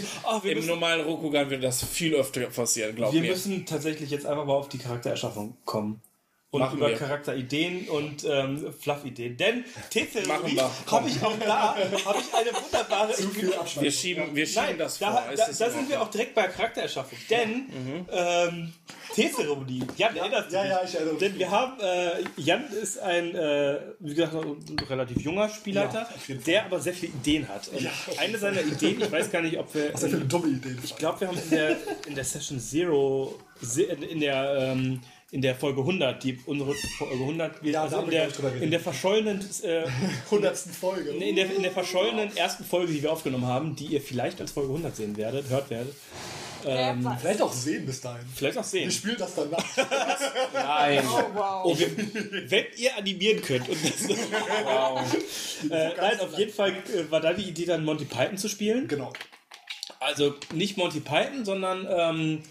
wir 0.43 0.51
im 0.55 0.65
normalen 0.67 1.01
Rokugan 1.01 1.49
würde 1.49 1.63
das 1.63 1.83
viel 1.83 2.13
öfter 2.13 2.41
passieren, 2.41 2.95
glaub 2.95 3.11
Wir 3.13 3.21
mir. 3.21 3.31
müssen 3.31 3.65
tatsächlich 3.65 4.11
jetzt 4.11 4.27
einfach 4.27 4.45
mal 4.45 4.53
auf 4.53 4.69
die 4.69 4.77
Charaktererschaffung 4.77 5.57
kommen. 5.65 5.99
Und 6.51 6.61
Machen 6.61 6.77
über 6.79 6.89
wir. 6.89 6.95
Charakterideen 6.97 7.87
und 7.89 8.23
ähm, 8.27 8.73
Fluff-Ideen. 8.73 9.37
Denn 9.37 9.65
T-Zeremonie 9.91 10.55
Machen 10.55 10.55
wir. 10.55 10.91
habe 10.91 11.07
ich 11.07 11.21
auch 11.23 11.37
da 11.39 11.75
habe 11.75 11.81
ich 11.93 12.33
eine 12.33 12.51
wunderbare. 12.63 13.13
Zu 13.13 13.29
viel 13.29 13.49
Wir 13.49 13.59
Abstand. 13.61 13.93
schieben, 13.93 14.35
wir 14.35 14.47
schieben 14.47 14.63
Nein, 14.65 14.77
das 14.79 14.97
da, 14.97 15.11
vor. 15.11 15.23
da, 15.29 15.35
da 15.35 15.47
in 15.47 15.53
sind 15.71 15.89
wir 15.89 16.01
auch 16.01 16.09
direkt 16.09 16.33
bei 16.33 16.47
Charaktererschaffung. 16.47 17.19
Denn 17.29 17.69
ähm, 18.11 18.73
T-Zeremonie. 19.13 19.83
Jan, 19.95 20.15
erinnerst 20.15 20.49
du 20.49 20.55
ja, 20.55 20.65
ja, 20.65 20.81
ich 20.83 20.95
erinnere 20.95 21.13
mich. 21.13 21.19
Denn 21.21 21.37
wir 21.37 21.51
haben, 21.51 21.79
äh, 21.81 22.23
Jan 22.37 22.65
ist 22.71 22.97
ein, 22.99 23.35
äh, 23.35 23.79
wie 23.99 24.15
gesagt, 24.15 24.33
ein 24.33 24.79
relativ 24.89 25.21
junger 25.21 25.49
Spielleiter, 25.49 26.09
Ja, 26.27 26.35
der 26.35 26.65
aber 26.65 26.79
sehr 26.79 26.93
viele 26.95 27.13
Ideen 27.13 27.47
hat. 27.47 27.67
Und 27.67 27.87
eine 28.17 28.37
seiner 28.39 28.61
Ideen, 28.61 28.99
ich 29.01 29.11
weiß 29.11 29.31
gar 29.31 29.43
nicht, 29.43 29.57
ob 29.59 29.71
wir. 29.75 29.93
Was 29.93 30.01
ist 30.01 30.03
denn 30.03 30.09
für 30.11 30.17
eine 30.17 30.25
dumme 30.25 30.47
Idee? 30.47 30.75
Ich 30.83 30.95
glaube, 30.95 31.21
wir 31.21 31.27
haben 31.27 31.37
in 31.37 31.49
der, 31.51 31.77
in 32.07 32.15
der 32.15 32.23
Session 32.23 32.59
Zero, 32.59 33.37
in 34.09 34.19
der, 34.19 34.55
ähm, 34.73 35.01
in 35.31 35.41
der 35.41 35.55
Folge 35.55 35.81
100, 35.81 36.23
die 36.23 36.39
unsere 36.45 36.73
Folge 36.97 37.13
100, 37.15 37.63
wir, 37.63 37.71
Ja, 37.71 37.83
also 37.83 37.99
in 38.01 38.09
der, 38.09 38.29
in 38.61 38.71
der 38.71 38.79
verschollenen, 38.79 39.47
äh, 39.63 39.83
hundertsten 40.31 40.73
Folge. 40.73 41.11
in 41.11 41.35
der, 41.35 41.53
in 41.55 41.61
der 41.61 41.71
verschollenen 41.71 42.35
ersten 42.35 42.63
Folge, 42.63 42.93
die 42.93 43.03
wir 43.03 43.11
aufgenommen 43.11 43.45
haben, 43.45 43.75
die 43.75 43.85
ihr 43.85 44.01
vielleicht 44.01 44.41
als 44.41 44.51
Folge 44.51 44.69
100 44.69 44.95
sehen 44.95 45.17
werdet, 45.17 45.49
hört 45.49 45.69
werdet, 45.69 45.93
Wer 46.63 47.03
weiß. 47.03 47.21
Vielleicht 47.21 47.41
auch 47.41 47.53
sehen 47.53 47.85
bis 47.85 48.01
dahin. 48.01 48.25
vielleicht 48.35 48.57
auch 48.57 48.63
sehen. 48.63 48.85
Wir 48.85 48.91
spielen 48.91 49.15
das 49.17 49.33
dann 49.35 49.49
nach. 49.49 49.63
Nein. 50.53 51.03
Oh, 51.07 51.23
wow. 51.33 51.61
Oh, 51.63 51.79
wir, 51.79 51.87
wenn 52.51 52.65
ihr 52.75 52.97
animieren 52.97 53.41
könnt. 53.41 53.69
Und 53.69 53.77
das, 53.81 54.09
äh, 55.69 55.89
nein, 55.95 56.19
auf 56.19 56.37
jeden 56.37 56.51
Fall 56.51 56.71
äh, 56.71 57.09
war 57.09 57.21
da 57.21 57.33
die 57.33 57.43
Idee, 57.43 57.65
dann 57.65 57.85
Monty 57.85 58.05
Python 58.05 58.37
zu 58.37 58.49
spielen. 58.49 58.87
genau. 58.87 59.13
Also 60.01 60.35
nicht 60.53 60.77
Monty 60.77 60.99
Python, 60.99 61.45
sondern 61.45 61.87
ähm, 61.89 62.41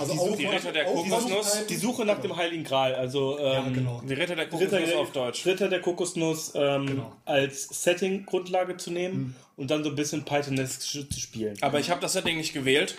Also 0.00 0.12
Die 0.14 0.18
auch 0.18 0.26
Suche- 0.28 0.36
die 0.38 0.46
Ritter 0.46 0.72
der 0.72 0.84
Kokosnuss, 0.86 1.66
die 1.68 1.76
Suche 1.76 2.04
nach 2.04 2.20
dem 2.20 2.34
Heiligen 2.36 2.64
Gral. 2.64 2.94
Also 2.94 3.38
ähm, 3.38 3.44
Ja, 3.44 3.68
genau. 3.68 4.02
Die 4.08 4.14
Ritter 4.14 4.34
der 4.36 4.46
Ritter, 4.46 4.56
Kokosnuss 4.58 4.88
der, 4.90 4.98
auf 4.98 5.12
Deutsch. 5.12 5.46
Ritter 5.46 5.68
der 5.68 5.80
Kokosnuss 5.80 6.52
ähm, 6.54 6.86
Genau. 6.86 7.12
als 7.24 7.68
Setting-Grundlage 7.84 8.76
zu 8.76 8.90
nehmen 8.90 9.36
und 9.56 9.70
dann 9.70 9.84
so 9.84 9.90
ein 9.90 9.96
bisschen 9.96 10.24
Pythonesque 10.24 10.80
zu 11.08 11.20
spielen. 11.20 11.56
Aber 11.60 11.78
ich 11.80 11.90
habe 11.90 12.00
das 12.00 12.14
Setting 12.14 12.36
nicht 12.38 12.52
gewählt. 12.52 12.96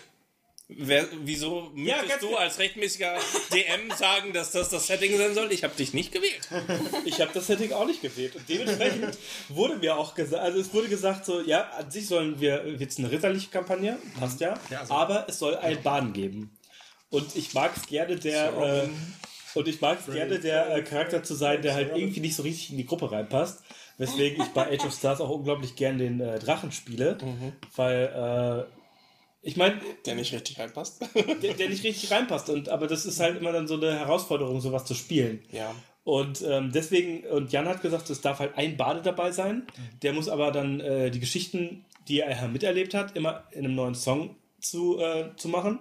Wer, 0.73 1.05
wieso 1.25 1.69
möchtest 1.75 2.07
ganz 2.07 2.21
du 2.21 2.27
genau. 2.27 2.39
als 2.39 2.57
rechtmäßiger 2.57 3.17
DM 3.53 3.91
sagen, 3.97 4.31
dass 4.31 4.51
das 4.53 4.69
das 4.69 4.87
Setting 4.87 5.17
sein 5.17 5.33
soll? 5.33 5.51
Ich 5.51 5.65
habe 5.65 5.75
dich 5.75 5.93
nicht 5.93 6.13
gewählt. 6.13 6.47
Ich 7.03 7.19
habe 7.19 7.31
das 7.33 7.47
Setting 7.47 7.73
auch 7.73 7.85
nicht 7.85 8.01
gewählt. 8.01 8.37
Und 8.37 8.47
dementsprechend 8.47 9.17
wurde 9.49 9.75
mir 9.77 9.97
auch 9.97 10.15
gesagt, 10.15 10.41
also 10.41 10.59
es 10.61 10.73
wurde 10.73 10.87
gesagt, 10.87 11.25
so, 11.25 11.41
ja, 11.41 11.69
an 11.77 11.91
sich 11.91 12.07
sollen 12.07 12.39
wir 12.39 12.65
jetzt 12.79 12.99
eine 12.99 13.11
ritterliche 13.11 13.49
Kampagne, 13.49 13.97
passt 14.17 14.39
ja, 14.39 14.53
also- 14.79 14.93
aber 14.93 15.25
es 15.27 15.39
soll 15.39 15.57
ein 15.57 15.81
Baden 15.83 16.13
geben. 16.13 16.51
Und 17.11 17.35
ich 17.35 17.53
mag 17.53 17.71
es 17.77 17.85
gerne, 17.87 18.15
der. 18.15 18.83
Äh, 18.85 18.89
und 19.53 19.67
ich 19.67 19.81
mag 19.81 19.99
es 19.99 20.11
gerne, 20.11 20.39
der 20.39 20.75
äh, 20.75 20.81
Charakter 20.81 21.21
zu 21.23 21.35
sein, 21.35 21.61
der 21.61 21.75
halt 21.75 21.95
irgendwie 21.95 22.21
nicht 22.21 22.35
so 22.35 22.43
richtig 22.43 22.71
in 22.71 22.77
die 22.77 22.85
Gruppe 22.85 23.11
reinpasst. 23.11 23.61
Weswegen 23.97 24.41
ich 24.41 24.49
bei 24.49 24.71
Age 24.71 24.85
of 24.85 24.93
Stars 24.93 25.21
auch 25.21 25.29
unglaublich 25.29 25.75
gern 25.75 25.97
den 25.99 26.19
äh, 26.21 26.39
Drachen 26.39 26.71
spiele. 26.71 27.17
Weil, 27.75 28.67
äh, 28.67 29.47
ich 29.47 29.57
meine, 29.57 29.79
Der 30.05 30.15
nicht 30.15 30.33
richtig 30.33 30.57
reinpasst. 30.57 31.01
der, 31.43 31.53
der 31.53 31.69
nicht 31.69 31.83
richtig 31.83 32.09
reinpasst. 32.09 32.49
Und, 32.49 32.69
aber 32.69 32.87
das 32.87 33.05
ist 33.05 33.19
halt 33.19 33.37
immer 33.37 33.51
dann 33.51 33.67
so 33.67 33.75
eine 33.75 33.99
Herausforderung, 33.99 34.61
sowas 34.61 34.85
zu 34.85 34.95
spielen. 34.95 35.43
ja. 35.51 35.75
Und 36.03 36.41
ähm, 36.41 36.71
deswegen, 36.73 37.25
und 37.27 37.51
Jan 37.51 37.67
hat 37.67 37.83
gesagt, 37.83 38.09
es 38.09 38.21
darf 38.21 38.39
halt 38.39 38.57
ein 38.57 38.75
Bade 38.75 39.03
dabei 39.03 39.31
sein. 39.31 39.67
Der 40.01 40.13
muss 40.13 40.29
aber 40.29 40.51
dann 40.51 40.79
äh, 40.79 41.11
die 41.11 41.19
Geschichten, 41.19 41.85
die 42.07 42.21
er 42.21 42.47
miterlebt 42.47 42.95
hat, 42.95 43.15
immer 43.15 43.43
in 43.51 43.65
einem 43.65 43.75
neuen 43.75 43.93
Song 43.93 44.35
zu, 44.59 44.99
äh, 44.99 45.35
zu 45.35 45.47
machen. 45.47 45.77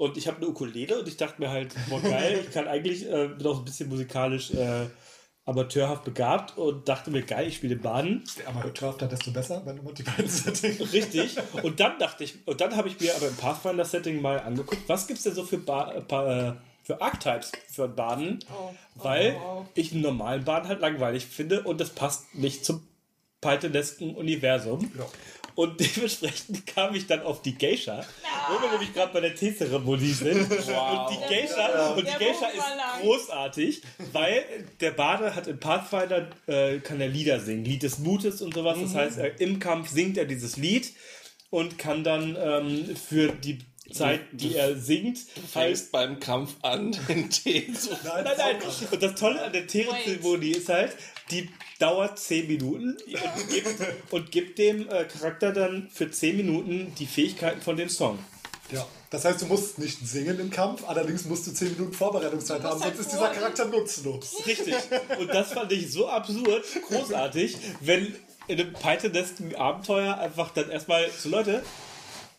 Und 0.00 0.16
ich 0.16 0.26
habe 0.28 0.38
eine 0.38 0.48
Ukulele 0.48 0.98
und 0.98 1.06
ich 1.08 1.18
dachte 1.18 1.40
mir 1.42 1.50
halt, 1.50 1.74
boah 1.90 2.00
geil, 2.00 2.40
ich 2.46 2.50
kann 2.54 2.66
eigentlich, 2.66 3.06
äh, 3.06 3.28
bin 3.28 3.46
auch 3.46 3.58
ein 3.58 3.64
bisschen 3.66 3.90
musikalisch 3.90 4.50
äh, 4.52 4.86
amateurhaft 5.44 6.04
begabt 6.04 6.56
und 6.56 6.88
dachte 6.88 7.10
mir, 7.10 7.20
geil, 7.22 7.48
ich 7.48 7.56
spiele 7.56 7.76
Baden. 7.76 8.24
Aber 8.46 8.62
hörter, 8.62 9.06
desto 9.06 9.30
besser, 9.30 9.60
wenn 9.66 9.76
du 9.76 9.82
Monty 9.82 10.02
Python 10.02 10.26
Setting. 10.26 10.80
Richtig. 10.86 11.36
Und 11.62 11.80
dann 11.80 11.98
dachte 11.98 12.24
ich, 12.24 12.46
und 12.46 12.60
dann 12.62 12.76
habe 12.76 12.88
ich 12.88 12.98
mir 12.98 13.14
aber 13.14 13.28
im 13.28 13.36
Pathfinder-Setting 13.36 14.22
mal 14.22 14.40
angeguckt, 14.40 14.82
was 14.86 15.06
gibt 15.06 15.18
es 15.18 15.24
denn 15.24 15.34
so 15.34 15.44
für, 15.44 15.58
ba 15.58 15.92
äh, 15.92 16.00
pa- 16.00 16.48
äh, 16.50 16.52
für 16.82 17.02
Archetypes 17.02 17.52
für 17.68 17.86
Baden? 17.86 18.38
Oh. 18.50 18.70
Weil 18.94 19.36
Oh. 19.44 19.66
ich 19.74 19.92
einen 19.92 20.00
normalen 20.00 20.44
Baden 20.44 20.66
halt 20.68 20.80
langweilig 20.80 21.26
finde 21.26 21.62
und 21.64 21.78
das 21.78 21.90
passt 21.90 22.34
nicht 22.34 22.64
zum 22.64 22.86
Pythonesken 23.42 24.14
Universum. 24.16 24.90
Ja. 24.98 25.04
Und 25.60 25.78
dementsprechend 25.78 26.66
kam 26.74 26.94
ich 26.94 27.06
dann 27.06 27.20
auf 27.20 27.42
die 27.42 27.54
Geisha, 27.54 28.02
wo 28.48 28.62
wir 28.62 28.70
nämlich 28.70 28.94
gerade 28.94 29.12
bei 29.12 29.20
der 29.20 29.34
Teezeremonie 29.34 30.12
sind. 30.12 30.48
Wow. 30.48 31.10
Und 31.10 31.16
die 31.18 31.34
Geisha, 31.34 31.90
und 31.90 31.98
die 31.98 32.24
Geisha 32.24 32.46
ist 32.46 32.56
lang. 32.56 33.02
großartig, 33.02 33.82
weil 34.12 34.42
der 34.80 34.92
Bade 34.92 35.34
hat 35.34 35.48
in 35.48 35.60
Pathfinder, 35.60 36.30
äh, 36.46 36.78
kann 36.78 36.98
er 36.98 37.08
Lieder 37.08 37.40
singen, 37.40 37.66
Lied 37.66 37.82
des 37.82 37.98
Mutes 37.98 38.40
und 38.40 38.54
sowas. 38.54 38.78
Das 38.80 38.94
heißt, 38.94 39.18
er, 39.18 39.38
im 39.38 39.58
Kampf 39.58 39.90
singt 39.90 40.16
er 40.16 40.24
dieses 40.24 40.56
Lied 40.56 40.94
und 41.50 41.76
kann 41.76 42.04
dann 42.04 42.38
ähm, 42.40 42.96
für 42.96 43.28
die 43.28 43.58
Zeit, 43.92 44.20
die 44.32 44.54
er 44.54 44.76
singt, 44.76 45.18
halt 45.54 45.66
Fängst 45.66 45.92
beim 45.92 46.20
Kampf 46.20 46.54
an, 46.62 46.96
den 47.08 47.28
Tee 47.28 47.70
zu. 47.74 47.90
Nein, 48.04 48.24
Nein, 48.24 48.34
nein. 48.38 48.56
Und 48.90 49.02
das 49.02 49.14
Tolle 49.14 49.42
an 49.42 49.52
der 49.52 49.66
Teezeremonie 49.66 50.52
ist 50.52 50.70
halt, 50.70 50.96
die 51.30 51.48
dauert 51.78 52.18
10 52.18 52.46
Minuten 52.46 52.96
und 52.96 53.48
gibt, 53.50 53.76
und 54.10 54.30
gibt 54.30 54.58
dem 54.58 54.88
äh, 54.88 55.04
Charakter 55.04 55.52
dann 55.52 55.88
für 55.92 56.10
10 56.10 56.36
Minuten 56.36 56.92
die 56.98 57.06
Fähigkeiten 57.06 57.60
von 57.60 57.76
dem 57.76 57.88
Song. 57.88 58.18
Ja. 58.72 58.86
Das 59.10 59.24
heißt, 59.24 59.42
du 59.42 59.46
musst 59.46 59.78
nicht 59.78 59.98
singen 60.06 60.38
im 60.38 60.50
Kampf, 60.50 60.84
allerdings 60.86 61.24
musst 61.24 61.46
du 61.46 61.52
10 61.52 61.72
Minuten 61.72 61.92
Vorbereitungszeit 61.92 62.62
haben, 62.62 62.80
halt 62.80 62.96
sonst 62.96 63.06
ist 63.06 63.12
dieser 63.12 63.30
Charakter 63.30 63.64
nutzlos. 63.64 64.36
Richtig. 64.46 64.74
Und 65.18 65.28
das 65.28 65.52
fand 65.52 65.72
ich 65.72 65.90
so 65.90 66.08
absurd, 66.08 66.64
großartig, 66.88 67.56
wenn 67.80 68.14
in 68.46 68.60
einem 68.60 68.72
Pythonesken 68.72 69.54
Abenteuer 69.56 70.16
einfach 70.18 70.50
dann 70.50 70.70
erstmal 70.70 71.08
so, 71.10 71.28
Leute, 71.28 71.62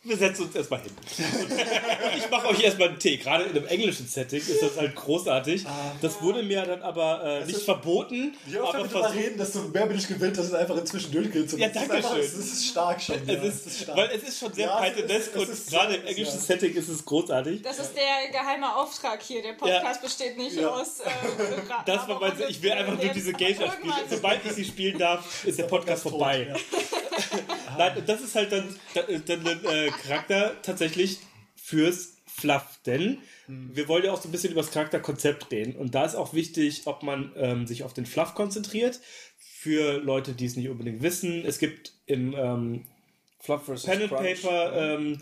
wir 0.04 0.16
setzen 0.16 0.46
uns 0.46 0.54
erstmal 0.56 0.80
hin. 0.80 0.90
Und, 0.98 1.52
ich 2.18 2.28
mache 2.30 2.48
euch 2.48 2.60
erstmal 2.64 2.88
einen 2.88 2.98
Tee. 2.98 3.18
Gerade 3.18 3.44
in 3.44 3.50
einem 3.56 3.66
englischen 3.66 4.06
Setting 4.08 4.40
ist 4.40 4.60
das 4.60 4.76
halt 4.76 4.94
großartig. 4.96 5.64
Das 6.00 6.20
wurde 6.20 6.42
mir 6.42 6.62
dann 6.62 6.82
aber 6.82 7.22
äh, 7.24 7.44
nicht 7.46 7.58
ist- 7.58 7.64
verboten, 7.64 8.34
Je 8.46 8.58
öfter 8.58 8.78
aber 8.80 8.88
versucht. 8.88 9.14
reden, 9.14 9.38
desto 9.38 9.60
mehr 9.60 9.86
bin 9.86 9.96
ich 9.98 10.08
gewillt, 10.08 10.36
dass 10.36 10.46
es 10.46 10.54
einfach 10.54 10.76
inzwischen 10.76 11.12
durchgehen 11.12 11.48
zu 11.48 11.56
Ja, 11.56 11.68
lassen. 11.68 11.88
danke 11.88 12.02
Das 12.02 12.04
ist 12.04 12.06
einfach- 12.10 12.16
schön. 12.32 12.40
Das 12.40 12.46
ist 12.52 12.66
stark 12.66 13.00
schon. 13.02 13.26
ja. 13.28 13.34
Es 13.34 13.66
ist, 13.66 13.80
stark. 13.82 13.96
weil 13.98 14.10
es 14.16 14.22
ist 14.24 14.38
schon 14.40 14.52
sehr 14.52 14.66
Ja, 14.66 14.84
es 14.86 14.96
ist- 14.96 15.10
es 15.34 15.40
und 15.40 15.48
ist 15.48 15.70
gerade 15.70 15.94
im 15.94 16.06
englischen 16.06 16.34
ja. 16.34 16.40
Setting 16.40 16.74
ist 16.74 16.88
es 16.88 17.04
großartig. 17.04 17.62
Das 17.62 17.78
ist 17.78 17.92
der 17.94 18.30
geheime 18.32 18.74
Auftrag 18.74 19.22
hier. 19.22 19.40
Der 19.42 19.52
Podcast 19.52 20.02
besteht 20.02 20.36
nicht 20.36 20.56
Ja. 20.56 20.68
aus. 20.70 20.98
Äh, 21.00 21.10
Das 21.86 22.08
war 22.08 22.18
mein, 22.20 22.32
ich 22.48 22.60
will 22.60 22.72
einfach 22.72 23.00
nur 23.00 23.12
diese 23.12 23.32
Geisha 23.32 23.70
spielen. 23.70 23.94
Sobald 24.10 24.44
ich 24.44 24.52
sie 24.52 24.64
spielen 24.64 24.98
darf, 24.98 25.44
ist 25.44 25.58
der 25.58 25.64
Podcast 25.64 26.02
tot, 26.02 26.10
vorbei. 26.12 26.52
Nein, 27.78 27.96
und 27.96 28.08
das 28.08 28.20
ist 28.20 28.34
halt 28.34 28.52
dann, 28.52 28.76
dann 28.94 29.46
ein 29.46 29.64
äh, 29.64 29.90
Charakter 29.90 30.60
tatsächlich 30.62 31.18
fürs 31.56 32.16
Fluff, 32.26 32.80
denn 32.86 33.18
wir 33.46 33.88
wollen 33.88 34.04
ja 34.04 34.12
auch 34.12 34.20
so 34.20 34.28
ein 34.28 34.32
bisschen 34.32 34.52
über 34.52 34.62
das 34.62 34.70
Charakterkonzept 34.70 35.50
reden. 35.50 35.76
Und 35.76 35.94
da 35.94 36.04
ist 36.04 36.14
auch 36.14 36.32
wichtig, 36.32 36.82
ob 36.86 37.02
man 37.02 37.32
ähm, 37.36 37.66
sich 37.66 37.82
auf 37.82 37.92
den 37.92 38.06
Fluff 38.06 38.34
konzentriert. 38.34 39.00
Für 39.38 39.98
Leute, 39.98 40.32
die 40.32 40.46
es 40.46 40.56
nicht 40.56 40.68
unbedingt 40.68 41.02
wissen, 41.02 41.44
es 41.44 41.58
gibt 41.58 41.92
im 42.06 42.34
ähm, 42.34 42.86
Fluff 43.40 43.66
vs. 43.66 43.84
Pen 43.84 44.02
and 44.02 44.10
Crunch. 44.10 44.42
Paper 44.42 44.72
ähm, 44.94 45.18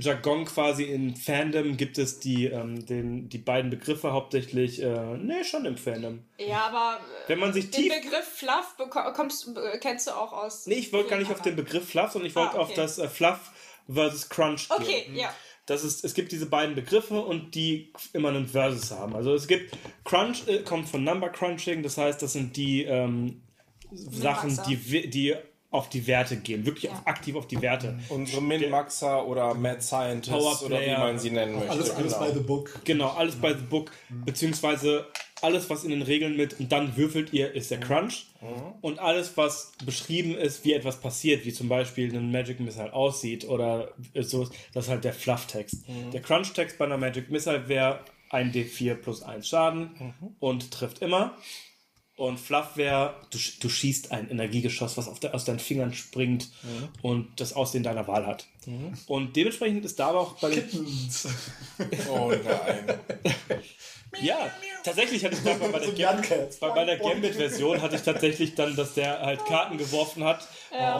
Jargon 0.00 0.44
quasi 0.44 0.84
in 0.84 1.16
Fandom 1.16 1.76
gibt 1.76 1.98
es 1.98 2.20
die, 2.20 2.46
ähm, 2.46 2.86
den, 2.86 3.28
die 3.28 3.38
beiden 3.38 3.68
Begriffe 3.70 4.12
hauptsächlich, 4.12 4.80
äh, 4.80 4.86
ne, 5.16 5.44
schon 5.44 5.64
im 5.64 5.76
Fandom. 5.76 6.20
Ja, 6.38 6.68
aber 6.68 7.00
äh, 7.00 7.28
Wenn 7.28 7.40
man 7.40 7.52
sich 7.52 7.70
den 7.70 7.82
tief 7.82 7.92
Begriff 8.02 8.24
Fluff 8.24 8.76
beko- 8.78 9.12
kommst, 9.12 9.48
äh, 9.48 9.78
kennst 9.80 10.06
du 10.06 10.12
auch 10.12 10.32
aus. 10.32 10.66
Nee, 10.66 10.76
ich 10.76 10.92
wollte 10.92 11.10
gar 11.10 11.18
nicht 11.18 11.30
auf 11.32 11.42
den 11.42 11.56
Begriff 11.56 11.88
Fluff, 11.88 12.12
sondern 12.12 12.28
ich 12.28 12.36
wollte 12.36 12.54
Ah, 12.56 12.60
auf 12.60 12.68
okay. 12.68 12.76
das 12.76 12.98
äh, 12.98 13.08
Fluff 13.08 13.50
versus 13.92 14.28
Crunch 14.28 14.68
gehen. 14.68 14.76
Okay, 14.80 15.04
ja. 15.14 15.34
Das 15.66 15.84
ist, 15.84 16.04
es 16.04 16.14
gibt 16.14 16.32
diese 16.32 16.46
beiden 16.46 16.74
Begriffe 16.74 17.20
und 17.20 17.54
die 17.54 17.92
immer 18.14 18.28
einen 18.30 18.46
Versus 18.46 18.90
haben. 18.90 19.14
Also 19.16 19.34
es 19.34 19.46
gibt 19.48 19.76
Crunch 20.04 20.46
äh, 20.46 20.62
kommt 20.62 20.88
von 20.88 21.02
Number 21.04 21.28
Crunching, 21.28 21.82
das 21.82 21.98
heißt, 21.98 22.22
das 22.22 22.32
sind 22.34 22.56
die 22.56 22.84
ähm, 22.84 23.42
Sachen, 23.92 24.58
die, 24.68 24.76
die 25.10 25.34
auf 25.70 25.88
die 25.90 26.06
Werte 26.06 26.36
gehen, 26.38 26.64
wirklich 26.64 26.84
Ja. 26.84 26.92
auf, 26.92 27.06
aktiv 27.06 27.36
auf 27.36 27.46
die 27.46 27.60
Werte. 27.60 27.98
Unsere 28.08 28.40
Min-Maxer 28.40 29.26
oder 29.26 29.52
Mad 29.54 29.80
Scientists 29.82 30.30
Powerplayer. 30.30 30.66
oder 30.66 30.80
wie 30.80 31.00
man 31.12 31.18
sie 31.18 31.30
nennen 31.30 31.54
möchte. 31.56 31.70
Alles, 31.70 31.90
alles 31.90 32.14
genau. 32.14 32.24
bei 32.26 32.32
The 32.32 32.40
Book. 32.40 32.80
Genau, 32.84 33.08
alles 33.08 33.34
bei 33.36 33.52
The 33.52 33.62
Book, 33.68 33.90
beziehungsweise 34.24 35.06
alles, 35.40 35.70
was 35.70 35.84
in 35.84 35.90
den 35.90 36.02
Regeln 36.02 36.36
mit 36.36 36.58
und 36.58 36.72
dann 36.72 36.96
würfelt 36.96 37.32
ihr, 37.32 37.54
ist 37.54 37.70
der 37.70 37.78
Crunch. 37.80 38.26
Und 38.80 38.98
alles, 38.98 39.36
was 39.36 39.72
beschrieben 39.84 40.34
ist, 40.36 40.64
wie 40.64 40.72
etwas 40.72 41.00
passiert, 41.00 41.44
wie 41.44 41.52
zum 41.52 41.68
Beispiel 41.68 42.12
ein 42.16 42.32
Magic 42.32 42.58
Missile 42.60 42.92
aussieht 42.92 43.46
oder 43.48 43.92
so, 44.14 44.48
das 44.74 44.86
ist 44.86 44.90
halt 44.90 45.04
der 45.04 45.12
Fluff-Text. 45.12 45.84
Der 46.12 46.22
Crunch-Text 46.22 46.78
bei 46.78 46.86
einer 46.86 46.98
Magic 46.98 47.30
Missile 47.30 47.68
wäre 47.68 48.00
ein 48.30 48.52
D4 48.52 48.94
plus 48.94 49.22
1 49.22 49.46
Schaden 49.48 50.14
und 50.40 50.70
trifft 50.72 51.00
immer. 51.02 51.36
Und 52.18 52.38
Fluff 52.38 52.76
wäre, 52.76 53.14
du, 53.30 53.38
du 53.60 53.68
schießt 53.68 54.10
ein 54.10 54.28
Energiegeschoss, 54.28 54.96
was 54.96 55.08
auf 55.08 55.20
der, 55.20 55.34
aus 55.36 55.44
deinen 55.44 55.60
Fingern 55.60 55.94
springt 55.94 56.50
und 57.00 57.28
das 57.36 57.52
Aussehen 57.52 57.84
deiner 57.84 58.08
Wahl 58.08 58.26
hat. 58.26 58.46
Und 59.06 59.36
dementsprechend 59.36 59.84
ist 59.84 60.00
da 60.00 60.08
aber 60.08 60.20
auch 60.20 60.32
bei 60.40 60.50
den 60.50 60.64
Oh 62.10 62.32
nein. 62.44 62.98
Ja, 64.20 64.50
tatsächlich 64.84 65.24
hatte 65.24 65.34
ich 65.34 65.42
da 65.44 65.54
bei, 65.54 65.68
bei 65.68 65.78
der, 65.78 65.88
So 65.88 65.94
Gam- 65.94 66.16
Young-Cats. 66.16 66.56
bei, 66.58 66.70
bei 66.70 66.84
der 66.84 66.98
Gambit-Version 66.98 67.82
hatte 67.82 67.96
ich 67.96 68.02
tatsächlich 68.02 68.54
dann, 68.54 68.74
dass 68.74 68.94
der 68.94 69.20
halt 69.20 69.44
Karten 69.44 69.76
geworfen 69.78 70.24
hat, 70.24 70.48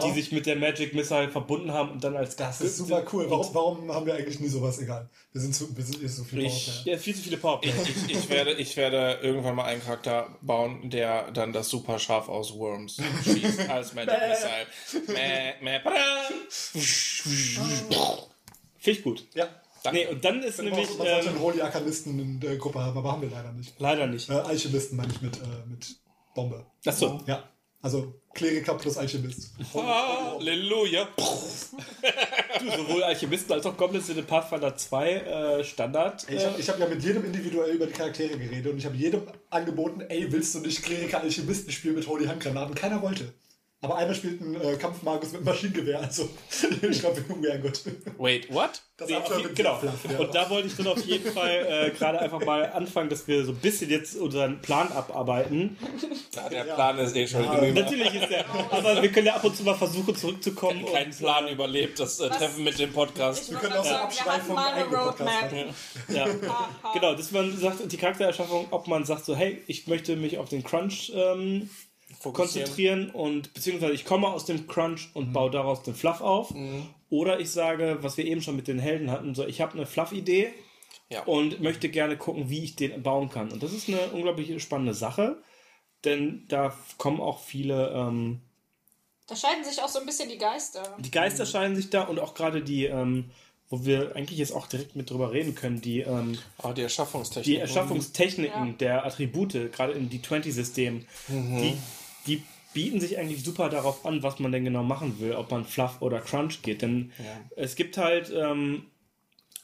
die 0.05 0.11
sich 0.11 0.31
mit 0.31 0.45
der 0.45 0.55
Magic 0.55 0.93
Missile 0.93 1.29
verbunden 1.29 1.73
haben 1.73 1.91
und 1.91 2.03
dann 2.03 2.15
als 2.15 2.35
Das 2.35 2.61
ist 2.61 2.77
super 2.77 3.03
cool. 3.11 3.29
Warum, 3.29 3.53
warum 3.53 3.93
haben 3.93 4.05
wir 4.05 4.13
eigentlich 4.15 4.39
nie 4.39 4.47
sowas? 4.47 4.79
Egal. 4.79 5.09
Wir 5.31 5.41
sind 5.41 5.55
zu, 5.55 5.75
wir 5.75 5.83
sind 5.83 6.01
ist 6.01 6.17
so 6.17 6.23
viel 6.23 6.43
Ich, 6.43 6.85
ja, 6.85 6.97
viel 6.97 7.15
zu 7.15 7.21
viele 7.21 7.37
Powerplay. 7.37 7.71
Ich, 7.83 8.15
ich, 8.15 8.29
werde, 8.29 8.53
ich 8.53 8.77
werde 8.77 9.19
irgendwann 9.21 9.55
mal 9.55 9.65
einen 9.65 9.81
Charakter 9.83 10.27
bauen, 10.41 10.89
der 10.89 11.31
dann 11.31 11.51
das 11.53 11.69
super 11.69 11.99
scharf 11.99 12.29
aus 12.29 12.53
Worms 12.55 12.97
schießt 13.23 13.69
als 13.69 13.93
Magic 13.93 14.13
Missile. 14.29 15.13
Mäh, 15.15 15.53
mäh. 15.61 15.79
Finde 18.77 18.99
ich 18.99 19.03
gut. 19.03 19.27
Ja. 19.33 19.47
Nee, 19.91 20.07
und 20.07 20.23
dann 20.25 20.41
ist 20.43 20.57
Man 20.57 20.67
nämlich. 20.67 20.87
sollte 20.89 21.13
einen 21.15 21.27
Ähm, 21.35 21.39
Holy 21.41 21.61
Arkanisten 21.61 22.19
in 22.19 22.39
der 22.39 22.57
Gruppe 22.57 22.79
haben, 22.79 22.97
aber 22.97 23.11
haben 23.11 23.21
wir 23.21 23.29
leider 23.29 23.51
nicht. 23.53 23.73
leider 23.79 24.07
nicht. 24.07 24.29
Äh, 24.29 24.33
Alchemisten 24.33 24.97
meine 24.97 25.11
ich 25.13 25.21
mit, 25.21 25.37
äh, 25.37 25.41
mit 25.69 25.95
Bombe. 26.35 26.65
Achso. 26.85 27.21
Ja. 27.25 27.43
Also 27.81 28.13
Kleriker 28.33 28.73
plus 28.75 28.97
Alchemist. 28.97 29.51
Halleluja. 29.73 31.07
Du, 32.59 32.71
sowohl 32.77 33.03
Alchemisten 33.03 33.53
als 33.53 33.65
auch 33.65 33.77
Goblins 33.77 34.07
sind 34.07 34.17
in 34.19 34.25
Pathfinder 34.25 34.75
2 34.75 35.11
äh, 35.13 35.63
Standard. 35.63 36.25
Ich 36.29 36.43
habe 36.45 36.57
Äh, 36.57 36.59
ich 36.59 36.69
hab 36.69 36.77
ja 36.79 36.87
mit 36.87 37.01
jedem 37.03 37.23
individuell 37.25 37.71
über 37.75 37.85
die 37.85 37.93
Charaktere 37.93 38.37
geredet 38.37 38.71
und 38.73 38.77
ich 38.79 38.85
habe 38.85 38.95
jedem 38.97 39.21
angeboten, 39.49 40.01
ey, 40.01 40.29
willst 40.31 40.55
du 40.55 40.59
nicht 40.59 40.83
Kleriker 40.83 41.21
Alchemisten 41.21 41.71
spielen 41.71 41.95
mit 41.95 42.07
Holy 42.07 42.25
Handgranaten? 42.25 42.75
Keiner 42.75 43.01
wollte. 43.01 43.33
Aber 43.81 43.95
einer 43.95 44.13
spielt 44.13 44.41
einen 44.41 44.59
äh, 44.59 44.75
Kampfmagus 44.75 45.31
mit 45.31 45.45
Maschinengewehr, 45.45 46.01
also 46.01 46.27
ich 46.81 46.99
glaube, 46.99 47.23
wir 47.29 47.41
wären 47.41 47.61
gut. 47.61 47.81
Wait, 48.17 48.53
what? 48.53 48.81
Das 48.97 49.07
Nee, 49.07 49.15
auf, 49.15 49.31
genau. 49.55 49.79
Ja. 50.11 50.19
Und 50.19 50.35
da 50.35 50.49
wollte 50.49 50.67
ich 50.67 50.75
dann 50.75 50.87
auf 50.87 51.01
jeden 51.05 51.31
Fall 51.31 51.87
äh, 51.87 51.89
gerade 51.91 52.19
einfach 52.19 52.43
mal 52.43 52.69
anfangen, 52.73 53.09
dass 53.09 53.25
wir 53.29 53.45
so 53.45 53.53
ein 53.53 53.57
bisschen 53.59 53.89
jetzt 53.89 54.17
unseren 54.17 54.61
Plan 54.61 54.91
abarbeiten. 54.91 55.77
Ja, 56.35 56.49
der 56.49 56.63
Plan 56.73 56.97
ist 56.99 57.15
eh 57.15 57.25
schon 57.25 57.45
Ja. 57.45 57.61
Natürlich 57.71 58.13
ist 58.13 58.29
der, 58.29 58.43
aber 58.49 59.01
wir 59.01 59.09
können 59.09 59.27
ja 59.27 59.35
ab 59.35 59.45
und 59.45 59.55
zu 59.55 59.63
mal 59.63 59.75
versuchen 59.75 60.13
zurückzukommen. 60.13 60.85
Kein 60.91 61.07
und, 61.07 61.17
Plan 61.17 61.47
überlebt 61.47 62.01
das 62.01 62.19
äh, 62.19 62.27
Treffen 62.27 62.65
mit 62.65 62.77
dem 62.77 62.91
Podcast. 62.91 63.49
Ich 63.49 63.57
können 63.57 63.73
auch 63.73 63.83
so 63.85 63.89
sagen, 63.89 64.11
wir 64.11 64.25
hatten 64.25 64.51
Abschweifungen 64.51 64.55
mal 64.55 64.73
eine 64.73 64.83
eigene 64.83 64.97
Podcasts 64.97 65.53
Roadmap. 65.53 65.75
Ja, 66.09 66.27
genau, 66.93 67.13
dass 67.13 67.31
man 67.31 67.57
sagt, 67.57 67.89
die 67.89 67.97
Charaktererschaffung, 67.97 68.67
ob 68.71 68.87
man 68.87 69.05
sagt 69.05 69.23
so, 69.23 69.37
hey, 69.37 69.63
ich 69.67 69.87
möchte 69.87 70.17
mich 70.17 70.37
auf 70.37 70.49
den 70.49 70.65
Crunch 70.65 71.13
ähm, 71.15 71.69
konzentrieren 72.23 73.09
und 73.11 73.53
beziehungsweise 73.53 73.93
ich 73.93 74.05
komme 74.05 74.27
aus 74.27 74.45
dem 74.45 74.67
Crunch 74.67 75.09
und 75.13 75.31
baue 75.33 75.51
daraus 75.51 75.83
den 75.83 75.95
Fluff 75.95 76.21
auf. 76.21 76.53
Oder 77.09 77.39
ich 77.39 77.49
sage, 77.51 77.97
was 78.01 78.17
wir 78.17 78.25
eben 78.25 78.41
schon 78.41 78.55
mit 78.55 78.67
den 78.67 78.79
Helden 78.79 79.09
hatten, 79.09 79.33
so 79.35 79.45
ich 79.45 79.61
habe 79.61 79.73
eine 79.73 79.85
Fluff-Idee 79.85 80.49
Ja. 81.09 81.23
und 81.23 81.61
möchte 81.61 81.89
gerne 81.89 82.17
gucken, 82.17 82.49
wie 82.49 82.63
ich 82.63 82.75
den 82.75 83.01
bauen 83.01 83.29
kann. 83.29 83.51
Und 83.51 83.63
das 83.63 83.73
ist 83.73 83.87
eine 83.87 84.09
unglaublich 84.11 84.61
spannende 84.61 84.93
Sache, 84.93 85.37
denn 86.05 86.45
da 86.49 86.73
kommen 86.97 87.19
auch 87.19 87.39
viele, 87.39 87.89
ähm, 87.95 88.41
Da 89.27 89.35
scheiden 89.35 89.63
sich 89.63 89.81
auch 89.81 89.87
so 89.89 89.99
ein 89.99 90.05
bisschen 90.05 90.29
die 90.29 90.37
Geister. 90.37 90.97
die 90.99 91.11
Geister 91.11 91.45
scheinen 91.45 91.75
sich 91.75 91.89
da 91.89 92.03
und 92.03 92.19
auch 92.19 92.33
gerade 92.35 92.61
die, 92.61 92.85
ähm, 92.85 93.31
wo 93.71 93.85
wir 93.85 94.15
eigentlich 94.15 94.39
jetzt 94.39 94.51
auch 94.53 94.65
direkt 94.67 94.95
mit 94.95 95.09
drüber 95.11 95.31
reden 95.31 95.53
können, 95.55 95.79
die 95.81 95.99
ähm, 96.01 96.37
Oh, 96.63 96.71
die 96.73 96.81
Erschaffungstechnik. 96.81 97.45
die 97.45 97.57
Erschaffungstechniken 97.57 98.67
Ja. 98.67 98.73
der 98.73 99.05
Attribute, 99.05 99.53
gerade 99.71 99.93
im 99.93 100.09
D20-System, 100.09 101.05
die, 101.27 101.77
die 102.29 102.43
bieten 102.73 103.01
sich 103.01 103.17
eigentlich 103.17 103.43
super 103.43 103.69
darauf 103.69 104.05
an, 104.05 104.21
was 104.23 104.39
man 104.39 104.51
denn 104.51 104.63
genau 104.63 104.83
machen 104.83 105.19
will, 105.19 105.33
ob 105.33 105.49
man 105.51 105.65
Fluff 105.65 106.01
oder 106.01 106.21
Crunch 106.21 106.61
geht. 106.61 106.81
Denn 106.83 107.11
es 107.55 107.75
gibt 107.75 107.97
halt 107.97 108.31
ähm, 108.33 108.85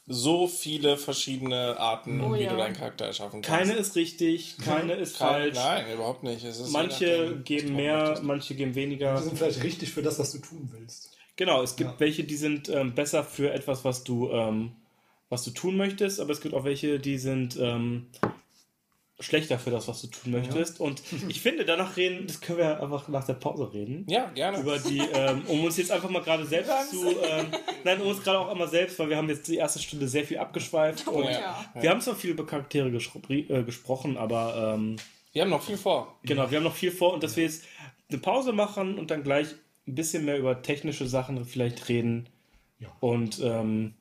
so 0.08 0.48
viele 0.48 0.98
verschiedene 0.98 1.80
Arten, 1.80 2.22
Oh 2.22 2.34
wie 2.36 2.44
ja. 2.44 2.50
du 2.52 2.58
deinen 2.58 2.76
Charakter 2.76 3.06
erschaffen 3.06 3.42
kannst. 3.42 3.60
keine 3.70 3.74
ist 3.80 3.96
richtig, 3.96 4.58
keine 4.64 4.94
ist 4.94 5.18
Kein- 5.18 5.28
falsch. 5.54 5.56
Nein, 5.56 5.86
überhaupt 5.94 6.24
nicht. 6.24 6.44
Es 6.44 6.60
ist 6.60 6.68
je 6.68 6.74
Manche 6.74 7.42
geben 7.44 7.76
mehr, 7.76 8.20
manche 8.24 8.54
geben 8.56 8.72
Die 8.74 8.82
weniger. 8.82 9.18
sind 9.22 9.38
vielleicht 9.38 9.64
richtig 9.64 9.92
für 9.92 10.02
das, 10.04 10.20
was 10.20 10.32
du 10.32 10.40
tun 10.40 10.70
willst. 10.74 11.12
Genau, 11.38 11.62
es 11.64 11.76
gibt 11.76 11.92
Ja. 11.92 12.00
welche, 12.00 12.24
die 12.24 12.36
sind 12.38 12.70
ähm, 12.70 12.94
besser 12.94 13.24
für 13.24 13.52
etwas, 13.52 13.84
was 13.84 14.04
du, 14.04 14.30
ähm, 14.32 14.72
was 15.30 15.44
du 15.44 15.52
tun 15.52 15.76
möchtest, 15.76 16.20
aber 16.20 16.32
es 16.32 16.40
gibt 16.42 16.54
auch 16.54 16.64
welche, 16.66 17.00
die 17.00 17.18
sind 17.18 17.58
ähm, 17.60 18.08
schlechter 19.20 19.58
für 19.60 19.72
das, 19.72 19.88
was 19.88 20.02
du 20.02 20.08
tun 20.08 20.32
möchtest. 20.34 20.80
Und 20.80 21.02
ich 21.30 21.42
finde, 21.42 21.64
danach 21.66 21.96
reden, 21.98 22.28
das 22.28 22.42
können 22.42 22.58
wir 22.60 22.82
einfach 22.82 23.08
nach 23.08 23.26
der 23.26 23.34
Pause 23.36 23.72
reden. 23.74 24.06
Ja, 24.10 24.26
gerne. 24.32 24.60
über 24.60 24.78
die, 24.78 25.00
ähm, 25.00 25.44
um 25.48 25.64
uns 25.64 25.78
jetzt 25.78 25.92
einfach 25.92 26.10
mal 26.10 26.22
gerade 26.22 26.46
selbst 26.46 26.90
zu, 26.92 27.08
ähm, 27.22 27.48
nein, 27.84 28.02
um 28.02 28.08
uns 28.08 28.22
gerade 28.24 28.40
auch 28.40 28.50
einmal 28.50 28.68
selbst, 28.68 29.00
weil 29.00 29.10
wir 29.10 29.18
haben 29.18 29.30
jetzt 29.30 29.48
die 29.48 29.56
erste 29.56 29.80
Stunde 29.80 30.08
sehr 30.08 30.26
viel 30.26 30.38
abgeschweift 30.38 31.08
und 31.08 31.26
ja. 31.26 31.66
wir 31.80 31.90
haben 31.90 32.02
zwar 32.02 32.16
viel 32.16 32.32
über 32.32 32.46
Charaktere 32.46 32.90
äh, 32.90 33.64
gesprochen, 33.64 34.18
aber 34.18 34.74
ähm, 34.76 34.98
Wir 35.32 35.44
haben 35.44 35.50
noch 35.50 35.64
viel 35.64 35.78
vor. 35.78 36.18
genau, 36.24 36.50
wir 36.52 36.58
haben 36.58 36.66
noch 36.66 36.76
viel 36.76 36.92
vor 36.92 37.14
und 37.14 37.24
dass 37.24 37.38
wir 37.38 37.44
jetzt 37.46 37.64
eine 38.10 38.20
Pause 38.20 38.52
machen 38.52 38.98
und 39.00 39.12
dann 39.12 39.24
gleich 39.24 39.48
ein 39.88 39.96
bisschen 39.96 40.26
mehr 40.26 40.38
über 40.38 40.62
technische 40.62 41.08
Sachen 41.08 41.44
vielleicht 41.46 41.88
reden 41.90 42.28
Ja. 42.80 42.90
und 43.00 43.40
ähm, 43.42 43.94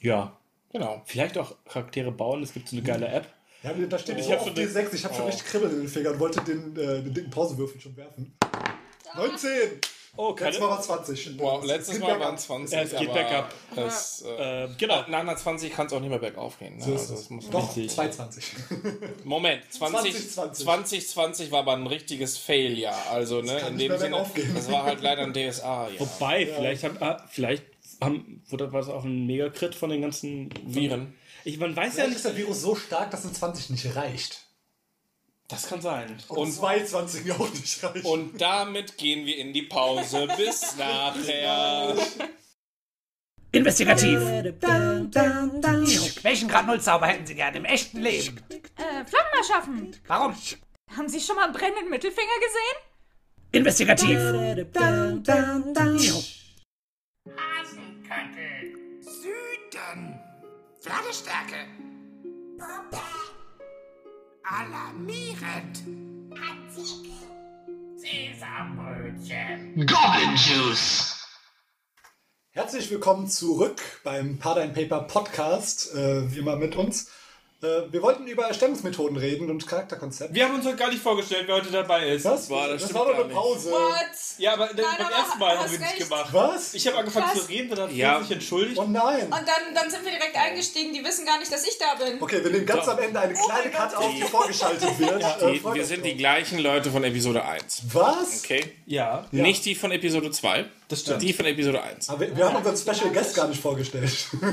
ja, 0.00 0.36
Genau. 0.72 1.02
vielleicht 1.04 1.36
auch 1.36 1.56
Charaktere 1.64 2.12
bauen. 2.12 2.42
Es 2.42 2.52
gibt 2.54 2.68
so 2.68 2.76
eine 2.76 2.84
geile 2.86 3.08
App. 3.08 3.26
Ja, 3.62 3.72
da 3.72 3.98
steht 3.98 4.18
Ich 4.18 4.26
ich 4.26 4.32
hab 4.32 4.40
auf 4.40 4.46
schon 4.46 4.56
D6, 4.56 4.94
ich 4.94 5.04
habe 5.04 5.14
schon 5.14 5.26
richtig 5.26 5.46
Kribbel 5.46 5.70
in 5.70 5.80
den 5.80 5.88
Fingern 5.88 6.14
und 6.14 6.20
wollte 6.20 6.40
den, 6.42 6.76
äh, 6.76 7.02
den 7.02 7.12
dicken 7.12 7.30
Pausewürfel 7.30 7.80
schon 7.80 7.96
werfen. 7.96 8.32
19! 9.16 9.80
Oh, 10.16 10.34
keine, 10.34 10.50
Letztes 10.50 10.60
Mal 10.60 10.70
war 10.70 10.82
20. 10.82 11.38
Wow, 11.38 11.60
Es 11.62 11.68
letztes 11.68 11.98
Mal 12.00 12.18
waren 12.20 12.34
es 12.34 12.42
20. 12.42 12.76
Ja, 12.76 12.82
es 12.82 12.96
geht 12.96 13.12
bergab. 13.12 13.54
Es, 13.76 14.24
äh, 14.26 14.64
äh, 14.64 14.68
genau. 14.76 15.04
Nach 15.08 15.20
einer 15.20 15.36
20 15.36 15.72
kann 15.72 15.86
es 15.86 15.92
auch 15.92 16.00
nicht 16.00 16.10
mehr 16.10 16.18
bergauf 16.18 16.58
gehen. 16.58 16.78
Ne? 16.78 16.82
So 16.82 16.94
ist 16.94 17.00
Also 17.02 17.14
es. 17.14 17.20
das 17.20 17.30
muss 17.30 17.50
Doch, 17.50 17.76
Richtig. 17.76 17.94
220. 17.94 18.44
Moment, 19.24 19.62
20, 19.72 20.12
2020. 20.32 20.64
2020 20.64 21.50
war 21.52 21.60
aber 21.60 21.74
ein 21.74 21.86
richtiges 21.86 22.38
Fail-Jahr. 22.38 23.06
Also, 23.10 23.40
ne, 23.40 23.56
kann 23.58 23.68
in 23.68 23.76
nicht 23.76 23.84
dem 23.84 23.92
mehr 23.92 23.98
Sinne, 24.00 24.26
das 24.54 24.70
war 24.70 24.82
halt 24.82 25.00
leider 25.00 25.22
ein 25.22 25.32
DSA. 25.32 25.88
Ja. 25.88 26.00
Wobei, 26.00 26.46
vielleicht 26.46 26.84
haben, 26.84 26.96
ah, 27.00 27.24
vielleicht 27.30 27.64
haben, 28.00 28.42
wurde 28.48 28.68
das 28.68 28.88
auch 28.88 29.04
ein 29.04 29.26
Mega-Crit 29.26 29.76
von 29.76 29.90
den 29.90 30.02
ganzen 30.02 30.50
Viren. 30.66 31.14
Ich, 31.44 31.58
man 31.58 31.74
weiß 31.74 31.86
ja 31.96 32.04
Vielleicht 32.04 32.08
nicht. 32.08 32.16
ist 32.16 32.24
der 32.26 32.36
Virus 32.36 32.60
so 32.62 32.74
stark, 32.76 33.10
dass 33.10 33.24
ein 33.24 33.34
20 33.34 33.70
nicht 33.70 33.96
reicht. 33.96 34.46
Das 35.48 35.66
kann 35.68 35.80
sein. 35.80 36.16
Und, 36.28 36.38
Und- 36.38 36.52
22 36.52 37.32
auch 37.32 37.48
nicht 37.52 37.82
reicht. 37.82 38.04
Und 38.04 38.40
damit 38.40 38.96
gehen 38.98 39.26
wir 39.26 39.36
in 39.36 39.52
die 39.52 39.62
Pause. 39.62 40.28
Bis 40.36 40.76
nachher. 40.76 41.96
Investigativ. 43.52 44.20
Welchen 46.22 46.48
Grad 46.48 46.66
Nullzauber 46.66 47.06
hätten 47.08 47.26
Sie 47.26 47.34
gerne 47.34 47.56
im 47.58 47.64
echten 47.64 48.00
Leben? 48.00 48.40
Äh, 48.50 49.04
Flammen 49.04 49.32
erschaffen. 49.38 49.96
Warum? 50.06 50.36
Haben 50.96 51.08
Sie 51.08 51.20
schon 51.20 51.34
mal 51.36 51.44
einen 51.44 51.52
brennenden 51.52 51.90
Mittelfinger 51.90 52.28
gesehen? 52.38 52.76
Investigativ. 53.52 54.18
Hasenköttel. 57.36 58.76
Süden. 59.02 60.20
Pferdestärke. 60.80 61.66
Alarmierend. 64.42 65.82
Sesambrötchen. 67.96 69.86
Goblin 69.86 70.36
Juice. 70.36 71.22
Herzlich 72.52 72.90
willkommen 72.90 73.28
zurück 73.28 73.82
beim 74.04 74.38
Paradigm 74.38 74.72
Paper 74.72 75.02
Podcast, 75.02 75.94
äh, 75.94 76.32
wie 76.32 76.38
immer 76.38 76.56
mit 76.56 76.74
uns. 76.76 77.10
Äh, 77.62 77.92
wir 77.92 78.00
wollten 78.00 78.26
über 78.26 78.44
Erstellungsmethoden 78.46 79.18
reden 79.18 79.50
und 79.50 79.66
Charakterkonzepte. 79.66 80.34
Wir 80.34 80.46
haben 80.46 80.54
uns 80.54 80.64
heute 80.64 80.76
gar 80.76 80.88
nicht 80.88 81.02
vorgestellt, 81.02 81.44
wer 81.46 81.56
heute 81.56 81.70
dabei 81.70 82.08
ist. 82.08 82.24
Was? 82.24 82.48
Boah, 82.48 82.68
das 82.68 82.80
das 82.82 82.94
war 82.94 83.04
doch 83.04 83.14
eine. 83.22 83.24
Pause. 83.34 83.70
What? 83.70 83.90
Ja, 84.38 84.54
aber 84.54 84.68
beim 84.68 84.84
aber 84.86 85.14
ersten 85.14 85.38
Mal 85.38 85.58
haben 85.58 85.70
wir 85.70 85.78
nicht 85.78 85.98
gemacht. 85.98 86.28
Was? 86.32 86.72
Ich 86.72 86.86
habe 86.86 86.96
angefangen 86.96 87.26
Krass. 87.26 87.42
zu 87.42 87.48
reden, 87.50 87.68
dann 87.68 87.80
hat 87.80 87.92
Ja. 87.92 88.14
er 88.16 88.22
sich 88.22 88.30
entschuldigt. 88.32 88.78
Oh 88.78 88.84
nein. 88.84 89.24
Und 89.24 89.32
dann, 89.32 89.74
dann 89.74 89.90
sind 89.90 90.02
wir 90.04 90.10
direkt 90.12 90.36
eingestiegen, 90.36 90.94
die 90.94 91.04
wissen 91.04 91.26
gar 91.26 91.38
nicht, 91.38 91.52
dass 91.52 91.66
ich 91.66 91.76
da 91.76 92.02
bin. 92.02 92.22
Okay, 92.22 92.42
wir 92.42 92.50
nehmen 92.50 92.64
ganz 92.64 92.88
am 92.88 92.98
Ende 92.98 93.20
eine 93.20 93.34
kleine 93.34 93.70
Cut 93.70 93.94
auf, 93.94 94.10
die 94.10 94.22
vorgeschaltet 94.22 94.98
wird. 94.98 95.22
Äh, 95.42 95.52
Die, 95.52 95.62
wir 95.64 95.84
sind 95.84 96.04
die 96.06 96.16
gleichen 96.16 96.58
Leute 96.60 96.90
von 96.90 97.04
Episode 97.04 97.44
1. 97.44 97.82
Was? 97.92 98.42
Okay? 98.42 98.72
ja. 98.86 99.26
Nicht 99.32 99.66
die 99.66 99.74
von 99.74 99.90
Episode 99.92 100.30
2. 100.30 100.64
Das 100.90 101.00
stimmt. 101.02 101.22
Die 101.22 101.32
von 101.32 101.46
Episode 101.46 101.82
1. 101.82 102.08
Aber 102.10 102.20
wir, 102.20 102.36
wir 102.36 102.44
haben 102.52 102.56
unseren 102.56 102.76
Special 102.76 103.10
Guest 103.12 103.34
gar 103.36 103.46
nicht 103.48 103.62
vorgestellt. 103.62 104.10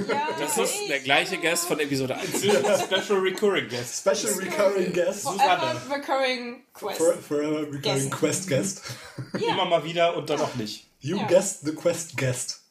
Ja, 0.07 0.27
Das 0.39 0.57
ist 0.57 0.87
der 0.87 0.99
gleiche 0.99 1.37
Guest 1.37 1.65
von 1.65 1.79
Episode 1.79 2.15
1. 2.15 2.29
Special 2.41 3.19
Recurring 3.19 3.67
Guest. 3.67 3.99
Special 4.01 4.33
Recurring 4.35 4.93
Guest. 4.93 5.23
Forever 5.23 5.81
Recurring 5.89 6.63
Quest. 6.73 6.97
For, 6.97 7.13
forever 7.15 7.61
Recurring 7.61 7.81
Guest. 7.81 8.11
Quest 8.11 8.47
Guest. 8.47 8.81
Immer 9.33 9.65
mal 9.65 9.83
wieder 9.83 10.15
und 10.15 10.29
dann 10.29 10.39
auch 10.39 10.53
nicht. 10.55 10.85
You 10.99 11.17
Ja. 11.17 11.27
guessed 11.27 11.65
the 11.65 11.73
Quest 11.73 12.15
Guest. 12.15 12.61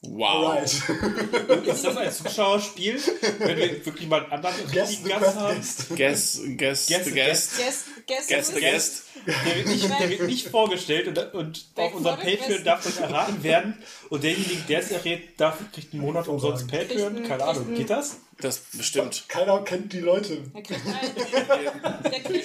Wow. 0.00 0.54
Right. 0.54 0.62
Ist 1.66 1.84
das 1.84 1.96
ein 1.96 2.12
Zuschauerspiel, 2.12 3.00
wenn 3.40 3.56
wir 3.56 3.84
wirklich 3.84 4.06
mal 4.08 4.22
einen 4.22 4.32
anderen 4.32 4.56
Guess 4.72 4.90
richtigen 4.90 5.04
the 5.04 5.10
Gast 5.10 5.36
haben? 5.36 5.56
Guest. 5.56 5.88
Guest, 5.88 6.40
Guest, 6.56 6.88
Guest, 6.88 7.04
the 7.04 7.10
Guest. 7.10 7.56
Guess, 7.58 7.84
guess, 8.06 8.26
Guest, 8.28 8.54
the 8.54 8.60
Guest. 8.60 9.02
Der 9.26 9.56
wird 9.56 9.66
nicht, 9.68 10.00
der 10.00 10.08
wird 10.10 10.22
nicht 10.22 10.48
vorgestellt 10.48 11.08
und, 11.08 11.34
und 11.34 11.64
auf 11.76 11.94
unserem 11.94 12.16
Patreon 12.18 12.64
darf 12.64 12.82
das 12.84 12.98
erraten 12.98 13.42
werden. 13.42 13.74
Und 14.10 14.22
derjenige, 14.24 14.62
der 14.68 14.80
es 14.80 14.90
errät, 14.90 15.38
darf, 15.40 15.58
kriegt 15.72 15.92
einen 15.92 16.02
Monat 16.02 16.28
umsonst 16.28 16.68
Patreon. 16.70 17.22
Keine 17.24 17.44
Ahnung, 17.44 17.74
geht 17.74 17.90
das? 17.90 18.18
Das 18.40 18.58
bestimmt. 18.72 19.24
Keiner 19.26 19.60
kennt 19.62 19.92
die 19.92 19.98
Leute. 19.98 20.38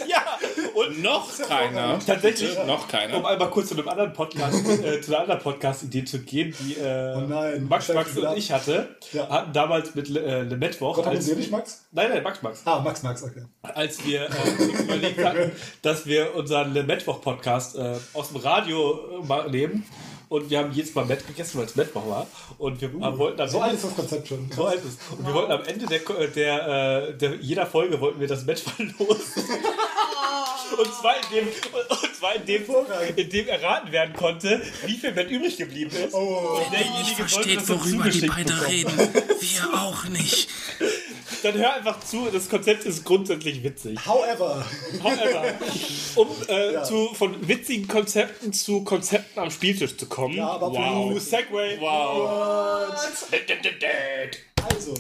Ja, 0.08 0.24
und 0.74 1.02
Noch 1.04 1.30
keiner. 1.48 2.00
Tatsächlich. 2.06 2.50
Bitte, 2.50 2.66
noch 2.66 2.84
um 2.84 2.88
keiner. 2.90 3.26
einmal 3.28 3.50
kurz 3.52 3.70
zu 3.70 3.76
einem 3.76 3.88
anderen 3.88 4.12
Podcast, 4.14 4.66
äh, 4.68 5.02
zu 5.02 5.12
einer 5.12 5.22
anderen 5.22 5.42
Podcast-Idee 5.42 6.04
zu 6.06 6.20
gehen, 6.20 6.54
die 6.60 6.74
äh, 6.76 7.14
Oh 7.16 7.22
nein, 7.22 7.68
Max, 7.70 7.90
Max 7.90 8.18
und 8.18 8.38
ich 8.38 8.52
hatte, 8.52 8.96
Ja. 9.12 9.30
hatten 9.30 9.54
damals 9.54 9.94
mit 9.96 10.10
äh, 10.10 10.42
Le 10.42 10.58
Mittwoch. 10.58 10.96
Gott 10.96 11.06
als- 11.08 11.26
Sie 11.26 11.36
nicht, 11.36 11.52
Max? 11.52 11.86
Nein, 11.92 12.10
nein, 12.10 12.24
Max, 12.24 12.42
Max. 12.42 12.62
Ah, 12.66 12.80
Max, 12.80 13.04
Max, 13.04 13.24
okay. 13.24 13.44
als 13.62 14.04
wir 14.06 14.24
äh, 14.30 14.82
überlegt 14.84 15.24
hatten, 15.24 15.52
dass 15.84 16.06
wir 16.08 16.34
unseren 16.68 16.88
Mittwoch-Podcast 16.88 17.76
äh, 17.76 17.96
aus 18.14 18.30
dem 18.30 18.38
Radio 18.38 19.22
äh, 19.30 19.50
nehmen. 19.50 19.86
Und 20.30 20.50
wir 20.50 20.60
haben 20.60 20.72
jedes 20.72 20.96
Mal 20.96 21.06
Met 21.06 21.28
gegessen, 21.28 21.60
weil 21.60 21.66
es 21.66 21.76
Mittwoch 21.76 22.08
war. 22.08 22.28
Und 22.58 22.82
wir 22.82 22.90
äh, 22.90 23.18
wollten 23.18 23.40
am 23.42 23.48
So 23.48 23.60
alt 23.62 23.72
Ende, 23.74 23.82
ist 23.82 23.86
das 23.92 23.96
Konzept 23.96 24.28
schon. 24.28 24.50
so 24.56 24.66
alt 24.66 24.82
ist. 24.84 24.98
Und 25.16 25.28
wir 25.28 25.34
wollten 25.34 25.52
am 25.52 25.64
Ende 25.64 25.86
der, 25.86 26.00
der, 26.28 27.08
äh, 27.10 27.18
der 27.18 27.36
jeder 27.36 27.66
Folge 27.68 28.00
wollten 28.02 28.20
wir 28.20 28.28
das 28.28 28.44
Met 28.46 28.60
verlosen. 28.60 29.44
Und 30.76 30.92
zwar 30.92 31.16
in 31.18 31.36
dem, 31.36 31.48
und 31.48 32.16
zwar 32.16 32.36
in 32.36 32.46
dem, 32.48 32.64
in 33.16 33.30
dem 33.30 33.48
erraten 33.48 33.92
werden 33.92 34.16
konnte, 34.16 34.60
wie 34.88 34.96
viel 34.98 35.12
Met 35.14 35.30
übrig 35.30 35.56
geblieben 35.56 35.92
ist. 35.96 36.16
Oh. 36.16 36.62
Und 36.64 36.74
derjenige 36.74 37.02
Ich 37.02 37.20
wollte 37.20 37.30
versteht, 37.30 37.58
dann 37.58 37.68
worüber 37.70 38.04
die 38.06 38.22
zugeschickt 38.22 38.34
beide 38.36 38.54
bekommen. 38.54 38.70
reden. 38.72 38.98
Wir 39.40 39.82
auch 39.82 40.04
nicht. 40.06 40.50
Dann 41.44 41.56
hör 41.58 41.74
einfach 41.74 42.00
zu, 42.00 42.30
das 42.32 42.50
Konzept 42.50 42.86
ist 42.86 43.04
grundsätzlich 43.04 43.64
witzig. 43.64 44.00
However, 44.06 44.66
However, 45.04 45.44
um 46.16 46.28
äh, 46.48 46.74
Ja. 46.74 46.84
zu, 46.84 47.14
von 47.14 47.48
witzigen 47.48 47.88
Konzepten 47.88 48.54
zu 48.54 48.84
Konzepten 48.84 49.40
am 49.40 49.52
Spieltisch 49.52 49.98
zu 49.98 50.06
kommen. 50.08 50.36
Ja, 50.36 50.48
aber 50.52 50.72
wow. 50.72 51.20
Segway. 51.20 51.78
Wow. 51.80 52.94
also, 54.72 54.94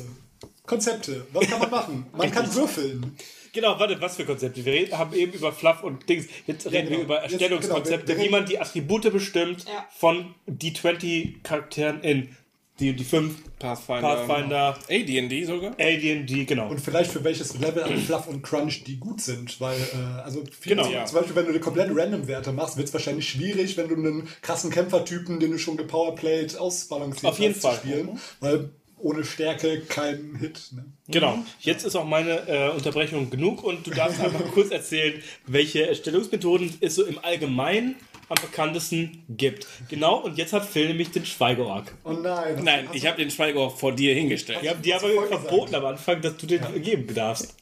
Konzepte. 0.65 1.25
Was 1.33 1.47
kann 1.47 1.59
man 1.59 1.69
machen? 1.71 2.05
Man 2.15 2.31
kann 2.31 2.53
würfeln. 2.53 3.15
Genau, 3.53 3.79
warte, 3.79 4.01
was 4.01 4.15
für 4.15 4.25
Konzepte? 4.25 4.65
Wir 4.65 4.73
reden, 4.73 4.97
haben 4.97 5.13
eben 5.13 5.31
über 5.33 5.51
Fluff 5.51 5.83
und 5.83 6.09
Dings. 6.09 6.25
Jetzt 6.47 6.65
reden 6.65 6.89
wir 6.89 6.97
genau. 6.97 7.01
über 7.03 7.21
Jetzt- 7.21 7.33
Erstellungskonzepte, 7.33 8.05
genau, 8.07 8.17
wir- 8.17 8.23
wir 8.23 8.25
wie 8.25 8.29
man 8.31 8.45
die 8.47 8.59
Attribute 8.59 9.11
bestimmt 9.13 9.65
Ja. 9.65 9.85
von 9.95 10.33
D20-Charakteren 10.49 12.01
in 12.01 12.35
die, 12.79 12.93
die 12.93 13.03
fünf 13.03 13.35
Pathfinder. 13.63 14.01
Pathfinder, 14.01 14.77
AD&D 14.89 15.45
sogar? 15.45 15.71
Die, 15.71 16.45
genau. 16.45 16.69
Und 16.69 16.81
vielleicht 16.81 17.11
für 17.11 17.23
welches 17.23 17.57
Level 17.57 17.83
an 17.83 17.97
Fluff 17.97 18.27
und 18.27 18.41
Crunch 18.41 18.83
die 18.83 18.97
gut 18.97 19.21
sind. 19.21 19.59
Weil, 19.61 19.79
äh, 19.79 20.21
also, 20.21 20.43
viele, 20.59 20.75
Genau, 20.75 20.87
zum, 20.87 20.93
ja. 20.93 21.05
zum 21.05 21.17
Beispiel, 21.19 21.35
wenn 21.37 21.45
du 21.45 21.53
die 21.53 21.59
komplette 21.59 21.95
Random-Werte 21.95 22.51
machst, 22.51 22.75
wird 22.75 22.89
es 22.89 22.93
wahrscheinlich 22.93 23.29
schwierig, 23.29 23.77
wenn 23.77 23.87
du 23.87 23.95
einen 23.95 24.27
krassen 24.41 24.69
Kämpfertypen, 24.69 25.39
den 25.39 25.51
du 25.51 25.57
schon 25.57 25.77
gepowerplayed 25.77 26.57
ausbalanciert 26.57 27.31
Auf 27.31 27.39
jeden 27.39 27.53
hast, 27.53 27.61
Fall. 27.61 27.75
zu 27.75 27.87
spielen. 27.87 28.19
Weil 28.41 28.69
ohne 28.97 29.23
Stärke 29.23 29.81
kein 29.81 30.35
Hit. 30.39 30.71
Ne? 30.73 30.85
Genau. 31.07 31.39
Jetzt 31.59 31.85
ist 31.85 31.95
auch 31.95 32.05
meine 32.05 32.47
äh, 32.47 32.69
Unterbrechung 32.71 33.29
genug 33.29 33.63
und 33.63 33.87
du 33.87 33.91
darfst 33.91 34.19
einfach 34.23 34.45
kurz 34.53 34.71
erzählen, 34.71 35.21
welche 35.45 35.87
Erstellungsmethoden 35.87 36.73
es 36.81 36.95
so 36.95 37.05
im 37.05 37.19
Allgemeinen 37.19 37.95
am 38.29 38.37
bekanntesten 38.41 39.23
gibt. 39.29 39.67
Genau, 39.89 40.17
und 40.17 40.37
jetzt 40.37 40.53
hat 40.53 40.65
Phil 40.65 40.87
nämlich 40.87 41.11
den 41.11 41.25
Schweigeorg. 41.25 41.93
Oh 42.03 42.11
nein. 42.11 42.63
Nein, 42.63 42.89
ich 42.93 43.05
habe 43.05 43.17
den 43.17 43.31
Schweiger 43.31 43.69
vor 43.69 43.93
dir 43.93 44.13
hingestellt. 44.13 44.59
Die 44.61 44.69
haben 44.69 44.81
die 44.81 44.93
Hast 44.93 45.03
aber 45.03 45.27
verboten 45.27 45.75
am 45.75 45.85
Anfang, 45.85 46.21
dass 46.21 46.37
du 46.37 46.45
den 46.45 46.81
geben 46.81 47.13
darfst. 47.13 47.55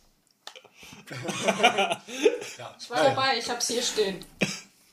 Ich 2.80 2.90
war 2.90 3.04
dabei, 3.04 3.38
ich 3.38 3.50
hab's 3.50 3.68
hier 3.68 3.82
stehen. 3.82 4.18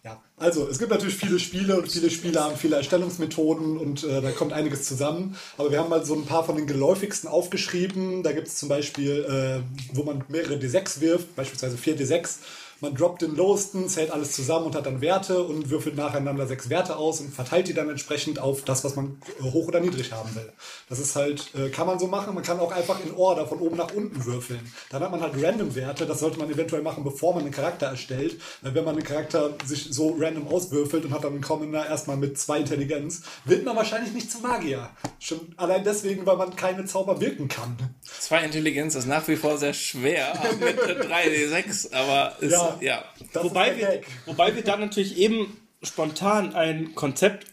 Ja, 0.05 0.23
also 0.37 0.69
es 0.69 0.79
gibt 0.79 0.91
natürlich 0.91 1.16
viele 1.16 1.39
Spiele 1.41 1.77
und 1.77 1.91
viele 1.91 2.09
Spiele 2.09 2.41
haben 2.41 2.57
viele 2.57 2.77
Erstellungsmethoden 2.77 3.77
und 3.77 4.05
äh, 4.05 4.23
da 4.23 4.31
kommt 4.31 4.53
einiges 4.53 4.85
zusammen. 4.85 5.37
Aber 5.57 5.73
wir 5.73 5.81
haben 5.81 5.91
mal 5.91 6.05
so 6.05 6.14
ein 6.14 6.25
paar 6.25 6.45
von 6.45 6.57
den 6.57 6.66
geläufigsten 6.66 7.29
aufgeschrieben. 7.29 8.23
Da 8.23 8.33
gibt 8.33 8.47
es 8.47 8.57
zum 8.57 8.69
Beispiel, 8.69 9.25
äh, 9.25 9.97
wo 9.97 10.05
man 10.05 10.25
mehrere 10.29 10.55
D6 10.55 11.01
wirft, 11.01 11.35
beispielsweise 11.35 11.77
4 11.77 11.99
D6. 11.99 12.39
Man 12.81 12.95
droppt 12.95 13.22
den 13.22 13.35
lowesten, 13.35 13.89
zählt 13.89 14.11
alles 14.12 14.33
zusammen 14.33 14.66
und 14.66 14.76
hat 14.76 14.87
dann 14.87 15.01
Werte 15.01 15.43
und 15.43 15.68
würfelt 15.70 15.97
nacheinander 15.97 16.47
sechs 16.47 16.68
Werte 16.70 16.97
aus 16.97 17.20
und 17.20 17.35
verteilt 17.35 17.66
die 17.66 17.74
dann 17.74 17.91
entsprechend 17.91 18.39
auf 18.39 18.62
das, 18.62 18.85
was 18.85 18.95
man 18.95 19.20
äh, 19.41 19.43
hoch 19.43 19.66
oder 19.66 19.81
niedrig 19.81 20.12
haben 20.12 20.33
will. 20.37 20.53
Das 20.89 20.99
ist 21.01 21.16
halt, 21.16 21.53
äh, 21.55 21.70
kann 21.70 21.87
man 21.89 21.99
so 21.99 22.07
machen. 22.07 22.35
Man 22.35 22.45
kann 22.45 22.61
auch 22.61 22.70
einfach 22.70 23.05
in 23.05 23.14
Order 23.14 23.47
von 23.49 23.59
oben 23.59 23.76
nach 23.76 23.93
unten 23.93 24.24
würfeln. 24.24 24.61
Dann 24.91 25.03
hat 25.03 25.11
man 25.11 25.20
halt 25.20 25.33
random 25.43 25.74
Werte. 25.74 26.07
Das 26.07 26.20
sollte 26.20 26.39
man 26.39 26.51
eventuell 26.51 26.83
machen, 26.83 27.03
bevor 27.03 27.35
man 27.35 27.43
einen 27.43 27.53
Charakter 27.53 27.87
erstellt. 27.87 28.41
Weil 28.62 28.74
wenn 28.74 28.85
man 28.85 28.95
einen 28.95 29.05
Charakter 29.05 29.51
sich 29.66 29.89
so 29.91 30.16
random 30.18 30.47
auswürfelt 30.47 31.05
und 31.05 31.12
hat 31.12 31.24
dann 31.24 31.33
einen 31.33 31.41
Commoner 31.43 31.87
erstmal 31.87 32.16
mit 32.16 32.39
zwei 32.39 32.59
Intelligenz, 32.59 33.22
wird 33.45 33.64
man 33.64 33.74
wahrscheinlich 33.74 34.12
nicht 34.12 34.31
zum 34.31 34.43
Magier. 34.43 34.89
Schon 35.18 35.41
allein 35.57 35.83
deswegen, 35.83 36.26
weil 36.26 36.37
man 36.37 36.55
keine 36.55 36.85
Zauber 36.85 37.20
wirken 37.20 37.49
kann. 37.49 37.76
Zwei 38.20 38.45
Intelligenz 38.45 38.95
ist 38.95 39.07
nach 39.07 39.26
wie 39.26 39.37
vor 39.37 39.59
sehr 39.59 39.74
schwer 39.74 40.33
mit 40.61 40.79
3D6, 40.79 41.93
aber 41.93 42.37
ist, 42.41 42.53
Ja. 42.53 42.68
Ja. 42.81 43.05
Das 43.33 43.45
Wobei 43.45 43.77
wir, 43.77 44.01
wobei 44.27 44.55
wir 44.55 44.62
dann 44.62 44.81
natürlich 44.81 45.19
eben 45.19 45.57
spontan 45.83 46.55
ein 46.55 46.95
Konzept, 46.95 47.47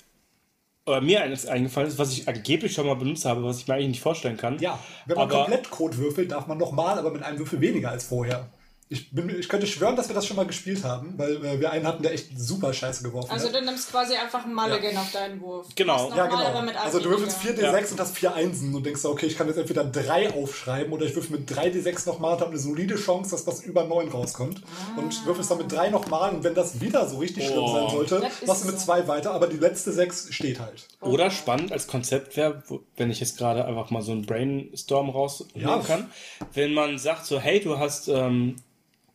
oder 0.86 1.02
mir 1.02 1.22
eines 1.24 1.48
eingefallen 1.48 1.88
ist, 1.88 1.98
was 1.98 2.14
ich 2.14 2.28
angeblich 2.28 2.74
schon 2.74 2.86
mal 2.86 2.96
benutzt 2.96 3.26
habe, 3.26 3.44
was 3.44 3.58
ich 3.58 3.68
mir 3.68 3.74
eigentlich 3.74 3.88
nicht 3.88 4.02
vorstellen 4.02 4.38
kann. 4.38 4.60
Ja, 4.60 4.80
wenn 5.06 5.16
man 5.16 5.30
aber, 5.30 5.44
komplett 5.44 5.70
Code 5.70 5.98
würfelt, 5.98 6.32
darf 6.32 6.48
man 6.48 6.58
nochmal, 6.58 7.00
aber 7.00 7.12
mit 7.12 7.24
einem 7.24 7.40
Würfel 7.40 7.60
weniger 7.60 7.90
als 7.90 8.04
vorher. 8.04 8.48
Ich, 8.88 9.10
bin, 9.10 9.28
ich 9.40 9.50
könnte 9.50 9.66
schwören, 9.66 9.96
dass 9.96 10.10
wir 10.10 10.14
das 10.14 10.28
schon 10.28 10.38
mal 10.38 10.46
gespielt 10.46 10.84
haben, 10.84 11.16
weil 11.18 11.44
äh, 11.44 11.60
wir 11.60 11.72
einen 11.72 11.88
hatten, 11.88 12.04
der 12.04 12.14
echt 12.14 12.38
super 12.38 12.72
Scheiße 12.72 13.02
geworfen 13.02 13.32
Also 13.32 13.48
hat. 13.48 13.56
du 13.56 13.62
nimmst 13.64 13.90
quasi 13.90 14.14
einfach 14.14 14.44
einen 14.46 14.54
Mulligan 14.54 14.96
auf 14.98 15.12
deinen 15.12 15.42
Wurf. 15.42 15.66
Genau. 15.76 16.12
Ja, 16.16 16.28
genau. 16.28 16.44
aber 16.46 16.62
mit 16.62 16.76
einem 16.76 16.86
Also 16.86 17.00
du 17.00 17.10
würfelst 17.10 17.44
weniger. 17.44 17.74
4d6 17.74 17.92
und 17.94 18.00
hast 18.00 18.16
4 18.16 18.36
Einsen 18.36 18.76
und 18.76 18.86
denkst, 18.86 19.02
so, 19.02 19.10
okay, 19.10 19.26
ich 19.26 19.36
kann 19.36 19.48
jetzt 19.48 19.58
entweder 19.58 19.86
3 19.86 20.36
aufschreiben 20.36 20.94
oder 20.94 21.08
ich 21.08 21.16
würfel 21.16 21.40
mit 21.40 21.50
3d6 21.52 22.06
nochmal 22.08 22.34
und 22.36 22.42
habe 22.42 22.52
eine 22.52 22.60
solide 22.60 22.94
Chance, 22.96 23.32
dass 23.32 23.48
was 23.48 23.64
über 23.64 23.86
9 23.86 24.08
rauskommt. 24.10 24.62
Und 24.96 25.26
würfelst 25.26 25.50
dann 25.50 25.58
mit 25.58 25.72
3 25.72 25.90
nochmal 25.90 26.36
und 26.36 26.44
wenn 26.44 26.54
das 26.54 26.80
wieder 26.80 27.08
so 27.10 27.18
richtig 27.18 27.48
schlimm 27.48 27.68
sein 27.68 27.90
sollte, 27.90 28.22
machst 28.46 28.64
du 28.66 28.68
mit 28.68 28.80
so. 28.80 28.86
2 28.86 29.08
weiter, 29.08 29.32
aber 29.32 29.48
die 29.48 29.58
letzte 29.58 29.94
6 29.94 30.28
steht 30.32 30.60
halt. 30.60 30.88
Oder 31.02 31.32
spannend 31.32 31.72
als 31.72 31.88
Konzept 31.88 32.38
wäre, 32.38 32.62
wenn 32.98 33.10
ich 33.10 33.20
jetzt 33.20 33.40
gerade 33.40 33.66
einfach 33.66 33.90
mal 33.90 34.04
so 34.04 34.12
einen 34.12 34.28
Brainstorm 34.28 35.10
rausnehmen 35.10 35.68
Ja. 35.68 35.80
kann, 35.80 36.12
wenn 36.54 36.72
man 36.76 37.00
sagt 37.00 37.26
so, 37.26 37.40
hey, 37.40 37.60
du 37.60 37.80
hast, 37.80 38.10
ähm, 38.10 38.58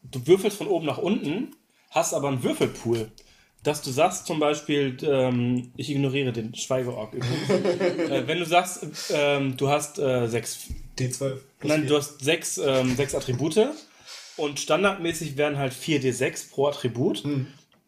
du 0.03 0.27
würfelst 0.27 0.57
von 0.57 0.67
oben 0.67 0.87
nach 0.87 0.99
unten, 0.99 1.55
hast 1.91 2.15
aber 2.15 2.29
einen 2.29 2.43
Würfelpool. 2.43 3.11
Dass 3.63 3.83
du 3.83 3.91
sagst 3.91 4.27
zum 4.27 4.41
Beispiel, 4.41 4.97
ähm, 5.03 5.73
ich 5.77 5.91
ignoriere 5.91 6.33
den 6.33 6.55
Schweigeorg 6.55 7.13
übrigens. 7.13 7.51
äh, 8.11 8.27
wenn 8.27 8.39
du 8.39 8.47
sagst, 8.47 8.87
ähm, 9.13 9.57
du 9.59 9.69
hast 9.69 9.99
äh, 9.99 10.27
sechs 10.29 10.69
D12. 10.99 11.37
plus 11.59 11.69
Nein, 11.69 11.81
4. 11.81 11.89
du 11.89 11.97
hast 11.97 12.21
sechs, 12.21 12.57
ähm, 12.57 12.97
sechs 12.97 13.15
Attribute 13.15 13.69
und 14.39 14.59
standardmäßig 14.59 15.37
wären 15.37 15.59
halt 15.59 15.75
4d6 15.75 16.51
pro 16.51 16.69
Attribut. 16.69 17.23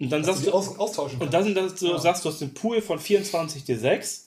Und 0.03 0.11
dann 0.11 0.25
sagst 0.25 0.43
die 0.43 0.47
du, 0.47 0.53
aus, 0.53 0.79
austauschen 0.79 1.21
und 1.21 1.33
dann 1.33 1.55
das, 1.55 1.77
du 1.77 1.97
sagst 1.97 2.25
du 2.25 2.29
hast 2.29 2.43
einen 2.43 2.53
Pool 2.55 2.83
von 2.83 2.99
24d6 2.99 4.23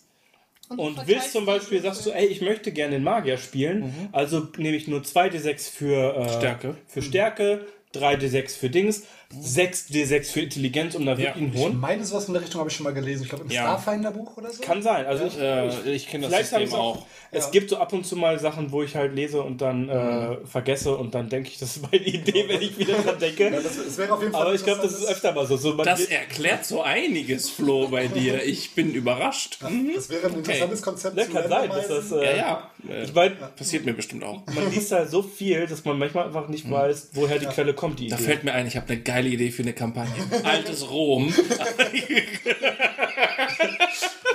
und, 0.70 0.96
verteilst 0.96 1.08
willst 1.08 1.32
zum 1.34 1.46
Beispiel, 1.46 1.82
sagst 1.82 2.06
du, 2.06 2.12
ey, 2.12 2.26
ich 2.26 2.42
möchte 2.42 2.72
gerne 2.72 2.96
den 2.96 3.04
Magier 3.04 3.38
spielen, 3.38 4.10
also 4.12 4.48
nehme 4.58 4.78
ich 4.78 4.88
nur 4.88 5.02
2d6 5.02 5.70
für 5.70 6.16
äh, 6.16 6.30
Stärke. 6.30 6.78
für 6.88 7.02
Stärke, 7.02 7.68
3d6 7.96 8.58
für 8.58 8.70
Dings, 8.70 9.04
6d6 9.44 10.32
für 10.32 10.42
Intelligenz, 10.42 10.96
um 10.96 11.06
da 11.06 11.18
wirklich 11.18 11.36
einen 11.36 11.54
Ich 11.54 11.60
hohen. 11.60 11.80
meine, 11.80 12.04
sowas 12.06 12.28
in 12.28 12.34
der 12.34 12.42
Richtung 12.44 12.60
habe 12.60 12.70
ich 12.70 12.76
schon 12.76 12.84
mal 12.84 12.94
gelesen. 12.94 13.24
Ich 13.24 13.30
glaube, 13.30 13.44
im 13.46 13.50
Ja. 13.52 13.64
Starfinder-Buch 13.64 14.38
oder 14.38 14.52
so. 14.52 14.62
Kann 14.62 14.82
sein. 14.82 15.06
Also 15.06 15.26
ich, 15.26 15.38
Äh, 15.40 15.92
ich 15.92 16.08
kenne 16.08 16.28
das 16.30 16.50
System 16.50 16.74
auch. 16.74 16.98
auch. 16.98 17.06
Es 17.32 17.52
gibt 17.52 17.70
so 17.70 17.78
ab 17.78 17.92
und 17.92 18.06
zu 18.06 18.16
mal 18.16 18.40
Sachen, 18.40 18.72
wo 18.72 18.82
ich 18.84 18.96
halt 18.96 19.14
lese 19.14 19.42
und 19.42 19.60
dann 19.62 19.90
äh, 19.90 20.38
vergesse 20.46 20.96
und 20.96 21.14
dann 21.16 21.28
denke 21.30 21.50
ich, 21.50 21.58
das 21.58 21.76
ist 21.78 21.82
meine 21.92 22.04
Idee, 22.06 22.46
wenn 22.48 22.62
ich 22.62 22.78
wieder 22.78 22.94
dran 22.96 23.20
denke. 23.20 23.46
Ja, 23.56 23.60
das, 23.62 23.78
das 23.84 23.98
wäre 23.98 24.14
auf 24.14 24.22
jeden 24.22 24.32
Fall 24.32 24.42
Aber 24.44 24.54
ich 24.54 24.64
glaube, 24.64 24.82
das 24.82 24.94
ist 24.94 25.06
öfter 25.08 25.34
mal 25.34 25.46
so. 25.46 25.58
so 25.58 25.74
Das 25.74 26.06
erklärt 26.06 26.66
so 26.66 26.82
einiges, 26.82 27.50
Flo, 27.50 27.88
bei 27.90 28.08
dir. 28.08 28.44
Ich 28.44 28.74
bin 28.74 28.94
überrascht. 28.94 29.58
Mhm. 29.62 29.92
Das 29.96 30.10
wäre 30.10 30.28
ein 30.28 30.36
interessantes 30.36 30.82
Konzept. 30.82 31.16
ne, 31.16 31.26
zu 31.26 31.32
kann 31.32 31.50
sein, 31.50 31.70
dass 31.70 31.88
das. 31.88 32.12
Äh, 32.12 32.38
Ja, 32.38 32.70
ja. 32.88 33.04
Ich 33.04 33.14
meine, 33.14 33.36
passiert 33.56 33.86
mir 33.86 33.94
bestimmt 33.94 34.24
auch. 34.24 34.44
man 34.54 34.72
liest 34.72 34.92
da 34.92 35.06
so 35.06 35.22
viel, 35.24 35.66
dass 35.68 35.84
man 35.86 35.98
manchmal 36.00 36.26
einfach 36.28 36.48
nicht 36.48 36.70
weiß, 36.70 37.10
woher 37.14 37.40
die 37.40 37.48
Quelle 37.48 37.74
kommt, 37.74 38.00
die 38.00 38.08
Da 38.08 38.16
Idee. 38.16 38.26
fällt 38.26 38.44
mir 38.44 38.54
ein, 38.54 38.68
ich 38.68 38.76
habe 38.78 38.88
eine 38.88 39.02
geile 39.02 39.25
geile 39.26 39.30
Idee 39.34 39.52
für 39.52 39.64
eine 39.64 39.74
Kampagne. 39.74 40.24
Altes 40.44 40.90
Rom. 40.90 41.34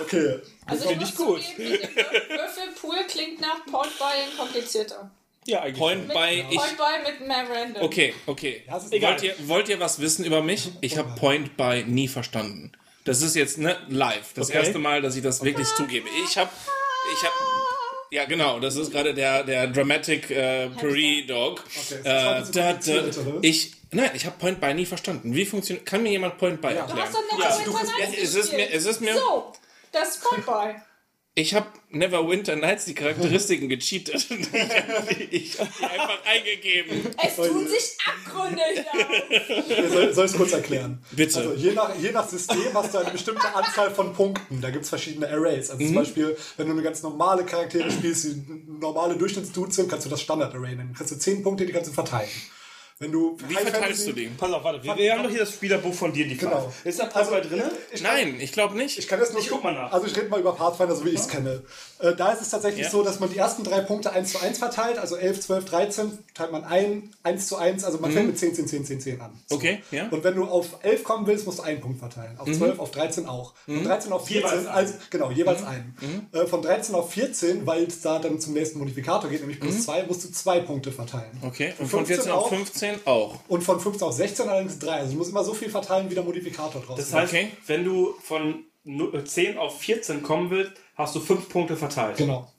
Okay. 0.03 0.41
Also 0.67 0.89
Finde 0.89 1.05
ich 1.05 1.11
ich 1.11 1.17
gut. 1.17 1.41
mit 1.57 1.83
Würfelpool 1.83 2.97
klingt 3.07 3.41
nach 3.41 3.65
Point 3.67 3.97
Buy 3.99 4.37
komplizierter. 4.37 5.11
Ja, 5.47 5.61
eigentlich. 5.61 5.79
Point 5.79 6.09
Mit 6.09 6.17
by 6.17 6.45
ich. 6.51 6.57
Point 6.57 6.77
Buy 6.77 7.13
mit 7.13 7.29
mehr 7.29 7.45
Random. 7.49 7.83
Okay, 7.83 8.15
okay. 8.27 8.63
Wollt 8.69 9.23
ihr, 9.23 9.35
wollt 9.47 9.69
ihr 9.69 9.79
was 9.79 10.01
wissen 10.01 10.25
über 10.25 10.43
mich? 10.43 10.73
Ich 10.81 10.99
habe 10.99 11.15
Point 11.15 11.57
by 11.57 11.85
nie 11.87 12.09
verstanden. 12.09 12.73
Das 13.05 13.23
ist 13.23 13.37
jetzt 13.37 13.59
ne, 13.59 13.77
live. 13.89 14.33
Das 14.35 14.49
Okay. 14.49 14.59
erste 14.59 14.79
Mal, 14.79 15.01
dass 15.01 15.15
ich 15.15 15.23
das 15.23 15.45
wirklich 15.45 15.69
zugebe. 15.77 16.09
Ich 16.25 16.37
habe, 16.37 16.51
ich 17.15 17.23
habe, 17.23 17.35
ja 18.11 18.25
genau, 18.25 18.59
das 18.59 18.75
ist 18.77 18.91
gerade 18.91 19.15
der 19.15 19.45
der 19.45 19.69
Dramatic 19.69 20.31
äh, 20.31 20.71
Prairie 20.71 21.25
Dog. 21.27 21.63
Okay, 21.89 22.01
äh, 22.01 22.05
das 22.05 22.51
da, 22.51 22.71
ist 22.73 22.89
da, 22.89 23.23
ich, 23.43 23.73
nein, 23.93 24.11
ich 24.15 24.27
habe 24.27 24.37
Point 24.39 24.61
by 24.61 24.75
nie 24.75 24.87
verstanden. 24.87 25.35
Wie 25.35 25.45
funktioniert? 25.45 25.87
Kann 25.87 26.03
mir 26.03 26.11
jemand 26.11 26.39
Point 26.39 26.61
by 26.61 26.69
Du 26.69 26.75
erklären? 26.75 27.01
hast 27.03 27.15
doch 27.15 27.21
Ja, 27.39 27.49
Neverwinter 27.59 27.81
du- 27.83 27.99
Nights 27.99 28.19
es 28.23 28.35
ist 28.35 28.53
mir, 28.53 28.71
es 28.73 28.87
ist 28.87 29.01
mir, 29.01 29.15
So, 29.15 29.53
das 29.93 30.09
ist 30.17 30.23
Point 30.25 30.47
Buy. 30.47 30.75
ich 31.35 31.55
habe 31.55 31.67
Neverwinter 31.91 32.55
Nights 32.57 32.85
die 32.85 32.95
Charakteristiken 32.95 33.69
gecheatet. 33.69 34.15
ich 34.31 34.41
habe 34.53 35.15
die, 35.15 35.25
ich 35.37 35.59
hab 35.59 35.69
die 35.79 35.85
einfach 35.85 36.19
eingegeben. 36.25 37.15
Es 37.27 37.37
tun 37.37 37.67
sich 37.67 37.97
Abgründe 38.07 38.63
hier. 38.73 39.89
Soll, 39.91 40.15
soll 40.15 40.27
ich 40.27 40.31
es 40.33 40.37
kurz 40.37 40.53
erklären? 40.53 41.03
Bitte. 41.11 41.39
Also 41.39 41.55
je 41.55 41.73
nach, 41.73 41.93
je 41.97 42.13
nach 42.13 42.29
System 42.29 42.73
hast 42.75 42.95
du 42.95 42.99
eine 42.99 43.11
bestimmte 43.11 43.53
Anzahl 43.55 43.91
von 43.93 44.13
Punkten. 44.13 44.61
Da 44.61 44.71
gibt 44.71 44.85
es 44.85 44.89
verschiedene 44.89 45.29
Arrays. 45.29 45.71
Also 45.71 45.83
Mhm. 45.83 45.87
zum 45.89 45.97
Beispiel, 45.97 46.37
wenn 46.57 46.67
du 46.67 46.73
eine 46.75 46.83
ganz 46.83 47.03
normale 47.03 47.45
Charaktere 47.45 47.91
spielst, 47.91 48.25
die 48.25 48.43
normale 48.79 49.17
Durchschnittsdudes 49.17 49.75
sind, 49.77 49.89
kannst 49.91 50.07
du 50.07 50.11
das 50.11 50.21
Standard-Array 50.21 50.77
nehmen. 50.77 50.95
Kannst 50.97 51.13
du 51.13 51.19
10 51.19 51.43
Punkte, 51.43 51.67
die 51.67 51.73
kannst 51.73 51.89
du 51.91 51.95
verteilen. 51.95 52.29
Wenn 53.03 53.13
du 53.13 53.35
Wie 53.49 53.57
High 53.57 53.63
verteilst 53.63 53.83
Fantasy- 54.05 54.07
du 54.09 54.13
die? 54.13 54.27
Pass 54.37 54.53
auf, 54.53 54.63
warte. 54.63 54.85
Wir, 54.85 54.95
wir 54.95 55.13
haben 55.15 55.23
doch 55.23 55.31
hier 55.31 55.39
das 55.41 55.55
Spielerbuch 55.55 55.95
von 55.95 56.13
dir, 56.13 56.29
die 56.29 56.37
Genau. 56.37 56.71
Ist 56.85 56.99
da 57.01 57.07
Passwort 57.07 57.51
drin? 57.51 57.63
Ich 57.91 58.03
kann- 58.03 58.13
Nein, 58.15 58.37
ich 58.39 58.53
glaube 58.53 58.77
nicht. 58.77 58.99
Ich 58.99 59.09
kann 59.09 59.19
das 59.19 59.33
nur, 59.33 59.41
Ich 59.41 59.49
guck 59.49 59.65
mal 59.65 59.73
nach. 59.73 59.91
Also 59.91 60.07
ich 60.07 60.15
rede 60.15 60.29
mal 60.29 60.39
über 60.39 60.53
Pathfinder, 60.55 60.95
so 60.95 61.07
wie 61.07 61.09
ich 61.09 61.15
es 61.21 61.27
kenne. 61.27 61.63
Äh, 62.01 62.15
da 62.17 62.33
ist 62.33 62.41
es 62.43 62.51
tatsächlich 62.51 62.85
Ja. 62.85 62.91
so, 62.91 63.03
dass 63.03 63.21
man 63.21 63.31
die 63.31 63.37
ersten 63.37 63.63
drei 63.65 63.81
Punkte 63.81 64.13
1 64.13 64.33
zu 64.33 64.39
1 64.41 64.59
verteilt. 64.59 64.99
Also 64.99 65.17
11, 65.17 65.41
12, 65.41 65.65
13 65.67 66.19
teilt 66.35 66.51
man 66.53 66.65
ein, 66.65 67.11
1 67.23 67.47
zu 67.47 67.57
1. 67.57 67.85
Also 67.85 67.99
man 67.99 68.11
fängt 68.13 68.27
mit 68.29 68.39
10, 68.39 68.55
10, 68.55 68.67
10, 68.67 68.85
10, 68.85 69.01
10 69.01 69.21
an. 69.21 69.33
So. 69.49 69.57
Mhm. 69.57 69.61
Okay, 69.61 69.83
ja. 69.91 70.05
Mhm. 70.05 70.13
Und 70.15 70.25
wenn 70.25 70.35
du 70.35 70.45
auf 70.45 70.79
11 70.83 71.05
kommen 71.05 71.27
willst, 71.27 71.47
musst 71.47 71.59
du 71.59 71.63
einen 71.63 71.81
Punkt 71.81 71.99
verteilen. 71.99 72.39
Auf 72.39 72.51
12, 72.51 72.79
auf 72.79 72.91
13 72.91 73.27
auch. 73.27 73.55
Von 73.67 73.85
13 73.85 74.13
auf 74.13 74.27
14, 74.27 74.51
Jeweils 74.51 74.67
also, 74.67 74.95
genau, 75.11 75.29
Mhm. 75.31 75.37
jeweils 75.37 75.63
einen. 75.65 75.95
Äh, 76.33 76.47
von 76.47 76.63
13 76.63 76.95
auf 76.95 77.13
14, 77.13 77.67
weil 77.67 77.85
es 77.85 78.01
da 78.01 78.19
dann 78.19 78.41
zum 78.41 78.55
nächsten 78.55 78.79
Modifikator 78.79 79.29
geht, 79.31 79.41
nämlich 79.41 79.61
plus 79.61 79.85
2, 79.85 80.05
musst 80.05 80.25
du 80.25 80.31
zwei 80.33 80.61
Punkte 80.61 80.93
verteilen. 80.93 81.31
Mhm. 81.43 81.49
Okay, 81.49 81.75
und 81.79 81.87
von 81.89 82.07
14 82.07 82.31
auf 82.33 82.49
15 82.49 82.95
15 82.95 83.07
auch. 83.07 83.39
Und 83.49 83.63
von 83.63 83.79
15 83.81 84.07
auf 84.09 84.15
16 84.15 84.49
allerdings 84.49 84.79
3. 84.79 84.93
Also 84.93 85.13
du 85.13 85.19
musst 85.19 85.31
immer 85.31 85.45
so 85.45 85.55
viel 85.55 85.71
verteilen, 85.71 86.09
wie 86.11 86.15
der 86.15 86.25
Modifikator 86.25 86.81
draus 86.83 86.97
Das 86.99 87.13
wird. 87.13 87.23
heißt, 87.23 87.33
Okay. 87.35 87.49
wenn 87.67 87.85
du 87.85 88.15
von 88.23 88.65
nu- 88.85 89.13
äh, 89.13 89.25
10 89.25 89.59
auf 89.59 89.79
14 89.81 90.23
kommen 90.23 90.51
willst, 90.51 90.73
hast 91.01 91.15
du 91.15 91.21
5 91.21 91.49
Punkte 91.49 91.77
verteilt. 91.77 92.17
Genau. 92.17 92.51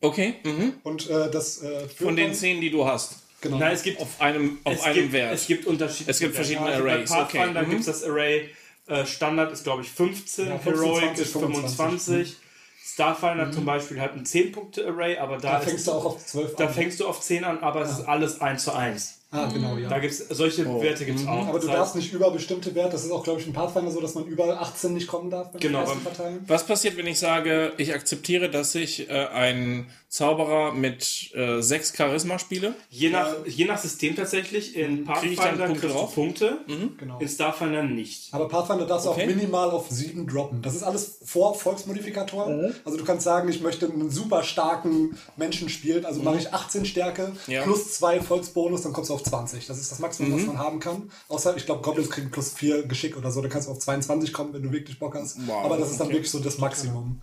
Okay, 0.00 0.34
mhm. 0.44 0.74
Und 0.82 1.08
äh, 1.08 1.30
das 1.30 1.62
äh, 1.62 1.88
von 1.88 2.16
den 2.16 2.34
10, 2.34 2.60
die 2.60 2.70
du 2.70 2.84
hast. 2.84 3.16
Genau. 3.40 3.58
Nein, 3.58 3.72
es 3.72 3.82
gibt 3.82 4.00
Auf 4.00 4.20
einem, 4.20 4.58
auf 4.64 4.74
es 4.74 4.82
einem 4.82 4.94
gibt, 4.94 5.12
Wert. 5.12 5.34
Es 5.34 5.46
gibt 5.46 5.66
Unterschiede. 5.66 6.10
Es 6.10 6.18
gibt 6.18 6.34
verschiedene 6.34 6.66
also 6.66 6.84
Arrays, 6.84 7.10
Bei 7.10 7.16
Pathfinder 7.16 7.60
okay, 7.60 7.66
mhm. 7.66 7.70
gibt 7.70 7.80
es 7.80 7.86
das 7.86 8.04
Array 8.04 8.50
äh, 8.86 9.06
Standard 9.06 9.52
ist, 9.52 9.64
glaube 9.64 9.82
ich, 9.82 9.90
15, 9.90 10.48
Ja, 10.48 10.58
15, 10.58 10.72
Heroic 10.72 11.02
20, 11.16 11.26
ist 11.26 11.32
25. 11.32 12.36
Starfinder 12.84 13.50
zum 13.52 13.64
Beispiel 13.64 14.00
hat 14.00 14.14
ein 14.14 14.24
10-Punkte-Array, 14.24 15.16
aber 15.18 15.38
da, 15.38 15.52
Da 15.52 15.58
ist, 15.58 15.68
fängst 15.68 15.86
du 15.86 15.92
auch 15.92 16.04
auf 16.04 16.26
12 16.26 16.56
da 16.56 16.66
an. 16.66 16.74
fängst 16.74 17.00
du 17.00 17.06
auf 17.06 17.20
10 17.20 17.44
an, 17.44 17.58
aber 17.60 17.82
es 17.82 17.92
ist 17.92 18.08
alles 18.08 18.40
1 18.40 18.64
zu 18.64 18.72
1. 18.72 19.21
Ah, 19.32 19.48
genau, 19.52 19.76
ja. 19.78 19.88
Da 19.88 19.98
gibt's 19.98 20.18
solche 20.28 20.64
Werte 20.82 21.06
gibt 21.06 21.18
es 21.20 21.26
auch. 21.26 21.32
Oh. 21.32 21.42
Mhm. 21.42 21.48
Aber 21.48 21.58
du 21.58 21.66
Das 21.66 21.74
darfst 21.76 21.94
heißt, 21.94 21.96
nicht 21.96 22.12
über 22.12 22.30
bestimmte 22.30 22.74
Werte. 22.74 22.92
Das 22.92 23.04
ist 23.04 23.10
auch, 23.10 23.24
glaube 23.24 23.40
ich, 23.40 23.46
in 23.46 23.52
Pathfinder 23.54 23.90
so, 23.90 24.00
dass 24.00 24.14
man 24.14 24.24
über 24.26 24.60
18 24.60 24.92
nicht 24.92 25.06
kommen 25.08 25.30
darf. 25.30 25.50
beim 25.52 25.60
Genau, 25.60 25.80
ersten 25.80 26.02
beim- 26.04 26.14
Verteilen. 26.14 26.44
Was 26.46 26.66
passiert, 26.66 26.96
wenn 26.98 27.06
ich 27.06 27.18
sage, 27.18 27.72
ich 27.78 27.94
akzeptiere, 27.94 28.50
dass 28.50 28.74
ich 28.74 29.08
äh, 29.08 29.12
einen 29.28 29.86
Zauberer 30.08 30.72
mit 30.74 31.30
äh, 31.34 31.62
6 31.62 31.96
Charisma 31.96 32.38
spiele? 32.38 32.74
je, 32.90 33.08
nach, 33.08 33.28
je 33.46 33.64
nach 33.64 33.78
System 33.78 34.14
tatsächlich, 34.14 34.76
in 34.76 35.06
dann 35.06 35.14
Pathfinder 35.14 35.66
Punkte 35.66 35.80
kriegst 35.88 35.96
du? 35.96 36.06
Punkte, 36.14 36.58
Genau. 36.98 37.18
in 37.18 37.28
Starfinder 37.28 37.82
nicht. 37.82 38.28
Aber 38.34 38.46
Pathfinder 38.48 38.84
darfst 38.86 39.06
du 39.06 39.10
Okay. 39.12 39.22
auch 39.22 39.26
minimal 39.34 39.70
auf 39.70 39.86
7 39.88 40.26
droppen. 40.26 40.60
Das 40.60 40.74
ist 40.74 40.82
alles 40.82 41.18
vor 41.24 41.54
Volksmodifikatoren. 41.54 42.74
Also 42.84 42.98
du 42.98 43.04
kannst 43.04 43.24
sagen, 43.24 43.48
ich 43.48 43.62
möchte 43.62 43.86
einen 43.86 44.10
super 44.10 44.42
starken 44.42 45.16
Menschen 45.36 45.68
spielen. 45.70 46.04
Also 46.04 46.22
mache 46.22 46.36
ich 46.38 46.52
18 46.52 46.84
Stärke 46.84 47.32
Ja. 47.46 47.62
plus 47.62 47.92
2 47.94 48.20
Volksbonus, 48.20 48.82
dann 48.82 48.92
kommst 48.92 49.08
du 49.10 49.14
auf 49.14 49.21
20. 49.22 49.66
Das 49.66 49.78
ist 49.78 49.90
das 49.92 49.98
Maximum, 49.98 50.34
was 50.34 50.46
man 50.46 50.58
haben 50.58 50.80
kann. 50.80 51.10
Außer, 51.28 51.56
ich 51.56 51.66
glaube, 51.66 51.82
Goblins 51.82 52.10
kriegen 52.10 52.30
plus 52.30 52.50
4 52.50 52.86
Geschick 52.86 53.16
oder 53.16 53.30
so. 53.30 53.40
Da 53.40 53.48
kannst 53.48 53.68
du 53.68 53.72
auf 53.72 53.78
22 53.78 54.32
kommen, 54.32 54.52
wenn 54.52 54.62
du 54.62 54.72
wirklich 54.72 54.98
Bock 54.98 55.14
hast. 55.14 55.36
Wow, 55.46 55.64
Aber 55.64 55.76
das 55.78 55.90
ist 55.90 56.00
dann 56.00 56.06
okay. 56.08 56.16
wirklich 56.16 56.30
so 56.30 56.38
das 56.38 56.58
Maximum. 56.58 57.20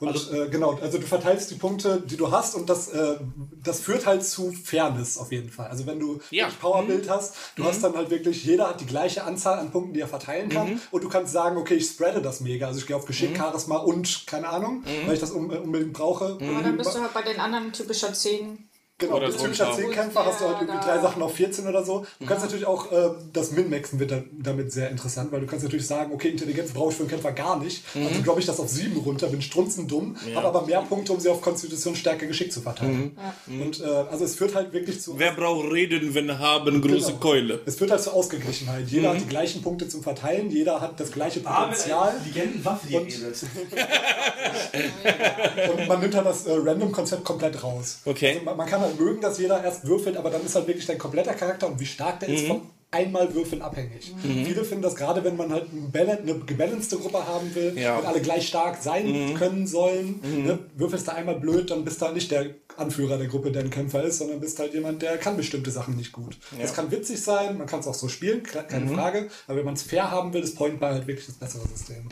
Und 0.00 0.32
äh, 0.32 0.48
genau, 0.48 0.78
also 0.80 0.98
du 0.98 1.06
verteilst 1.06 1.50
die 1.50 1.56
Punkte, 1.56 2.00
die 2.00 2.16
du 2.16 2.30
hast 2.30 2.54
und 2.54 2.70
das, 2.70 2.88
äh, 2.88 3.16
das 3.64 3.80
führt 3.80 4.06
halt 4.06 4.24
zu 4.24 4.52
Fairness 4.52 5.18
auf 5.18 5.32
jeden 5.32 5.50
Fall. 5.50 5.66
Also 5.66 5.86
wenn 5.86 5.98
du 5.98 6.20
Ja. 6.30 6.48
Powerbild 6.60 7.10
hast, 7.10 7.34
du 7.56 7.64
hast 7.64 7.82
dann 7.82 7.96
halt 7.96 8.08
wirklich, 8.10 8.44
jeder 8.44 8.68
hat 8.68 8.80
die 8.80 8.86
gleiche 8.86 9.24
Anzahl 9.24 9.58
an 9.58 9.72
Punkten, 9.72 9.94
die 9.94 10.00
er 10.00 10.06
verteilen 10.06 10.50
kann 10.50 10.80
und 10.92 11.02
du 11.02 11.08
kannst 11.08 11.32
sagen, 11.32 11.56
okay, 11.56 11.74
ich 11.74 11.86
spreade 11.88 12.22
das 12.22 12.38
mega. 12.40 12.68
Also 12.68 12.78
ich 12.78 12.86
gehe 12.86 12.94
auf 12.94 13.06
Geschick, 13.06 13.36
Charisma 13.36 13.78
und 13.78 14.24
keine 14.28 14.48
Ahnung, 14.48 14.84
weil 15.06 15.14
ich 15.14 15.20
das 15.20 15.32
un 15.32 15.50
unbedingt 15.50 15.94
brauche. 15.94 16.38
Aber 16.40 16.62
dann 16.62 16.76
bist 16.76 16.94
du 16.94 17.00
halt 17.00 17.12
bei 17.12 17.22
den 17.22 17.40
anderen 17.40 17.72
typischer 17.72 18.12
10. 18.14 18.67
Genau, 19.00 19.18
Oder 19.18 19.30
typischer 19.30 19.66
drunter. 19.66 19.90
10-Kämpfer 19.90 20.26
hast 20.26 20.40
du 20.40 20.46
halt 20.46 20.56
irgendwie 20.60 20.74
Ja, 20.84 20.94
drei 20.94 21.00
Sachen 21.00 21.22
auf 21.22 21.32
14 21.34 21.68
oder 21.68 21.84
so. 21.84 22.04
Du 22.18 22.26
kannst 22.26 22.42
natürlich 22.44 22.66
auch, 22.66 22.90
äh, 22.90 23.10
das 23.32 23.52
Min-Maxen 23.52 24.00
wird 24.00 24.10
da, 24.10 24.22
damit 24.32 24.72
sehr 24.72 24.90
interessant, 24.90 25.30
weil 25.30 25.38
du 25.40 25.46
kannst 25.46 25.64
natürlich 25.64 25.86
sagen, 25.86 26.12
okay, 26.12 26.30
Intelligenz 26.30 26.72
brauche 26.72 26.90
ich 26.90 26.96
für 26.96 27.02
einen 27.04 27.10
Kämpfer 27.10 27.30
gar 27.30 27.60
nicht. 27.60 27.84
Also 27.94 28.22
glaube 28.22 28.40
ich 28.40 28.46
das 28.46 28.58
auf 28.58 28.68
7 28.68 28.96
runter, 28.98 29.28
bin 29.28 29.40
strunzendumm, 29.40 30.16
habe 30.34 30.48
aber 30.48 30.66
mehr 30.66 30.80
Punkte, 30.82 31.12
um 31.12 31.20
sie 31.20 31.28
auf 31.28 31.40
Konstitution, 31.40 31.94
Stärke, 31.94 32.26
Geschick 32.26 32.52
zu 32.52 32.60
verteilen. 32.60 33.16
Und 33.46 33.80
äh, 33.80 33.84
also 33.84 34.24
es 34.24 34.34
führt 34.34 34.56
halt 34.56 34.72
wirklich 34.72 35.00
zu... 35.00 35.16
Wer 35.16 35.30
braucht 35.30 35.70
reden, 35.72 36.12
wenn 36.14 36.36
haben 36.36 36.80
große 36.80 37.06
Genau. 37.12 37.18
Keule? 37.20 37.60
Es 37.66 37.76
führt 37.76 37.92
halt 37.92 38.02
zur 38.02 38.14
Ausgeglichenheit. 38.14 38.88
Jeder 38.88 39.10
hat 39.10 39.20
die 39.20 39.26
gleichen 39.26 39.62
Punkte 39.62 39.88
zum 39.88 40.02
Verteilen, 40.02 40.50
jeder 40.50 40.80
hat 40.80 40.98
das 40.98 41.12
gleiche 41.12 41.38
Potenzial. 41.38 42.14
Legendenwaffe, 42.24 42.88
die 42.88 42.96
Und- 42.96 43.08
Und 45.78 45.88
man 45.88 46.00
nimmt 46.00 46.14
halt 46.14 46.26
das 46.26 46.46
äh, 46.46 46.52
Random-Konzept 46.52 47.24
komplett 47.24 47.62
raus. 47.62 47.98
Okay. 48.04 48.32
Also 48.34 48.44
man, 48.44 48.56
man 48.56 48.68
kann 48.68 48.80
halt 48.80 48.87
mögen, 48.96 49.20
dass 49.20 49.38
jeder 49.38 49.62
erst 49.62 49.86
würfelt, 49.86 50.16
aber 50.16 50.30
dann 50.30 50.44
ist 50.44 50.54
halt 50.54 50.66
wirklich 50.66 50.86
dein 50.86 50.98
kompletter 50.98 51.34
Charakter 51.34 51.66
und 51.66 51.78
wie 51.80 51.86
stark 51.86 52.20
der 52.20 52.28
ist 52.28 52.44
Mhm. 52.44 52.48
vom 52.48 52.70
einmal 52.90 53.34
Würfeln 53.34 53.60
abhängig. 53.60 54.14
Viele 54.22 54.64
finden 54.64 54.80
das 54.82 54.96
gerade, 54.96 55.22
wenn 55.22 55.36
man 55.36 55.52
halt 55.52 55.66
eine 55.92 56.38
gebalancete 56.46 56.96
Gruppe 56.96 57.26
haben 57.26 57.54
will 57.54 57.76
Ja. 57.78 57.92
Mhm. 57.92 57.98
und 58.00 58.06
alle 58.06 58.20
gleich 58.22 58.48
stark 58.48 58.82
sein 58.82 59.34
können 59.38 59.66
sollen. 59.66 60.20
Ne? 60.22 60.58
Würfelst 60.74 61.06
du 61.06 61.12
einmal 61.14 61.38
blöd, 61.38 61.70
dann 61.70 61.84
bist 61.84 62.00
du 62.00 62.06
halt 62.06 62.14
nicht 62.14 62.30
der 62.30 62.46
Anführer 62.78 63.18
der 63.18 63.26
Gruppe, 63.26 63.52
der 63.52 63.62
ein 63.64 63.68
Kämpfer 63.70 64.02
ist, 64.04 64.16
sondern 64.18 64.40
bist 64.40 64.58
halt 64.58 64.72
jemand, 64.72 65.02
der 65.02 65.18
kann 65.18 65.36
bestimmte 65.36 65.70
Sachen 65.70 65.96
nicht 65.96 66.12
gut. 66.12 66.38
Das 66.58 66.72
kann 66.72 66.90
witzig 66.90 67.20
sein, 67.20 67.58
man 67.58 67.66
kann 67.66 67.80
es 67.80 67.86
auch 67.86 67.94
so 67.94 68.08
spielen, 68.08 68.42
ke- 68.42 68.64
keine 68.66 68.86
Mhm. 68.86 68.94
Frage. 68.94 69.28
Aber 69.46 69.58
wenn 69.58 69.66
man 69.66 69.74
es 69.74 69.82
fair 69.82 70.10
haben 70.10 70.32
will, 70.32 70.42
ist 70.42 70.56
Point 70.56 70.80
Buy 70.80 70.88
halt 70.92 71.06
wirklich 71.06 71.26
das 71.26 71.34
bessere 71.34 71.68
System. 71.68 72.08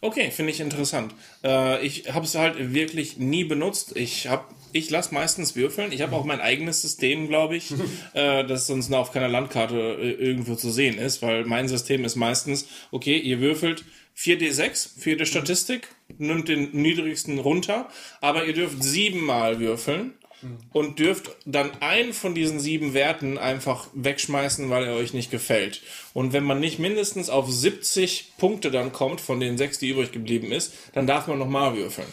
Okay, 0.00 0.30
finde 0.30 0.52
ich 0.52 0.60
interessant. 0.60 1.14
Äh, 1.44 1.84
ich 1.84 2.12
habe 2.12 2.24
es 2.24 2.34
halt 2.36 2.72
wirklich 2.72 3.18
nie 3.18 3.44
benutzt. 3.44 3.96
Ich 3.96 4.26
habe, 4.28 4.44
ich 4.72 4.90
lasse 4.90 5.14
meistens 5.14 5.56
würfeln. 5.56 5.92
Ich 5.92 6.02
habe 6.02 6.16
auch 6.16 6.24
mein 6.24 6.40
eigenes 6.40 6.82
System, 6.82 7.28
glaube 7.28 7.56
ich, 7.56 7.72
äh, 8.14 8.44
das 8.44 8.66
sonst 8.66 8.88
noch 8.88 8.98
auf 8.98 9.12
keiner 9.12 9.28
Landkarte 9.28 9.76
äh, 9.76 10.10
irgendwo 10.12 10.54
zu 10.54 10.70
sehen 10.70 10.98
ist, 10.98 11.22
weil 11.22 11.44
mein 11.44 11.68
System 11.68 12.04
ist 12.04 12.16
meistens, 12.16 12.66
okay, 12.90 13.18
ihr 13.18 13.40
würfelt 13.40 13.84
4d6 14.16 15.00
für 15.00 15.16
die 15.16 15.26
Statistik, 15.26 15.88
nimmt 16.18 16.48
den 16.48 16.70
niedrigsten 16.72 17.38
runter, 17.38 17.88
aber 18.20 18.44
ihr 18.44 18.52
dürft 18.52 18.82
siebenmal 18.82 19.60
würfeln. 19.60 20.14
Und 20.72 20.98
dürft 20.98 21.36
dann 21.44 21.70
einen 21.78 22.12
von 22.12 22.34
diesen 22.34 22.58
sieben 22.58 22.94
Werten 22.94 23.38
einfach 23.38 23.86
wegschmeißen, 23.94 24.70
weil 24.70 24.84
er 24.84 24.96
euch 24.96 25.14
nicht 25.14 25.30
gefällt. 25.30 25.82
Und 26.14 26.32
wenn 26.32 26.42
man 26.42 26.58
nicht 26.58 26.80
mindestens 26.80 27.30
auf 27.30 27.48
70 27.48 28.32
Punkte 28.38 28.72
dann 28.72 28.92
kommt, 28.92 29.20
von 29.20 29.38
den 29.38 29.56
sechs, 29.56 29.78
die 29.78 29.90
übrig 29.90 30.10
geblieben 30.10 30.50
ist, 30.50 30.74
dann 30.94 31.06
darf 31.06 31.28
man 31.28 31.38
nochmal 31.38 31.76
würfeln. 31.76 32.08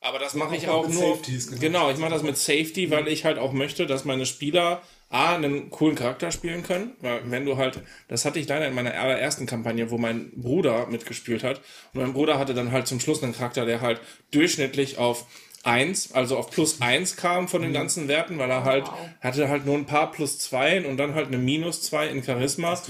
Aber 0.00 0.18
das 0.18 0.34
mache 0.34 0.56
ich 0.56 0.68
Auch 0.68 0.88
nur. 0.88 1.16
Safeties, 1.16 1.46
genau. 1.48 1.60
Genau, 1.60 1.90
ich 1.90 1.98
mache 1.98 2.10
das 2.10 2.22
mit 2.22 2.36
Safety, 2.36 2.90
weil 2.90 3.08
ich 3.08 3.24
halt 3.24 3.38
auch 3.38 3.52
möchte, 3.52 3.86
dass 3.86 4.04
meine 4.04 4.26
Spieler 4.26 4.82
A, 5.12 5.34
einen 5.34 5.70
coolen 5.70 5.96
Charakter 5.96 6.30
spielen 6.30 6.62
können. 6.62 6.92
Weil 7.00 7.22
wenn 7.30 7.44
du 7.44 7.56
halt, 7.56 7.80
das 8.08 8.24
hatte 8.24 8.38
ich 8.38 8.48
leider 8.48 8.68
in 8.68 8.74
meiner 8.74 8.94
allerersten 8.94 9.46
Kampagne, 9.46 9.90
wo 9.90 9.98
mein 9.98 10.30
Bruder 10.36 10.86
mitgespielt 10.86 11.42
hat. 11.42 11.60
Und 11.92 12.00
mein 12.00 12.12
Bruder 12.12 12.38
hatte 12.38 12.54
dann 12.54 12.70
halt 12.70 12.86
zum 12.86 13.00
Schluss 13.00 13.22
einen 13.22 13.34
Charakter, 13.34 13.66
der 13.66 13.80
halt 13.80 14.00
durchschnittlich 14.30 14.98
auf 14.98 15.26
1, 15.62 16.12
also 16.12 16.38
auf 16.38 16.50
plus 16.50 16.80
1 16.80 17.16
kam 17.16 17.46
von 17.48 17.60
den 17.60 17.72
ganzen 17.72 18.08
Werten, 18.08 18.38
weil 18.38 18.50
er 18.50 18.64
halt, 18.64 18.84
hatte 19.20 19.48
halt 19.48 19.66
nur 19.66 19.76
ein 19.76 19.84
paar 19.84 20.10
plus 20.10 20.38
2 20.38 20.86
und 20.86 20.96
dann 20.96 21.14
halt 21.14 21.26
eine 21.26 21.38
minus 21.38 21.82
2 21.82 22.08
in 22.08 22.22
Charisma. 22.24 22.80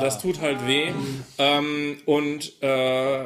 Das 0.00 0.20
tut, 0.20 0.40
halt 0.40 0.66
weh. 0.66 0.92
Ähm, 1.38 1.96
und 2.06 2.62
äh, 2.62 3.24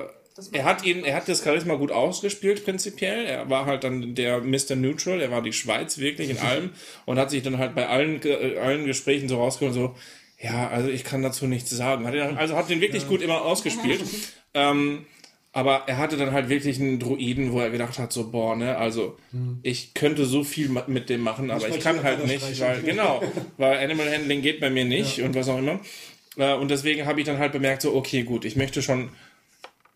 er 0.52 0.64
hat 0.64 0.84
ihn, 0.84 1.04
er 1.04 1.14
hat 1.14 1.28
das 1.28 1.44
Charisma 1.44 1.74
gut 1.74 1.92
ausgespielt, 1.92 2.64
prinzipiell. 2.64 3.24
Er 3.24 3.48
war 3.50 3.66
halt 3.66 3.84
dann 3.84 4.14
der 4.14 4.40
Mr. 4.40 4.74
Neutral, 4.74 5.20
er 5.20 5.30
war 5.30 5.42
die 5.42 5.52
Schweiz 5.52 5.98
wirklich 5.98 6.30
in 6.30 6.38
allem 6.38 6.70
und 7.06 7.18
hat 7.18 7.30
sich 7.30 7.42
dann 7.42 7.58
halt 7.58 7.74
bei 7.74 7.86
allen, 7.86 8.20
äh, 8.24 8.58
allen 8.58 8.86
Gesprächen 8.86 9.28
so 9.28 9.36
rausgeholt, 9.36 9.74
so, 9.74 9.94
Ja, 10.40 10.68
also 10.68 10.88
ich 10.88 11.04
kann 11.04 11.22
dazu 11.22 11.46
nichts 11.46 11.70
sagen. 11.70 12.06
Hat 12.06 12.14
er, 12.14 12.36
also 12.36 12.56
hat 12.56 12.68
den 12.68 12.80
wirklich 12.80 13.06
gut 13.06 13.22
immer 13.22 13.42
ausgespielt. 13.42 14.02
ähm, 14.54 15.06
aber 15.52 15.84
er 15.86 15.98
hatte 15.98 16.16
dann 16.16 16.32
halt 16.32 16.48
wirklich 16.48 16.80
einen 16.80 16.98
Druiden, 16.98 17.52
wo 17.52 17.60
er 17.60 17.70
gedacht 17.70 18.00
hat, 18.00 18.12
so, 18.12 18.32
boah, 18.32 18.56
ne, 18.56 18.76
also 18.76 19.16
ich 19.62 19.94
könnte 19.94 20.26
so 20.26 20.42
viel 20.42 20.68
mit 20.88 21.08
dem 21.08 21.20
machen, 21.20 21.52
aber 21.52 21.68
ich 21.68 21.74
mal 21.74 21.80
kann 21.80 22.02
halt 22.02 22.26
nicht, 22.26 22.60
weil, 22.60 22.82
genau, 22.82 23.22
weil 23.56 23.78
Animal 23.78 24.12
Handling 24.12 24.42
geht 24.42 24.58
bei 24.58 24.68
mir 24.68 24.84
nicht 24.84 25.22
und 25.22 25.36
was 25.36 25.48
auch 25.48 25.58
immer. 25.58 25.78
Äh, 26.36 26.54
und 26.54 26.72
deswegen 26.72 27.06
habe 27.06 27.20
ich 27.20 27.26
dann 27.26 27.38
halt 27.38 27.52
bemerkt, 27.52 27.82
so, 27.82 27.94
okay, 27.94 28.24
gut, 28.24 28.44
ich 28.44 28.56
möchte 28.56 28.82
schon, 28.82 29.10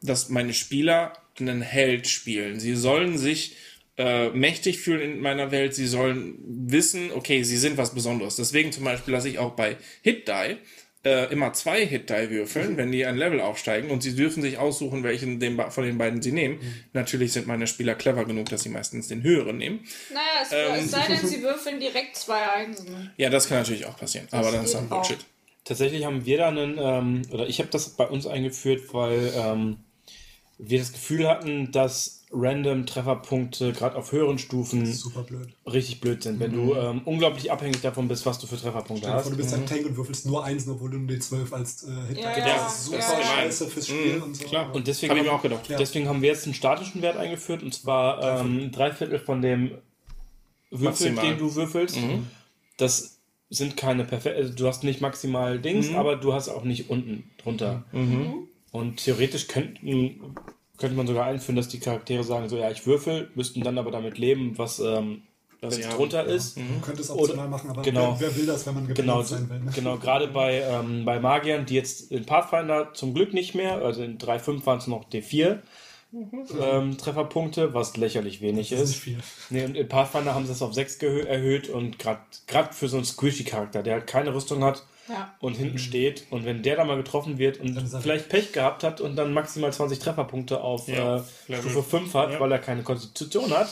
dass 0.02 0.28
meine 0.28 0.54
Spieler 0.54 1.12
einen 1.40 1.62
Held 1.62 2.08
spielen. 2.08 2.60
Sie 2.60 2.74
sollen 2.74 3.18
sich 3.18 3.56
äh, 3.96 4.30
mächtig 4.30 4.78
fühlen 4.80 5.00
in 5.00 5.20
meiner 5.20 5.50
Welt. 5.50 5.74
Sie 5.74 5.86
sollen 5.86 6.38
wissen, 6.46 7.10
okay, 7.12 7.42
sie 7.42 7.56
sind 7.56 7.76
was 7.76 7.94
Besonderes. 7.94 8.36
Deswegen 8.36 8.72
zum 8.72 8.84
Beispiel 8.84 9.14
lasse 9.14 9.28
ich 9.28 9.38
auch 9.38 9.52
bei 9.52 9.76
Hit 10.02 10.28
Die 10.28 10.56
äh, 11.04 11.32
immer 11.32 11.52
zwei 11.52 11.86
Hit 11.86 12.10
Die 12.10 12.30
würfeln, 12.30 12.76
wenn 12.76 12.92
die 12.92 13.06
ein 13.06 13.16
Level 13.16 13.40
aufsteigen 13.40 13.90
und 13.90 14.02
sie 14.02 14.14
dürfen 14.14 14.42
sich 14.42 14.58
aussuchen, 14.58 15.02
welchen 15.02 15.40
den, 15.40 15.60
von 15.70 15.84
den 15.84 15.98
beiden 15.98 16.22
sie 16.22 16.32
nehmen. 16.32 16.60
Natürlich 16.92 17.32
sind 17.32 17.46
meine 17.46 17.66
Spieler 17.66 17.94
clever 17.94 18.24
genug, 18.24 18.48
dass 18.50 18.62
sie 18.62 18.68
meistens 18.68 19.08
den 19.08 19.22
höheren 19.22 19.58
nehmen. 19.58 19.80
Naja, 20.12 20.22
es, 20.42 20.52
Ähm. 20.52 20.84
es 20.84 20.90
sei 20.90 21.06
denn, 21.06 21.26
sie 21.26 21.42
würfeln 21.42 21.80
direkt 21.80 22.16
zwei 22.16 22.50
Einsen. 22.50 23.10
Ja, 23.16 23.30
das 23.30 23.48
kann 23.48 23.58
natürlich 23.58 23.86
auch 23.86 23.96
passieren, 23.96 24.28
aber 24.30 24.52
dann 24.52 24.64
ist 24.64 24.74
dann 24.74 24.90
auch. 24.90 25.02
Bullshit. 25.02 25.24
Tatsächlich 25.64 26.04
haben 26.04 26.24
wir 26.24 26.38
da 26.38 26.48
einen, 26.48 26.78
ähm, 26.78 27.22
oder 27.30 27.46
ich 27.46 27.58
habe 27.58 27.68
das 27.70 27.90
bei 27.90 28.06
uns 28.06 28.26
eingeführt, 28.26 28.94
weil 28.94 29.32
ähm, 29.36 29.76
wir 30.58 30.78
das 30.80 30.92
Gefühl 30.92 31.28
hatten, 31.28 31.70
dass 31.72 32.16
random 32.30 32.84
Trefferpunkte 32.84 33.72
gerade 33.72 33.96
auf 33.96 34.12
höheren 34.12 34.38
Stufen 34.38 34.84
Super 34.92 35.22
blöd. 35.22 35.48
richtig 35.66 36.00
blöd 36.00 36.22
sind. 36.22 36.40
Wenn 36.40 36.52
du 36.52 36.74
ähm, 36.74 37.00
unglaublich 37.06 37.50
abhängig 37.50 37.80
davon 37.80 38.06
bist, 38.08 38.26
was 38.26 38.38
du 38.38 38.46
für 38.46 38.56
Trefferpunkte 38.58 39.06
Stell 39.06 39.12
dir 39.16 39.22
vor, 39.22 39.24
hast. 39.24 39.30
du 39.32 39.36
bist 39.36 39.54
ein 39.54 39.64
Tank 39.66 39.86
und 39.86 39.96
würfelst 39.96 40.26
nur 40.26 40.44
Einsen, 40.44 40.72
obwohl 40.72 40.90
du 40.90 40.98
nur 40.98 41.08
D12 41.08 41.52
als 41.52 41.84
äh, 41.84 41.90
Hit 42.08 42.18
Ja, 42.18 42.28
hast. 42.34 42.36
ja, 42.38 42.44
Das 42.56 42.74
ist 42.78 42.84
super 42.86 42.98
ja. 42.98 43.22
scheiße 43.24 43.66
fürs 43.68 43.86
Spiel 43.88 44.22
und 44.22 44.36
so. 44.36 44.44
klar. 44.44 44.74
Und 44.74 44.86
deswegen, 44.86 45.10
Hab 45.10 45.16
ich 45.16 45.22
mir 45.22 45.30
haben- 45.30 45.38
auch 45.38 45.42
gedacht. 45.42 45.64
deswegen 45.70 46.06
haben 46.08 46.20
wir 46.20 46.28
jetzt 46.28 46.44
einen 46.44 46.54
statischen 46.54 47.00
Wert 47.00 47.16
eingeführt, 47.16 47.62
und 47.62 47.72
zwar 47.72 48.40
ähm, 48.40 48.70
drei 48.72 48.92
Viertel 48.92 49.20
von 49.20 49.40
dem 49.40 49.70
Würfel, 50.70 51.12
Maximal. 51.12 51.24
den 51.24 51.38
du 51.38 51.54
würfelst. 51.54 51.96
Das 52.76 53.18
sind 53.48 53.78
keine 53.78 54.04
perfekte, 54.04 54.36
also 54.38 54.52
du 54.52 54.66
hast 54.66 54.84
nicht 54.84 55.00
maximal 55.00 55.58
Dings, 55.58 55.94
aber 55.94 56.16
du 56.16 56.34
hast 56.34 56.50
auch 56.50 56.64
nicht 56.64 56.90
unten 56.90 57.30
drunter. 57.42 57.84
Und 58.72 58.96
theoretisch 59.04 59.48
könnten, 59.48 60.34
könnte 60.76 60.96
man 60.96 61.06
sogar 61.06 61.26
einführen, 61.26 61.56
dass 61.56 61.68
die 61.68 61.80
Charaktere 61.80 62.22
sagen, 62.24 62.48
so 62.48 62.56
ja, 62.56 62.70
ich 62.70 62.86
würfel, 62.86 63.30
müssten 63.34 63.62
dann 63.62 63.78
aber 63.78 63.90
damit 63.90 64.18
leben, 64.18 64.56
was 64.58 64.78
ähm, 64.78 65.22
es 65.60 65.82
haben. 65.84 65.96
drunter 65.96 66.24
ist. 66.24 66.56
Du 66.56 66.62
könntest 66.84 67.10
optional 67.10 67.46
Oder- 67.46 67.48
machen, 67.50 67.70
aber 67.70 67.82
genau. 67.82 68.16
wer, 68.18 68.28
wer 68.28 68.36
will 68.36 68.46
das, 68.46 68.66
wenn 68.66 68.74
man 68.74 68.86
geblendet 68.86 69.06
Genau, 69.06 69.22
sein 69.22 69.48
will? 69.50 69.60
Ne? 69.60 69.72
genau 69.74 69.96
gerade 69.96 70.28
bei, 70.28 70.60
ähm, 70.60 71.04
bei 71.04 71.18
Magiern, 71.18 71.66
die 71.66 71.74
jetzt 71.74 72.12
in 72.12 72.24
Pathfinder 72.26 72.92
zum 72.94 73.14
Glück 73.14 73.32
nicht 73.34 73.54
mehr, 73.54 73.82
also 73.82 74.02
in 74.02 74.18
3.5 74.18 74.64
waren 74.66 74.78
es 74.78 74.86
noch 74.86 75.08
D4 75.10 75.58
ähm, 76.60 76.96
Trefferpunkte, 76.96 77.74
was 77.74 77.96
lächerlich 77.96 78.40
wenig 78.40 78.70
Das 78.70 78.80
ist 78.80 78.90
ist. 78.90 78.96
viel. 78.96 79.18
Nee, 79.50 79.64
und 79.64 79.76
in 79.76 79.88
Pathfinder 79.88 80.34
haben 80.34 80.46
sie 80.46 80.52
es 80.52 80.62
auf 80.62 80.72
6 80.72 80.98
gehö- 81.00 81.24
erhöht 81.24 81.68
und 81.68 81.98
gerade 81.98 82.72
für 82.72 82.88
so 82.88 82.96
einen 82.96 83.04
Squishy-Charakter, 83.04 83.82
der 83.82 83.94
halt 83.94 84.06
keine 84.06 84.34
Rüstung 84.34 84.64
hat 84.64 84.84
Ja. 85.08 85.34
und 85.40 85.56
hinten 85.56 85.78
steht 85.78 86.26
und 86.30 86.44
wenn 86.44 86.62
der 86.62 86.76
da 86.76 86.84
mal 86.84 86.96
getroffen 86.96 87.38
wird 87.38 87.58
und 87.60 87.76
ist 87.76 87.96
vielleicht 87.98 88.28
Pech 88.28 88.52
gehabt 88.52 88.84
hat 88.84 89.00
und 89.00 89.16
dann 89.16 89.32
maximal 89.32 89.72
20 89.72 89.98
Trefferpunkte 89.98 90.60
auf 90.60 90.86
Ja, 90.88 91.16
äh. 91.16 91.22
Stufe 91.56 91.82
5 91.82 92.12
hat, 92.14 92.32
Ja. 92.32 92.40
weil 92.40 92.52
er 92.52 92.58
keine 92.58 92.82
Konstitution 92.82 93.50
hat, 93.56 93.68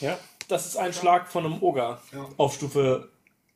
Ja. 0.00 0.18
das 0.48 0.66
ist 0.66 0.76
ein 0.76 0.92
Schlag 0.92 1.28
von 1.28 1.44
einem 1.44 1.62
Ogre 1.62 1.98
Ja. 2.12 2.26
auf 2.36 2.54
Stufe 2.54 3.08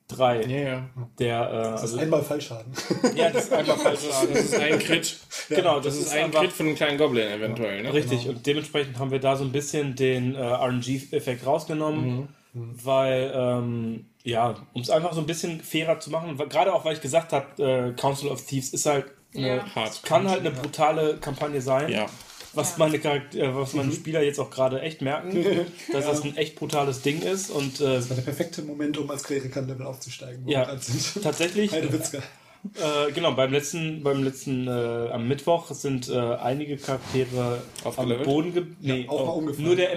3. 0.08 0.42
Ja, 0.46 0.58
ja. 0.58 0.82
Der, 1.20 1.40
äh, 1.48 1.52
Das 1.52 1.74
ist 1.74 1.80
also, 1.92 1.98
einmal 1.98 2.22
Fallschaden. 2.24 2.72
ja, 3.14 3.30
das 3.30 3.44
ist 3.44 3.52
einfach 3.52 3.76
falsch. 3.76 4.00
Das 4.10 4.40
ist 4.44 4.54
ein 4.58 4.78
Crit. 4.80 5.16
Genau, 5.50 5.78
Das 5.80 5.96
ist 5.96 6.12
ein 6.12 6.24
einfach 6.26 6.40
Crit 6.40 6.52
von 6.52 6.66
einem 6.66 6.74
kleinen 6.76 6.98
Goblin 6.98 7.28
eventuell, 7.28 7.82
ne? 7.82 7.92
Richtig, 7.92 8.28
und 8.28 8.44
dementsprechend 8.46 8.98
haben 8.98 9.10
wir 9.12 9.20
da 9.20 9.36
so 9.36 9.44
ein 9.44 9.52
bisschen 9.52 9.94
den 9.96 10.34
äh, 10.34 10.38
RNG-Effekt 10.40 11.46
rausgenommen, 11.46 12.28
weil, 12.52 13.32
ähm, 13.34 14.06
ja, 14.24 14.54
um 14.72 14.82
es 14.82 14.90
einfach 14.90 15.12
so 15.12 15.20
ein 15.20 15.26
bisschen 15.26 15.60
fairer 15.60 16.00
zu 16.00 16.10
machen, 16.10 16.38
weil, 16.38 16.48
gerade 16.48 16.74
auch, 16.74 16.84
weil 16.84 16.94
ich 16.94 17.00
gesagt 17.00 17.32
habe, 17.32 17.62
äh, 17.62 17.92
Council 18.00 18.28
of 18.28 18.44
Thieves 18.44 18.70
ist 18.70 18.86
halt 18.86 19.06
eine, 19.34 19.56
Ja. 19.58 19.74
Hart. 19.74 20.02
kann 20.04 20.28
halt 20.28 20.40
eine 20.40 20.50
brutale 20.50 21.16
Kampagne 21.18 21.60
sein, 21.62 21.90
Ja. 21.90 22.06
was, 22.52 22.76
meine 22.78 22.98
Charakter 22.98 23.38
äh, 23.38 23.54
was 23.54 23.74
meine 23.74 23.92
Spieler 23.92 24.22
jetzt 24.22 24.40
auch 24.40 24.50
gerade 24.50 24.80
echt 24.82 25.00
merken, 25.02 25.44
dass 25.92 26.04
das 26.06 26.22
ein 26.24 26.36
echt 26.36 26.56
brutales 26.56 27.02
Ding 27.02 27.22
ist 27.22 27.50
und 27.50 27.80
äh, 27.80 27.94
Das 27.94 28.10
war 28.10 28.16
der 28.16 28.24
perfekte 28.24 28.62
Moment, 28.62 28.98
um 28.98 29.08
als 29.10 29.22
Kleriker 29.22 29.60
ein 29.60 29.68
Level 29.68 29.86
aufzusteigen. 29.86 30.44
wo 30.44 30.50
Ja, 30.50 30.76
tatsächlich, 31.22 31.72
Heidewitzka. 31.72 32.18
Äh, 32.18 33.12
genau, 33.12 33.32
beim 33.32 33.52
letzten, 33.52 34.02
beim 34.02 34.22
letzten 34.22 34.66
äh, 34.68 34.70
am 35.12 35.26
Mittwoch 35.28 35.70
sind 35.70 36.10
äh, 36.10 36.18
einige 36.18 36.76
Charaktere 36.76 37.62
am 37.82 37.86
Aufgelevelt? 37.88 38.24
Boden 38.24 38.52
ge 38.52 38.64
nee, 38.82 39.06
auch 39.08 39.24
mal 39.24 39.30
auch- 39.30 39.36
umgefallen. 39.36 39.66
Nur 39.66 39.76
der 39.76 39.92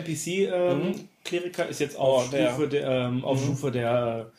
NPC-Kleriker 1.27 1.67
ist 1.69 1.79
jetzt 1.79 1.97
auf 1.97 2.25
Oh, 2.27 2.31
der. 2.31 2.49
Stufe 2.51 2.67
der, 2.67 2.87
ähm, 2.89 3.25
auf 3.25 3.41
Stufe 3.41 3.71
der 3.71 4.31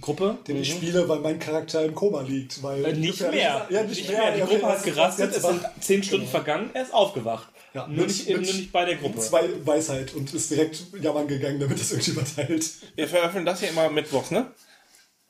Gruppe. 0.00 0.38
Den 0.46 0.56
ich 0.58 0.70
spiele, 0.70 1.08
weil 1.08 1.18
mein 1.20 1.38
Charakter 1.38 1.84
im 1.84 1.94
Koma 1.94 2.20
liegt. 2.22 2.62
Weil 2.62 2.84
Äh, 2.84 2.92
nicht 2.94 3.20
mehr. 3.20 3.66
Ja, 3.70 3.82
nicht 3.82 4.08
mehr. 4.08 4.32
Die 4.34 4.40
Gruppe 4.42 4.66
hat 4.66 4.82
gerastet, 4.82 5.34
es 5.34 5.42
sind 5.42 5.60
zehn 5.80 6.02
Stunden 6.02 6.26
vergangen, 6.26 6.70
er 6.74 6.82
ist 6.82 6.94
aufgewacht. 6.94 7.48
Ja, 7.74 7.86
nur, 7.86 7.98
mit- 7.98 8.06
nicht, 8.08 8.28
mit 8.28 8.36
nur 8.36 8.54
nicht 8.54 8.72
bei 8.72 8.84
der 8.86 8.96
Gruppe. 8.96 9.18
zwei 9.18 9.44
Weisheit 9.64 10.14
und 10.14 10.32
ist 10.32 10.50
direkt 10.50 10.82
jammern 11.02 11.28
gegangen, 11.28 11.60
damit 11.60 11.78
das 11.78 11.90
irgendwie 11.92 12.12
verteilt. 12.12 12.70
Wir 12.94 13.06
veröffentlichen 13.08 13.46
das 13.46 13.60
hier 13.60 13.68
immer 13.70 13.90
mittwochs, 13.90 14.30
ne? 14.30 14.46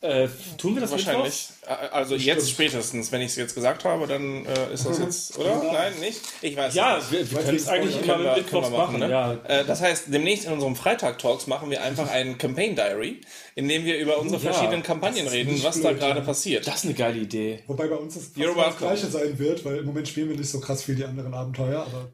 Äh, 0.00 0.28
tun 0.58 0.74
wir 0.74 0.80
das 0.80 0.92
Wahrscheinlich. 0.92 1.48
Äh, 1.66 1.70
Also 1.90 2.14
jetzt 2.14 2.48
spätestens. 2.48 3.10
Wenn 3.10 3.20
ich 3.20 3.30
es 3.30 3.36
jetzt 3.36 3.54
gesagt 3.56 3.84
habe, 3.84 4.06
dann 4.06 4.46
äh, 4.46 4.72
ist 4.72 4.86
das 4.86 5.00
jetzt, 5.00 5.36
oder? 5.40 5.60
Nein, 5.72 5.92
nicht? 5.98 6.20
Ich 6.40 6.56
weiß 6.56 6.72
Ja, 6.74 6.98
nicht. 6.98 7.10
wir, 7.10 7.28
wir 7.30 7.36
Weiß 7.38 7.44
können 7.44 7.56
es 7.56 7.62
nicht, 7.64 7.72
eigentlich 7.72 8.02
immer 8.02 8.18
mit 8.18 8.36
Mittwochs 8.36 8.70
machen, 8.70 8.76
machen. 8.76 9.00
ne? 9.00 9.10
Ja. 9.10 9.32
Äh, 9.48 9.64
das 9.64 9.80
heißt, 9.80 10.04
demnächst 10.06 10.44
in 10.46 10.52
unserem 10.52 10.76
Freitag-Talks 10.76 11.48
machen 11.48 11.68
wir 11.70 11.82
einfach 11.82 12.08
ein 12.10 12.38
Campaign 12.38 12.76
Diary, 12.76 13.20
in 13.56 13.68
dem 13.68 13.84
wir 13.84 13.98
über 13.98 14.18
unsere 14.18 14.40
Ja, 14.40 14.52
verschiedenen 14.52 14.84
Kampagnen 14.84 15.26
reden, 15.26 15.60
was 15.64 15.80
da 15.80 15.88
blöd, 15.88 16.00
gerade 16.00 16.20
ja. 16.20 16.24
passiert. 16.24 16.66
Das 16.68 16.76
ist 16.76 16.84
eine 16.84 16.94
geile 16.94 17.18
Idee. 17.18 17.64
Wobei 17.66 17.88
bei 17.88 17.96
uns 17.96 18.14
das 18.14 18.32
das. 18.32 18.78
Gleiche 18.78 19.06
sein 19.08 19.36
wird, 19.36 19.64
weil 19.64 19.78
im 19.78 19.86
Moment 19.86 20.06
spielen 20.06 20.28
wir 20.28 20.36
nicht 20.36 20.48
so 20.50 20.60
krass 20.60 20.84
viel 20.84 20.94
die 20.94 21.04
anderen 21.04 21.34
Abenteuer, 21.34 21.80
aber 21.82 22.08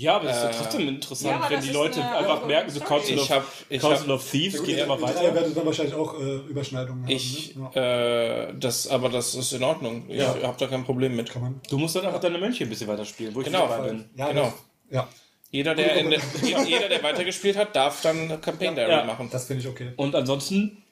Ja, 0.00 0.16
aber 0.16 0.30
es 0.30 0.36
ist 0.38 0.42
ja 0.44 0.48
Äh, 0.50 0.52
trotzdem 0.62 0.88
interessant, 0.88 1.40
Ja, 1.42 1.50
wenn 1.50 1.60
die 1.60 1.70
Leute 1.70 2.02
eine 2.02 2.16
einfach 2.16 2.46
merken, 2.46 2.70
so. 2.70 2.80
Council 2.80 3.14
Ich 3.16 3.20
of, 3.22 3.30
hab- 3.30 3.44
ich 3.68 3.80
Council 3.80 4.06
hab- 4.08 4.14
of 4.14 4.30
Thieves 4.30 4.62
geht 4.64 4.76
ihr, 4.78 4.84
immer 4.84 4.94
ihr 4.94 5.00
drei 5.06 5.14
weiter. 5.14 5.34
werdet 5.34 5.56
dann 5.56 5.66
wahrscheinlich 5.66 5.94
auch 5.94 6.18
äh, 6.18 6.36
Überschneidungen 6.48 7.02
haben. 7.04 7.10
Ich, 7.10 7.54
ne? 7.56 7.70
ja. 7.74 8.48
äh, 8.48 8.54
das, 8.58 8.88
aber 8.88 9.08
das 9.10 9.34
ist 9.34 9.52
in 9.52 9.62
Ordnung. 9.62 10.04
Ich 10.08 10.16
Ja. 10.18 10.28
habe 10.42 10.56
da 10.58 10.66
kein 10.68 10.84
Problem 10.84 11.14
mit. 11.16 11.30
Kann 11.30 11.42
man. 11.42 11.60
Du 11.68 11.76
musst 11.76 11.96
dann 11.96 12.06
einfach 12.06 12.20
deine 12.20 12.38
Mönche 12.38 12.64
ein 12.64 12.70
bisschen 12.70 12.88
weiter 12.88 13.04
spielen, 13.04 13.34
wo 13.34 13.40
ich 13.40 13.46
Genau. 13.46 13.68
dabei 13.68 13.88
bin. 13.88 14.08
Ja, 14.16 14.28
Genau. 14.28 14.44
das- 14.44 14.54
Ja, 14.90 15.08
Jeder, 15.50 15.74
der, 15.74 15.96
in 15.96 16.10
der, 16.10 16.20
jeder, 16.66 16.88
der 16.88 17.02
weitergespielt 17.02 17.56
hat, 17.56 17.74
darf 17.76 18.00
dann 18.02 18.40
Campaign 18.40 18.74
Diary 18.76 18.90
Ja. 18.92 19.04
machen. 19.04 19.28
das 19.30 19.46
finde 19.46 19.62
ich 19.62 19.68
okay. 19.68 19.92
Und 19.96 20.14
ansonsten 20.14 20.82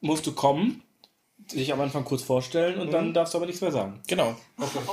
musst 0.00 0.26
du 0.26 0.32
kommen, 0.32 0.82
dich 1.52 1.72
am 1.72 1.80
Anfang 1.80 2.04
kurz 2.04 2.22
vorstellen 2.22 2.80
und 2.80 2.90
dann 2.92 3.14
darfst 3.14 3.32
du 3.34 3.38
aber 3.38 3.46
nichts 3.46 3.60
mehr 3.60 3.70
sagen. 3.70 4.00
Genau. 4.08 4.34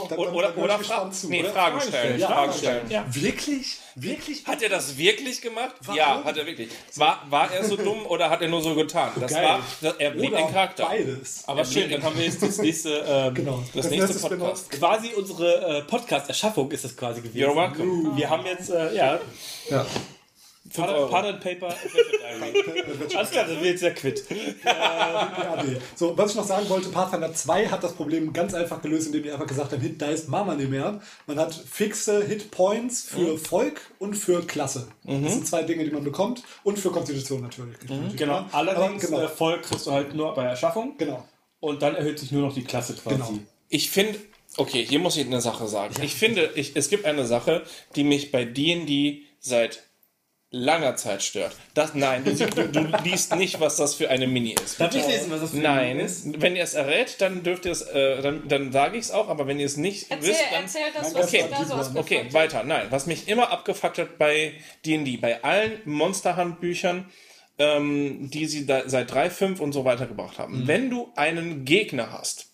Dann- 0.10 0.18
Oder, 0.20 0.34
oder, 0.34 0.58
oder, 0.58 0.80
Fra 0.80 1.10
zu, 1.10 1.30
nee, 1.30 1.42
oder? 1.42 1.52
Fragen 1.52 1.82
stellen. 1.82 2.20
Ja, 2.20 2.28
Fragen 2.28 2.54
stellen. 2.54 2.90
Ja. 2.90 3.06
Wirklich? 3.10 3.78
Wirklich? 3.96 4.46
Hat 4.46 4.62
er 4.62 4.70
das 4.70 4.98
wirklich 4.98 5.42
gemacht? 5.42 5.76
Ja, 5.96 6.24
hat 6.24 6.38
er 6.38 6.46
wirklich. 6.46 6.70
War, 6.96 7.24
war 7.30 7.52
er 7.52 7.64
so 7.64 7.76
dumm 7.78 8.06
oder 8.08 8.30
hat 8.30 8.42
er 8.42 8.50
nur 8.50 8.62
so 8.62 8.76
getan? 8.76 9.12
Das 9.20 9.32
Geil. 9.32 9.44
war, 9.46 9.60
das, 9.82 9.96
er 9.98 10.12
blieb 10.12 10.36
den 10.36 10.48
Charakter. 10.48 10.86
beides. 10.86 11.44
Aber 11.48 11.64
schön, 11.66 11.90
dann 11.90 12.04
haben 12.04 12.18
wir 12.18 12.26
jetzt 12.26 12.42
das 12.44 12.58
nächste, 12.60 12.90
ähm, 13.08 13.34
Genau. 13.34 13.64
Das 13.74 13.90
nächste 13.90 14.14
Spin-off. 14.20 14.40
Podcast. 14.40 14.72
quasi 14.72 15.14
unsere 15.16 15.80
äh, 15.80 15.82
Podcast-Erschaffung 15.84 16.70
ist 16.72 16.84
das 16.84 16.96
quasi 16.96 17.22
gewesen. 17.22 17.38
You're 17.50 17.56
welcome. 17.56 18.16
Wir 18.18 18.30
haben 18.30 18.46
jetzt, 18.46 18.70
äh, 18.70 18.96
ja, 18.96 19.20
Ja. 19.70 19.86
Pardon, 20.82 20.96
Euro. 20.96 21.10
Pardon 21.10 21.40
Paper 21.40 21.68
Adventure. 21.68 23.18
Alles 23.18 23.32
klar, 23.32 23.46
dann 23.46 23.54
sind 23.54 23.64
wir 23.64 23.72
jetzt 23.72 23.84
ja 23.84 23.90
quitt. 23.92 24.24
PAD. 24.64 25.82
So, 25.96 26.18
was 26.18 26.32
ich 26.32 26.36
noch 26.38 26.46
sagen 26.46 26.68
wollte, 26.70 26.90
Pathfinder 26.90 27.34
2 27.34 27.68
hat 27.68 27.84
das 27.84 27.94
Problem 27.94 28.34
ganz 28.34 28.54
einfach 28.54 28.82
gelöst, 28.82 29.08
indem 29.08 29.24
die 29.24 29.32
einfach 29.32 29.48
gesagt 29.48 29.72
haben, 29.72 29.82
Hit 29.82 30.02
Dice 30.02 30.28
machen 30.28 30.48
wir 30.48 30.56
nicht 30.56 30.70
mehr. 30.70 31.00
Man 31.28 31.38
hat 31.40 31.54
fixe 31.54 32.26
Hit 32.26 32.52
Points 32.52 33.04
für 33.04 33.38
Volk 33.38 33.82
und 34.00 34.16
für 34.16 34.42
Klasse. 34.46 34.88
Das 35.04 35.34
sind 35.34 35.48
zwei 35.48 35.64
Dinge, 35.64 35.84
die 35.84 35.92
man 35.92 36.04
bekommt. 36.04 36.44
Und 36.64 36.80
für 36.80 36.90
Konstitution 36.92 37.42
natürlich. 37.42 37.78
Genau, 38.16 38.34
Ja, 38.34 38.50
allerdings 38.52 39.06
aber 39.08 39.18
genau. 39.18 39.32
äh, 39.32 39.36
voll 39.36 39.62
kriegst 39.62 39.88
du 39.88 39.92
halt 39.92 40.14
nur 40.16 40.34
bei 40.34 40.44
Erschaffung 40.46 40.96
genau. 40.98 41.28
und 41.60 41.82
dann 41.82 41.96
erhöht 41.96 42.20
sich 42.20 42.32
nur 42.32 42.42
noch 42.48 42.54
die 42.54 42.64
Klasse 42.64 42.96
quasi. 42.96 43.16
Genau. 43.16 43.40
Ich 43.70 43.90
finde, 43.90 44.20
okay, 44.58 44.86
hier 44.86 45.00
muss 45.00 45.18
ich 45.18 45.26
eine 45.26 45.42
Sache 45.42 45.68
sagen. 45.68 45.96
Ich 46.02 46.16
finde, 46.16 46.52
ich, 46.56 46.76
es 46.76 46.90
gibt 46.90 47.06
eine 47.06 47.26
Sache, 47.26 47.64
die 47.96 48.04
mich 48.04 48.32
bei 48.32 48.46
D&D 48.46 49.24
seit 49.40 49.84
langer 50.56 50.96
Zeit 50.96 51.24
stört. 51.24 51.56
Das, 51.74 51.96
nein, 51.96 52.24
du, 52.24 52.34
du, 52.36 52.68
du 52.70 52.98
liest 53.04 53.36
nicht, 53.36 53.60
was 53.60 53.76
das 53.78 53.96
für 53.96 54.12
eine 54.12 54.28
Mini 54.28 54.54
ist. 54.64 54.80
Darf 54.80 54.94
ich 54.96 55.06
lesen, 55.08 55.32
was 55.32 55.42
das 55.42 55.50
für 55.50 55.58
ein 55.58 55.64
Nein, 55.64 55.98
Ding 55.98 56.06
ist? 56.06 56.42
wenn 56.42 56.56
ihr 56.56 56.62
es 56.62 56.76
errät, 56.76 57.16
dann 57.20 57.42
dürft 57.42 57.66
ihr 57.66 57.72
es, 57.72 57.82
äh, 57.82 58.22
dann, 58.22 58.48
dann 58.48 58.72
sage 58.72 58.98
ich 58.98 59.06
es 59.06 59.12
auch, 59.12 59.30
aber 59.30 59.48
wenn 59.48 59.60
ihr 59.60 59.66
es 59.66 59.78
nicht 59.78 60.12
Erzähl, 60.12 60.30
wisst, 60.30 60.42
dann... 60.52 60.62
erzähl 60.62 60.82
das, 60.94 61.12
Nein, 61.12 61.24
was 61.24 61.28
okay, 61.28 61.44
du 61.44 61.50
da 61.50 61.66
so 61.66 61.74
ausgefunden 61.74 61.98
Okay, 61.98 62.34
weiter. 62.34 62.64
Nein, 62.64 62.86
was 62.92 63.08
mich 63.08 63.28
immer 63.28 63.52
abgefuckt 63.52 63.98
hat 63.98 64.18
bei 64.20 64.54
D&D, 64.86 65.18
bei 65.18 65.44
allen 65.44 65.82
Monsterhandbüchern, 65.86 67.06
ähm, 67.58 68.30
die 68.30 68.46
sie 68.46 68.68
da 68.68 68.84
seit 68.88 69.12
3, 69.12 69.32
5 69.32 69.60
und 69.60 69.74
so 69.74 69.86
weiter 69.86 70.06
gebracht 70.06 70.38
haben. 70.38 70.68
Wenn 70.68 70.92
du 70.92 71.12
einen 71.16 71.66
Gegner 71.66 72.12
hast, 72.12 72.52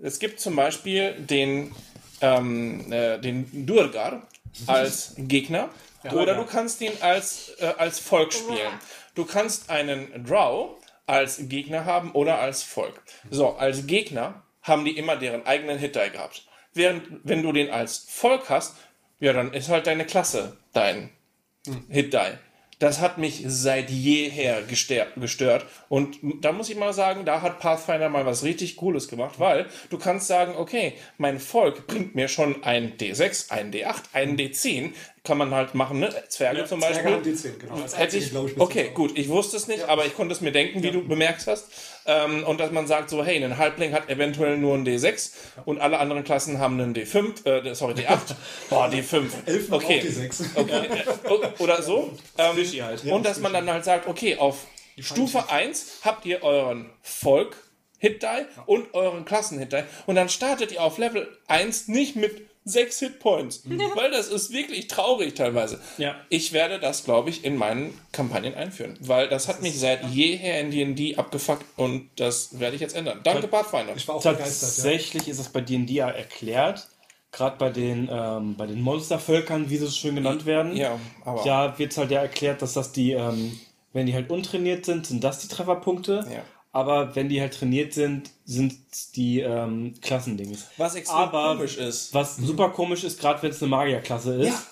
Es 0.00 0.18
gibt 0.18 0.40
zum 0.40 0.56
Beispiel 0.56 1.14
den, 1.18 1.72
ähm, 2.20 2.92
äh, 2.92 3.18
den 3.18 3.66
Durgar 3.66 4.26
als 4.66 5.14
Gegner. 5.18 5.70
Oder 6.12 6.34
du 6.34 6.44
kannst 6.44 6.80
ihn 6.80 6.92
als, 7.00 7.54
äh, 7.58 7.74
als 7.76 7.98
Volk 7.98 8.32
spielen. 8.32 8.72
Du 9.14 9.24
kannst 9.24 9.70
einen 9.70 10.24
Drow 10.24 10.76
als 11.06 11.48
Gegner 11.48 11.84
haben 11.84 12.12
oder 12.12 12.38
als 12.38 12.62
Volk. 12.62 13.02
So, 13.30 13.54
als 13.54 13.86
Gegner 13.86 14.42
haben 14.62 14.84
die 14.84 14.96
immer 14.96 15.16
deren 15.16 15.46
eigenen 15.46 15.78
Hit-Die 15.78 16.10
gehabt. 16.12 16.46
Während, 16.74 17.20
wenn 17.24 17.42
du 17.42 17.52
den 17.52 17.70
als 17.70 18.06
Volk 18.08 18.50
hast, 18.50 18.76
ja, 19.18 19.32
dann 19.32 19.52
ist 19.52 19.68
halt 19.68 19.86
deine 19.86 20.04
Klasse 20.04 20.56
dein 20.72 21.10
Hit-Die. 21.88 22.38
Das 22.78 23.00
hat 23.00 23.18
mich 23.18 23.42
seit 23.44 23.90
jeher 23.90 24.62
gestört, 24.62 25.14
gestört. 25.16 25.66
Und 25.88 26.18
da 26.40 26.52
muss 26.52 26.70
ich 26.70 26.76
mal 26.76 26.92
sagen, 26.92 27.24
da 27.24 27.42
hat 27.42 27.58
Pathfinder 27.58 28.08
mal 28.08 28.24
was 28.24 28.44
richtig 28.44 28.76
Cooles 28.76 29.08
gemacht, 29.08 29.40
weil 29.40 29.66
du 29.90 29.98
kannst 29.98 30.28
sagen, 30.28 30.54
okay, 30.56 30.94
mein 31.16 31.40
Volk 31.40 31.88
bringt 31.88 32.14
mir 32.14 32.28
schon 32.28 32.62
ein 32.62 32.96
D6, 32.96 33.50
ein 33.50 33.72
D8, 33.72 34.02
einen 34.12 34.36
D10. 34.36 34.92
Kann 35.28 35.36
man 35.36 35.54
halt 35.54 35.74
machen, 35.74 36.00
ne? 36.00 36.08
Zwerge 36.28 36.64
zum 36.64 36.80
Beispiel. 36.80 37.02
Zwerge 37.02 37.16
haben 37.16 37.22
die 37.22 37.34
10, 37.34 37.58
genau. 37.58 37.74
Als 37.74 37.98
Hätte 37.98 38.16
ich, 38.16 38.32
ich, 38.32 38.58
okay, 38.58 38.92
gut, 38.94 39.18
ich 39.18 39.28
wusste 39.28 39.58
es 39.58 39.68
nicht, 39.68 39.86
aber 39.86 40.06
ich 40.06 40.16
konnte 40.16 40.32
es 40.32 40.40
mir 40.40 40.52
denken, 40.52 40.82
wie 40.82 40.90
du 40.90 41.06
bemerkt 41.06 41.46
hast. 41.46 41.66
Ähm, 42.06 42.44
und 42.44 42.58
dass 42.58 42.70
man 42.70 42.86
sagt 42.86 43.10
so, 43.10 43.22
hey, 43.22 43.44
ein 43.44 43.58
Halbling 43.58 43.92
hat 43.92 44.08
eventuell 44.08 44.56
nur 44.56 44.74
ein 44.74 44.86
D6 44.86 45.32
und 45.66 45.82
alle 45.82 45.98
anderen 45.98 46.24
Klassen 46.24 46.60
haben 46.60 46.80
einen 46.80 46.94
D5, 46.94 47.44
äh, 47.44 47.74
sorry, 47.74 47.92
D8. 47.92 48.36
Boah, 48.70 48.88
D5. 48.88 49.26
Elfen 49.44 49.74
okay. 49.74 49.98
auch 49.98 50.02
die 50.02 50.08
6. 50.08 50.44
Okay, 50.54 50.88
oder 51.58 51.82
so. 51.82 52.10
Ähm, 52.38 52.56
halt. 52.82 53.04
und 53.04 53.26
dass 53.26 53.38
man 53.40 53.52
dann 53.52 53.70
halt 53.70 53.84
sagt, 53.84 54.08
okay, 54.08 54.38
auf 54.38 54.64
Stufe 54.98 55.50
1 55.50 55.98
habt 56.04 56.24
ihr 56.24 56.42
euren 56.42 56.88
Volk 57.02 57.54
Hit 57.98 58.22
Die 58.22 58.46
und 58.64 58.94
euren 58.94 59.26
Klassen 59.26 59.58
Hit 59.58 59.74
Die 59.74 59.82
und 60.06 60.14
dann 60.14 60.30
startet 60.30 60.72
ihr 60.72 60.82
auf 60.82 60.96
Level 60.96 61.28
1 61.48 61.88
nicht 61.88 62.16
mit 62.16 62.47
6 62.64 62.98
Hitpoints, 62.98 63.62
weil 63.94 64.10
das 64.10 64.28
ist 64.28 64.52
wirklich 64.52 64.88
traurig 64.88 65.34
teilweise. 65.34 65.80
Ja. 65.96 66.16
Ich 66.28 66.52
werde 66.52 66.78
das, 66.78 67.04
glaube 67.04 67.30
ich, 67.30 67.44
in 67.44 67.56
meinen 67.56 67.98
Kampagnen 68.12 68.54
einführen, 68.54 68.96
weil 69.00 69.28
das 69.28 69.48
hat 69.48 69.62
mich 69.62 69.78
seit 69.78 70.04
jeher 70.10 70.60
in 70.60 70.70
D&D 70.70 71.16
abgefuckt 71.16 71.64
und 71.76 72.10
das 72.16 72.58
werde 72.60 72.76
ich 72.76 72.82
jetzt 72.82 72.94
ändern. 72.96 73.20
Danke, 73.24 73.48
Pathfinder. 73.48 73.94
Ich 73.96 74.06
war 74.08 74.16
auch 74.16 74.22
begeistert. 74.22 74.44
Ja. 74.44 74.66
Tatsächlich 74.84 75.28
ist 75.28 75.38
es 75.38 75.48
bei 75.48 75.60
D&D 75.60 75.92
ja 75.92 76.08
erklärt, 76.10 76.88
gerade 77.32 77.56
bei 77.58 77.70
den, 77.70 78.08
ähm, 78.10 78.56
bei 78.56 78.66
den 78.66 78.80
Monstervölkern, 78.80 79.70
wie 79.70 79.76
sie 79.76 79.86
so 79.86 79.92
schön 79.92 80.14
genannt 80.14 80.46
werden. 80.46 80.76
Ja, 80.76 80.98
aber- 81.24 81.44
Ja, 81.46 81.78
wird 81.78 81.96
halt 81.96 82.10
ja 82.10 82.20
erklärt, 82.20 82.62
dass 82.62 82.74
das 82.74 82.92
die, 82.92 83.12
ähm, 83.12 83.58
wenn 83.92 84.06
die 84.06 84.14
halt 84.14 84.30
untrainiert 84.30 84.84
sind, 84.84 85.06
sind 85.06 85.24
das 85.24 85.38
die 85.40 85.48
Trefferpunkte. 85.48 86.26
Ja. 86.30 86.42
Aber 86.70 87.16
wenn 87.16 87.30
die 87.30 87.40
halt 87.40 87.54
trainiert 87.54 87.94
sind, 87.94 88.30
sind 88.44 88.74
die 89.16 89.40
ähm, 89.40 89.94
Klassendings. 90.02 90.66
Was 90.76 90.94
extrem 90.94 91.16
Aber 91.16 91.56
komisch 91.56 91.78
ist. 91.78 92.12
Was 92.12 92.36
super 92.36 92.68
komisch 92.68 93.04
ist, 93.04 93.18
gerade 93.18 93.42
wenn 93.42 93.50
es 93.50 93.62
eine 93.62 93.70
Magierklasse 93.70 94.34
ist. 94.42 94.66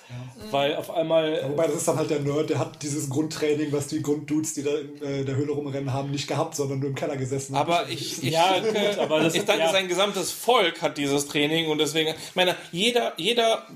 Weil 0.50 0.76
auf 0.76 0.90
einmal. 0.90 1.42
Wobei, 1.48 1.66
das 1.66 1.76
ist 1.76 1.88
dann 1.88 1.96
halt 1.96 2.10
der 2.10 2.20
Nerd, 2.20 2.50
der 2.50 2.58
hat 2.58 2.82
dieses 2.82 3.08
Grundtraining, 3.08 3.72
was 3.72 3.86
die 3.88 4.02
Grunddudes, 4.02 4.52
die 4.54 4.62
da 4.62 4.76
in 4.76 5.02
äh, 5.02 5.24
der 5.24 5.36
Höhle 5.36 5.52
rumrennen 5.52 5.92
haben, 5.92 6.10
nicht 6.10 6.28
gehabt, 6.28 6.54
sondern 6.54 6.80
nur 6.80 6.90
im 6.90 6.94
Keller 6.94 7.16
gesessen. 7.16 7.56
Aber 7.56 7.88
ich, 7.88 8.22
ich, 8.22 8.30
Ja, 8.30 8.60
gut, 8.60 8.98
aber 8.98 9.20
das 9.20 9.34
ich 9.34 9.44
denke, 9.44 9.62
ja. 9.62 9.72
sein 9.72 9.88
gesamtes 9.88 10.30
Volk 10.30 10.82
hat 10.82 10.98
dieses 10.98 11.26
Training 11.26 11.68
und 11.68 11.78
deswegen, 11.78 12.10
ich 12.10 12.34
meine, 12.34 12.56
jeder, 12.72 13.14
jeder, 13.16 13.66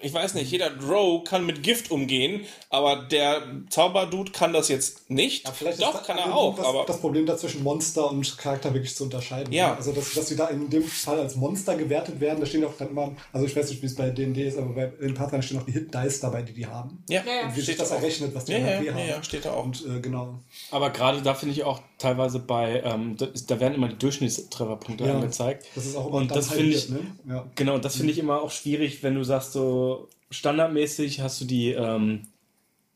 ich 0.00 0.12
weiß 0.12 0.34
nicht, 0.34 0.50
jeder 0.50 0.70
Drow 0.70 1.24
kann 1.24 1.46
mit 1.46 1.62
Gift 1.62 1.90
umgehen, 1.90 2.44
aber 2.70 2.96
der 3.10 3.42
Zauberdude 3.70 4.32
kann 4.32 4.52
das 4.52 4.68
jetzt 4.68 5.10
nicht. 5.10 5.46
Ja, 5.46 5.52
vielleicht 5.52 5.80
Doch, 5.82 5.94
ist 5.94 6.06
kann 6.06 6.18
er 6.18 6.34
auch, 6.34 6.56
das, 6.56 6.66
aber 6.66 6.84
das 6.86 7.00
Problem 7.00 7.26
da 7.26 7.36
zwischen 7.36 7.62
Monster 7.62 8.10
und 8.10 8.36
Charakter 8.38 8.72
wirklich 8.74 8.94
zu 8.94 9.04
unterscheiden. 9.04 9.52
Ja. 9.52 9.74
Also, 9.74 9.92
dass, 9.92 10.12
dass 10.14 10.28
sie 10.28 10.36
da 10.36 10.46
in 10.48 10.68
dem 10.70 10.84
Fall 10.84 11.18
als 11.20 11.36
Monster 11.36 11.76
gewertet 11.76 12.20
werden, 12.20 12.40
da 12.40 12.46
stehen 12.46 12.64
auch 12.64 12.76
dann 12.78 12.90
immer, 12.90 13.12
also 13.32 13.46
ich 13.46 13.54
weiß 13.56 13.70
nicht, 13.70 13.82
wie 13.82 13.86
es 13.86 13.94
bei 13.94 14.10
D&D 14.10 14.46
ist, 14.48 14.58
aber 14.58 14.74
bei 14.74 14.86
den 14.86 15.14
Pathfinder 15.14 15.42
stehen 15.42 15.58
auch 15.58 15.64
die 15.66 15.72
Hit-Dice 15.72 16.20
dabei, 16.20 16.42
die 16.42 16.52
die 16.52 16.66
haben. 16.66 17.02
ja, 17.08 17.22
Ja, 17.26 17.32
ja. 17.32 17.42
Und 17.46 17.52
wie 17.52 17.60
sich 17.60 17.64
steht 17.64 17.80
das 17.80 17.90
errechnet, 17.90 18.34
was 18.34 18.44
die 18.44 18.52
Ja, 18.52 18.58
ja, 18.58 18.66
HP 18.78 18.86
ja, 18.86 18.92
haben. 18.94 19.08
ja, 19.08 19.22
steht 19.22 19.44
da 19.44 19.52
auch. 19.52 19.64
Und 19.64 19.84
äh, 19.86 20.00
genau. 20.00 20.40
Aber 20.70 20.90
gerade 20.90 21.22
da 21.22 21.34
finde 21.34 21.54
ich 21.54 21.64
auch 21.64 21.80
teilweise 21.98 22.38
bei, 22.38 22.82
ähm, 22.84 23.16
da, 23.16 23.26
da 23.46 23.60
werden 23.60 23.74
immer 23.74 23.88
die 23.88 23.98
Durchschnittstrefferpunkte 23.98 25.04
Ja, 25.04 25.14
angezeigt. 25.14 25.66
Das 25.74 25.86
ist 25.86 25.96
auch 25.96 26.06
immer 26.08 26.16
Und 26.18 26.30
das 26.30 26.48
finde 26.48 26.62
halbiert, 26.76 26.84
ich, 26.84 26.88
ne? 26.90 26.98
Ja. 27.28 27.46
genau, 27.54 27.74
und 27.74 27.84
das 27.84 27.96
finde 27.96 28.12
ich 28.12 28.18
immer 28.18 28.40
auch 28.42 28.50
schwierig, 28.50 29.02
wenn 29.02 29.14
du 29.14 29.24
sagst, 29.24 29.52
so 29.52 29.87
standardmäßig 30.30 31.20
hast 31.20 31.40
du 31.40 31.44
die 31.44 31.72
ähm, 31.72 32.22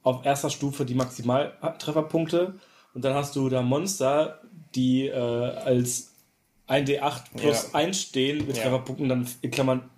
auf 0.02 0.24
erster 0.24 0.50
Stufe 0.50 0.84
die 0.84 0.94
Maximaltrefferpunkte 0.94 2.54
und 2.94 3.04
dann 3.04 3.14
hast 3.14 3.36
du 3.36 3.48
da 3.48 3.62
Monster, 3.62 4.40
die 4.74 5.06
äh, 5.06 5.12
als 5.14 6.12
1d8 6.68 7.22
plus 7.36 7.68
Ja. 7.72 7.78
1 7.78 8.00
stehen 8.00 8.46
mit 8.46 8.56
Ja. 8.56 8.64
Trefferpunkten, 8.64 9.08
dann 9.08 9.28
in 9.42 9.50
Klammern 9.50 9.90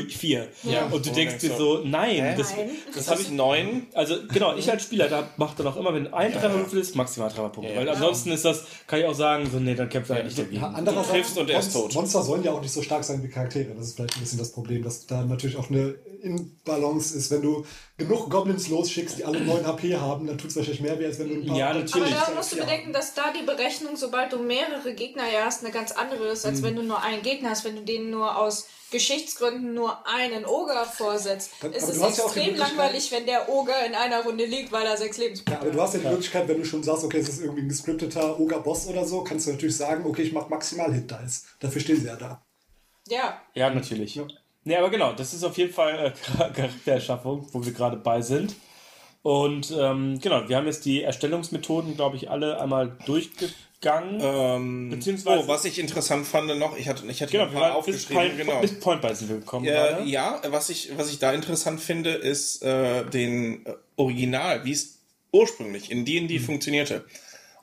4. 0.00 0.48
Ja. 0.64 0.86
Und 0.86 0.90
du 1.06 1.10
Wo 1.10 1.14
denkst 1.14 1.14
denkst 1.14 1.38
dir 1.38 1.50
du, 1.50 1.56
so, 1.56 1.82
nein, 1.84 2.34
das, 2.36 2.56
Nein. 2.56 2.70
das 2.86 2.96
Das 2.96 3.10
habe 3.10 3.22
ich 3.22 3.30
neun. 3.30 3.86
also 3.94 4.16
genau, 4.32 4.56
ich 4.56 4.70
als 4.70 4.82
Spieler, 4.82 5.08
da 5.08 5.28
macht 5.36 5.60
er 5.60 5.66
auch 5.66 5.76
immer, 5.76 5.94
wenn 5.94 6.12
ein 6.12 6.32
Trefferwürfel 6.32 6.80
ist, 6.80 6.96
maximal 6.96 7.28
Trefferpunkte. 7.30 7.72
Ja, 7.72 7.80
ja. 7.80 7.86
Weil 7.86 7.94
ansonsten 7.94 8.32
ist 8.32 8.44
das, 8.44 8.64
kann 8.86 9.00
ich 9.00 9.06
auch 9.06 9.14
sagen, 9.14 9.48
so, 9.50 9.58
nee, 9.58 9.74
dann 9.74 9.88
kämpft 9.88 10.10
er 10.10 10.16
halt 10.16 10.26
nicht 10.26 10.38
dagegen. 10.38 10.56
Ja, 10.56 10.68
andererseits, 10.68 11.10
triffst 11.10 11.38
und 11.38 11.50
er 11.50 11.60
ist 11.60 11.72
tot. 11.72 11.94
Monster 11.94 12.22
sollen 12.22 12.42
ja 12.42 12.52
auch 12.52 12.60
nicht 12.60 12.72
so 12.72 12.82
stark 12.82 13.04
sein 13.04 13.22
wie 13.22 13.28
Charaktere. 13.28 13.74
Das 13.74 13.88
ist 13.88 13.96
vielleicht 13.96 14.16
ein 14.16 14.20
bisschen 14.20 14.38
das 14.38 14.52
Problem, 14.52 14.82
dass 14.82 15.06
da 15.06 15.24
natürlich 15.24 15.56
auch 15.56 15.70
eine 15.70 15.94
Inbalance 16.22 17.16
ist. 17.16 17.30
Wenn 17.30 17.42
du 17.42 17.64
genug 18.02 18.30
Goblins 18.30 18.68
losschickst, 18.68 19.18
die 19.18 19.24
alle 19.24 19.40
9 19.40 19.66
HP 19.66 19.96
haben, 19.96 20.26
dann 20.26 20.38
tut 20.38 20.50
es 20.50 20.56
wahrscheinlich 20.56 20.80
mehr 20.82 20.98
weh, 20.98 21.06
als 21.06 21.18
wenn 21.18 21.28
du 21.28 21.34
ein 21.36 21.46
paar... 21.46 21.56
Ja, 21.56 21.70
Aber 21.70 21.78
natürlich. 21.80 22.10
da 22.14 22.30
musst 22.34 22.52
du 22.52 22.56
bedenken, 22.56 22.92
dass 22.92 23.14
da 23.14 23.32
die 23.32 23.44
Berechnung, 23.44 23.96
sobald 23.96 24.32
du 24.32 24.38
mehrere 24.38 24.94
Gegner 24.94 25.24
ja 25.32 25.44
hast, 25.46 25.64
eine 25.64 25.72
ganz 25.72 25.92
andere 25.92 26.28
ist, 26.28 26.44
als 26.46 26.62
wenn 26.62 26.76
du 26.76 26.82
nur 26.82 27.02
einen 27.02 27.22
Gegner 27.22 27.50
hast. 27.50 27.64
Wenn 27.64 27.76
du 27.76 27.82
denen 27.82 28.10
nur 28.10 28.36
aus 28.36 28.66
Geschichtsgründen 28.90 29.72
nur 29.74 30.06
einen 30.06 30.44
Oger 30.44 30.84
vorsetzt, 30.84 31.50
Dann- 31.60 31.72
ist 31.72 31.84
aber 31.84 31.92
es 31.92 31.98
ja 32.18 32.24
extrem 32.24 32.44
Möglichkeit- 32.44 32.68
langweilig, 32.76 33.10
wenn 33.12 33.24
der 33.26 33.48
Oger 33.48 33.86
in 33.86 33.94
einer 33.94 34.22
Runde 34.22 34.44
liegt, 34.44 34.70
weil 34.70 34.84
er 34.86 34.96
sechs 34.96 35.16
Ja, 35.16 35.24
Lebenspunkte 35.24 35.60
aber 35.62 35.70
du 35.70 35.80
hast 35.80 35.94
ja 35.94 36.00
die 36.00 36.08
Möglichkeit, 36.08 36.46
wenn 36.48 36.58
du 36.58 36.64
schon 36.64 36.82
sagst, 36.82 37.02
okay, 37.04 37.18
es 37.18 37.28
ist 37.28 37.40
irgendwie 37.40 37.62
ein 37.62 37.68
gescripteter 37.68 38.38
Ogre-Boss 38.38 38.86
oder 38.88 39.04
so, 39.06 39.24
kannst 39.24 39.46
du 39.46 39.52
natürlich 39.52 39.76
sagen, 39.76 40.04
okay, 40.06 40.22
ich 40.22 40.32
mache 40.32 40.50
maximal 40.50 40.92
Hit-Dice. 40.92 41.44
Dafür 41.60 41.80
stehen 41.80 42.00
sie 42.00 42.06
ja 42.06 42.16
da. 42.16 42.44
Ja, 43.08 43.40
Ja, 43.54 43.70
natürlich. 43.70 44.20
Nee, 44.64 44.76
aber 44.76 44.90
genau, 44.90 45.12
das 45.12 45.34
ist 45.34 45.44
auf 45.44 45.56
jeden 45.58 45.72
Fall 45.72 46.14
äh, 46.14 46.36
Charaktererschaffung, 46.54 47.46
wo 47.52 47.64
wir 47.64 47.72
gerade 47.72 47.96
bei 47.96 48.20
sind. 48.22 48.54
Und 49.22 49.72
ähm, 49.76 50.18
genau, 50.20 50.48
wir 50.48 50.56
haben 50.56 50.66
jetzt 50.66 50.84
die 50.84 51.02
Erstellungsmethoden, 51.02 51.94
glaube 51.94 52.16
ich, 52.16 52.28
alle 52.30 52.60
einmal 52.60 52.96
durchgegangen. 53.06 54.18
Ähm, 54.20 54.90
Beziehungsweise- 54.90 55.44
oh, 55.44 55.48
was 55.48 55.64
ich 55.64 55.78
interessant 55.78 56.26
fand 56.26 56.56
noch, 56.58 56.76
ich 56.76 56.88
hatte, 56.88 57.06
ich 57.06 57.22
hatte 57.22 57.30
genau, 57.30 57.44
ein 57.44 57.52
paar 57.52 57.68
bis 57.68 57.76
aufgeschrieben, 57.76 58.16
Point, 58.16 58.36
genau. 58.36 58.60
bis 58.60 58.80
Point 58.80 59.02
wir 59.02 59.36
gekommen. 59.36 59.66
Äh, 59.66 60.02
ja, 60.04 60.40
was 60.48 60.70
ich, 60.70 60.90
was 60.96 61.10
ich 61.10 61.20
da 61.20 61.32
interessant 61.32 61.80
finde, 61.80 62.10
ist 62.10 62.62
äh, 62.64 63.04
den 63.04 63.64
äh, 63.64 63.74
Original, 63.96 64.64
wie 64.64 64.72
es 64.72 64.98
ursprünglich 65.30 65.90
in 65.90 66.04
D&D 66.04 66.40
funktionierte. 66.40 67.04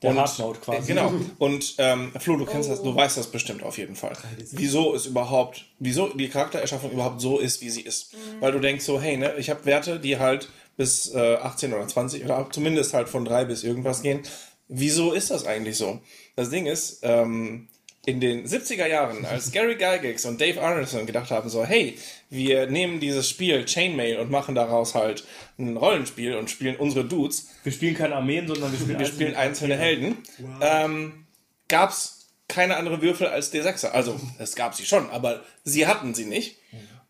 Der 0.01 0.15
Hardmode 0.15 0.59
quasi. 0.59 0.79
äh, 0.91 0.95
Genau. 0.95 1.13
Und 1.39 1.75
ähm, 1.77 2.11
Flo, 2.19 2.37
du 2.37 2.45
kennst 2.45 2.69
das, 2.69 2.81
du 2.81 2.93
weißt 2.95 3.17
das 3.17 3.27
bestimmt 3.27 3.63
auf 3.63 3.77
jeden 3.77 3.95
Fall. 3.95 4.13
Wieso 4.51 4.93
es 4.95 5.05
überhaupt, 5.05 5.65
wieso 5.79 6.09
die 6.09 6.29
Charaktererschaffung 6.29 6.91
überhaupt 6.91 7.21
so 7.21 7.39
ist, 7.39 7.61
wie 7.61 7.69
sie 7.69 7.81
ist. 7.81 8.13
Weil 8.39 8.51
du 8.51 8.59
denkst 8.59 8.85
so, 8.85 8.99
hey, 9.01 9.17
ne, 9.17 9.33
ich 9.37 9.49
habe 9.49 9.65
Werte, 9.65 9.99
die 9.99 10.17
halt 10.19 10.49
bis 10.77 11.13
äh, 11.13 11.35
18 11.35 11.73
oder 11.73 11.87
20 11.87 12.23
oder 12.23 12.47
zumindest 12.51 12.93
halt 12.93 13.09
von 13.09 13.25
3 13.25 13.45
bis 13.45 13.63
irgendwas 13.63 14.01
gehen. 14.01 14.21
Wieso 14.67 15.13
ist 15.13 15.31
das 15.31 15.45
eigentlich 15.47 15.77
so? 15.77 15.99
Das 16.35 16.49
Ding 16.51 16.67
ist, 16.67 16.99
ähm, 17.01 17.68
in 18.09 18.19
den 18.19 18.47
70er 18.47 18.87
Jahren, 18.87 19.23
als 19.23 19.51
Gary 19.51 19.75
Gygax 19.75 20.25
und 20.25 20.41
Dave 20.41 20.59
Arneson 20.59 21.05
gedacht 21.05 21.29
haben, 21.29 21.47
so, 21.47 21.63
hey, 21.63 21.95
wir 22.31 22.65
nehmen 22.65 22.99
dieses 22.99 23.29
Spiel 23.29 23.65
Chainmail 23.65 24.17
und 24.17 24.31
machen 24.31 24.55
daraus 24.55 24.95
halt 24.95 25.25
ein 25.59 25.77
Rollenspiel 25.77 26.35
und 26.35 26.49
spielen 26.49 26.75
unsere 26.75 27.05
Dudes, 27.05 27.49
Wir 27.63 27.71
spielen 27.71 27.93
keine 27.93 28.15
Armeen, 28.15 28.47
sondern 28.47 28.71
wir 28.71 28.79
spielen, 28.79 28.99
wir 28.99 29.05
spielen 29.05 29.35
einzelne 29.35 29.77
Helden, 29.77 30.17
ähm, 30.59 31.27
gab 31.67 31.91
es 31.91 32.29
keine 32.47 32.77
andere 32.77 33.03
Würfel 33.03 33.27
als 33.27 33.53
D6er. 33.53 33.89
Also, 33.91 34.19
es 34.39 34.55
gab 34.55 34.73
sie 34.73 34.85
schon, 34.85 35.07
aber 35.11 35.43
sie 35.63 35.85
hatten 35.85 36.15
sie 36.15 36.25
nicht. 36.25 36.57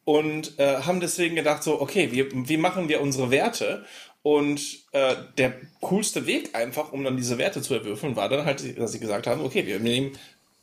Und 0.04 0.60
äh, 0.60 0.82
haben 0.82 1.00
deswegen 1.00 1.36
gedacht, 1.36 1.64
so, 1.64 1.80
okay, 1.80 2.12
wie, 2.12 2.50
wie 2.50 2.58
machen 2.58 2.90
wir 2.90 3.00
unsere 3.00 3.32
Werte? 3.32 3.86
Und 4.22 4.80
äh, 4.92 5.16
der 5.38 5.54
coolste 5.80 6.26
Weg 6.26 6.56
einfach, 6.56 6.92
um 6.92 7.06
dann 7.06 7.16
diese 7.16 7.38
Werte 7.38 7.62
zu 7.62 7.74
erwürfeln, 7.74 8.18
war 8.18 8.28
dann 8.28 8.44
halt, 8.44 8.78
dass 8.78 8.92
sie 8.92 9.00
gesagt 9.00 9.28
haben, 9.28 9.46
okay, 9.46 9.66
wir 9.66 9.80
nehmen 9.80 10.18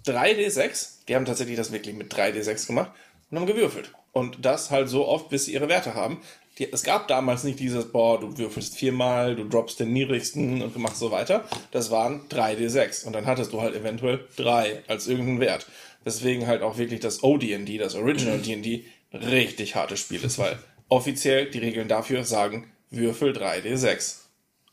3D6, 0.07 1.07
die 1.09 1.15
haben 1.15 1.25
tatsächlich 1.25 1.57
das 1.57 1.73
wirklich 1.73 1.95
mit 1.97 2.13
3D6 2.13 2.67
gemacht 2.67 2.93
und 3.31 3.39
haben 3.39 3.47
gewürfelt. 3.47 3.93
Und 4.13 4.45
das 4.45 4.71
halt 4.71 4.89
so 4.89 5.07
oft, 5.07 5.29
bis 5.29 5.45
sie 5.45 5.53
ihre 5.53 5.69
Werte 5.69 5.95
haben. 5.95 6.23
Die, 6.59 6.73
es 6.73 6.83
gab 6.83 7.07
damals 7.09 7.45
nicht 7.45 7.61
dieses, 7.61 7.93
boah, 7.93 8.19
du 8.19 8.39
würfelst 8.39 8.77
viermal, 8.77 9.37
du 9.37 9.45
droppst 9.45 9.79
den 9.79 9.93
niedrigsten 9.93 10.63
und 10.63 10.77
machst 10.79 11.01
so 11.01 11.11
weiter. 11.11 11.45
Das 11.71 11.91
waren 11.91 12.27
3D6. 12.29 13.05
Und 13.05 13.13
dann 13.13 13.27
hattest 13.27 13.53
du 13.53 13.61
halt 13.61 13.75
eventuell 13.75 14.27
3 14.37 14.85
als 14.89 15.07
irgendeinen 15.07 15.41
Wert. 15.41 15.67
Deswegen 16.05 16.47
halt 16.47 16.63
auch 16.63 16.79
wirklich 16.79 17.01
das 17.01 17.23
OD&D, 17.23 17.77
das 17.79 17.95
Original 17.95 18.39
D&D, 18.43 18.85
richtig 19.13 19.75
hartes 19.75 20.01
Spiel 20.01 20.25
ist, 20.25 20.39
weil 20.39 20.59
offiziell 20.89 21.51
die 21.51 21.59
Regeln 21.59 21.89
dafür 21.89 22.25
sagen, 22.25 22.73
würfel 22.91 23.33
3D6. 23.33 24.21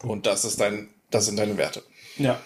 Und 0.04 0.26
das 0.26 0.46
ist 0.46 0.62
dein, 0.62 0.90
das 1.10 1.26
sind 1.26 1.38
deine 1.38 1.58
Werte. 1.58 1.84
Ja. 2.18 2.40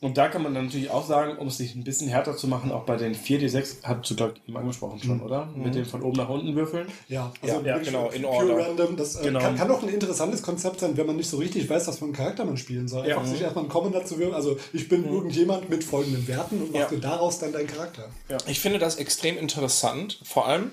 Und 0.00 0.18
da 0.18 0.28
kann 0.28 0.42
man 0.42 0.54
dann 0.54 0.66
natürlich 0.66 0.90
auch 0.90 1.06
sagen, 1.06 1.38
um 1.38 1.48
es 1.48 1.56
sich 1.56 1.74
ein 1.74 1.84
bisschen 1.84 2.08
härter 2.08 2.36
zu 2.36 2.46
machen, 2.48 2.70
auch 2.72 2.84
bei 2.84 2.96
den 2.96 3.14
4D6, 3.14 3.76
hast 3.84 4.10
du, 4.10 4.16
glaube 4.16 4.34
ich, 4.36 4.48
eben 4.48 4.56
angesprochen 4.58 5.00
schon, 5.02 5.20
oder? 5.22 5.46
Mit 5.56 5.74
dem 5.74 5.84
von 5.86 6.02
oben 6.02 6.16
nach 6.16 6.28
unten 6.28 6.54
würfeln. 6.54 6.88
Ja, 7.08 7.32
also 7.42 7.56
Ja, 7.56 7.64
wirklich 7.64 7.86
genau, 7.86 8.10
in 8.10 8.22
pure 8.22 8.52
order. 8.52 8.68
Random. 8.68 8.96
Das 8.96 9.16
äh, 9.16 9.22
Genau. 9.24 9.40
kann, 9.40 9.56
kann 9.56 9.70
auch 9.70 9.82
ein 9.82 9.88
interessantes 9.88 10.42
Konzept 10.42 10.80
sein, 10.80 10.96
wenn 10.96 11.06
man 11.06 11.16
nicht 11.16 11.28
so 11.30 11.38
richtig 11.38 11.68
weiß, 11.68 11.86
was 11.86 11.98
für 11.98 12.04
einen 12.04 12.12
Charakter 12.12 12.44
man 12.44 12.56
spielen 12.56 12.86
soll. 12.88 13.02
Einfach 13.04 13.22
Ja. 13.24 13.28
sich 13.28 13.40
erstmal 13.40 13.64
einen 13.64 13.72
Commander 13.72 14.04
zu 14.04 14.18
würfeln. 14.18 14.34
Also 14.34 14.58
ich 14.72 14.88
bin 14.88 15.04
irgendjemand 15.04 15.70
mit 15.70 15.82
folgenden 15.84 16.26
Werten 16.28 16.60
und 16.62 16.72
mach 16.72 16.80
Ja. 16.80 16.86
dir 16.88 16.98
daraus 17.00 17.38
dann 17.38 17.52
deinen 17.52 17.66
Charakter. 17.68 18.08
Ich 18.46 18.60
finde 18.60 18.78
das 18.78 18.96
extrem 18.96 19.38
interessant, 19.38 20.20
vor 20.24 20.46
allem 20.46 20.70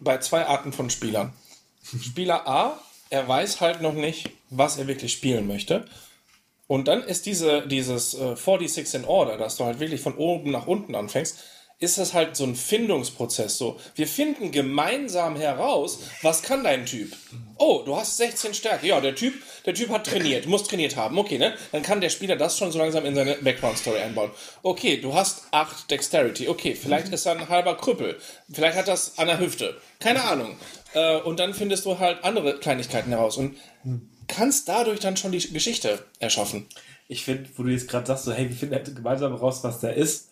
bei 0.00 0.18
zwei 0.18 0.46
Arten 0.46 0.72
von 0.72 0.88
Spielern. 0.90 1.32
Spieler 2.00 2.46
A, 2.48 2.78
er 3.10 3.28
weiß 3.28 3.60
halt 3.60 3.82
noch 3.82 3.94
nicht, 3.94 4.30
was 4.50 4.78
er 4.78 4.86
wirklich 4.86 5.12
spielen 5.12 5.46
möchte. 5.46 5.84
Und 6.66 6.88
dann 6.88 7.02
ist 7.02 7.26
diese, 7.26 7.66
dieses 7.66 8.14
äh, 8.14 8.36
46 8.36 8.94
in 8.94 9.04
Order, 9.04 9.36
dass 9.36 9.56
du 9.56 9.64
halt 9.64 9.80
wirklich 9.80 10.00
von 10.00 10.16
oben 10.16 10.50
nach 10.50 10.66
unten 10.66 10.94
anfängst, 10.94 11.38
ist 11.82 11.98
das 11.98 12.14
halt 12.14 12.36
so 12.36 12.44
ein 12.44 12.54
Findungsprozess. 12.54 13.58
So, 13.58 13.78
wir 13.96 14.06
finden 14.06 14.52
gemeinsam 14.52 15.34
heraus, 15.34 15.98
was 16.22 16.42
kann 16.42 16.62
dein 16.62 16.86
Typ? 16.86 17.12
Oh, 17.58 17.82
du 17.84 17.96
hast 17.96 18.18
16 18.18 18.54
Stärke. 18.54 18.86
Ja, 18.86 19.00
der 19.00 19.16
Typ, 19.16 19.34
der 19.66 19.74
Typ 19.74 19.88
hat 19.90 20.06
trainiert, 20.06 20.46
muss 20.46 20.62
trainiert 20.62 20.94
haben. 20.94 21.18
Okay, 21.18 21.38
ne? 21.38 21.54
Dann 21.72 21.82
kann 21.82 22.00
der 22.00 22.10
Spieler 22.10 22.36
das 22.36 22.56
schon 22.56 22.70
so 22.70 22.78
langsam 22.78 23.04
in 23.04 23.16
seine 23.16 23.34
Background-Story 23.34 23.98
einbauen. 23.98 24.30
Okay, 24.62 24.98
du 24.98 25.12
hast 25.12 25.42
8 25.50 25.90
Dexterity. 25.90 26.48
Okay, 26.48 26.76
vielleicht 26.76 27.08
ist 27.08 27.26
er 27.26 27.32
ein 27.32 27.48
halber 27.48 27.76
Krüppel. 27.76 28.16
Vielleicht 28.52 28.76
hat 28.76 28.86
das 28.86 29.18
an 29.18 29.26
der 29.26 29.40
Hüfte. 29.40 29.76
Keine 29.98 30.22
Ahnung. 30.22 30.56
Äh, 30.94 31.16
und 31.16 31.40
dann 31.40 31.52
findest 31.52 31.84
du 31.84 31.98
halt 31.98 32.22
andere 32.22 32.60
Kleinigkeiten 32.60 33.10
heraus 33.10 33.36
und 33.36 33.56
kannst 34.34 34.68
dadurch 34.68 35.00
dann 35.00 35.16
schon 35.16 35.32
die 35.32 35.52
Geschichte 35.52 36.04
erschaffen. 36.18 36.66
Ich 37.08 37.24
finde, 37.24 37.48
wo 37.56 37.62
du 37.62 37.70
jetzt 37.70 37.88
gerade 37.88 38.06
sagst, 38.06 38.24
so, 38.24 38.32
hey, 38.32 38.48
wir 38.48 38.56
finden 38.56 38.74
halt 38.74 38.94
gemeinsam 38.96 39.34
raus, 39.34 39.62
was 39.62 39.80
der 39.80 39.94
ist, 39.94 40.30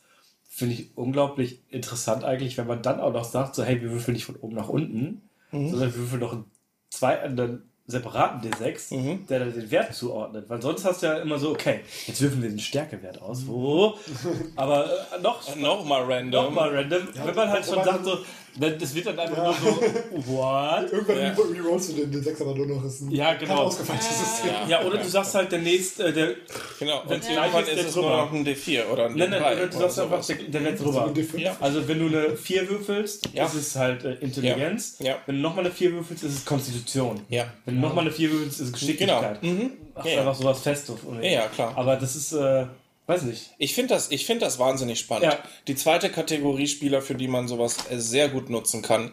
finde 0.49 0.75
ich 0.75 0.97
unglaublich 0.97 1.61
interessant 1.69 2.25
eigentlich, 2.25 2.57
wenn 2.59 2.67
man 2.67 2.83
dann 2.83 3.01
auch 3.01 3.13
noch 3.13 3.25
sagt, 3.25 3.55
so, 3.55 3.63
hey, 3.65 3.81
wir 3.81 3.91
würfeln 3.91 4.15
nicht 4.15 4.25
von 4.25 4.37
oben 4.37 4.57
nach 4.57 4.69
unten, 4.69 5.23
sondern 5.53 5.93
wir 5.95 5.97
würfeln 5.97 6.21
noch 6.21 6.33
einen, 6.33 6.45
zwei, 6.91 7.21
einen 7.21 7.63
separaten 7.87 8.41
D6, 8.49 9.27
der 9.29 9.41
dann 9.41 9.53
den 9.53 9.71
Wert 9.71 9.95
zuordnet. 9.95 10.49
Weil 10.49 10.63
sonst 10.63 10.85
hast 10.85 11.03
du 11.03 11.07
ja 11.07 11.19
immer 11.19 11.39
so, 11.39 11.51
okay, 11.51 11.81
jetzt 12.07 12.21
würfeln 12.21 12.43
wir 12.43 12.49
den 12.49 12.59
Stärkewert 12.59 13.21
aus. 13.21 13.47
Wo? 13.47 13.95
Aber 14.57 14.87
äh, 14.87 15.21
noch, 15.21 15.57
Nochmal 15.57 16.03
random. 16.05 16.45
noch 16.45 16.51
mal 16.53 16.75
random. 16.75 17.09
wenn 17.25 17.35
man 17.35 17.49
halt 17.51 17.67
schon 17.67 17.83
sagt, 17.85 18.05
so, 18.05 18.19
das 18.59 18.95
wird 18.95 19.07
dann 19.07 19.19
einfach 19.19 19.43
nur 19.45 19.55
so, 19.55 20.33
what? 20.33 20.93
Irgendwann 20.93 21.17
Ja. 21.17 21.23
ja. 21.25 21.35
rerollst 21.63 21.91
du 21.91 21.93
den, 21.95 22.11
den 22.13 22.23
6 22.23 22.41
aber 22.43 22.55
nur 22.55 22.67
noch. 22.67 22.85
Ist 22.85 23.01
ein 23.03 23.11
Ja, 23.11 23.35
genau. 23.35 23.55
ausgefeiltes 23.63 24.09
System. 24.19 24.51
Ja, 24.69 24.83
oder 24.85 24.99
du 24.99 25.09
sagst 25.09 25.35
halt, 25.35 25.53
der 25.53 25.61
nächste, 25.61 26.05
äh, 26.05 26.13
der, 26.13 26.35
Genau. 26.79 27.03
Und 27.03 27.11
irgendwann 27.11 27.51
gleich 27.51 27.69
ist, 27.69 27.79
ist 27.81 27.89
es 27.91 27.97
nur 27.97 28.05
drüber. 28.05 28.17
noch 28.17 28.33
ein 28.33 28.45
D4 28.47 28.87
oder 28.93 29.07
ein 29.07 29.17
Nein, 29.17 29.31
nein, 29.31 29.43
D3 29.43 29.53
oder 29.57 29.67
du 29.69 29.79
sagst 29.79 29.99
einfach, 30.01 30.27
der, 30.27 30.37
der 30.37 30.65
wird 30.65 30.81
drüber. 30.81 31.05
ein 31.07 31.15
D5. 31.15 31.39
Ja. 31.39 31.57
Also 31.61 31.87
wenn 31.89 31.99
du 31.99 32.07
eine 32.19 32.37
4 32.37 32.69
würfelst, 32.71 33.29
Ja. 33.33 33.47
ist 33.47 33.55
es 33.55 33.77
halt 33.77 34.05
äh, 34.05 34.15
Intelligenz. 34.15 34.97
Ja. 34.99 35.07
Ja. 35.07 35.17
Wenn 35.27 35.37
du 35.37 35.43
nochmal 35.43 35.65
eine 35.67 35.75
4 35.75 35.93
würfelst, 35.93 36.25
ist 36.25 36.35
es 36.39 36.45
Konstitution. 36.45 37.21
Ja. 37.29 37.47
Wenn 37.65 37.77
du 37.77 37.81
nochmal 37.83 38.05
eine 38.05 38.13
4 38.13 38.31
würfelst, 38.33 38.61
ist 38.61 38.67
es 38.69 38.73
Geschicklichkeit. 38.73 39.41
Genau. 39.41 39.55
Mhm. 39.55 39.71
Ach, 39.95 40.05
Ja, 40.05 40.13
ja. 40.13 40.19
einfach 40.21 40.35
sowas? 40.35 40.63
Ja, 40.65 41.29
ja, 41.29 41.47
klar. 41.49 41.73
Aber 41.77 41.97
das 41.97 42.17
ist, 42.17 42.33
äh, 42.33 42.67
weiß 43.11 43.23
nicht. 43.23 43.51
Ich 43.59 43.75
finde 43.75 43.95
das, 43.95 44.11
ich 44.11 44.25
find 44.25 44.41
das 44.41 44.59
wahnsinnig 44.59 44.99
spannend. 44.99 45.33
Ja. 45.33 45.39
Die 45.67 45.75
zweite 45.75 46.11
Kategorie 46.11 46.67
Spieler, 46.67 47.03
für 47.03 47.15
die 47.15 47.29
man 47.29 47.49
sowas 47.49 47.77
äh, 47.91 47.99
sehr 47.99 48.29
gut 48.29 48.49
nutzen 48.49 48.83
kann, 48.83 49.13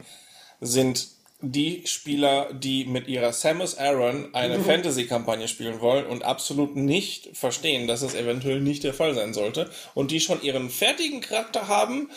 sind 0.61 1.07
die 1.41 1.83
Spieler, 1.85 2.51
die 2.53 2.85
mit 2.85 3.07
ihrer 3.07 3.31
Samus 3.31 3.77
Aran 3.77 4.33
eine 4.33 4.59
Fantasy-Kampagne 4.59 5.47
spielen 5.47 5.81
wollen 5.81 6.07
und 6.07 6.23
absolut 6.23 6.75
nicht 6.75 7.29
verstehen, 7.33 7.87
dass 7.87 8.01
es 8.01 8.15
eventuell 8.15 8.59
nicht 8.59 8.83
der 8.83 8.93
Fall 8.93 9.13
sein 9.13 9.33
sollte 9.33 9.69
und 9.93 10.09
die 10.11 10.19
schon 10.19 10.41
ihren 10.41 10.69
fertigen 10.69 11.21
Charakter 11.21 11.67
haben 11.67 12.09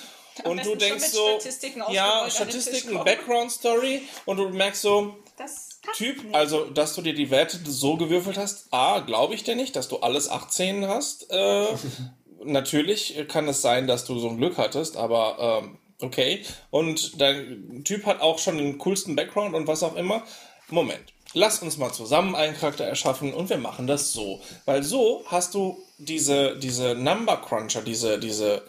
Am 0.44 0.52
und 0.52 0.60
du 0.60 0.70
schon 0.70 0.78
denkst 0.78 1.02
mit 1.02 1.10
so, 1.10 1.28
Statistiken 1.28 1.82
ja, 1.90 2.26
Statistiken, 2.30 2.92
kommen. 2.92 3.04
Background-Story 3.04 4.02
und 4.24 4.38
du 4.38 4.48
merkst 4.48 4.80
so, 4.80 5.16
Das 5.36 5.69
Typ, 5.94 6.16
also 6.32 6.66
dass 6.66 6.94
du 6.94 7.02
dir 7.02 7.14
die 7.14 7.30
Werte 7.30 7.58
so 7.64 7.96
gewürfelt 7.96 8.36
hast, 8.36 8.66
A, 8.70 9.00
glaube 9.00 9.34
ich 9.34 9.44
dir 9.44 9.56
nicht, 9.56 9.76
dass 9.76 9.88
du 9.88 9.98
alles 9.98 10.28
18 10.28 10.86
hast. 10.86 11.30
Äh, 11.30 11.66
natürlich 12.44 13.24
kann 13.28 13.48
es 13.48 13.62
sein, 13.62 13.86
dass 13.86 14.04
du 14.04 14.18
so 14.18 14.28
ein 14.28 14.36
Glück 14.36 14.58
hattest, 14.58 14.96
aber 14.96 15.62
ähm, 15.62 15.78
okay. 16.00 16.44
Und 16.70 17.20
dein 17.20 17.82
Typ 17.84 18.06
hat 18.06 18.20
auch 18.20 18.38
schon 18.38 18.58
den 18.58 18.78
coolsten 18.78 19.16
Background 19.16 19.54
und 19.54 19.66
was 19.66 19.82
auch 19.82 19.96
immer. 19.96 20.22
Moment. 20.68 21.12
Lass 21.32 21.62
uns 21.62 21.78
mal 21.78 21.92
zusammen 21.92 22.34
einen 22.34 22.56
Charakter 22.56 22.84
erschaffen 22.84 23.32
und 23.32 23.48
wir 23.50 23.58
machen 23.58 23.86
das 23.86 24.12
so. 24.12 24.40
Weil 24.64 24.82
so 24.82 25.22
hast 25.26 25.54
du 25.54 25.78
diese, 25.98 26.58
diese 26.58 26.94
Number 26.94 27.36
Cruncher, 27.36 27.82
diese, 27.82 28.18
diese, 28.18 28.62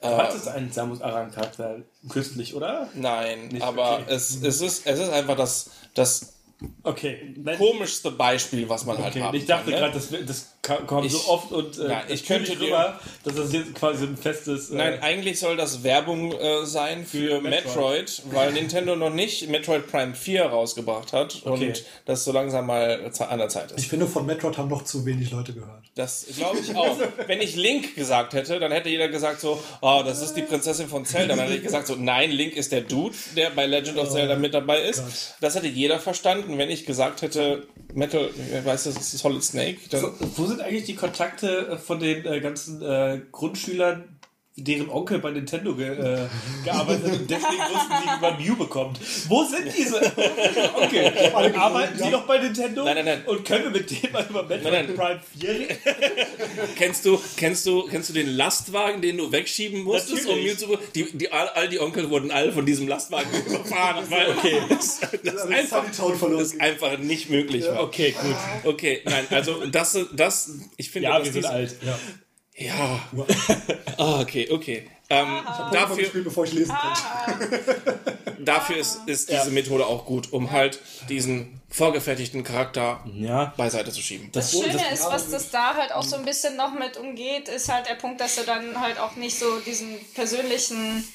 Du 0.00 0.08
hattest 0.08 0.48
einen 0.48 0.72
Samus 0.72 1.02
Aran-Charakter 1.02 1.80
kürzlich, 2.08 2.54
oder? 2.54 2.88
nein, 2.94 3.48
Nicht 3.48 3.62
aber 3.62 3.98
okay. 3.98 4.04
es, 4.08 4.42
es, 4.42 4.62
ist, 4.62 4.86
es 4.86 4.98
ist 4.98 5.10
einfach 5.10 5.36
das, 5.36 5.70
das 5.94 6.39
Okay. 6.82 7.34
Komischste 7.56 8.10
Beispiel, 8.10 8.68
was 8.68 8.84
man 8.84 8.98
halt 8.98 9.14
okay. 9.14 9.22
haben 9.22 9.36
Ich 9.36 9.46
dachte 9.46 9.70
ne? 9.70 9.76
gerade, 9.76 9.94
das, 9.94 10.10
das 10.10 10.56
kommt 10.62 11.06
Ich- 11.06 11.12
so 11.12 11.28
oft 11.28 11.52
und 11.52 11.78
äh, 11.78 11.88
Nein, 11.88 12.02
ich 12.08 12.26
könnte 12.26 12.54
dir- 12.54 12.66
rüber, 12.66 13.00
dass 13.24 13.34
das 13.34 13.52
jetzt 13.52 13.74
quasi 13.74 14.04
ein 14.04 14.16
festes. 14.16 14.70
Äh, 14.70 14.74
Nein, 14.76 15.02
eigentlich 15.02 15.38
soll 15.40 15.56
das 15.56 15.82
Werbung 15.82 16.32
äh, 16.32 16.66
sein 16.66 17.06
für, 17.06 17.36
Für 17.36 17.40
Metroid. 17.40 17.64
Metroid. 17.66 18.22
weil 18.32 18.52
Nintendo 18.52 18.94
noch 18.96 19.10
nicht 19.10 19.48
Metroid 19.48 19.86
Prime 19.90 20.14
4 20.14 20.44
rausgebracht 20.44 21.12
hat 21.12 21.40
Okay. 21.44 21.68
und 21.68 21.84
das 22.04 22.24
so 22.24 22.32
langsam 22.32 22.66
mal 22.66 23.10
an 23.28 23.38
der 23.38 23.48
Zeit 23.48 23.72
Ich 23.72 23.78
ist. 23.84 23.86
finde, 23.86 24.06
von 24.06 24.26
Metroid 24.26 24.58
haben 24.58 24.68
noch 24.68 24.84
zu 24.84 25.04
wenig 25.06 25.30
Leute 25.30 25.54
gehört. 25.54 25.82
Das 25.94 26.26
glaube 26.36 26.58
ich 26.60 26.74
auch. 26.76 26.98
Wenn 27.26 27.40
ich 27.40 27.56
Link 27.56 27.94
gesagt 27.96 28.34
hätte, 28.34 28.60
dann 28.60 28.70
hätte 28.70 28.88
jeder 28.90 29.08
gesagt 29.08 29.40
so, 29.40 29.60
oh, 29.80 30.02
das 30.04 30.22
ist 30.22 30.34
die 30.34 30.42
Prinzessin 30.42 30.88
von 30.88 31.04
Zelda. 31.04 31.34
Dann 31.34 31.44
hätte 31.46 31.56
ich 31.56 31.62
gesagt 31.64 31.86
so, 31.86 31.96
nein, 31.96 32.30
Link 32.30 32.54
ist 32.54 32.70
der 32.72 32.82
Dude, 32.82 33.16
der 33.36 33.50
bei 33.50 33.66
Legend 33.66 33.98
of 33.98 34.10
Zelda 34.10 34.36
mit 34.36 34.54
dabei 34.54 34.82
ist. 34.82 34.98
Gott. 35.02 35.12
Das 35.40 35.54
hätte 35.56 35.66
jeder 35.68 35.98
verstanden. 35.98 36.58
Wenn 36.58 36.70
ich 36.70 36.86
gesagt 36.86 37.22
hätte, 37.22 37.66
Metal, 37.94 38.28
äh, 38.52 38.64
weißt 38.64 38.86
du, 38.86 38.90
das 38.92 39.12
ist 39.14 39.18
Solid 39.18 39.42
Snake, 39.42 39.78
dann 39.90 40.00
So, 40.02 40.08
sind 40.50 40.60
eigentlich 40.60 40.84
die 40.84 40.94
Kontakte 40.94 41.68
äh, 41.68 41.76
von 41.78 41.98
den 42.00 42.26
äh, 42.26 42.40
ganzen 42.40 42.82
äh, 42.82 43.20
Grundschülern, 43.32 44.19
deren 44.64 44.90
Onkel 44.90 45.18
bei 45.18 45.30
Nintendo 45.30 45.74
ge, 45.74 45.88
äh, 45.88 46.26
gearbeitet 46.64 47.04
hat 47.04 47.20
und 47.20 47.30
deswegen 47.30 47.62
wussten 47.72 47.92
sie, 48.00 48.08
wie 48.08 48.20
man 48.20 48.38
Mew 48.38 48.56
bekommt? 48.56 49.00
Wo 49.28 49.44
sind 49.44 49.66
diese 49.76 49.96
Onkel? 50.74 51.56
Arbeiten 51.56 52.02
die 52.02 52.10
noch 52.10 52.26
bei 52.26 52.38
Nintendo? 52.38 52.84
Nein, 52.84 52.96
nein, 52.96 53.04
nein. 53.04 53.22
Und 53.26 53.44
können 53.44 53.64
wir 53.64 53.70
mit 53.70 53.90
denen 53.90 54.12
mal 54.12 54.26
über 54.28 54.42
Metroid 54.42 54.72
Nein, 54.72 54.86
nein. 54.86 54.96
Prime 54.96 55.20
4 55.38 55.50
reden? 55.50 55.76
Kennst 56.76 57.04
du, 57.04 57.20
kennst 57.36 57.66
du, 57.66 57.86
kennst 57.86 58.10
du 58.10 58.12
den 58.12 58.28
Lastwagen, 58.28 59.02
den 59.02 59.16
du 59.16 59.32
wegschieben 59.32 59.82
musstest, 59.82 60.26
um 60.26 60.36
Natürlich. 60.36 60.60
Mew 60.60 60.76
zu 60.76 60.78
die, 60.94 61.18
die, 61.18 61.32
all, 61.32 61.48
all 61.48 61.68
die 61.68 61.80
Onkel 61.80 62.10
wurden 62.10 62.30
alle 62.30 62.52
von 62.52 62.64
diesem 62.66 62.88
Lastwagen 62.88 63.28
überfahren, 63.46 64.04
weil 64.08 64.30
okay, 64.30 64.60
das, 64.68 65.00
das, 65.00 65.10
ist 65.12 65.40
Also 65.40 65.48
einfach, 65.48 65.84
das 66.38 66.60
einfach 66.60 66.98
nicht 66.98 67.30
möglich 67.30 67.66
war. 67.66 67.82
Okay, 67.84 68.14
gut. 68.20 68.36
Okay, 68.72 69.02
nein, 69.04 69.26
also 69.30 69.66
das, 69.66 69.98
das, 70.12 70.50
ich 70.76 70.90
finde, 70.90 71.08
Ja, 71.08 71.24
wir 71.24 71.32
sind 71.32 71.46
alt. 71.46 71.76
Ja. 71.84 71.98
Ja. 72.60 73.00
Ah, 73.98 74.20
okay, 74.20 74.48
okay. 74.50 74.88
Ähm, 75.10 75.42
Dafür 75.44 75.70
dafür, 75.80 75.96
gespielt, 75.96 76.24
bevor 76.24 76.44
ich 76.44 76.52
lesen 76.52 76.74
konnte. 76.74 78.00
dafür 78.38 78.76
ist, 78.76 79.00
ist 79.06 79.28
diese 79.30 79.50
Methode 79.50 79.84
auch 79.86 80.06
gut, 80.06 80.32
um 80.32 80.50
halt 80.52 80.80
diesen 81.08 81.60
vorgefertigten 81.68 82.42
Charakter 82.44 83.04
Ja. 83.14 83.52
beiseite 83.58 83.90
zu 83.92 84.00
schieben. 84.00 84.30
Das 84.32 84.52
Das- 84.52 84.60
Schöne 84.60 84.72
das- 84.72 85.00
ist, 85.00 85.06
was 85.06 85.30
das 85.30 85.50
da 85.50 85.74
halt 85.74 85.92
auch 85.92 86.02
so 86.02 86.16
ein 86.16 86.24
bisschen 86.24 86.56
noch 86.56 86.72
mit 86.72 86.96
umgeht, 86.96 87.48
ist 87.48 87.68
halt 87.70 87.88
der 87.88 87.94
Punkt, 87.96 88.20
dass 88.22 88.36
du 88.36 88.42
dann 88.44 88.80
halt 88.80 88.98
auch 88.98 89.16
nicht 89.16 89.38
so 89.38 89.58
diesen 89.60 89.98
persönlichen, 90.14 91.06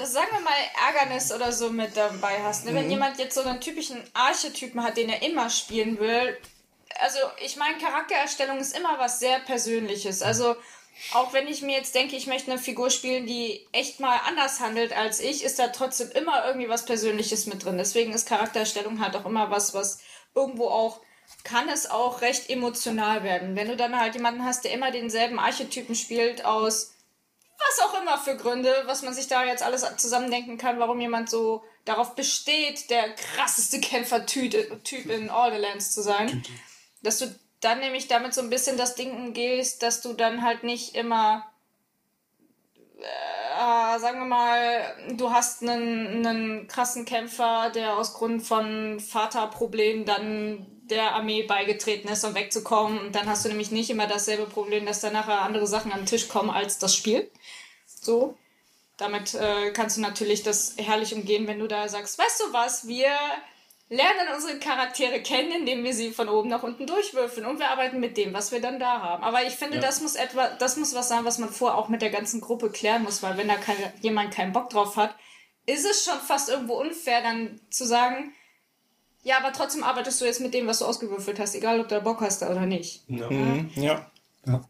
äh, 0.00 0.06
sagen 0.06 0.28
wir 0.32 0.40
mal, 0.40 0.52
Ärgernis 0.88 1.32
oder 1.32 1.52
so 1.52 1.68
mit 1.70 1.96
dabei 1.96 2.38
hast. 2.44 2.64
Ne? 2.64 2.74
Wenn 2.74 2.90
jemand 2.90 3.18
jetzt 3.18 3.34
so 3.34 3.42
einen 3.42 3.60
typischen 3.60 3.98
Archetypen 4.14 4.82
hat, 4.82 4.96
den 4.96 5.08
er 5.10 5.22
immer 5.22 5.50
spielen 5.50 5.98
will, 5.98 6.36
also 6.98 7.18
ich 7.42 7.56
meine, 7.56 7.78
Charaktererstellung 7.78 8.58
ist 8.58 8.76
immer 8.76 8.98
was 8.98 9.20
sehr 9.20 9.38
Persönliches. 9.40 10.22
Also 10.22 10.56
auch 11.14 11.32
wenn 11.32 11.48
ich 11.48 11.62
mir 11.62 11.76
jetzt 11.76 11.94
denke, 11.94 12.16
ich 12.16 12.26
möchte 12.26 12.50
eine 12.50 12.60
Figur 12.60 12.90
spielen, 12.90 13.26
die 13.26 13.66
echt 13.72 14.00
mal 14.00 14.20
anders 14.26 14.60
handelt 14.60 14.92
als 14.96 15.20
ich, 15.20 15.44
ist 15.44 15.58
da 15.58 15.68
trotzdem 15.68 16.10
immer 16.10 16.46
irgendwie 16.46 16.68
was 16.68 16.84
Persönliches 16.84 17.46
mit 17.46 17.64
drin. 17.64 17.78
Deswegen 17.78 18.12
ist 18.12 18.28
Charaktererstellung 18.28 19.00
halt 19.00 19.16
auch 19.16 19.24
immer 19.24 19.50
was, 19.50 19.72
was 19.72 20.00
irgendwo 20.34 20.68
auch 20.68 21.00
kann 21.44 21.68
es 21.68 21.88
auch 21.88 22.20
recht 22.22 22.50
emotional 22.50 23.22
werden. 23.22 23.56
Wenn 23.56 23.68
du 23.68 23.76
dann 23.76 23.98
halt 23.98 24.14
jemanden 24.14 24.44
hast, 24.44 24.64
der 24.64 24.72
immer 24.72 24.90
denselben 24.90 25.38
Archetypen 25.38 25.94
spielt 25.94 26.44
aus 26.44 26.94
was 27.60 27.86
auch 27.86 28.00
immer 28.00 28.18
für 28.18 28.36
Gründe, 28.36 28.74
was 28.86 29.02
man 29.02 29.14
sich 29.14 29.28
da 29.28 29.44
jetzt 29.44 29.62
alles 29.62 29.84
zusammendenken 29.96 30.58
kann, 30.58 30.78
warum 30.78 31.00
jemand 31.00 31.28
so 31.28 31.62
darauf 31.84 32.14
besteht, 32.14 32.90
der 32.90 33.14
krasseste 33.14 33.80
Kämpfer-Typ 33.80 35.10
in 35.10 35.30
All 35.30 35.52
the 35.52 35.58
Lands 35.58 35.92
zu 35.92 36.02
sein, 36.02 36.42
dass 37.02 37.18
du 37.18 37.34
dann 37.60 37.80
nämlich 37.80 38.08
damit 38.08 38.34
so 38.34 38.40
ein 38.40 38.50
bisschen 38.50 38.76
das 38.76 38.94
Ding 38.94 39.14
umgehst, 39.14 39.82
dass 39.82 40.00
du 40.00 40.12
dann 40.14 40.42
halt 40.42 40.64
nicht 40.64 40.94
immer, 40.94 41.46
äh, 42.98 43.98
sagen 43.98 44.20
wir 44.20 44.26
mal, 44.26 44.96
du 45.12 45.30
hast 45.30 45.62
einen, 45.62 46.26
einen 46.26 46.68
krassen 46.68 47.04
Kämpfer, 47.04 47.70
der 47.70 47.96
aus 47.96 48.14
Grund 48.14 48.42
von 48.42 48.98
Vaterproblemen 48.98 50.04
dann 50.04 50.66
der 50.90 51.14
Armee 51.14 51.42
beigetreten 51.44 52.08
ist, 52.08 52.24
um 52.24 52.34
wegzukommen. 52.34 52.98
Und 52.98 53.14
dann 53.14 53.28
hast 53.28 53.44
du 53.44 53.48
nämlich 53.48 53.70
nicht 53.70 53.90
immer 53.90 54.06
dasselbe 54.06 54.46
Problem, 54.46 54.86
dass 54.86 55.00
da 55.00 55.10
nachher 55.10 55.42
andere 55.42 55.66
Sachen 55.66 55.92
an 55.92 56.00
den 56.00 56.06
Tisch 56.06 56.28
kommen 56.28 56.50
als 56.50 56.78
das 56.78 56.94
Spiel. 56.94 57.30
So. 57.86 58.36
Damit 58.96 59.34
äh, 59.34 59.70
kannst 59.72 59.96
du 59.96 60.02
natürlich 60.02 60.42
das 60.42 60.74
herrlich 60.76 61.14
umgehen, 61.14 61.46
wenn 61.46 61.58
du 61.58 61.66
da 61.66 61.88
sagst, 61.88 62.18
weißt 62.18 62.40
du 62.40 62.52
was, 62.52 62.86
wir 62.86 63.10
lernen 63.90 64.32
unsere 64.34 64.58
Charaktere 64.60 65.20
kennen, 65.20 65.50
indem 65.50 65.82
wir 65.82 65.92
sie 65.92 66.12
von 66.12 66.28
oben 66.28 66.48
nach 66.48 66.62
unten 66.62 66.86
durchwürfeln 66.86 67.44
und 67.44 67.58
wir 67.58 67.70
arbeiten 67.70 67.98
mit 67.98 68.16
dem, 68.16 68.32
was 68.32 68.52
wir 68.52 68.60
dann 68.60 68.78
da 68.78 69.02
haben. 69.02 69.22
Aber 69.24 69.42
ich 69.42 69.54
finde, 69.54 69.80
das 69.80 70.00
muss 70.00 70.14
etwa, 70.14 70.48
das 70.48 70.76
muss 70.76 70.94
was 70.94 71.08
sein, 71.08 71.24
was 71.24 71.38
man 71.38 71.50
vorher 71.50 71.76
auch 71.76 71.88
mit 71.88 72.00
der 72.00 72.10
ganzen 72.10 72.40
Gruppe 72.40 72.70
klären 72.70 73.02
muss, 73.02 73.22
weil 73.22 73.36
wenn 73.36 73.48
da 73.48 73.56
keine, 73.56 73.92
jemand 74.00 74.32
keinen 74.32 74.52
Bock 74.52 74.70
drauf 74.70 74.96
hat, 74.96 75.16
ist 75.66 75.84
es 75.84 76.04
schon 76.04 76.18
fast 76.20 76.48
irgendwo 76.48 76.80
unfair, 76.80 77.20
dann 77.20 77.60
zu 77.68 77.84
sagen, 77.84 78.32
ja, 79.22 79.38
aber 79.38 79.52
trotzdem 79.52 79.82
arbeitest 79.82 80.20
du 80.20 80.24
jetzt 80.24 80.40
mit 80.40 80.54
dem, 80.54 80.68
was 80.68 80.78
du 80.78 80.84
ausgewürfelt 80.84 81.40
hast, 81.40 81.54
egal 81.56 81.80
ob 81.80 81.88
du 81.88 81.96
da 81.96 82.00
Bock 82.00 82.20
hast 82.20 82.42
oder 82.42 82.66
nicht. 82.66 83.08
Mhm, 83.10 83.70
ja. 83.74 84.10
Ja. 84.46 84.62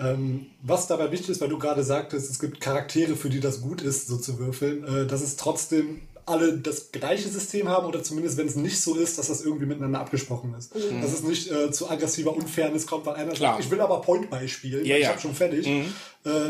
Ähm, 0.00 0.50
was 0.62 0.86
dabei 0.86 1.10
wichtig 1.12 1.30
ist, 1.30 1.40
weil 1.40 1.48
du 1.48 1.58
gerade 1.58 1.82
sagtest, 1.82 2.28
es 2.30 2.38
gibt 2.38 2.60
Charaktere, 2.60 3.16
für 3.16 3.30
die 3.30 3.40
das 3.40 3.62
gut 3.62 3.80
ist, 3.80 4.08
so 4.08 4.18
zu 4.18 4.38
würfeln, 4.38 4.84
äh, 4.84 5.06
dass 5.06 5.22
es 5.22 5.36
trotzdem 5.36 6.02
alle 6.28 6.58
das 6.58 6.92
gleiche 6.92 7.28
System 7.28 7.68
haben 7.68 7.86
oder 7.86 8.02
zumindest, 8.02 8.36
wenn 8.36 8.46
es 8.46 8.56
nicht 8.56 8.80
so 8.80 8.94
ist, 8.96 9.18
dass 9.18 9.28
das 9.28 9.42
irgendwie 9.44 9.66
miteinander 9.66 10.00
abgesprochen 10.00 10.54
ist. 10.58 10.74
Dass 10.74 11.12
es 11.12 11.22
nicht 11.22 11.50
äh, 11.50 11.70
zu 11.70 11.88
aggressiver 11.90 12.34
Unfairness 12.34 12.86
kommt, 12.86 13.06
weil 13.06 13.14
einer 13.16 13.32
Klar. 13.32 13.54
sagt, 13.54 13.64
ich 13.64 13.70
will 13.70 13.80
aber 13.80 14.00
Point 14.00 14.28
spielen, 14.48 14.84
Ja, 14.84 14.96
ich 14.96 15.02
ja. 15.02 15.08
habe 15.10 15.20
schon 15.20 15.34
fertig. 15.34 15.66
Äh, 15.66 15.84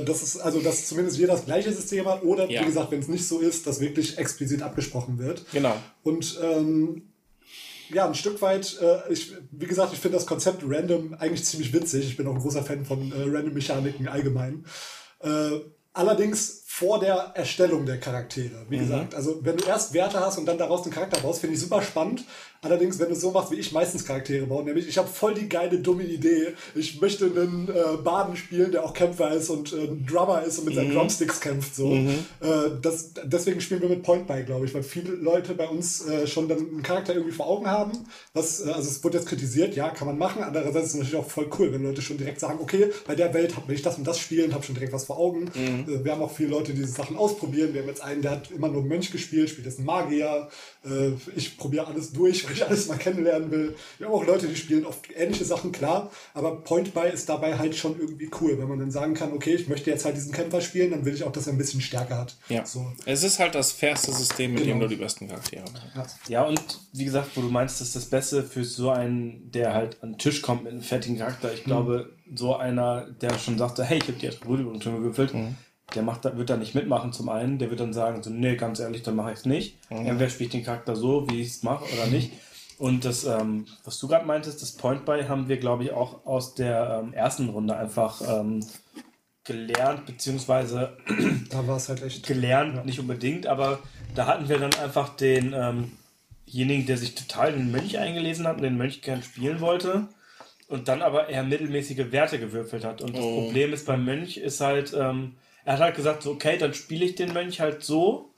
das 0.04 0.22
ist 0.22 0.38
also, 0.38 0.60
dass 0.60 0.86
zumindest 0.86 1.16
jeder 1.18 1.32
das 1.32 1.44
gleiche 1.44 1.72
System 1.72 2.06
hat 2.06 2.22
oder 2.22 2.50
Ja. 2.50 2.62
wie 2.62 2.66
gesagt, 2.66 2.90
wenn 2.90 3.00
es 3.00 3.08
nicht 3.08 3.26
so 3.26 3.38
ist, 3.40 3.66
dass 3.66 3.80
wirklich 3.80 4.18
explizit 4.18 4.62
abgesprochen 4.62 5.18
wird. 5.18 5.44
Genau. 5.52 5.76
Und 6.02 6.38
ähm, 6.42 7.02
ja, 7.90 8.06
ein 8.06 8.14
Stück 8.14 8.42
weit, 8.42 8.78
äh, 8.82 9.12
ich, 9.12 9.32
wie 9.50 9.66
gesagt, 9.66 9.92
ich 9.92 9.98
finde 9.98 10.18
das 10.18 10.26
Konzept 10.26 10.62
Random 10.66 11.14
eigentlich 11.14 11.44
ziemlich 11.44 11.72
witzig. 11.72 12.04
Ich 12.06 12.16
bin 12.16 12.26
auch 12.26 12.34
ein 12.34 12.40
großer 12.40 12.62
Fan 12.62 12.84
von 12.84 13.10
äh, 13.12 13.22
Random-Mechaniken 13.22 14.08
allgemein. 14.08 14.64
Äh, 15.20 15.60
allerdings 15.94 16.64
vor 16.78 17.00
der 17.00 17.32
Erstellung 17.34 17.86
der 17.86 17.98
Charaktere. 17.98 18.64
Wie 18.68 18.78
gesagt, 18.78 19.12
also 19.12 19.40
wenn 19.42 19.56
du 19.56 19.64
erst 19.64 19.94
Werte 19.94 20.20
hast 20.20 20.38
und 20.38 20.46
dann 20.46 20.58
daraus 20.58 20.82
den 20.84 20.92
Charakter 20.92 21.20
baust, 21.20 21.40
finde 21.40 21.56
ich 21.56 21.60
super 21.60 21.82
spannend. 21.82 22.24
Allerdings, 22.60 22.98
wenn 22.98 23.06
du 23.06 23.12
es 23.12 23.20
so 23.20 23.30
machst, 23.30 23.52
wie 23.52 23.56
ich 23.56 23.70
meistens 23.70 24.04
Charaktere 24.04 24.44
baue, 24.46 24.64
nämlich 24.64 24.88
ich 24.88 24.98
habe 24.98 25.06
voll 25.06 25.32
die 25.32 25.48
geile, 25.48 25.78
dumme 25.78 26.02
Idee. 26.02 26.54
Ich 26.74 27.00
möchte 27.00 27.26
einen 27.26 27.68
äh, 27.68 27.96
Baden 28.02 28.36
spielen, 28.36 28.72
der 28.72 28.84
auch 28.84 28.94
Kämpfer 28.94 29.30
ist 29.32 29.48
und 29.48 29.72
äh, 29.72 29.84
ein 29.84 30.04
Drummer 30.06 30.42
ist 30.42 30.58
und 30.58 30.64
mit 30.64 30.74
seinen 30.74 30.92
Drumsticks 30.92 31.40
kämpft. 31.40 31.76
So. 31.76 31.92
Äh, 31.92 32.10
das, 32.82 33.12
deswegen 33.24 33.60
spielen 33.60 33.82
wir 33.82 33.88
mit 33.88 34.02
Point 34.02 34.26
Buy, 34.26 34.42
glaube 34.42 34.66
ich, 34.66 34.74
weil 34.74 34.82
viele 34.82 35.12
Leute 35.12 35.54
bei 35.54 35.68
uns 35.68 36.04
äh, 36.06 36.26
schon 36.26 36.48
dann 36.48 36.58
einen 36.58 36.82
Charakter 36.82 37.14
irgendwie 37.14 37.34
vor 37.34 37.46
Augen 37.46 37.68
haben. 37.68 37.92
Was, 38.34 38.66
äh, 38.66 38.70
also 38.70 38.88
es 38.88 39.04
wurde 39.04 39.18
jetzt 39.18 39.28
kritisiert, 39.28 39.76
ja, 39.76 39.90
kann 39.90 40.08
man 40.08 40.18
machen. 40.18 40.42
Andererseits 40.42 40.86
ist 40.86 40.94
es 40.94 40.98
natürlich 40.98 41.24
auch 41.24 41.30
voll 41.30 41.48
cool, 41.60 41.72
wenn 41.72 41.84
Leute 41.84 42.02
schon 42.02 42.18
direkt 42.18 42.40
sagen, 42.40 42.58
okay, 42.60 42.90
bei 43.06 43.14
der 43.14 43.32
Welt 43.34 43.54
will 43.68 43.76
ich 43.76 43.82
das 43.82 43.98
und 43.98 44.04
das 44.04 44.18
spielen, 44.18 44.52
habe 44.52 44.64
schon 44.64 44.74
direkt 44.74 44.92
was 44.92 45.04
vor 45.04 45.18
Augen. 45.18 45.48
Äh, 45.54 46.04
wir 46.04 46.10
haben 46.10 46.22
auch 46.22 46.32
viele 46.32 46.50
Leute, 46.50 46.67
die 46.68 46.74
diese 46.74 46.92
Sachen 46.92 47.16
ausprobieren. 47.16 47.74
Wir 47.74 47.82
haben 47.82 47.88
jetzt 47.88 48.02
einen, 48.02 48.22
der 48.22 48.32
hat 48.32 48.50
immer 48.50 48.68
nur 48.68 48.82
Mönch 48.82 49.10
gespielt, 49.10 49.50
spielt 49.50 49.66
jetzt 49.66 49.78
einen 49.78 49.86
Magier. 49.86 50.48
Äh, 50.84 51.10
ich 51.36 51.56
probiere 51.58 51.86
alles 51.86 52.12
durch, 52.12 52.44
weil 52.46 52.52
ich 52.52 52.64
alles 52.66 52.86
mal 52.88 52.98
kennenlernen 52.98 53.50
will. 53.50 53.74
Wir 53.98 54.06
haben 54.06 54.14
auch 54.14 54.26
Leute, 54.26 54.46
die 54.46 54.56
spielen 54.56 54.86
oft 54.86 55.06
ähnliche 55.14 55.44
Sachen, 55.44 55.72
klar. 55.72 56.10
Aber 56.34 56.60
Point 56.62 56.94
Buy 56.94 57.10
ist 57.12 57.28
dabei 57.28 57.58
halt 57.58 57.74
schon 57.74 57.98
irgendwie 57.98 58.30
cool, 58.40 58.58
wenn 58.58 58.68
man 58.68 58.78
dann 58.78 58.90
sagen 58.90 59.14
kann, 59.14 59.32
okay, 59.32 59.54
ich 59.54 59.68
möchte 59.68 59.90
jetzt 59.90 60.04
halt 60.04 60.16
diesen 60.16 60.32
Kämpfer 60.32 60.60
spielen, 60.60 60.90
dann 60.90 61.04
will 61.04 61.14
ich 61.14 61.24
auch, 61.24 61.32
dass 61.32 61.46
er 61.46 61.54
ein 61.54 61.58
bisschen 61.58 61.80
stärker 61.80 62.18
hat. 62.18 62.36
Ja. 62.48 62.64
So. 62.64 62.86
Es 63.06 63.22
ist 63.22 63.38
halt 63.38 63.54
das 63.54 63.72
fairste 63.72 64.12
System, 64.12 64.52
mit 64.52 64.60
dem 64.60 64.78
Genau. 64.78 64.80
du 64.82 64.88
die 64.88 64.96
besten 64.96 65.28
Charaktere 65.28 65.64
hast. 65.94 66.16
Ja, 66.28 66.44
und 66.44 66.60
wie 66.92 67.04
gesagt, 67.04 67.30
wo 67.34 67.40
du 67.40 67.48
meinst, 67.48 67.80
das 67.80 67.88
ist 67.88 67.96
das 67.96 68.06
Beste 68.06 68.42
für 68.42 68.64
so 68.64 68.90
einen, 68.90 69.50
der 69.50 69.74
halt 69.74 70.02
an 70.02 70.12
den 70.12 70.18
Tisch 70.18 70.42
kommt 70.42 70.64
mit 70.64 70.72
einem 70.72 70.82
fertigen 70.82 71.18
Charakter. 71.18 71.52
Ich 71.52 71.64
glaube, 71.64 72.10
so 72.34 72.56
einer, 72.56 73.06
der 73.20 73.38
schon 73.38 73.56
sagte, 73.58 73.84
hey, 73.84 73.98
ich 73.98 74.04
habe 74.08 74.18
die 74.18 74.28
Attribute 74.28 74.82
schon 74.82 74.96
gewürfelt, 74.96 75.32
der 75.94 76.02
macht 76.02 76.24
da, 76.24 76.36
wird 76.36 76.50
da 76.50 76.56
nicht 76.56 76.74
mitmachen 76.74 77.12
zum 77.12 77.28
einen. 77.28 77.58
Der 77.58 77.70
wird 77.70 77.80
dann 77.80 77.92
sagen, 77.92 78.22
so, 78.22 78.30
nee, 78.30 78.56
ganz 78.56 78.78
ehrlich, 78.80 79.02
dann 79.02 79.16
mache 79.16 79.32
ich 79.32 79.38
es 79.38 79.44
nicht. 79.46 79.78
Entweder 79.88 80.28
spiele 80.28 80.46
ich 80.46 80.52
den 80.52 80.64
Charakter 80.64 80.94
so, 80.96 81.28
wie 81.30 81.40
ich 81.40 81.48
es 81.48 81.62
mache 81.62 81.84
oder 81.92 82.06
nicht. 82.10 82.32
Und 82.78 83.04
das, 83.04 83.24
ähm, 83.24 83.66
was 83.84 83.98
du 83.98 84.06
gerade 84.06 84.26
meintest, 84.26 84.62
das 84.62 84.72
Point 84.72 85.04
Buy 85.04 85.24
haben 85.24 85.48
wir, 85.48 85.56
glaube 85.56 85.84
ich, 85.84 85.92
auch 85.92 86.24
aus 86.26 86.54
der 86.54 87.02
ähm, 87.02 87.12
ersten 87.12 87.48
Runde 87.48 87.76
einfach 87.76 88.20
ähm, 88.20 88.64
gelernt, 89.44 90.06
beziehungsweise 90.06 90.96
Da 91.50 91.66
war 91.66 91.76
es 91.76 91.88
halt 91.88 92.02
echt. 92.02 92.26
gelernt, 92.26 92.84
nicht 92.86 93.00
unbedingt, 93.00 93.46
aber 93.46 93.80
da 94.14 94.26
hatten 94.26 94.48
wir 94.48 94.58
dann 94.58 94.74
einfach 94.74 95.16
den, 95.16 95.54
ähm, 95.54 95.92
denjenigen, 96.46 96.86
der 96.86 96.98
sich 96.98 97.14
total 97.14 97.54
in 97.54 97.60
den 97.60 97.72
Mönch 97.72 97.98
eingelesen 97.98 98.46
hat 98.46 98.56
und 98.56 98.62
den 98.62 98.76
Mönch 98.76 99.02
gern 99.02 99.22
spielen 99.22 99.60
wollte 99.60 100.06
und 100.68 100.88
dann 100.88 101.02
aber 101.02 101.28
eher 101.28 101.42
mittelmäßige 101.42 102.12
Werte 102.12 102.38
gewürfelt 102.38 102.84
hat. 102.84 103.02
Und 103.02 103.16
das 103.16 103.24
Problem 103.24 103.72
ist 103.72 103.86
beim 103.86 104.04
Mönch 104.04 104.36
ist 104.36 104.60
halt, 104.60 104.94
ähm, 104.96 105.34
er 105.68 105.74
hat 105.74 105.80
halt 105.80 105.96
gesagt, 105.96 106.22
so, 106.22 106.30
okay, 106.30 106.56
dann 106.56 106.72
spiele 106.72 107.04
ich 107.04 107.14
den 107.14 107.34
Mönch 107.34 107.60
halt 107.60 107.84
so. 107.84 108.30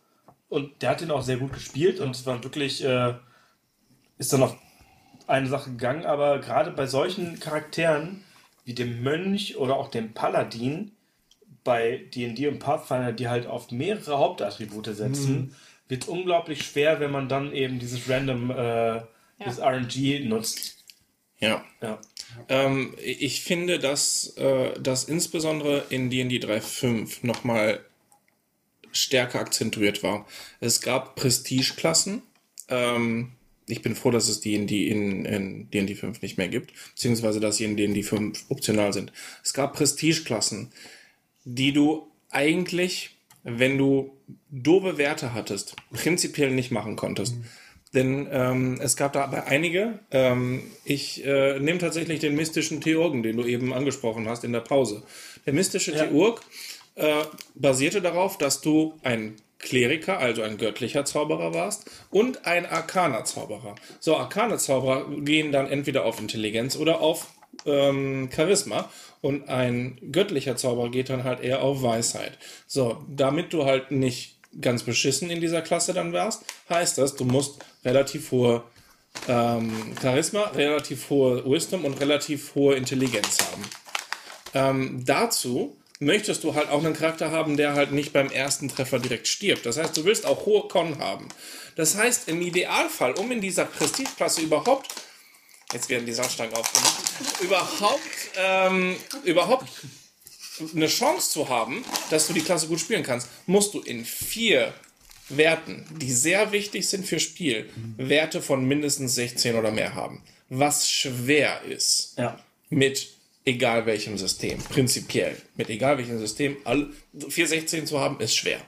Und 0.49 0.83
der 0.83 0.91
hat 0.91 1.01
den 1.01 1.13
auch 1.13 1.23
sehr 1.23 1.37
gut 1.37 1.53
gespielt 1.53 2.01
und 2.01 2.11
es 2.11 2.27
war 2.27 2.43
wirklich, 2.43 2.85
äh, 2.85 3.15
ist 4.19 4.33
dann 4.33 4.43
auf 4.43 4.57
eine 5.29 5.47
Sache 5.47 5.71
gegangen, 5.71 6.05
aber 6.05 6.41
gerade 6.41 6.73
bei 6.73 6.89
solchen 6.89 7.39
Charakteren 7.39 8.25
wie 8.65 8.75
dem 8.75 9.05
Mönch 9.05 9.57
oder 9.59 9.77
auch 9.77 9.93
dem 9.93 10.13
Paladin, 10.13 10.91
bei 11.63 12.05
D&D 12.13 12.49
und 12.49 12.59
Pathfinder, 12.59 13.13
die 13.13 13.29
halt 13.29 13.47
auf 13.47 13.71
mehrere 13.71 14.19
Hauptattribute 14.19 14.87
setzen, 14.87 15.55
wird 15.87 16.09
unglaublich 16.09 16.65
schwer, 16.65 16.99
wenn 16.99 17.13
man 17.13 17.29
dann 17.29 17.53
eben 17.53 17.79
dieses 17.79 18.11
Random, 18.11 18.51
äh, 18.51 19.03
dieses 19.39 19.61
RNG 19.61 20.27
nutzt. 20.27 20.80
Ja. 21.41 21.65
Ja. 21.83 21.99
Ähm, 22.49 22.95
ich 23.03 23.43
finde, 23.43 23.79
dass 23.79 24.37
äh, 24.37 24.79
das 24.81 25.05
insbesondere 25.05 25.85
in 25.91 26.11
D&D 26.11 26.39
3.5 26.39 27.27
nochmal 27.27 27.81
stärker 28.93 29.41
akzentuiert 29.41 30.03
war. 30.03 30.27
Es 30.61 30.81
gab 30.81 31.17
Prestigeklassen. 31.17 32.23
Ähm, 32.69 33.33
ich 33.67 33.83
bin 33.83 33.95
froh, 33.95 34.11
dass 34.11 34.29
es 34.29 34.41
D&D 34.41 34.89
in, 34.89 35.25
in 35.25 35.71
D&D 35.71 35.95
5 35.95 36.23
nicht 36.23 36.39
mehr 36.39 36.49
gibt, 36.49 36.73
beziehungsweise 36.95 37.41
dass 37.41 37.57
sie 37.57 37.65
in 37.65 37.77
D&D 37.77 38.03
5 38.03 38.47
optional 38.49 38.93
sind. 38.93 39.13
Es 39.45 39.53
gab 39.53 39.75
Prestigeklassen, 39.75 40.73
die 41.45 41.73
du 41.73 42.07
eigentlich, 42.31 43.17
wenn 43.43 43.79
du 43.79 44.17
doofe 44.51 44.99
Werte 44.99 45.33
hattest, 45.35 45.77
prinzipiell 45.93 46.51
nicht 46.51 46.71
machen 46.71 46.97
konntest. 46.97 47.37
Denn 47.93 48.29
ähm, 48.31 48.79
es 48.81 48.97
gab 48.97 49.15
dabei 49.15 49.45
einige. 49.45 49.99
Ähm, 50.11 50.63
ich 50.85 51.25
äh, 51.25 51.59
nehme 51.59 51.79
tatsächlich 51.79 52.21
den 52.21 52.37
mystischen 52.37 52.81
Theurgen, 52.81 53.23
den 53.23 53.37
du 53.37 53.45
eben 53.45 53.73
angesprochen 53.73 54.29
hast 54.29 54.45
in 54.45 54.53
der 54.53 54.61
Pause. 54.61 55.03
Der 55.47 55.53
mystische 55.53 55.93
Theurg 55.93 56.41
äh, 56.95 57.25
basierte 57.55 58.01
darauf, 58.01 58.39
dass 58.39 58.61
du 58.61 58.95
ein 59.03 59.37
Kleriker, 59.59 60.19
also 60.19 60.43
ein 60.43 60.57
göttlicher 60.57 61.05
Zauberer 61.05 61.53
warst 61.53 61.91
und 62.11 62.47
ein 62.47 62.65
arkaner 62.65 63.25
Zauberer. 63.25 63.75
So, 63.99 64.17
arkane 64.17 64.57
Zauberer 64.57 65.07
gehen 65.21 65.53
dann 65.53 65.67
entweder 65.67 66.05
auf 66.05 66.19
Intelligenz 66.19 66.77
oder 66.77 67.01
auf 67.01 67.29
ähm, 67.67 68.31
Charisma 68.35 68.91
und 69.21 69.49
ein 69.49 69.99
göttlicher 70.13 70.57
Zauberer 70.57 70.91
geht 70.91 71.11
dann 71.11 71.25
halt 71.25 71.41
eher 71.41 71.63
auf 71.63 71.83
Weisheit. 71.83 72.39
So, 72.67 73.05
damit 73.09 73.53
du 73.53 73.67
halt 73.67 73.91
nicht 73.91 74.40
ganz 74.61 74.83
beschissen 74.83 75.31
in 75.31 75.41
dieser 75.41 75.63
Klasse 75.63 75.93
dann 75.93 76.13
wärst, 76.13 76.43
heißt 76.69 76.99
das, 76.99 77.17
du 77.17 77.25
musst 77.25 77.65
relativ 77.85 78.31
hohe 78.31 78.65
ähm, 79.29 79.95
Charisma, 80.01 80.45
relativ 80.55 81.11
hohe 81.11 81.45
Wisdom 81.45 81.85
und 81.85 82.01
relativ 82.01 82.55
hohe 82.55 82.75
Intelligenz 82.75 83.39
haben. 83.41 83.65
Ähm, 84.55 85.05
dazu 85.05 85.77
möchtest 86.01 86.45
du 86.45 86.55
halt 86.55 86.71
auch 86.71 86.83
einen 86.83 86.95
Charakter 86.95 87.31
haben, 87.31 87.57
der 87.57 87.75
halt 87.75 87.93
nicht 87.93 88.13
beim 88.13 88.31
ersten 88.31 88.69
Treffer 88.69 88.99
direkt 88.99 89.29
stirbt. 89.29 89.67
Das 89.67 89.77
heißt, 89.77 89.97
du 89.97 90.05
willst 90.05 90.27
auch 90.27 90.47
hohe 90.47 90.67
Con 90.69 90.99
haben. 90.99 91.29
Das 91.77 91.97
heißt, 91.97 92.29
im 92.29 92.41
Idealfall, 92.41 93.13
um 93.13 93.31
in 93.31 93.41
dieser 93.41 93.67
Prestigeklasse 93.67 94.41
überhaupt, 94.41 94.95
jetzt 95.73 95.89
werden 95.89 96.07
die 96.07 96.13
Sandstangen 96.13 96.55
aufgenommen, 96.55 96.97
überhaupt, 97.43 98.01
ähm, 98.37 98.97
überhaupt 99.25 99.67
eine 100.75 100.87
Chance 100.89 101.31
zu 101.31 101.49
haben, 101.49 101.85
dass 102.11 102.27
du 102.27 102.33
die 102.33 102.41
Klasse 102.43 102.67
gut 102.69 102.81
spielen 102.81 103.03
kannst, 103.03 103.29
musst 103.47 103.75
du 103.75 103.81
in 103.81 104.05
vier 104.05 104.73
Werten, 105.29 105.87
die 106.01 106.11
sehr 106.13 106.53
wichtig 106.53 106.89
sind 106.89 107.07
für 107.07 107.21
Spiel, 107.21 107.71
Werte 107.97 108.43
von 108.43 108.65
mindestens 108.67 109.15
16 109.15 109.55
oder 109.57 109.71
mehr 109.71 109.95
haben. 109.95 110.23
Was 110.49 110.91
schwer 110.91 111.63
ist 111.63 112.15
Ja. 112.19 112.39
mit 112.69 113.11
egal 113.45 113.87
welchem 113.87 114.19
System. 114.19 114.59
Prinzipiell. 114.59 115.37
Mit 115.57 115.71
egal 115.71 115.99
welchem 115.99 116.19
System. 116.19 116.57
All, 116.65 116.89
416 117.29 117.87
zu 117.87 117.99
haben, 118.01 118.21
ist 118.21 118.37
schwer. 118.37 118.61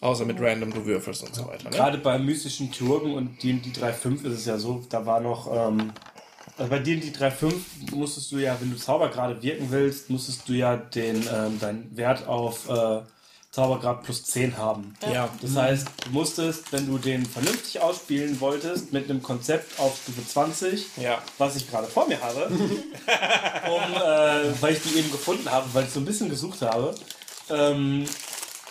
Außer 0.00 0.24
mit 0.24 0.38
Random, 0.40 0.72
du 0.72 0.84
würfelst 0.84 1.22
und 1.22 1.34
so 1.34 1.46
weiter. 1.46 1.70
Ne? 1.70 1.76
Gerade 1.76 1.98
bei 1.98 2.18
mystischen 2.18 2.70
Chirurgen 2.72 3.14
und 3.14 3.42
D&D 3.42 3.70
3.5 3.70 4.24
ist 4.26 4.38
es 4.40 4.46
ja 4.46 4.58
so, 4.58 4.84
da 4.90 5.06
war 5.06 5.20
noch, 5.20 5.50
ähm, 5.70 5.92
also 6.58 6.70
bei 6.70 6.78
D&D 6.80 7.08
3.5 7.16 7.52
musstest 7.94 8.32
du 8.32 8.36
ja, 8.38 8.56
wenn 8.60 8.70
du 8.70 8.76
Zauber 8.76 9.08
gerade 9.08 9.40
wirken 9.42 9.70
willst, 9.70 10.10
musstest 10.10 10.48
du 10.48 10.52
ja 10.54 10.76
den, 10.76 11.26
ähm, 11.32 11.58
deinen 11.60 11.96
Wert 11.96 12.26
auf 12.26 12.68
äh, 12.68 13.00
Zaubergrad 13.50 14.02
plus 14.02 14.24
10 14.24 14.58
haben. 14.58 14.94
Ja. 15.12 15.28
Das 15.40 15.56
heißt, 15.56 15.88
du 16.04 16.10
musstest, 16.10 16.70
wenn 16.72 16.86
du 16.86 16.98
den 16.98 17.24
vernünftig 17.24 17.80
ausspielen 17.80 18.40
wolltest, 18.40 18.92
mit 18.92 19.08
einem 19.08 19.22
Konzept 19.22 19.80
auf 19.80 19.98
Stufe 20.02 20.26
20, 20.26 20.86
Ja. 20.98 21.22
was 21.38 21.56
ich 21.56 21.68
gerade 21.70 21.86
vor 21.86 22.06
mir 22.06 22.20
habe, 22.20 22.46
um, 22.50 23.94
äh, 23.94 24.62
weil 24.62 24.74
ich 24.74 24.82
die 24.82 24.98
eben 24.98 25.10
gefunden 25.10 25.50
habe, 25.50 25.66
weil 25.72 25.84
ich 25.84 25.90
so 25.90 26.00
ein 26.00 26.04
bisschen 26.04 26.28
gesucht 26.28 26.60
habe, 26.62 26.94
ähm, 27.50 28.04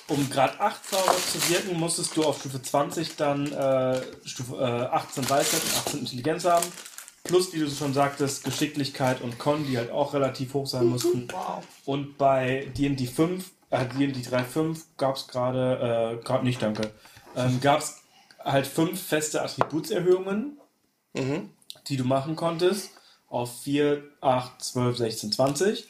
um 0.09 0.29
Grad 0.29 0.59
8 0.59 0.89
Zauber 0.89 1.15
zu 1.31 1.49
wirken, 1.49 1.77
musstest 1.79 2.15
du 2.15 2.23
auf 2.23 2.39
Stufe 2.39 2.61
20 2.61 3.15
dann 3.15 3.51
äh, 3.51 3.99
Stufe, 4.25 4.55
äh, 4.57 4.95
18 4.95 5.29
Weisheit 5.29 5.61
und 5.63 5.77
18 5.87 5.99
Intelligenz 6.01 6.45
haben. 6.45 6.65
Plus, 7.27 7.53
wie 7.53 7.59
du 7.59 7.69
schon 7.69 7.93
sagtest, 7.93 8.43
Geschicklichkeit 8.43 9.21
und 9.21 9.37
Con, 9.37 9.65
die 9.67 9.77
halt 9.77 9.91
auch 9.91 10.13
relativ 10.13 10.53
hoch 10.53 10.65
sein 10.67 10.87
mussten. 10.87 11.27
Und 11.85 12.17
bei 12.17 12.71
D&D 12.77 13.05
5, 13.05 13.49
äh, 13.69 13.85
D&D 13.85 14.21
3.5 14.21 14.79
gab 14.97 15.15
es 15.17 15.27
gerade, 15.27 16.17
äh, 16.21 16.23
gerade 16.23 16.45
nicht, 16.45 16.61
danke, 16.61 16.91
ähm, 17.35 17.59
gab 17.61 17.81
es 17.81 18.01
halt 18.43 18.65
fünf 18.65 19.01
feste 19.01 19.41
Attributserhöhungen, 19.41 20.57
die 21.87 21.97
du 21.97 22.03
machen 22.05 22.35
konntest 22.35 22.91
auf 23.29 23.61
4, 23.61 24.03
8, 24.21 24.61
12, 24.63 24.97
16, 24.97 25.31
20. 25.33 25.87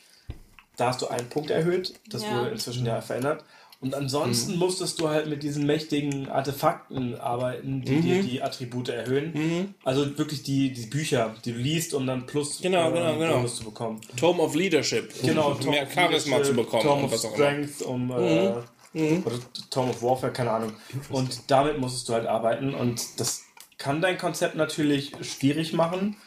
Da 0.76 0.88
hast 0.88 1.02
du 1.02 1.08
einen 1.08 1.30
Punkt 1.30 1.50
erhöht. 1.52 1.94
Das 2.10 2.24
Ja. 2.24 2.32
wurde 2.32 2.50
inzwischen 2.50 2.86
ja 2.86 3.02
verändert. 3.02 3.44
Und 3.88 3.96
ansonsten 3.96 4.58
musstest 4.58 5.00
du 5.00 5.08
halt 5.08 5.28
mit 5.28 5.44
diesen 5.44 5.66
mächtigen 5.66 6.28
Artefakten 6.30 7.18
arbeiten, 7.20 7.82
die 7.84 8.02
dir 8.02 8.22
die 8.22 8.42
Attribute 8.42 8.90
erhöhen. 8.90 9.74
Also 9.86 10.18
wirklich 10.18 10.44
die, 10.44 10.74
die 10.74 10.88
Bücher, 10.88 11.34
die 11.46 11.54
du 11.54 11.58
liest, 11.60 11.94
um 11.94 12.06
dann 12.06 12.26
plus 12.26 12.62
Genau, 12.62 12.92
genau, 12.92 13.18
genau. 13.18 13.36
Bonus 13.38 13.56
zu 13.58 13.64
bekommen. 13.64 14.02
Tome 14.18 14.42
of 14.44 14.56
Leadership. 14.56 15.14
Genau, 15.24 15.52
um 15.54 15.70
mehr 15.70 15.84
of 15.84 15.94
Charisma 15.94 16.44
zu 16.44 16.54
bekommen 16.54 16.84
Tome 16.84 17.04
of 17.06 17.12
was 17.14 17.24
auch 17.26 17.36
immer. 17.38 17.52
Mhm. 17.52 17.68
Strength, 17.68 17.82
um 17.84 18.12
äh, 18.12 19.14
oder 19.26 19.36
Tome 19.70 19.92
of 19.92 20.04
Warfare, 20.04 20.34
keine 20.34 20.52
Ahnung. 20.52 20.74
Und 21.10 21.50
damit 21.50 21.78
musstest 21.78 22.10
du 22.10 22.14
halt 22.14 22.28
arbeiten 22.28 22.74
und 22.74 23.20
das 23.20 23.44
kann 23.78 24.02
dein 24.02 24.18
Konzept 24.18 24.56
natürlich 24.56 25.14
schwierig 25.22 25.72
machen. 25.72 26.18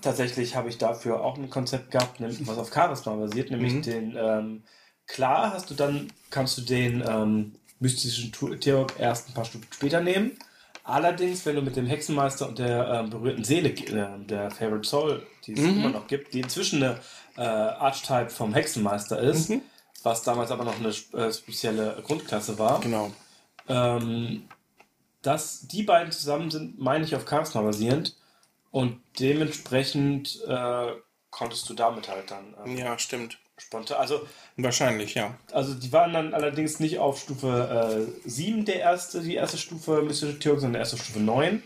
Tatsächlich 0.00 0.56
habe 0.56 0.68
ich 0.68 0.78
dafür 0.78 1.22
auch 1.22 1.36
ein 1.38 1.50
Konzept 1.50 1.90
gehabt, 1.90 2.20
nämlich 2.20 2.38
was 2.46 2.58
auf 2.58 2.72
Charisma 2.72 3.14
basiert, 3.14 3.50
nämlich 3.50 3.74
Mhm. 3.74 3.82
den 3.82 4.16
ähm, 4.16 4.62
klar 5.12 5.52
hast 5.52 5.70
du 5.70 5.74
dann 5.74 6.10
kannst 6.30 6.56
du 6.58 6.62
den 6.62 7.04
ähm, 7.06 7.54
mystischen 7.80 8.32
Theorg 8.60 8.94
erst 8.98 9.28
ein 9.28 9.34
paar 9.34 9.44
Stufen 9.44 9.66
später 9.70 10.00
nehmen. 10.00 10.32
Allerdings, 10.84 11.46
wenn 11.46 11.54
du 11.56 11.62
mit 11.62 11.76
dem 11.76 11.86
Hexenmeister 11.86 12.48
und 12.48 12.58
der 12.58 12.88
ähm, 12.88 13.10
berührten 13.10 13.44
Seele, 13.44 13.68
äh, 13.70 14.24
der 14.26 14.50
Favorite 14.50 14.88
Soul, 14.88 15.24
die 15.46 15.52
es 15.52 15.60
Mhm. 15.60 15.76
immer 15.76 15.90
noch 15.90 16.06
gibt, 16.08 16.34
die 16.34 16.40
inzwischen 16.40 16.82
eine 16.82 16.98
äh, 17.36 17.40
Archetype 17.42 18.30
vom 18.30 18.52
Hexenmeister 18.54 19.18
ist, 19.20 19.50
Mhm. 19.50 19.62
was 20.02 20.22
damals 20.22 20.50
aber 20.50 20.64
noch 20.64 20.78
eine 20.78 20.88
äh, 20.88 21.32
spezielle 21.32 22.02
Grundklasse 22.04 22.58
war. 22.58 22.80
Genau. 22.80 23.12
Ähm, 23.68 24.48
das, 25.22 25.68
die 25.68 25.84
beiden 25.84 26.10
zusammen 26.10 26.50
sind, 26.50 26.80
meine 26.80 27.04
ich, 27.04 27.14
auf 27.14 27.28
Charisma 27.28 27.62
basierend 27.62 28.16
und 28.72 29.00
dementsprechend 29.20 30.42
äh, 30.48 30.92
konntest 31.30 31.68
du 31.68 31.74
damit 31.74 32.08
halt 32.08 32.30
dann 32.30 32.54
ähm, 32.64 32.76
Ja, 32.76 32.98
stimmt. 32.98 33.38
Spontan, 33.62 33.98
also 33.98 34.20
Wahrscheinlich, 34.56 35.14
ja. 35.14 35.34
also 35.52 35.74
die 35.74 35.92
waren 35.92 36.12
dann 36.12 36.34
allerdings 36.34 36.78
nicht 36.80 36.98
auf 36.98 37.18
Stufe 37.20 38.06
äh, 38.24 38.28
7 38.28 38.64
der 38.64 38.80
erste, 38.80 39.20
die 39.20 39.34
erste 39.34 39.56
Stufe 39.58 40.02
Mystische 40.02 40.38
Theorie, 40.38 40.60
sondern 40.60 40.80
erste 40.80 40.98
Stufe 40.98 41.20
9. 41.20 41.62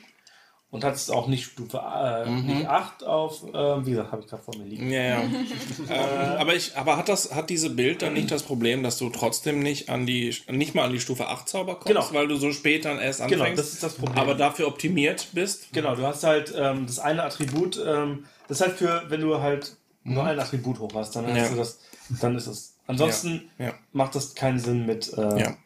Und 0.68 0.84
hattest 0.84 1.12
auch 1.12 1.26
nicht 1.28 1.44
Stufe 1.46 1.78
äh, 1.78 2.28
nicht 2.28 2.66
8 2.66 3.04
auf, 3.04 3.44
äh, 3.54 3.86
wie 3.86 3.90
gesagt, 3.92 4.10
habe 4.12 4.22
ich 4.22 4.28
gerade 4.28 4.42
vor 4.42 4.56
mir 4.58 4.64
liegen. 4.64 4.90
Ja, 4.90 5.00
ja. 5.00 5.20
ähm, 5.88 6.38
aber 6.38 6.54
ich, 6.54 6.76
aber 6.76 6.96
hat 6.96 7.08
das, 7.08 7.32
hat 7.34 7.50
diese 7.50 7.70
Bild 7.70 8.02
dann 8.02 8.12
nicht 8.14 8.30
das 8.30 8.42
Problem, 8.42 8.82
dass 8.82 8.98
du 8.98 9.08
trotzdem 9.08 9.60
nicht 9.60 9.88
an 9.88 10.06
die, 10.06 10.36
nicht 10.50 10.74
mal 10.74 10.84
an 10.84 10.92
die 10.92 11.00
Stufe 11.00 11.28
8 11.28 11.48
Zauber 11.48 11.76
kommst, 11.76 11.86
Genau. 11.86 12.06
weil 12.12 12.28
du 12.28 12.36
so 12.36 12.52
spät 12.52 12.84
dann 12.84 12.98
erst 12.98 13.20
anfängst, 13.22 13.44
Genau, 13.44 13.56
das 13.56 13.72
ist 13.72 13.82
das 13.82 13.94
Problem. 13.94 14.18
aber 14.18 14.34
dafür 14.34 14.66
optimiert 14.66 15.28
bist? 15.32 15.72
Genau, 15.72 15.94
du 15.94 16.02
hast 16.02 16.24
halt 16.24 16.52
ähm, 16.56 16.84
das 16.86 16.98
eine 16.98 17.22
Attribut, 17.22 17.80
ähm, 17.86 18.26
das 18.48 18.60
ist 18.60 18.66
halt 18.66 18.76
für, 18.76 19.04
wenn 19.08 19.20
du 19.20 19.40
halt 19.40 19.76
nur 20.06 20.24
ein 20.24 20.38
Attribut 20.38 20.78
hoch 20.78 20.92
hast, 20.94 21.16
dann, 21.16 21.30
Mhm. 21.30 21.36
Ja. 21.36 21.48
das, 21.54 21.78
dann 22.20 22.36
ist 22.36 22.46
es. 22.46 22.74
Ansonsten 22.86 23.50
Ja, 23.58 23.66
ja. 23.66 23.74
macht 23.92 24.14
das 24.14 24.34
keinen 24.34 24.58
Sinn 24.60 24.86
mit. 24.86 25.12
Äh, 25.16 25.40
Ja. 25.40 25.56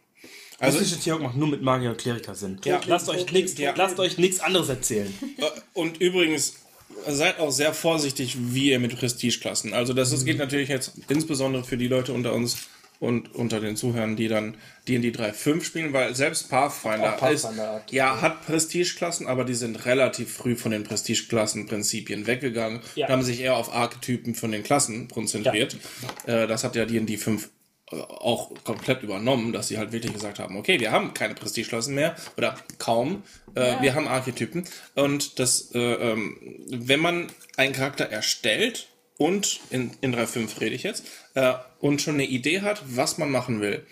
Also, 0.59 0.79
Mystische 0.79 1.01
Theorie 1.03 1.23
macht 1.23 1.37
nur 1.37 1.49
mit 1.49 1.63
Magier 1.63 1.91
und 1.91 1.99
Kleriker 1.99 2.35
Sinn. 2.35 2.59
Ja. 2.65 2.81
Lasst 2.87 3.09
euch 3.09 3.31
nichts 3.33 3.57
Ja. 3.59 3.73
lasst 3.75 3.99
euch 3.99 4.19
nichts 4.19 4.41
anderes 4.41 4.69
erzählen. 4.69 5.13
Äh, 5.39 5.45
Und 5.73 6.01
übrigens, 6.03 6.55
seid 7.07 7.39
auch 7.39 7.51
sehr 7.51 7.73
vorsichtig, 7.73 8.37
wie 8.39 8.71
ihr 8.71 8.79
mit 8.79 8.95
Prestigeklassen. 8.99 9.73
Also 9.73 9.95
das 9.95 10.13
ist, 10.13 10.25
geht 10.27 10.37
natürlich 10.39 10.69
jetzt 10.69 10.93
insbesondere 11.09 11.65
für 11.65 11.79
die 11.79 11.89
Leute 11.89 12.13
unter 12.13 12.35
uns 12.35 12.59
und 13.01 13.35
unter 13.35 13.61
den 13.61 13.77
Zuhörern, 13.77 14.15
die 14.15 14.29
dann 14.29 14.57
D&D 14.87 15.09
3.5 15.11 15.65
spielen, 15.65 15.93
weil 15.93 16.15
selbst 16.15 16.49
Pathfinder, 16.51 17.13
Pathfinder 17.13 17.73
hat. 17.75 17.87
ist, 17.87 17.93
ja, 17.93 18.21
hat 18.21 18.47
Prestigeklassen, 18.47 19.27
aber 19.27 19.45
die 19.45 19.55
sind 19.55 19.87
relativ 19.87 20.33
früh 20.35 20.55
von 20.55 20.71
den 20.71 20.85
Prestigeklassen-Prinzipien 20.85 22.27
weggegangen 22.27 22.81
Ja. 22.95 23.07
und 23.07 23.13
haben 23.13 23.23
sich 23.23 23.41
eher 23.41 23.57
auf 23.57 23.73
Archetypen 23.75 24.35
von 24.35 24.53
den 24.53 24.63
Klassen 24.63 25.09
konzentriert. 25.09 25.77
Äh, 26.27 26.47
das 26.47 26.63
hat 26.63 26.77
ja 26.77 26.85
D&D 26.85 27.17
5 27.17 27.49
auch 27.93 28.53
komplett 28.63 29.03
übernommen, 29.03 29.53
dass 29.53 29.67
sie 29.67 29.77
halt 29.79 29.91
wirklich 29.91 30.13
gesagt 30.13 30.39
haben, 30.39 30.57
okay, 30.57 30.79
wir 30.79 30.93
haben 30.93 31.13
keine 31.13 31.35
Prestigeklassen 31.35 31.93
mehr 31.95 32.15
oder 32.37 32.55
kaum, 32.79 33.25
äh, 33.57 33.81
wir 33.81 33.95
haben 33.97 34.07
Archetypen 34.07 34.65
und 34.95 35.41
das, 35.41 35.73
äh, 35.75 35.79
ähm, 35.79 36.37
wenn 36.71 37.01
man 37.01 37.27
einen 37.57 37.73
Charakter 37.73 38.05
erstellt 38.05 38.87
und 39.21 39.61
in, 39.69 39.91
in 40.01 40.15
3.5 40.15 40.63
rede 40.63 40.75
ich 40.75 40.83
jetzt 40.83 41.05
äh, 41.35 41.53
und 41.79 42.01
schon 42.01 42.15
eine 42.15 42.25
Idee 42.25 42.63
hat, 42.63 42.83
was 42.87 43.19
man 43.19 43.31
machen 43.31 43.61
will, 43.61 43.85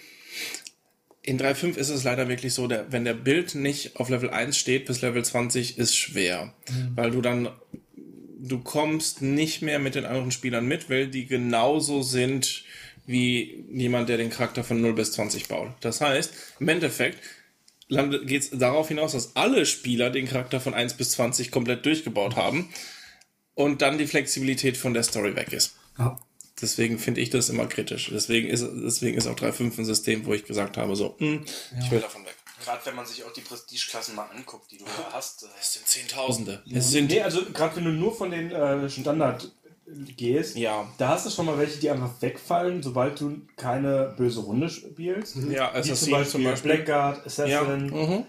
in 1.23 1.39
3.5 1.39 1.77
ist 1.77 1.91
es 1.91 2.03
leider 2.03 2.31
wirklich 2.31 2.55
so, 2.55 2.67
der, 2.67 2.91
wenn 2.91 3.05
der 3.05 3.13
Bild 3.13 3.55
nicht 3.55 3.97
auf 3.97 4.09
Level 4.09 4.31
1 4.31 4.57
steht 4.57 4.87
bis 4.87 5.03
Level 5.03 5.23
20, 5.23 5.77
ist 5.77 5.95
schwer, 5.95 6.55
weil 6.95 7.11
du 7.11 7.21
dann 7.21 7.51
du 8.41 8.61
kommst 8.61 9.21
nicht 9.21 9.61
mehr 9.61 9.79
mit 9.79 9.97
den 9.97 10.07
anderen 10.07 10.31
Spielern 10.31 10.67
mit, 10.67 10.89
weil 10.89 11.09
die 11.09 11.27
genauso 11.27 12.01
sind 12.01 12.65
wie 13.05 13.65
jemand, 13.71 14.09
der 14.09 14.17
den 14.17 14.31
Charakter 14.31 14.65
von 14.65 14.81
0 14.81 14.95
bis 14.95 15.13
20 15.13 15.49
baut. 15.49 15.73
Das 15.81 16.01
heißt, 16.01 16.33
im 16.61 16.69
Endeffekt 16.69 17.19
geht 17.91 18.43
es 18.43 18.51
darauf 18.51 18.89
hinaus, 18.89 19.13
dass 19.13 19.37
alle 19.37 19.67
Spieler 19.67 20.09
den 20.09 20.27
Charakter 20.27 20.61
von 20.61 20.73
1 20.73 20.95
bis 20.95 21.11
20 21.11 21.51
komplett 21.51 21.85
durchgebaut 21.85 22.37
haben 22.37 22.71
und 23.59 23.83
dann 23.83 23.99
die 23.99 24.07
Flexibilität 24.07 24.77
von 24.77 24.95
der 24.95 25.03
Story 25.03 25.35
weg 25.35 25.53
ist. 25.53 25.75
Ja. 25.99 26.17
Deswegen 26.63 26.99
finde 26.99 27.21
ich 27.21 27.31
das 27.31 27.49
immer 27.49 27.67
kritisch. 27.67 28.11
Deswegen 28.13 28.49
ist, 28.49 28.65
deswegen 28.85 29.17
ist 29.19 29.27
auch 29.27 29.35
3.5 29.37 29.79
ein 29.79 29.85
System, 29.85 30.25
wo 30.27 30.33
ich 30.33 30.45
gesagt 30.45 30.77
habe, 30.77 30.95
so, 30.95 31.17
hm, 31.19 31.45
ich 31.81 31.91
will 31.91 32.01
davon 32.01 32.25
weg. 32.25 32.37
Gerade 32.65 32.81
wenn 32.87 32.95
man 32.97 33.07
sich 33.07 33.25
auch 33.25 33.33
die 33.33 33.41
Prestigeklassen 33.41 34.15
mal 34.15 34.29
anguckt, 34.35 34.71
die 34.71 34.79
du 34.79 34.85
da 34.85 35.13
hast. 35.13 35.43
Äh, 35.43 35.47
Es 35.61 35.75
sind 35.75 35.87
Zehntausende. 35.87 36.63
Es 36.73 36.91
sind 36.91 37.11
nee, 37.11 37.21
also 37.21 37.43
gerade 37.53 37.77
wenn 37.77 37.85
du 37.85 37.91
nur 37.93 38.15
von 38.17 38.31
den 38.31 38.51
äh, 38.53 38.89
Standard 38.91 39.51
gehst, 40.17 40.57
Ja. 40.57 40.87
da 40.99 41.09
hast 41.11 41.27
du 41.27 41.31
schon 41.31 41.47
mal 41.47 41.59
welche, 41.59 41.79
die 41.79 41.91
einfach 41.91 42.11
wegfallen, 42.21 42.83
sobald 42.83 43.21
du 43.21 43.41
keine 43.57 44.15
böse 44.17 44.41
Runde 44.41 44.69
spielst. 44.69 45.37
ja, 45.37 45.71
Wie 45.75 45.83
zum 45.83 45.93
Assassin 45.93 46.11
Beispiel, 46.13 46.31
zum 46.33 46.45
Beispiel. 46.45 46.73
Blackguard, 46.75 47.27
Assassin, 47.27 47.51
Ja. 47.51 47.63
Mhm. 47.65 48.25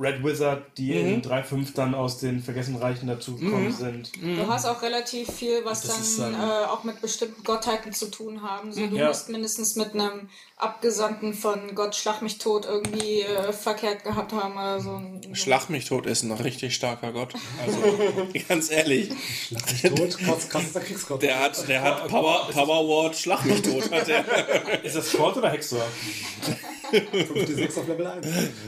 Red 0.00 0.22
Wizard, 0.22 0.62
die 0.76 0.92
in 0.92 1.22
3.5 1.22 1.74
dann 1.74 1.92
aus 1.94 2.18
den 2.18 2.40
Vergessenreichen 2.40 3.08
dazugekommen 3.08 3.68
Mhm. 3.68 3.72
sind. 3.72 4.10
Du 4.22 4.46
hast 4.46 4.64
auch 4.66 4.80
relativ 4.82 5.28
viel, 5.30 5.64
was 5.64 5.82
dann 6.16 6.32
dann- 6.32 6.48
äh, 6.48 6.64
auch 6.66 6.84
mit 6.84 7.00
bestimmten 7.00 7.42
Gottheiten 7.42 7.92
zu 7.92 8.06
tun 8.08 8.42
haben. 8.42 8.72
So, 8.72 8.86
du 8.86 8.96
Ja. 8.96 9.08
musst 9.08 9.28
mindestens 9.28 9.74
mit 9.74 9.94
einem 9.94 10.28
Abgesandten 10.56 11.34
von 11.34 11.74
Gott 11.74 11.94
Schlag 11.96 12.22
mich 12.22 12.38
tot 12.38 12.64
irgendwie 12.64 13.22
äh, 13.22 13.52
verkehrt 13.52 14.02
gehabt 14.04 14.32
haben 14.32 14.52
oder 14.54 14.80
so. 14.80 15.00
Schlag 15.32 15.68
mich 15.70 15.84
tot 15.86 16.06
ist 16.06 16.22
ein 16.22 16.32
richtig 16.32 16.74
starker 16.74 17.12
Gott. 17.12 17.34
Also 17.64 17.78
ganz 18.48 18.70
ehrlich, 18.70 19.08
Tot, 19.82 20.18
krass, 20.18 20.48
krassester 20.48 20.80
Kriegsgott. 20.80 21.22
der 21.22 21.40
hat, 21.40 21.68
der 21.68 21.82
hat 21.82 22.06
Power, 22.08 22.48
Power 22.52 22.88
Ward, 22.88 23.16
Schlag 23.16 23.44
mich 23.44 23.62
tot. 23.62 23.90
Hat 23.90 24.06
der. 24.06 24.84
Ist 24.84 24.94
das 24.96 25.10
Fort 25.10 25.36
oder 25.36 25.50
Hexor? 25.50 25.82
56 26.90 27.76
auf 27.76 27.86
Level 27.88 28.06
1. 28.06 28.26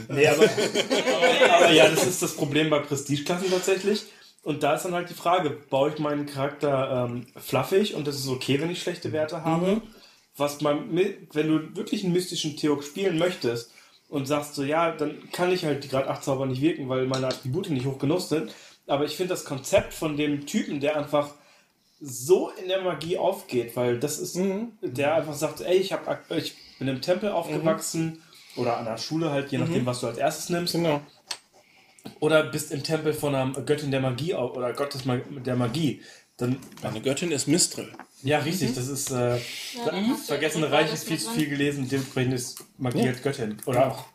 Nee, 0.09 0.27
aber, 0.27 0.43
aber, 1.21 1.53
aber 1.55 1.71
ja, 1.71 1.89
das 1.89 2.05
ist 2.05 2.21
das 2.21 2.35
Problem 2.35 2.69
bei 2.69 2.79
Prestigeklassen 2.79 3.49
tatsächlich. 3.49 4.03
Und 4.43 4.63
da 4.63 4.75
ist 4.75 4.85
dann 4.85 4.93
halt 4.93 5.09
die 5.09 5.15
Frage, 5.15 5.51
baue 5.51 5.91
ich 5.91 5.99
meinen 5.99 6.25
Charakter 6.25 7.07
ähm, 7.09 7.27
fluffig 7.35 7.93
und 7.93 8.07
das 8.07 8.15
ist 8.15 8.27
okay, 8.27 8.59
wenn 8.59 8.71
ich 8.71 8.81
schlechte 8.81 9.11
Werte 9.11 9.45
habe? 9.45 9.81
Was 10.35 10.61
man, 10.61 10.95
wenn 10.95 11.47
du 11.47 11.75
wirklich 11.75 12.03
einen 12.03 12.13
mystischen 12.13 12.57
Theok 12.57 12.83
spielen 12.83 13.19
möchtest 13.19 13.71
und 14.09 14.25
sagst 14.25 14.55
so, 14.55 14.63
ja, 14.63 14.91
dann 14.91 15.29
kann 15.31 15.51
ich 15.51 15.63
halt 15.63 15.83
die 15.83 15.89
Grad 15.89 16.07
8 16.07 16.23
Zauber 16.23 16.45
nicht 16.47 16.61
wirken, 16.61 16.89
weil 16.89 17.05
meine 17.05 17.27
Attribute 17.27 17.69
nicht 17.69 17.85
hoch 17.85 17.99
genug 17.99 18.21
sind. 18.21 18.51
Aber 18.87 19.05
ich 19.05 19.15
finde 19.15 19.33
das 19.33 19.45
Konzept 19.45 19.93
von 19.93 20.17
dem 20.17 20.47
Typen, 20.47 20.79
der 20.79 20.97
einfach 20.97 21.29
so 21.99 22.49
in 22.49 22.67
der 22.67 22.81
Magie 22.81 23.17
aufgeht, 23.17 23.75
weil 23.75 23.99
das 23.99 24.17
ist, 24.17 24.39
der 24.81 25.15
einfach 25.15 25.35
sagt, 25.35 25.61
ey, 25.61 25.77
ich, 25.77 25.93
hab, 25.93 26.31
ich 26.31 26.55
bin 26.79 26.87
im 26.87 27.01
Tempel 27.01 27.29
aufgewachsen 27.29 28.23
oder 28.55 28.77
an 28.77 28.85
der 28.85 28.97
Schule 28.97 29.31
halt, 29.31 29.51
je 29.51 29.57
nachdem, 29.57 29.85
was 29.85 29.99
du 30.01 30.07
als 30.07 30.17
erstes 30.17 30.49
nimmst. 30.49 30.73
Genau. 30.73 31.01
Oder 32.19 32.43
bist 32.43 32.71
im 32.71 32.83
Tempel 32.83 33.13
von 33.13 33.35
einer 33.35 33.51
Göttin 33.61 33.91
der 33.91 33.99
Magie 33.99 34.33
oder 34.33 34.73
Gott 34.73 34.93
des 34.93 35.05
Ma- 35.05 35.17
der 35.17 35.55
Magie. 35.55 36.01
dann 36.37 36.57
Meine 36.81 36.99
Göttin 37.01 37.31
ist 37.31 37.47
Mistril. 37.47 37.91
Ja, 38.23 38.39
richtig, 38.39 38.73
das 38.75 38.87
ist 38.87 39.11
äh, 39.11 39.37
Vergessene 40.25 40.65
und 40.67 40.71
Reich 40.73 40.91
ist 40.93 41.07
viel 41.07 41.17
viel 41.19 41.49
gelesen, 41.49 41.87
dementsprechend 41.89 42.33
ist 42.33 42.63
Magie 42.77 43.07
als 43.07 43.21
Göttin. 43.21 43.57
Oder 43.65 43.91
auch 43.91 44.05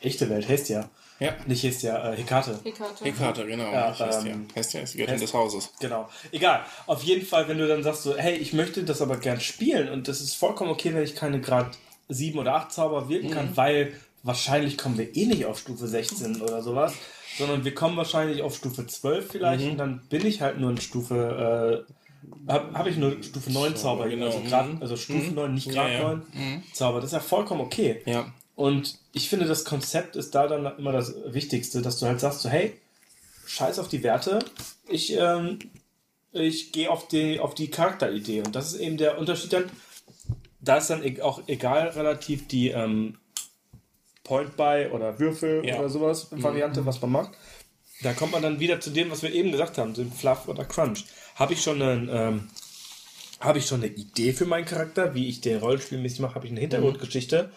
echte 0.00 0.28
Welt, 0.30 0.48
Hestia. 0.48 0.88
Ja. 1.20 1.34
Nicht 1.46 1.62
Hestia, 1.62 2.12
äh, 2.12 2.16
Hekate. 2.16 2.58
Hekate. 2.64 3.04
Hekate, 3.04 3.46
genau. 3.46 3.70
Ja, 3.72 3.90
nicht 3.90 4.00
Hestia. 4.00 4.32
ähm, 4.32 4.46
Hestia 4.54 4.80
ist 4.80 4.94
die 4.94 4.98
Göttin 4.98 5.12
Hest- 5.12 5.24
des 5.24 5.34
Hauses. 5.34 5.72
Genau. 5.80 6.08
Egal. 6.32 6.64
Auf 6.86 7.02
jeden 7.04 7.24
Fall, 7.24 7.46
wenn 7.48 7.58
du 7.58 7.68
dann 7.68 7.82
sagst 7.82 8.02
so, 8.02 8.16
hey, 8.16 8.34
ich 8.36 8.52
möchte 8.52 8.82
das 8.84 9.00
aber 9.00 9.16
gern 9.18 9.40
spielen 9.40 9.88
und 9.90 10.08
das 10.08 10.20
ist 10.20 10.34
vollkommen 10.34 10.70
okay, 10.70 10.92
wenn 10.94 11.02
ich 11.04 11.14
keine 11.14 11.40
Grad 11.40 11.78
7 12.08 12.38
oder 12.38 12.54
8 12.54 12.72
Zauber 12.72 13.08
wirken 13.08 13.30
kann, 13.30 13.56
weil 13.56 13.92
wahrscheinlich 14.22 14.78
kommen 14.78 14.98
wir 14.98 15.14
eh 15.16 15.26
nicht 15.26 15.46
auf 15.46 15.58
Stufe 15.58 15.86
16 15.86 16.40
oder 16.40 16.62
sowas, 16.62 16.94
sondern 17.38 17.64
wir 17.64 17.74
kommen 17.74 17.96
wahrscheinlich 17.96 18.42
auf 18.42 18.56
Stufe 18.56 18.86
12 18.86 19.30
vielleicht 19.30 19.68
und 19.68 19.78
dann 19.78 20.00
bin 20.08 20.26
ich 20.26 20.40
halt 20.40 20.58
nur 20.58 20.70
in 20.70 20.80
Stufe, 20.80 21.84
äh, 21.86 22.50
habe 22.50 22.78
hab 22.78 22.86
ich 22.86 22.96
nur 22.96 23.22
Stufe 23.22 23.52
9 23.52 23.76
Zauber, 23.76 24.08
genau. 24.08 24.26
also, 24.26 24.40
Grad, 24.40 24.66
also 24.80 24.96
Stufe 24.96 25.32
9, 25.32 25.54
nicht 25.54 25.70
Grad 25.70 25.90
Ja, 25.90 25.98
ja. 25.98 26.08
9 26.14 26.62
Zauber. 26.72 27.00
Das 27.00 27.08
ist 27.08 27.14
ja 27.14 27.20
vollkommen 27.20 27.60
okay. 27.60 28.02
Ja. 28.06 28.32
Und 28.56 28.98
ich 29.12 29.28
finde, 29.28 29.46
das 29.46 29.64
Konzept 29.64 30.16
ist 30.16 30.34
da 30.34 30.46
dann 30.46 30.78
immer 30.78 30.92
das 30.92 31.14
Wichtigste, 31.26 31.82
dass 31.82 31.98
du 31.98 32.06
halt 32.06 32.20
sagst, 32.20 32.40
so, 32.40 32.48
hey, 32.48 32.78
scheiß 33.46 33.78
auf 33.78 33.88
die 33.88 34.02
Werte, 34.02 34.38
ich, 34.88 35.16
ähm, 35.18 35.58
ich 36.32 36.72
gehe 36.72 36.90
auf 36.90 37.08
die, 37.08 37.40
auf 37.40 37.54
die 37.54 37.68
Charakteridee. 37.68 38.42
Und 38.42 38.54
das 38.54 38.72
ist 38.72 38.80
eben 38.80 38.96
der 38.96 39.18
Unterschied 39.18 39.52
dann. 39.52 39.70
Da 40.64 40.78
ist 40.78 40.88
dann 40.90 41.02
auch 41.20 41.42
egal 41.46 41.88
relativ 41.88 42.48
die 42.48 42.70
ähm, 42.70 43.18
Point-Buy 44.24 44.88
oder 44.88 45.18
Würfel 45.18 45.64
Ja. 45.66 45.78
oder 45.78 45.88
sowas, 45.88 46.28
Variante, 46.30 46.86
was 46.86 47.00
man 47.02 47.12
macht. 47.12 47.32
Da 48.02 48.12
kommt 48.12 48.32
man 48.32 48.42
dann 48.42 48.60
wieder 48.60 48.80
zu 48.80 48.90
dem, 48.90 49.10
was 49.10 49.22
wir 49.22 49.32
eben 49.32 49.52
gesagt 49.52 49.78
haben, 49.78 49.94
den 49.94 50.10
Fluff 50.12 50.48
oder 50.48 50.64
Crunch. 50.64 51.04
Habe 51.36 51.52
ich 51.52 51.62
schon 51.62 51.80
einen, 51.82 52.08
ähm, 52.12 52.48
habe 53.40 53.58
ich 53.58 53.66
schon 53.66 53.82
eine 53.82 53.92
Idee 53.92 54.32
für 54.32 54.46
meinen 54.46 54.64
Charakter, 54.64 55.14
wie 55.14 55.28
ich 55.28 55.40
den 55.40 55.58
rollenspielmäßig 55.58 56.20
mache? 56.20 56.34
Habe 56.34 56.46
ich 56.46 56.52
eine 56.52 56.60
Hintergrundgeschichte? 56.60 57.50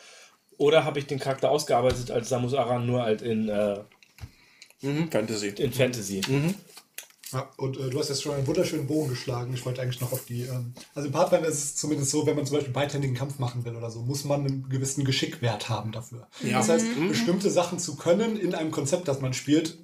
Oder 0.58 0.84
habe 0.84 1.00
ich 1.00 1.06
den 1.08 1.20
Charakter 1.20 1.50
ausgearbeitet 1.52 2.12
als 2.12 2.30
Samus 2.30 2.54
Aran 2.54 2.86
nur 2.86 3.04
halt 3.04 3.22
in, 3.22 3.48
äh, 3.50 3.80
Mhm. 4.82 5.10
Fantasy. 5.12 5.48
in 5.58 5.72
Fantasy? 5.74 6.22
Ja, 7.32 7.50
und 7.58 7.78
äh, 7.78 7.90
du 7.90 8.00
hast 8.00 8.10
jetzt 8.10 8.22
schon 8.24 8.36
einen 8.36 8.48
wunderschönen 8.48 8.88
Bogen 8.88 9.10
geschlagen. 9.10 9.54
Ich 9.54 9.66
wollte 9.66 9.82
eigentlich 9.82 10.02
noch 10.02 10.12
auf 10.12 10.26
die. 10.26 10.44
Ähm, 10.44 10.74
also 10.96 11.08
im 11.08 11.14
Pathfinder 11.14 11.48
ist 11.48 11.64
es 11.64 11.76
zumindest 11.76 12.12
so, 12.12 12.26
wenn 12.26 12.36
man 12.36 12.46
zum 12.46 12.58
Beispiel 12.58 12.74
beidhändigen 12.74 13.16
Kampf 13.16 13.40
machen 13.40 13.66
will 13.66 13.76
oder 13.76 13.92
so, 13.92 14.02
muss 14.02 14.24
man 14.24 14.42
einen 14.42 14.70
gewissen 14.70 15.04
Geschickwert 15.04 15.70
haben 15.70 15.92
dafür. 15.92 16.28
Das 16.42 16.70
heißt, 16.70 16.86
bestimmte 17.08 17.50
Sachen 17.50 17.80
zu 17.80 17.96
können 17.96 18.38
in 18.38 18.56
einem 18.56 18.72
Konzept, 18.72 19.08
das 19.08 19.22
man 19.22 19.34
spielt, 19.34 19.78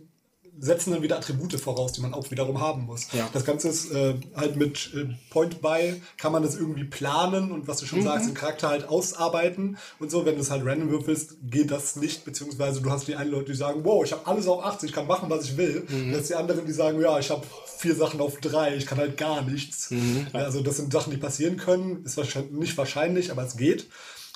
setzen 0.60 0.92
dann 0.92 1.02
wieder 1.02 1.18
Attribute 1.18 1.54
voraus, 1.60 1.94
die 1.94 2.02
man 2.02 2.14
auch 2.14 2.30
wiederum 2.32 2.60
haben 2.60 2.84
muss. 2.84 3.08
Ja. 3.12 3.30
Das 3.34 3.46
Ganze 3.46 3.70
ist 3.70 3.92
äh, 3.92 4.16
halt 4.36 4.56
mit 4.56 4.92
äh, 4.94 5.08
Point 5.30 5.62
by 5.62 6.02
kann 6.18 6.32
man 6.32 6.44
das 6.44 6.56
irgendwie 6.56 6.84
planen 6.84 7.52
und 7.52 7.68
was 7.68 7.80
du 7.80 7.86
schon 7.86 8.04
sagst, 8.04 8.28
den 8.28 8.34
Charakter 8.34 8.70
halt 8.70 8.88
ausarbeiten 8.88 9.78
und 10.00 10.12
so. 10.12 10.26
Wenn 10.26 10.36
du 10.36 10.42
es 10.42 10.52
halt 10.52 10.66
random 10.66 10.90
würfelst, 10.90 11.38
geht 11.44 11.72
das 11.72 11.96
nicht, 11.96 12.26
beziehungsweise 12.26 12.82
du 12.82 12.90
hast 12.90 13.08
die 13.08 13.16
einen 13.16 13.32
Leute, 13.32 13.52
die 13.52 13.58
sagen, 13.58 13.82
wow, 13.84 14.04
ich 14.06 14.12
habe 14.12 14.26
alles 14.26 14.48
auf 14.48 14.64
80, 14.64 14.90
ich 14.90 14.96
kann 14.96 15.08
machen, 15.08 15.30
was 15.30 15.46
ich 15.46 15.58
will. 15.58 15.86
Und 15.90 16.12
jetzt 16.12 16.30
die 16.30 16.36
anderen, 16.36 16.66
die 16.66 16.74
sagen, 16.74 17.02
ja, 17.02 17.20
ich 17.20 17.30
habe 17.30 17.46
vier 17.78 17.96
Sachen 17.96 18.22
auf 18.22 18.40
drei, 18.40 18.76
ich 18.76 18.86
kann 18.86 18.98
halt 18.98 19.18
gar 19.18 19.42
nichts. 19.42 19.90
Ja, 20.34 20.40
also 20.40 20.62
das 20.62 20.78
sind 20.78 20.94
Sachen, 20.94 21.12
die 21.12 21.18
passieren 21.18 21.58
können. 21.58 22.04
Ist 22.06 22.18
wahrscheinlich 22.18 22.52
nicht 22.52 22.78
wahrscheinlich, 22.78 23.32
aber 23.32 23.44
es 23.44 23.58
geht. 23.58 23.88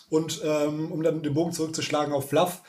Und 0.10 0.42
ähm, 0.44 0.92
um 0.92 1.04
dann 1.04 1.22
den 1.22 1.34
Bogen 1.34 1.52
zurückzuschlagen 1.52 2.14
auf 2.14 2.30
Fluff, 2.30 2.62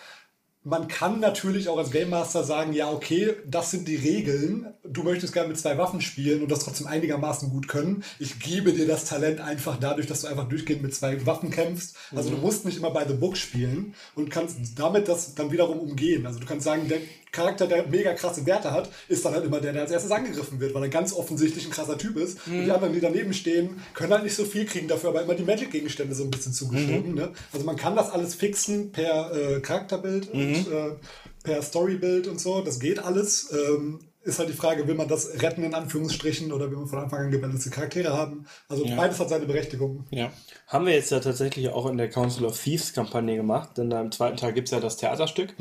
man 0.69 0.87
kann 0.87 1.19
natürlich 1.19 1.69
auch 1.69 1.79
als 1.79 1.91
Game 1.91 2.11
Master 2.11 2.45
sagen, 2.45 2.75
ja, 2.75 2.91
okay, 2.91 3.35
das 3.47 3.71
sind 3.71 3.89
die 3.89 3.97
Regeln. 3.97 4.67
Du 4.85 5.03
möchtest 5.03 5.33
gerne 5.33 5.49
mit 5.49 5.59
zwei 5.59 5.79
Waffen 5.79 6.03
spielen 6.03 6.43
und 6.43 6.51
das 6.51 6.61
trotzdem 6.61 6.87
einigermaßen 6.87 7.49
gut 7.49 7.69
können. 7.69 8.05
Ich 8.19 8.39
gebe 8.39 8.75
dir 8.75 8.87
das 8.87 9.07
Talent 9.07 9.41
einfach 9.41 9.79
dadurch, 9.81 10.07
dass 10.07 10.23
du 10.23 10.27
einfach 10.27 10.49
durchgehend 10.49 10.83
mit 10.83 10.95
zwei 10.95 11.25
Waffen 11.25 11.51
kämpfst. 11.51 11.97
Also 12.15 12.31
du 12.31 12.37
musst 12.37 12.67
nicht 12.67 12.77
immer 12.77 12.91
bei 12.91 13.07
The 13.07 13.15
Book 13.15 13.39
spielen 13.39 13.95
und 14.15 14.31
kannst 14.31 14.59
damit 14.77 15.09
das 15.09 15.35
dann 15.35 15.51
wiederum 15.53 15.79
umgehen. 15.79 16.27
Also 16.27 16.39
du 16.39 16.47
kannst 16.47 16.65
sagen, 16.65 16.87
Charakter, 17.33 17.67
der 17.67 17.87
mega 17.87 18.15
krasse 18.15 18.45
Werte 18.47 18.73
hat, 18.73 18.91
ist 19.09 19.25
dann 19.25 19.35
halt 19.35 19.45
immer 19.45 19.61
der, 19.61 19.73
der 19.73 19.83
als 19.83 19.91
erstes 19.91 20.11
angegriffen 20.11 20.61
wird, 20.61 20.75
weil 20.75 20.83
er 20.83 20.89
ganz 20.89 21.13
offensichtlich 21.13 21.67
ein 21.67 21.71
krasser 21.71 21.99
Typ 21.99 22.17
ist. 22.17 22.39
Und 22.47 22.65
die 22.65 22.71
anderen, 22.71 22.93
die 22.93 23.01
daneben 23.01 23.33
stehen, 23.33 23.81
können 23.95 24.13
halt 24.13 24.25
nicht 24.25 24.35
so 24.35 24.45
viel 24.45 24.65
kriegen, 24.65 24.89
dafür 24.89 25.11
aber 25.11 25.23
immer 25.23 25.35
die 25.35 25.45
Magic-Gegenstände 25.45 26.15
so 26.15 26.25
ein 26.25 26.31
bisschen 26.31 26.53
zugeschoben. 26.53 27.15
Ne? 27.15 27.33
Also 27.53 27.65
man 27.65 27.77
kann 27.77 27.97
das 27.97 28.11
alles 28.11 28.35
fixen 28.35 28.93
per 28.93 29.33
äh, 29.35 29.61
Charakterbild 29.61 30.31
und 30.33 30.55
äh, 30.55 30.95
per 31.43 31.63
Storybild 31.63 32.27
und 32.27 32.41
so. 32.41 32.61
Das 32.63 32.79
geht 32.79 32.99
alles. 32.99 33.51
Ähm, 33.53 34.01
ist 34.29 34.39
halt 34.39 34.51
die 34.51 34.55
Frage, 34.55 34.87
will 34.87 34.95
man 34.95 35.09
das 35.09 35.43
retten 35.43 35.63
in 35.63 35.75
Anführungsstrichen 35.75 36.53
oder 36.53 36.71
will 36.71 36.77
man 36.77 36.87
von 36.87 36.99
Anfang 36.99 37.21
an 37.21 37.31
gebalancete 37.31 37.75
Charaktere 37.75 38.13
haben? 38.13 38.47
Also 38.69 38.85
beides 38.85 39.19
hat 39.19 39.31
seine 39.31 39.47
Berechtigung. 39.47 40.05
Ja. 40.11 40.31
Haben 40.67 40.87
wir 40.87 40.93
jetzt 40.93 41.11
ja 41.11 41.21
tatsächlich 41.21 41.71
auch 41.71 41.87
in 41.87 41.97
der 41.97 42.11
Council 42.11 42.45
of 42.45 42.63
Thieves 42.63 42.93
Kampagne 42.93 43.37
gemacht, 43.37 43.79
denn 43.79 43.89
da 43.89 44.01
im 44.01 44.13
zweiten 44.13 44.37
Teil 44.37 44.53
gibt 44.53 44.69
es 44.69 44.73
ja 44.73 44.81
das 44.81 44.99
Theaterstück. 44.99 45.55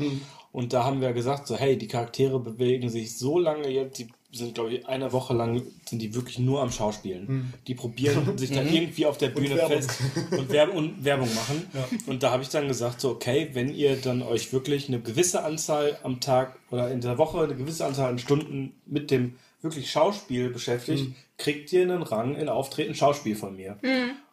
Und 0.52 0.72
da 0.72 0.84
haben 0.84 1.00
wir 1.00 1.12
gesagt, 1.12 1.46
so 1.46 1.56
hey, 1.56 1.76
die 1.76 1.88
Charaktere 1.88 2.40
bewegen 2.40 2.88
sich 2.88 3.18
so 3.18 3.38
lange 3.38 3.68
jetzt, 3.68 3.98
die 3.98 4.08
sind, 4.30 4.54
glaube 4.54 4.74
ich, 4.74 4.86
eine 4.86 5.12
Woche 5.12 5.32
lang 5.32 5.62
sind 5.86 6.02
die 6.02 6.14
wirklich 6.14 6.38
nur 6.38 6.60
am 6.60 6.70
Schauspielen. 6.70 7.54
Die 7.66 7.74
probieren 7.74 8.36
sich 8.38 8.50
da 8.50 8.62
irgendwie 8.62 9.06
auf 9.06 9.16
der 9.16 9.28
Bühne 9.28 9.56
Werbung. 9.56 9.82
fest 9.82 10.02
und, 10.32 10.50
Werb 10.50 10.74
und 10.74 11.04
Werbung 11.04 11.34
machen. 11.34 11.66
Und 12.06 12.22
da 12.22 12.30
habe 12.30 12.42
ich 12.42 12.50
dann 12.50 12.68
gesagt, 12.68 13.00
so 13.00 13.10
okay, 13.10 13.50
wenn 13.54 13.74
ihr 13.74 13.96
dann 13.96 14.22
euch 14.22 14.52
wirklich 14.52 14.88
eine 14.88 15.00
gewisse 15.00 15.44
Anzahl 15.44 15.98
am 16.02 16.20
Tag 16.20 16.58
oder 16.70 16.90
in 16.90 17.00
der 17.00 17.16
Woche 17.16 17.40
eine 17.40 17.54
gewisse 17.54 17.86
Anzahl 17.86 18.10
an 18.10 18.18
Stunden 18.18 18.74
mit 18.84 19.10
dem 19.10 19.36
wirklich 19.62 19.90
Schauspiel 19.90 20.50
beschäftigt, 20.50 21.12
kriegt 21.38 21.72
ihr 21.72 21.82
einen 21.82 22.02
Rang 22.02 22.36
in 22.36 22.48
Auftreten 22.48 22.94
Schauspiel 22.94 23.34
von 23.34 23.56
mir. 23.56 23.78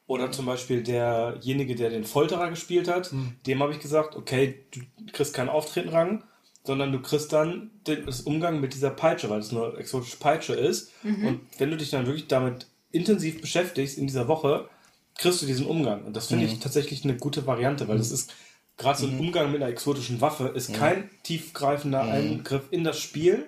Oder 0.08 0.32
zum 0.32 0.46
Beispiel 0.46 0.84
derjenige, 0.84 1.76
der 1.76 1.90
den 1.90 2.04
Folterer 2.04 2.50
gespielt 2.50 2.88
hat, 2.88 3.12
dem 3.48 3.62
habe 3.64 3.72
ich 3.72 3.80
gesagt, 3.80 4.16
okay, 4.16 4.66
du 4.72 4.82
kriegst 5.12 5.34
keinen 5.34 5.50
Auftretenrang, 5.50 6.24
sondern 6.64 6.92
du 6.92 7.00
kriegst 7.02 7.34
dann 7.34 7.72
den, 7.88 8.06
das 8.06 8.22
Umgang 8.22 8.60
mit 8.60 8.74
dieser 8.74 8.92
Peitsche, 8.92 9.30
weil 9.30 9.40
es 9.40 9.52
eine 9.52 9.76
exotische 9.78 10.18
Peitsche 10.18 10.54
ist. 10.54 10.92
Und 11.04 11.42
wenn 11.58 11.72
du 11.72 11.78
dich 11.78 11.90
dann 11.90 12.06
wirklich 12.06 12.28
damit 12.28 12.68
intensiv 12.92 13.42
beschäftigst 13.42 13.98
in 13.98 14.08
dieser 14.08 14.28
Woche, 14.28 14.70
kriegst 15.18 15.42
du 15.42 15.46
diesen 15.46 15.66
Umgang. 15.66 16.04
Und 16.04 16.16
das 16.16 16.28
finde 16.28 16.46
ich 16.46 16.60
tatsächlich 16.60 17.04
eine 17.04 17.18
gute 17.18 17.48
Variante, 17.48 17.88
weil 17.88 17.98
das 17.98 18.12
ist 18.12 18.34
gerade 18.78 19.00
so 19.00 19.08
ein 19.08 19.18
Umgang 19.20 19.52
mit 19.52 19.62
einer 19.62 19.72
exotischen 19.72 20.20
Waffe 20.22 20.48
ist 20.50 20.74
kein 20.74 21.10
tiefgreifender 21.24 22.02
Eingriff 22.02 22.64
in 22.72 22.84
das 22.84 23.00
Spiel 23.00 23.46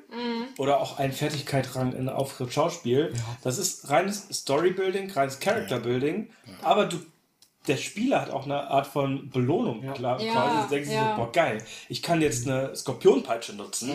oder 0.57 0.79
auch 0.79 0.99
ein 0.99 1.11
Fertigkeitsrang 1.11 1.93
in 1.93 2.07
Auftritt 2.09 2.53
Schauspiel. 2.53 3.13
Das 3.43 3.57
ist 3.57 3.89
reines 3.89 4.27
Storybuilding, 4.31 5.11
reines 5.11 5.39
Characterbuilding, 5.39 6.29
aber 6.61 6.85
du 6.85 6.97
der 7.67 7.75
Spieler 7.75 8.21
hat 8.21 8.29
auch 8.29 8.45
eine 8.45 8.69
Art 8.69 8.87
von 8.87 9.29
Belohnung 9.29 9.81
klar, 9.93 10.21
Ja, 10.21 10.31
quasi. 10.31 10.63
Du 10.63 10.69
denkst 10.75 10.89
dir 10.89 10.95
ja. 10.95 11.15
so, 11.17 11.21
boah, 11.21 11.31
geil, 11.33 11.61
ich 11.89 12.01
kann 12.01 12.21
jetzt 12.21 12.47
eine 12.47 12.73
Skorpionpeitsche 12.73 13.53
nutzen. 13.55 13.91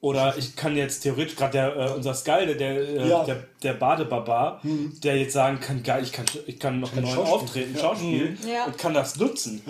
Oder 0.00 0.38
ich 0.38 0.54
kann 0.54 0.76
jetzt 0.76 1.00
theoretisch, 1.00 1.34
gerade 1.34 1.50
der, 1.54 1.76
äh, 1.76 1.90
unser 1.90 2.14
Skalde, 2.14 2.54
der, 2.54 2.70
äh, 2.76 3.08
Ja. 3.08 3.24
der, 3.24 3.42
der 3.64 3.72
Badebarbar, 3.72 4.60
der 5.02 5.16
jetzt 5.16 5.32
sagen 5.32 5.58
kann, 5.58 5.82
geil, 5.82 6.04
ich 6.04 6.12
kann, 6.12 6.24
ich 6.46 6.60
kann 6.60 6.78
noch 6.78 6.92
einen 6.92 7.02
neuen 7.02 7.16
Schauspiel. 7.16 7.34
Auftreten, 7.34 7.76
Schauspiel 7.80 8.38
Ja. 8.48 8.66
und 8.66 8.78
kann 8.78 8.94
das 8.94 9.16
nutzen. 9.16 9.60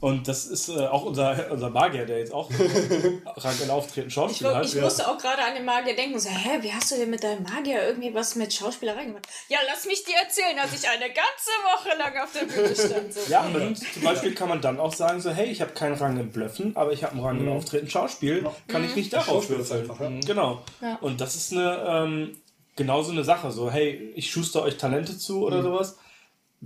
Ja. 0.00 0.08
Und 0.08 0.28
das 0.28 0.44
ist 0.46 0.68
äh, 0.68 0.86
auch 0.86 1.04
unser, 1.04 1.50
unser 1.50 1.70
Magier, 1.70 2.06
der 2.06 2.18
jetzt 2.18 2.32
auch 2.32 2.50
Rang 3.36 3.54
in 3.62 3.70
Auftreten 3.70 4.08
Ich, 4.08 4.14
Schauspiel 4.14 4.48
wo- 4.48 4.54
hat. 4.54 4.66
ich 4.66 4.80
musste 4.80 5.08
auch 5.08 5.18
gerade 5.18 5.42
an 5.42 5.54
den 5.54 5.64
Magier 5.64 5.94
denken, 5.96 6.18
so, 6.18 6.28
hä, 6.28 6.58
wie 6.60 6.72
hast 6.72 6.90
du 6.90 6.96
denn 6.96 7.10
mit 7.10 7.22
deinem 7.24 7.42
Magier 7.44 7.86
irgendwie 7.86 8.14
was 8.14 8.34
mit 8.36 8.52
Schauspielerei 8.52 9.04
gemacht? 9.06 9.26
Ja, 9.48 9.58
lass 9.66 9.86
mich 9.86 10.04
dir 10.04 10.16
erzählen, 10.22 10.56
dass 10.56 10.72
ich 10.72 10.88
eine 10.88 11.06
ganze 11.06 11.50
Woche 11.64 11.96
lang 11.98 12.12
auf 12.22 12.32
der 12.32 12.44
Bühne 12.46 12.74
stand. 12.74 13.12
So. 13.14 13.20
Ja, 13.30 13.40
aber 13.40 13.74
zum 13.74 14.02
Beispiel 14.02 14.34
kann 14.34 14.48
man 14.48 14.60
dann 14.60 14.78
auch 14.80 14.92
sagen, 14.92 15.20
so, 15.20 15.30
hey, 15.30 15.46
ich 15.46 15.60
habe 15.60 15.72
keinen 15.72 15.94
Rang 15.94 16.18
im 16.18 16.30
Blöffen, 16.30 16.76
aber 16.76 16.92
ich 16.92 17.02
habe 17.04 17.12
einen 17.14 17.24
Rang 17.24 17.40
im 17.40 17.48
Auftreten 17.50 17.88
Schauspiel, 17.88 18.46
kann 18.68 18.84
ich 18.84 18.94
nicht 18.96 19.12
darauf 19.12 19.48
würfeln. 19.48 19.88
ja. 19.88 20.20
Genau. 20.26 20.62
Ja. 20.80 20.96
Und 21.00 21.20
das 21.20 21.34
ist 21.34 21.52
eine 21.52 21.84
ähm, 21.86 22.36
genauso 22.76 23.12
eine 23.12 23.24
Sache. 23.24 23.50
So, 23.52 23.70
hey, 23.70 24.12
ich 24.16 24.30
schuster 24.30 24.62
euch 24.62 24.76
Talente 24.76 25.16
zu 25.16 25.44
oder 25.46 25.62
sowas, 25.62 25.96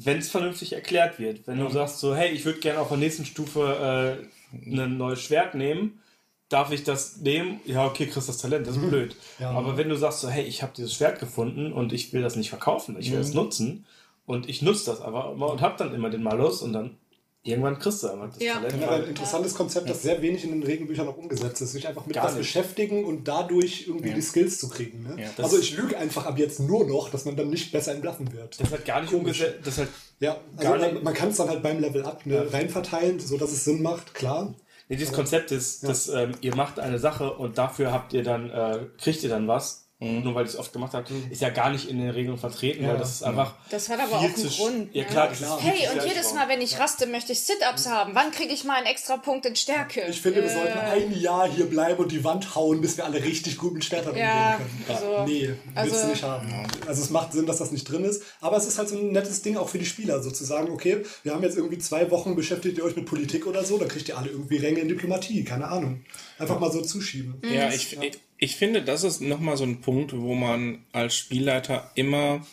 wenn 0.04 0.18
es 0.18 0.30
vernünftig 0.30 0.72
erklärt 0.72 1.18
wird. 1.18 1.46
Wenn 1.46 1.58
du 1.58 1.68
sagst 1.70 1.98
so, 1.98 2.14
hey, 2.14 2.30
ich 2.30 2.44
würde 2.44 2.60
gerne 2.60 2.80
auf 2.80 2.88
der 2.88 2.98
nächsten 2.98 3.24
Stufe 3.24 4.28
äh, 4.52 4.76
ein 4.76 4.96
neues 4.96 5.20
Schwert 5.20 5.54
nehmen, 5.54 6.00
darf 6.48 6.72
ich 6.72 6.84
das 6.84 7.18
nehmen? 7.18 7.60
Ja, 7.64 7.86
okay, 7.86 8.06
kriegst 8.06 8.28
das 8.28 8.38
Talent, 8.38 8.66
das 8.66 8.76
ist 8.76 8.88
blöd. 8.88 9.16
Aber 9.40 9.76
wenn 9.76 9.88
du 9.88 9.96
sagst 9.96 10.20
so, 10.20 10.28
hey, 10.28 10.44
ich 10.44 10.62
habe 10.62 10.72
dieses 10.76 10.94
Schwert 10.94 11.20
gefunden 11.20 11.72
und 11.72 11.92
ich 11.92 12.12
will 12.12 12.22
das 12.22 12.36
nicht 12.36 12.50
verkaufen, 12.50 12.96
ich 12.98 13.10
will 13.12 13.18
es 13.18 13.34
nutzen 13.34 13.86
und 14.26 14.48
ich 14.48 14.62
nutze 14.62 14.86
das 14.86 15.00
aber 15.00 15.32
immer 15.32 15.50
und 15.50 15.60
habe 15.60 15.76
dann 15.78 15.94
immer 15.94 16.10
den 16.10 16.22
Malus 16.22 16.62
und 16.62 16.72
dann 16.72 16.96
irgendwann 17.42 17.78
kriegst 17.78 18.02
du 18.02 18.08
einfach 18.08 18.28
das 18.34 18.42
Ja. 18.42 18.54
Talent. 18.54 18.72
Generell 18.74 19.02
ein 19.02 19.08
interessantes 19.08 19.54
Konzept, 19.54 19.88
das 19.88 20.02
sehr 20.02 20.20
wenig 20.22 20.44
in 20.44 20.50
den 20.50 20.62
Regelbüchern 20.62 21.06
noch 21.06 21.16
umgesetzt 21.16 21.60
ist. 21.62 21.72
Sich 21.72 21.86
einfach 21.88 22.04
mit 22.06 22.14
Gar 22.16 22.24
was 22.24 22.32
nicht. 22.32 22.40
beschäftigen 22.40 23.04
und 23.04 23.26
dadurch 23.28 23.86
irgendwie 23.86 24.12
die 24.12 24.20
Skills 24.22 24.58
zu 24.58 24.68
kriegen. 24.68 25.02
Ne? 25.04 25.16
das- 25.36 25.44
also 25.46 25.58
ich 25.58 25.76
lüge 25.76 25.96
einfach 25.96 26.26
ab 26.26 26.38
jetzt 26.38 26.60
nur 26.60 26.86
noch, 26.86 27.08
dass 27.10 27.24
man 27.24 27.36
dann 27.36 27.48
nicht 27.50 27.72
besser 27.72 27.94
in 27.94 28.00
Bluffen 28.00 28.32
wird. 28.32 28.60
Das 28.60 28.70
hat 28.70 28.84
gar 28.84 29.00
nicht 29.00 29.12
umgesetzt, 29.14 29.58
das 29.64 29.78
hat 29.78 29.88
Ja, 30.20 30.36
Gar 30.58 30.72
also 30.74 30.84
nicht. 30.84 30.94
man, 30.96 31.04
man 31.04 31.14
kann 31.14 31.28
es 31.30 31.36
dann 31.36 31.48
halt 31.48 31.62
beim 31.62 31.78
Level 31.80 32.04
Up 32.04 32.26
ne, 32.26 32.52
reinverteilen, 32.52 33.20
so 33.20 33.38
dass 33.38 33.52
es 33.52 33.64
Sinn 33.64 33.82
macht, 33.82 34.14
klar. 34.14 34.54
Nee, 34.88 34.96
dieses 34.96 35.12
Konzept 35.14 35.52
ist, 35.52 35.86
dass 35.86 36.08
ähm, 36.08 36.32
ihr 36.40 36.56
macht 36.56 36.80
eine 36.80 36.98
Sache 36.98 37.34
und 37.34 37.56
dafür 37.58 37.92
habt 37.92 38.12
ihr 38.14 38.22
dann, 38.22 38.50
äh, 38.50 38.80
kriegt 39.00 39.22
ihr 39.22 39.28
dann 39.28 39.46
was 39.46 39.87
nur 40.00 40.32
weil 40.36 40.44
ich 40.44 40.52
es 40.52 40.56
oft 40.56 40.72
gemacht 40.72 40.94
habe, 40.94 41.06
ist 41.28 41.42
ja 41.42 41.50
gar 41.50 41.70
nicht 41.70 41.88
in 41.88 41.98
den 41.98 42.10
Regeln 42.10 42.38
vertreten, 42.38 42.86
weil 42.86 42.96
das 42.98 43.14
ist 43.14 43.22
einfach. 43.24 43.54
Das 43.68 43.88
hat 43.88 43.98
aber 43.98 44.18
auch 44.18 44.22
einen 44.22 44.32
Grund. 44.34 44.94
Ja, 44.94 45.02
ne? 45.02 45.08
klar, 45.08 45.28
das 45.28 45.40
ist 45.40 45.52
viel 45.54 45.70
Hey, 45.70 45.88
und 45.92 46.06
jedes 46.08 46.34
Mal, 46.34 46.48
wenn 46.48 46.60
ich 46.60 46.78
raste, 46.78 47.08
möchte 47.08 47.32
ich 47.32 47.40
Sit-Ups 47.40 47.88
haben. 47.88 48.14
Wann 48.14 48.30
kriege 48.30 48.52
ich 48.54 48.62
mal 48.62 48.76
einen 48.76 48.86
extra 48.86 49.16
Punkt 49.16 49.44
in 49.46 49.56
Stärke? 49.56 50.02
Ich 50.08 50.20
finde, 50.20 50.42
wir 50.42 50.50
sollten 50.50 50.78
ein 50.78 51.18
Jahr 51.20 51.48
hier 51.50 51.66
bleiben 51.66 52.00
und 52.00 52.12
die 52.12 52.22
Wand 52.22 52.54
hauen, 52.54 52.80
bis 52.80 52.96
wir 52.96 53.06
alle 53.06 53.24
richtig 53.24 53.58
gut 53.58 53.74
mit 53.74 53.84
Schwertern 53.84 54.16
Ja, 54.16 54.52
umgehen 54.54 54.68
können. 54.86 54.96
also- 54.96 55.24
nee, 55.26 55.48
willst 55.48 55.94
also- 55.94 56.00
du 56.06 56.12
nicht 56.12 56.22
haben. 56.22 56.66
Also 56.86 57.02
es 57.02 57.10
macht 57.10 57.32
Sinn, 57.32 57.46
dass 57.46 57.58
das 57.58 57.72
nicht 57.72 57.90
drin 57.90 58.04
ist, 58.04 58.22
aber 58.40 58.56
es 58.56 58.66
ist 58.66 58.78
halt 58.78 58.88
so 58.88 58.96
ein 58.96 59.10
nettes 59.10 59.42
Ding 59.42 59.56
auch 59.56 59.68
für 59.68 59.78
die 59.78 59.86
Spieler, 59.86 60.22
sozusagen, 60.22 60.70
okay, 60.70 61.02
wir 61.24 61.34
haben 61.34 61.42
jetzt 61.42 61.56
irgendwie 61.56 61.78
zwei 61.78 62.08
Wochen 62.12 62.36
beschäftigt 62.36 62.78
ihr 62.78 62.84
euch 62.84 62.94
mit 62.94 63.06
Politik 63.06 63.48
oder 63.48 63.64
so, 63.64 63.78
dann 63.78 63.88
kriegt 63.88 64.08
ihr 64.08 64.16
alle 64.16 64.28
irgendwie 64.30 64.58
Ränge 64.58 64.78
in 64.78 64.88
Diplomatie, 64.88 65.42
keine 65.42 65.66
Ahnung. 65.66 66.04
Einfach 66.38 66.60
mal 66.60 66.70
so 66.70 66.82
zuschieben. 66.82 67.42
Ja, 67.42 67.68
ich, 67.68 67.98
ich, 68.00 68.20
ich 68.38 68.56
finde, 68.56 68.82
das 68.82 69.04
ist 69.04 69.20
nochmal 69.20 69.56
so 69.56 69.64
ein 69.64 69.80
Punkt, 69.80 70.16
wo 70.16 70.34
man 70.34 70.84
als 70.92 71.16
Spielleiter 71.16 71.90
immer 71.94 72.46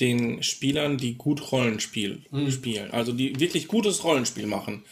den 0.00 0.42
Spielern, 0.42 0.96
die 0.96 1.14
gut 1.14 1.52
Rollenspiel 1.52 2.24
spielen, 2.50 2.90
also 2.90 3.12
die 3.12 3.38
wirklich 3.38 3.68
gutes 3.68 4.02
Rollenspiel 4.02 4.46
machen 4.46 4.84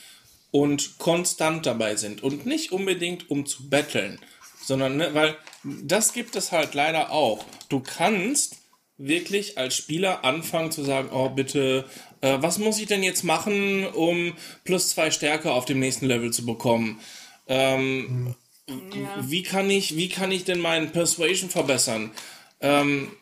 und 0.51 0.99
konstant 0.99 1.67
dabei 1.67 1.97
sind 1.97 2.23
und 2.23 2.47
nicht 2.47 2.73
unbedingt 2.73 3.31
um 3.31 3.47
zu 3.47 3.69
betteln, 3.69 4.19
sondern, 4.63 4.97
ne, 4.97 5.11
weil 5.13 5.37
das 5.65 6.13
gibt 6.13 6.37
es 6.37 6.53
halt 6.53 6.75
leider 6.75 7.11
auch. 7.11 7.45
Du 7.69 7.81
kannst 7.81 8.59
wirklich 8.97 9.59
als 9.59 9.75
Spieler 9.75 10.25
anfangen 10.25 10.71
zu 10.71 10.85
sagen, 10.85 11.09
oh 11.13 11.31
bitte, 11.31 11.85
äh, 12.21 12.39
was 12.41 12.59
muss 12.59 12.79
ich 12.79 12.87
denn 12.87 13.03
jetzt 13.03 13.25
machen, 13.25 13.87
um 13.87 14.35
plus 14.65 14.91
zwei 14.91 15.11
Stärke 15.11 15.53
auf 15.53 15.65
dem 15.65 15.81
nächsten 15.81 16.07
Level 16.07 16.33
zu 16.33 16.47
bekommen? 16.47 17.01
Ähm, 17.49 18.37
wie 18.67 19.43
kann 19.43 19.71
ich, 19.71 19.97
wie 19.97 20.09
kann 20.09 20.31
ich 20.31 20.45
denn 20.45 20.61
meinen 20.61 20.93
Persuasion 20.93 21.51
verbessern? 21.51 22.13
Ähm, 22.61 23.13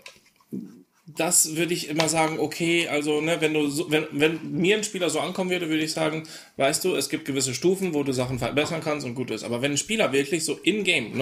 das 1.07 1.57
würde 1.57 1.75
ich 1.75 1.89
immer 1.89 2.09
sagen, 2.09 2.39
okay, 2.39 2.89
also, 2.89 3.21
ne, 3.21 3.41
wenn 3.41 3.55
du 3.55 3.69
so, 3.69 3.91
wenn, 3.91 4.07
wenn 4.13 4.53
mir 4.53 4.77
ein 4.77 4.85
Spieler 4.85 5.11
so 5.11 5.21
ankommen 5.21 5.51
würde, 5.51 5.69
würde 5.69 5.83
ich 5.83 5.93
sagen, 5.93 6.27
weißt 6.57 6.85
du, 6.85 6.95
es 6.95 7.09
gibt 7.09 7.25
gewisse 7.25 7.55
Stufen, 7.55 7.95
wo 7.95 8.03
du 8.03 8.13
Sachen 8.13 8.39
verbessern 8.39 8.81
kannst 8.83 9.07
und 9.07 9.15
gut 9.15 9.31
ist. 9.31 9.43
Aber 9.43 9.63
wenn 9.63 9.73
ein 9.73 9.79
Spieler 9.79 10.13
wirklich 10.13 10.45
so 10.45 10.55
in-game, 10.63 11.21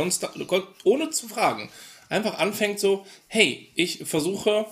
ohne 0.84 1.10
zu 1.10 1.28
fragen, 1.28 1.70
einfach 2.08 2.38
anfängt 2.38 2.80
so, 2.80 3.06
hey, 3.28 3.70
ich 3.74 4.04
versuche 4.04 4.66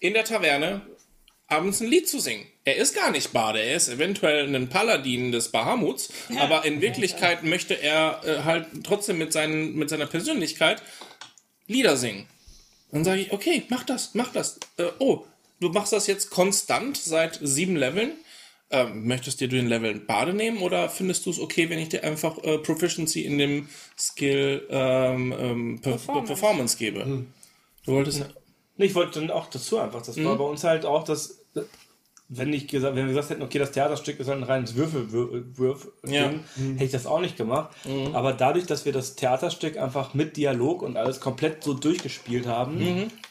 in 0.00 0.14
der 0.14 0.24
Taverne 0.24 0.82
abends 1.52 1.80
ein 1.80 1.88
Lied 1.88 2.08
zu 2.08 2.18
singen. 2.18 2.46
Er 2.64 2.76
ist 2.76 2.94
gar 2.94 3.10
nicht 3.10 3.32
Bade, 3.32 3.60
er 3.60 3.76
ist 3.76 3.88
eventuell 3.88 4.54
ein 4.54 4.68
Paladin 4.68 5.32
des 5.32 5.50
Bahamuts, 5.50 6.12
aber 6.38 6.64
in 6.64 6.80
Wirklichkeit 6.80 7.42
möchte 7.42 7.74
er 7.74 8.20
äh, 8.24 8.42
halt 8.44 8.66
trotzdem 8.84 9.18
mit, 9.18 9.32
seinen, 9.32 9.74
mit 9.74 9.88
seiner 9.90 10.06
Persönlichkeit 10.06 10.82
Lieder 11.66 11.96
singen. 11.96 12.26
Dann 12.92 13.04
sage 13.04 13.22
ich, 13.22 13.32
okay, 13.32 13.64
mach 13.68 13.84
das, 13.84 14.10
mach 14.14 14.32
das. 14.32 14.60
Äh, 14.76 14.84
oh, 14.98 15.24
du 15.60 15.70
machst 15.70 15.92
das 15.92 16.06
jetzt 16.06 16.30
konstant 16.30 16.96
seit 16.96 17.38
sieben 17.42 17.76
Leveln. 17.76 18.12
Ähm, 18.70 19.06
möchtest 19.06 19.40
dir 19.40 19.48
du 19.48 19.56
den 19.56 19.68
Level 19.68 19.94
Bade 19.94 20.32
nehmen 20.32 20.62
oder 20.62 20.88
findest 20.88 21.26
du 21.26 21.30
es 21.30 21.38
okay, 21.38 21.68
wenn 21.68 21.78
ich 21.78 21.90
dir 21.90 22.04
einfach 22.04 22.38
äh, 22.42 22.58
Proficiency 22.58 23.22
in 23.22 23.36
dem 23.36 23.68
Skill 23.98 24.66
ähm, 24.70 25.34
ähm, 25.38 25.80
per 25.82 25.92
Performance. 25.92 26.26
Performance 26.26 26.76
gebe? 26.78 27.24
Du 27.84 27.92
wolltest. 27.92 28.24
Nee, 28.76 28.86
ich 28.86 28.94
wollte 28.94 29.20
dann 29.20 29.30
auch 29.30 29.50
dazu 29.50 29.78
einfach. 29.78 30.02
Das 30.02 30.22
war 30.22 30.36
bei 30.36 30.44
uns 30.44 30.64
halt 30.64 30.86
auch 30.86 31.04
das. 31.04 31.41
Wenn, 32.34 32.50
ich 32.54 32.66
gesagt, 32.66 32.96
wenn 32.96 33.02
wir 33.04 33.12
gesagt 33.12 33.28
hätten, 33.28 33.42
okay, 33.42 33.58
das 33.58 33.72
Theaterstück 33.72 34.18
ist 34.18 34.26
halt 34.28 34.38
ein 34.38 34.44
reines 34.44 34.74
Würfelwürf, 34.74 35.88
Ja. 36.06 36.30
hätte 36.56 36.84
ich 36.84 36.90
das 36.90 37.04
auch 37.04 37.20
nicht 37.20 37.36
gemacht. 37.36 37.76
Aber 38.14 38.32
dadurch, 38.32 38.64
dass 38.64 38.86
wir 38.86 38.92
das 38.92 39.16
Theaterstück 39.16 39.76
einfach 39.76 40.14
mit 40.14 40.38
Dialog 40.38 40.80
und 40.80 40.96
alles 40.96 41.20
komplett 41.20 41.62
so 41.62 41.74
durchgespielt 41.74 42.46
haben, 42.46 42.78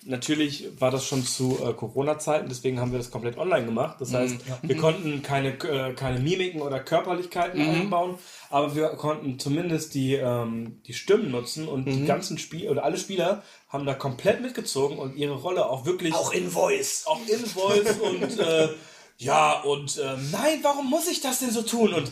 natürlich 0.06 0.68
war 0.80 0.92
das 0.92 1.04
schon 1.08 1.24
zu 1.24 1.58
äh, 1.68 1.74
Corona-Zeiten, 1.74 2.48
deswegen 2.48 2.80
haben 2.80 2.92
wir 2.92 3.00
das 3.00 3.10
komplett 3.10 3.40
online 3.40 3.66
gemacht. 3.66 3.96
Das 4.00 4.14
heißt, 4.14 4.36
wir 4.62 4.78
konnten 4.78 5.24
keine, 5.24 5.50
äh, 5.64 5.94
keine 5.94 6.20
Mimiken 6.20 6.62
oder 6.62 6.80
Körperlichkeiten 6.80 7.60
einbauen, 7.60 8.20
aber 8.52 8.76
wir 8.76 8.90
konnten 8.90 9.40
zumindest 9.40 9.94
die, 9.94 10.16
ähm, 10.16 10.82
die 10.86 10.94
Stimmen 10.94 11.32
nutzen 11.32 11.68
und 11.68 11.86
die 11.86 12.06
ganzen 12.06 12.38
Spiele 12.38 12.70
oder 12.70 12.84
alle 12.84 12.98
Spieler 12.98 13.44
haben 13.70 13.86
da 13.86 13.94
komplett 13.94 14.42
mitgezogen 14.42 15.00
und 15.00 15.16
ihre 15.16 15.36
Rolle 15.36 15.70
auch 15.70 15.86
wirklich. 15.86 16.14
Auch 16.14 16.34
in 16.34 16.52
Voice. 16.52 17.04
Auch 17.06 17.26
in 17.28 17.46
Voice 17.46 17.98
und 18.00 18.40
äh, 18.40 18.70
ja, 19.18 19.62
und 19.62 19.98
äh, 19.98 20.18
nein, 20.32 20.60
warum 20.64 20.90
muss 20.90 21.08
ich 21.08 21.22
das 21.22 21.40
denn 21.40 21.52
so 21.52 21.62
tun? 21.62 21.94
Und 21.94 22.12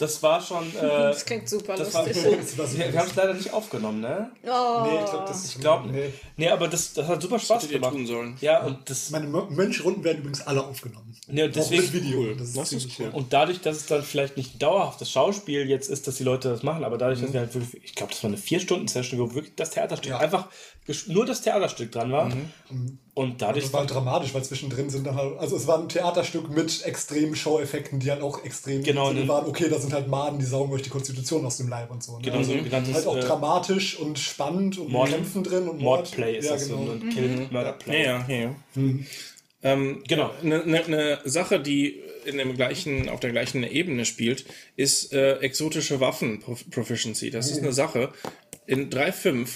das 0.00 0.22
war 0.22 0.40
schon. 0.40 0.64
Äh, 0.76 0.80
Das 0.80 1.24
klingt 1.24 1.48
super 1.48 1.76
das 1.76 1.92
war, 1.94 2.06
lustig. 2.06 2.24
Das 2.24 2.58
war 2.58 2.66
super 2.66 2.78
wir 2.84 2.92
wir 2.92 3.00
haben 3.00 3.08
es 3.08 3.14
leider 3.16 3.34
nicht 3.34 3.52
aufgenommen, 3.52 4.00
ne? 4.00 4.30
Oh. 4.44 4.82
Nee, 4.86 4.98
ich 5.04 5.10
glaube, 5.10 5.24
das 5.28 5.44
Ich 5.46 5.60
glaube, 5.60 5.88
Nee. 5.90 6.12
nee. 6.36 6.48
aber 6.48 6.68
das, 6.68 6.92
das 6.94 7.06
hat 7.06 7.20
super 7.22 7.38
Spaß 7.38 7.64
ihr 7.64 7.78
gemacht. 7.78 7.92
tun 7.92 8.06
sollen. 8.06 8.36
Ja, 8.40 8.62
und 8.64 8.88
das. 8.88 9.10
Meine 9.10 9.26
Mö- 9.26 9.48
Mönchrunden 9.50 10.02
werden 10.04 10.18
übrigens 10.18 10.40
alle 10.46 10.64
aufgenommen. 10.64 11.14
Nee, 11.28 11.44
und 11.44 11.54
deswegen- 11.56 11.82
Auch 11.86 11.92
mit 11.92 12.02
Video. 12.04 12.34
Das 12.34 12.48
ist, 12.48 12.56
Das 12.56 12.72
ist 12.72 12.80
ziemlich 12.80 13.00
cool. 13.00 13.10
Und 13.12 13.32
dadurch, 13.32 13.60
dass 13.60 13.76
es 13.76 13.86
dann 13.86 14.02
vielleicht 14.02 14.36
nicht 14.36 14.60
dauerhaftes 14.62 15.10
Schauspiel 15.10 15.68
jetzt 15.68 15.88
ist, 15.90 16.06
dass 16.06 16.16
die 16.16 16.24
Leute 16.24 16.48
das 16.48 16.62
machen, 16.62 16.82
aber 16.84 16.98
dadurch, 16.98 17.20
dass 17.20 17.32
wir 17.32 17.40
halt 17.40 17.54
wirklich, 17.54 17.84
ich 17.84 17.94
glaube, 17.94 18.12
das 18.12 18.22
war 18.22 18.28
eine 18.28 18.36
vier-Stunden-Session, 18.38 19.20
wo 19.20 19.34
wirklich 19.34 19.54
das 19.56 19.70
Theaterstück, 19.70 20.12
einfach 20.14 20.48
gesch- 20.88 21.10
nur 21.12 21.26
das 21.26 21.42
Theaterstück 21.42 21.92
dran 21.92 22.10
war. 22.12 22.30
Und 23.14 23.42
dadurch 23.42 23.64
Das 23.64 23.72
war 23.72 23.86
dramatisch, 23.86 24.32
weil 24.34 24.44
zwischendrin 24.44 24.88
sind 24.88 25.06
dann 25.06 25.16
halt, 25.16 25.38
also 25.38 25.56
es 25.56 25.66
war 25.66 25.80
ein 25.80 25.88
Theaterstück 25.88 26.48
mit 26.48 26.84
extremen 26.84 27.34
Show-Effekten, 27.34 27.98
die 27.98 28.10
halt 28.10 28.22
auch 28.22 28.44
extrem 28.44 28.82
Genau, 28.84 29.12
ne? 29.12 29.26
waren, 29.26 29.46
okay, 29.46 29.68
da 29.68 29.78
sind 29.78 29.92
halt 29.92 30.08
Maden, 30.08 30.38
die 30.38 30.44
saugen 30.44 30.72
euch 30.72 30.82
die 30.82 30.90
Konstitution 30.90 31.44
aus 31.44 31.56
dem 31.56 31.68
Leib 31.68 31.90
und 31.90 32.02
so. 32.02 32.16
Ne? 32.16 32.22
Genau, 32.22 32.42
so 32.42 32.52
ein 32.52 32.70
ganzes, 32.70 32.94
halt 32.94 33.06
auch 33.06 33.16
äh, 33.16 33.20
dramatisch 33.20 33.98
und 33.98 34.18
spannend 34.18 34.78
und 34.78 34.90
Mord- 34.90 35.10
Kämpfen 35.10 35.42
drin 35.42 35.68
und 35.68 35.80
Mord. 35.80 36.00
Mordplay 36.00 36.38
ist 36.38 36.46
ja, 36.46 36.52
das 36.52 36.68
genau. 36.68 36.86
so 36.86 36.92
ein 36.92 37.08
Kill 37.10 37.48
Murderplay. 37.50 38.04
Ja, 38.04 38.24
ja, 38.28 38.36
ja. 38.36 38.54
Ähm, 39.62 40.02
Genau. 40.06 40.30
Eine 40.42 40.64
ne, 40.66 40.82
ne 40.86 41.18
Sache, 41.24 41.60
die 41.60 42.00
in 42.24 42.38
dem 42.38 42.54
gleichen, 42.54 43.08
auf 43.08 43.20
der 43.20 43.30
gleichen 43.32 43.64
Ebene 43.64 44.04
spielt, 44.04 44.44
ist 44.76 45.12
äh, 45.12 45.38
exotische 45.38 46.00
Waffen-Proficiency. 46.00 47.30
Das 47.30 47.50
ist 47.50 47.58
eine 47.58 47.72
Sache. 47.72 48.12
In 48.66 48.90
3.5 48.90 49.48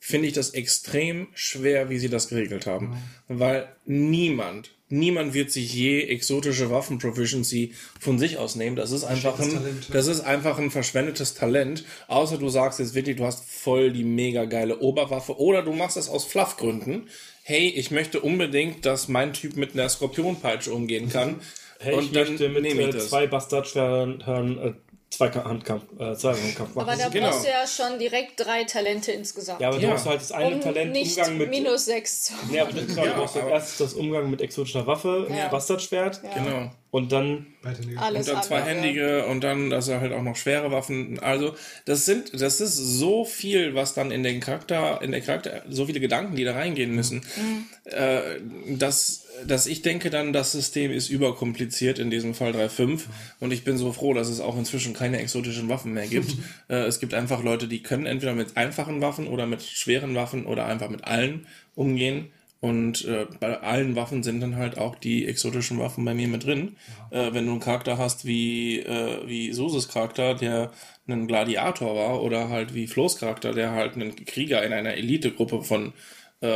finde 0.00 0.28
ich 0.28 0.34
das 0.34 0.50
extrem 0.50 1.28
schwer, 1.34 1.90
wie 1.90 1.98
sie 1.98 2.08
das 2.08 2.28
geregelt 2.28 2.66
haben. 2.66 2.96
Weil 3.28 3.68
niemand, 3.84 4.70
niemand 4.88 5.34
wird 5.34 5.52
sich 5.52 5.72
je 5.74 6.04
exotische 6.04 6.70
Waffen-Proficiency 6.70 7.74
von 8.00 8.18
sich 8.18 8.38
aus 8.38 8.56
nehmen. 8.56 8.76
Das 8.76 8.92
ist 8.92 9.04
einfach 9.04 9.38
ein, 9.38 9.52
Talent, 9.52 9.88
ja. 9.88 9.94
das 9.94 10.06
ist 10.06 10.22
einfach 10.22 10.58
ein 10.58 10.70
verschwendetes 10.70 11.34
Talent. 11.34 11.84
Außer 12.08 12.38
du 12.38 12.48
sagst 12.48 12.78
jetzt 12.78 12.94
wirklich, 12.94 13.16
du 13.16 13.26
hast 13.26 13.44
voll 13.44 13.92
die 13.92 14.02
mega 14.02 14.46
geile 14.46 14.78
Oberwaffe 14.78 15.38
oder 15.38 15.62
du 15.62 15.72
machst 15.72 15.98
das 15.98 16.08
aus 16.08 16.24
Fluffgründen. 16.24 17.08
Hey, 17.42 17.68
ich 17.68 17.90
möchte 17.90 18.20
unbedingt, 18.20 18.86
dass 18.86 19.08
mein 19.08 19.34
Typ 19.34 19.56
mit 19.56 19.74
einer 19.74 19.88
Skorpionpeitsche 19.88 20.72
umgehen 20.72 21.10
kann. 21.10 21.40
Hey, 21.78 21.98
ich 22.00 22.12
möchte 22.12 22.48
mit 22.48 22.62
nehme 22.62 22.88
ich 22.88 22.94
äh, 22.94 22.98
zwei 22.98 23.26
Bastardschweren 23.26 24.20
äh, 24.58 24.72
zwei 25.10 25.28
Handkampf, 25.30 25.82
äh, 25.98 26.14
zwei 26.14 26.32
Handkampf 26.34 26.74
machen. 26.74 26.88
Aber 26.88 26.96
da 26.96 27.08
Genau. 27.08 27.28
brauchst 27.30 27.44
du 27.44 27.48
ja 27.50 27.66
schon 27.66 27.98
direkt 27.98 28.32
drei 28.38 28.64
Talente 28.64 29.12
insgesamt. 29.12 29.60
ja, 29.60 29.68
aber 29.68 29.78
du 29.78 29.86
Ja. 29.86 29.92
hast 29.92 30.06
halt 30.06 30.20
das 30.20 30.32
eine 30.32 30.54
um 30.54 30.60
Talent 30.60 30.92
nicht 30.92 31.16
Umgang 31.18 31.36
mit 31.38 31.50
minus 31.50 31.84
sechs 31.86 32.22
zu 32.24 32.32
Ja, 32.52 32.62
aber 32.62 32.72
das, 32.72 32.86
genau, 32.86 33.04
du 33.04 33.12
brauchst 33.14 33.36
aber- 33.36 33.50
erst 33.50 33.80
das 33.80 33.94
Umgang 33.94 34.30
mit 34.30 34.40
exotischer 34.40 34.86
Waffe, 34.86 35.26
Ja. 35.30 35.48
Bastardschwert 35.48 36.20
Genau. 36.34 36.70
Und 36.90 37.12
dann 37.12 37.46
Und 37.62 37.78
dann 37.96 37.98
andere. 37.98 38.40
zweihändige 38.40 39.26
und 39.26 39.44
dann, 39.44 39.70
dass 39.70 39.86
er 39.88 40.00
halt 40.00 40.12
auch 40.12 40.22
noch 40.22 40.34
schwere 40.34 40.72
Waffen. 40.72 41.20
Also, 41.20 41.54
das 41.84 42.04
sind, 42.04 42.40
das 42.40 42.60
ist 42.60 42.74
so 42.74 43.24
viel, 43.24 43.74
was 43.74 43.94
dann 43.94 44.10
in 44.10 44.22
den 44.22 44.40
Charakter, 44.40 45.00
in 45.02 45.12
der 45.12 45.20
Charakter, 45.20 45.62
so 45.68 45.86
viele 45.86 46.00
Gedanken, 46.00 46.34
die 46.34 46.44
da 46.44 46.54
reingehen 46.54 46.92
müssen, 46.94 47.22
äh, 47.84 48.20
dass, 48.76 49.26
dass 49.46 49.66
ich 49.66 49.82
denke 49.82 50.10
dann, 50.10 50.32
das 50.32 50.50
System 50.52 50.90
ist 50.90 51.10
überkompliziert 51.10 52.00
in 52.00 52.10
diesem 52.10 52.34
Fall 52.34 52.52
3.5 52.52 53.02
und 53.38 53.52
ich 53.52 53.62
bin 53.62 53.76
so 53.78 53.92
froh, 53.92 54.12
dass 54.12 54.28
es 54.28 54.40
auch 54.40 54.58
inzwischen 54.58 54.92
keine 54.92 55.20
exotischen 55.20 55.68
Waffen 55.68 55.92
mehr 55.92 56.08
gibt. 56.08 56.32
äh, 56.68 56.84
es 56.86 56.98
gibt 56.98 57.14
einfach 57.14 57.44
Leute, 57.44 57.68
die 57.68 57.82
können 57.84 58.06
entweder 58.06 58.34
mit 58.34 58.56
einfachen 58.56 59.00
Waffen 59.00 59.28
oder 59.28 59.46
mit 59.46 59.62
schweren 59.62 60.16
Waffen 60.16 60.44
oder 60.44 60.66
einfach 60.66 60.88
mit 60.88 61.04
allen 61.04 61.46
umgehen. 61.76 62.30
Und 62.60 63.06
äh, 63.06 63.26
bei 63.40 63.58
allen 63.60 63.96
Waffen 63.96 64.22
sind 64.22 64.40
dann 64.40 64.56
halt 64.56 64.76
auch 64.76 64.94
die 64.96 65.26
exotischen 65.26 65.78
Waffen 65.78 66.04
bei 66.04 66.12
mir 66.12 66.28
mit 66.28 66.44
drin. 66.44 66.76
Äh, 67.10 67.32
wenn 67.32 67.46
du 67.46 67.52
einen 67.52 67.60
Charakter 67.60 67.96
hast 67.96 68.26
wie, 68.26 68.80
äh, 68.80 69.26
wie 69.26 69.52
Suses 69.52 69.88
Charakter, 69.88 70.34
der 70.34 70.70
ein 71.08 71.26
Gladiator 71.26 71.96
war, 71.96 72.22
oder 72.22 72.50
halt 72.50 72.74
wie 72.74 72.86
Flo's 72.86 73.16
Charakter, 73.18 73.52
der 73.52 73.72
halt 73.72 73.96
ein 73.96 74.14
Krieger 74.26 74.62
in 74.62 74.72
einer 74.74 74.94
Elitegruppe 74.94 75.62
von 75.62 75.94
äh, 76.42 76.48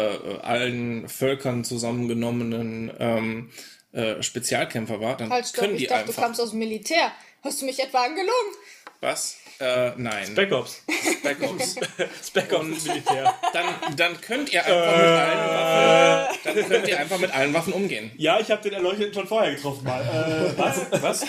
allen 0.42 1.08
Völkern 1.08 1.64
zusammengenommenen 1.64 2.92
ähm, 2.98 3.50
äh, 3.92 4.22
Spezialkämpfer 4.22 5.00
war, 5.00 5.16
dann 5.16 5.30
Halt, 5.30 5.46
stopp, 5.46 5.60
können 5.64 5.74
ich 5.74 5.82
die 5.82 5.86
dachte, 5.86 6.04
du 6.04 6.08
einfach. 6.10 6.22
kamst 6.22 6.40
aus 6.40 6.50
dem 6.50 6.58
Militär. 6.58 7.12
Hast 7.42 7.62
du 7.62 7.66
mich 7.66 7.80
etwa 7.82 8.02
angelogen? 8.04 8.32
Was? 9.00 9.38
Äh, 9.60 9.92
nein. 9.96 10.26
Spec 10.26 10.52
Ops. 10.52 10.82
Spec 11.18 11.42
Ops. 11.42 11.76
Spec 12.26 12.52
Ops 12.52 12.84
Militär. 12.86 13.34
dann, 13.52 13.64
dann 13.96 14.20
könnt 14.20 14.52
ihr 14.52 14.64
einfach 14.64 14.96
mit 14.96 15.06
allen 15.06 15.48
Waffen, 15.48 16.40
dann 16.44 16.68
könnt 16.68 16.88
ihr 16.88 16.98
einfach 16.98 17.18
mit 17.18 17.34
allen 17.34 17.54
Waffen 17.54 17.72
umgehen. 17.72 18.10
Ja, 18.16 18.40
ich 18.40 18.50
habe 18.50 18.62
den 18.62 18.72
Erleuchteten 18.74 19.14
schon 19.14 19.26
vorher 19.26 19.54
getroffen 19.54 19.84
mal. 19.84 20.00
Äh, 20.02 20.58
was? 20.58 20.86
Was? 21.02 21.24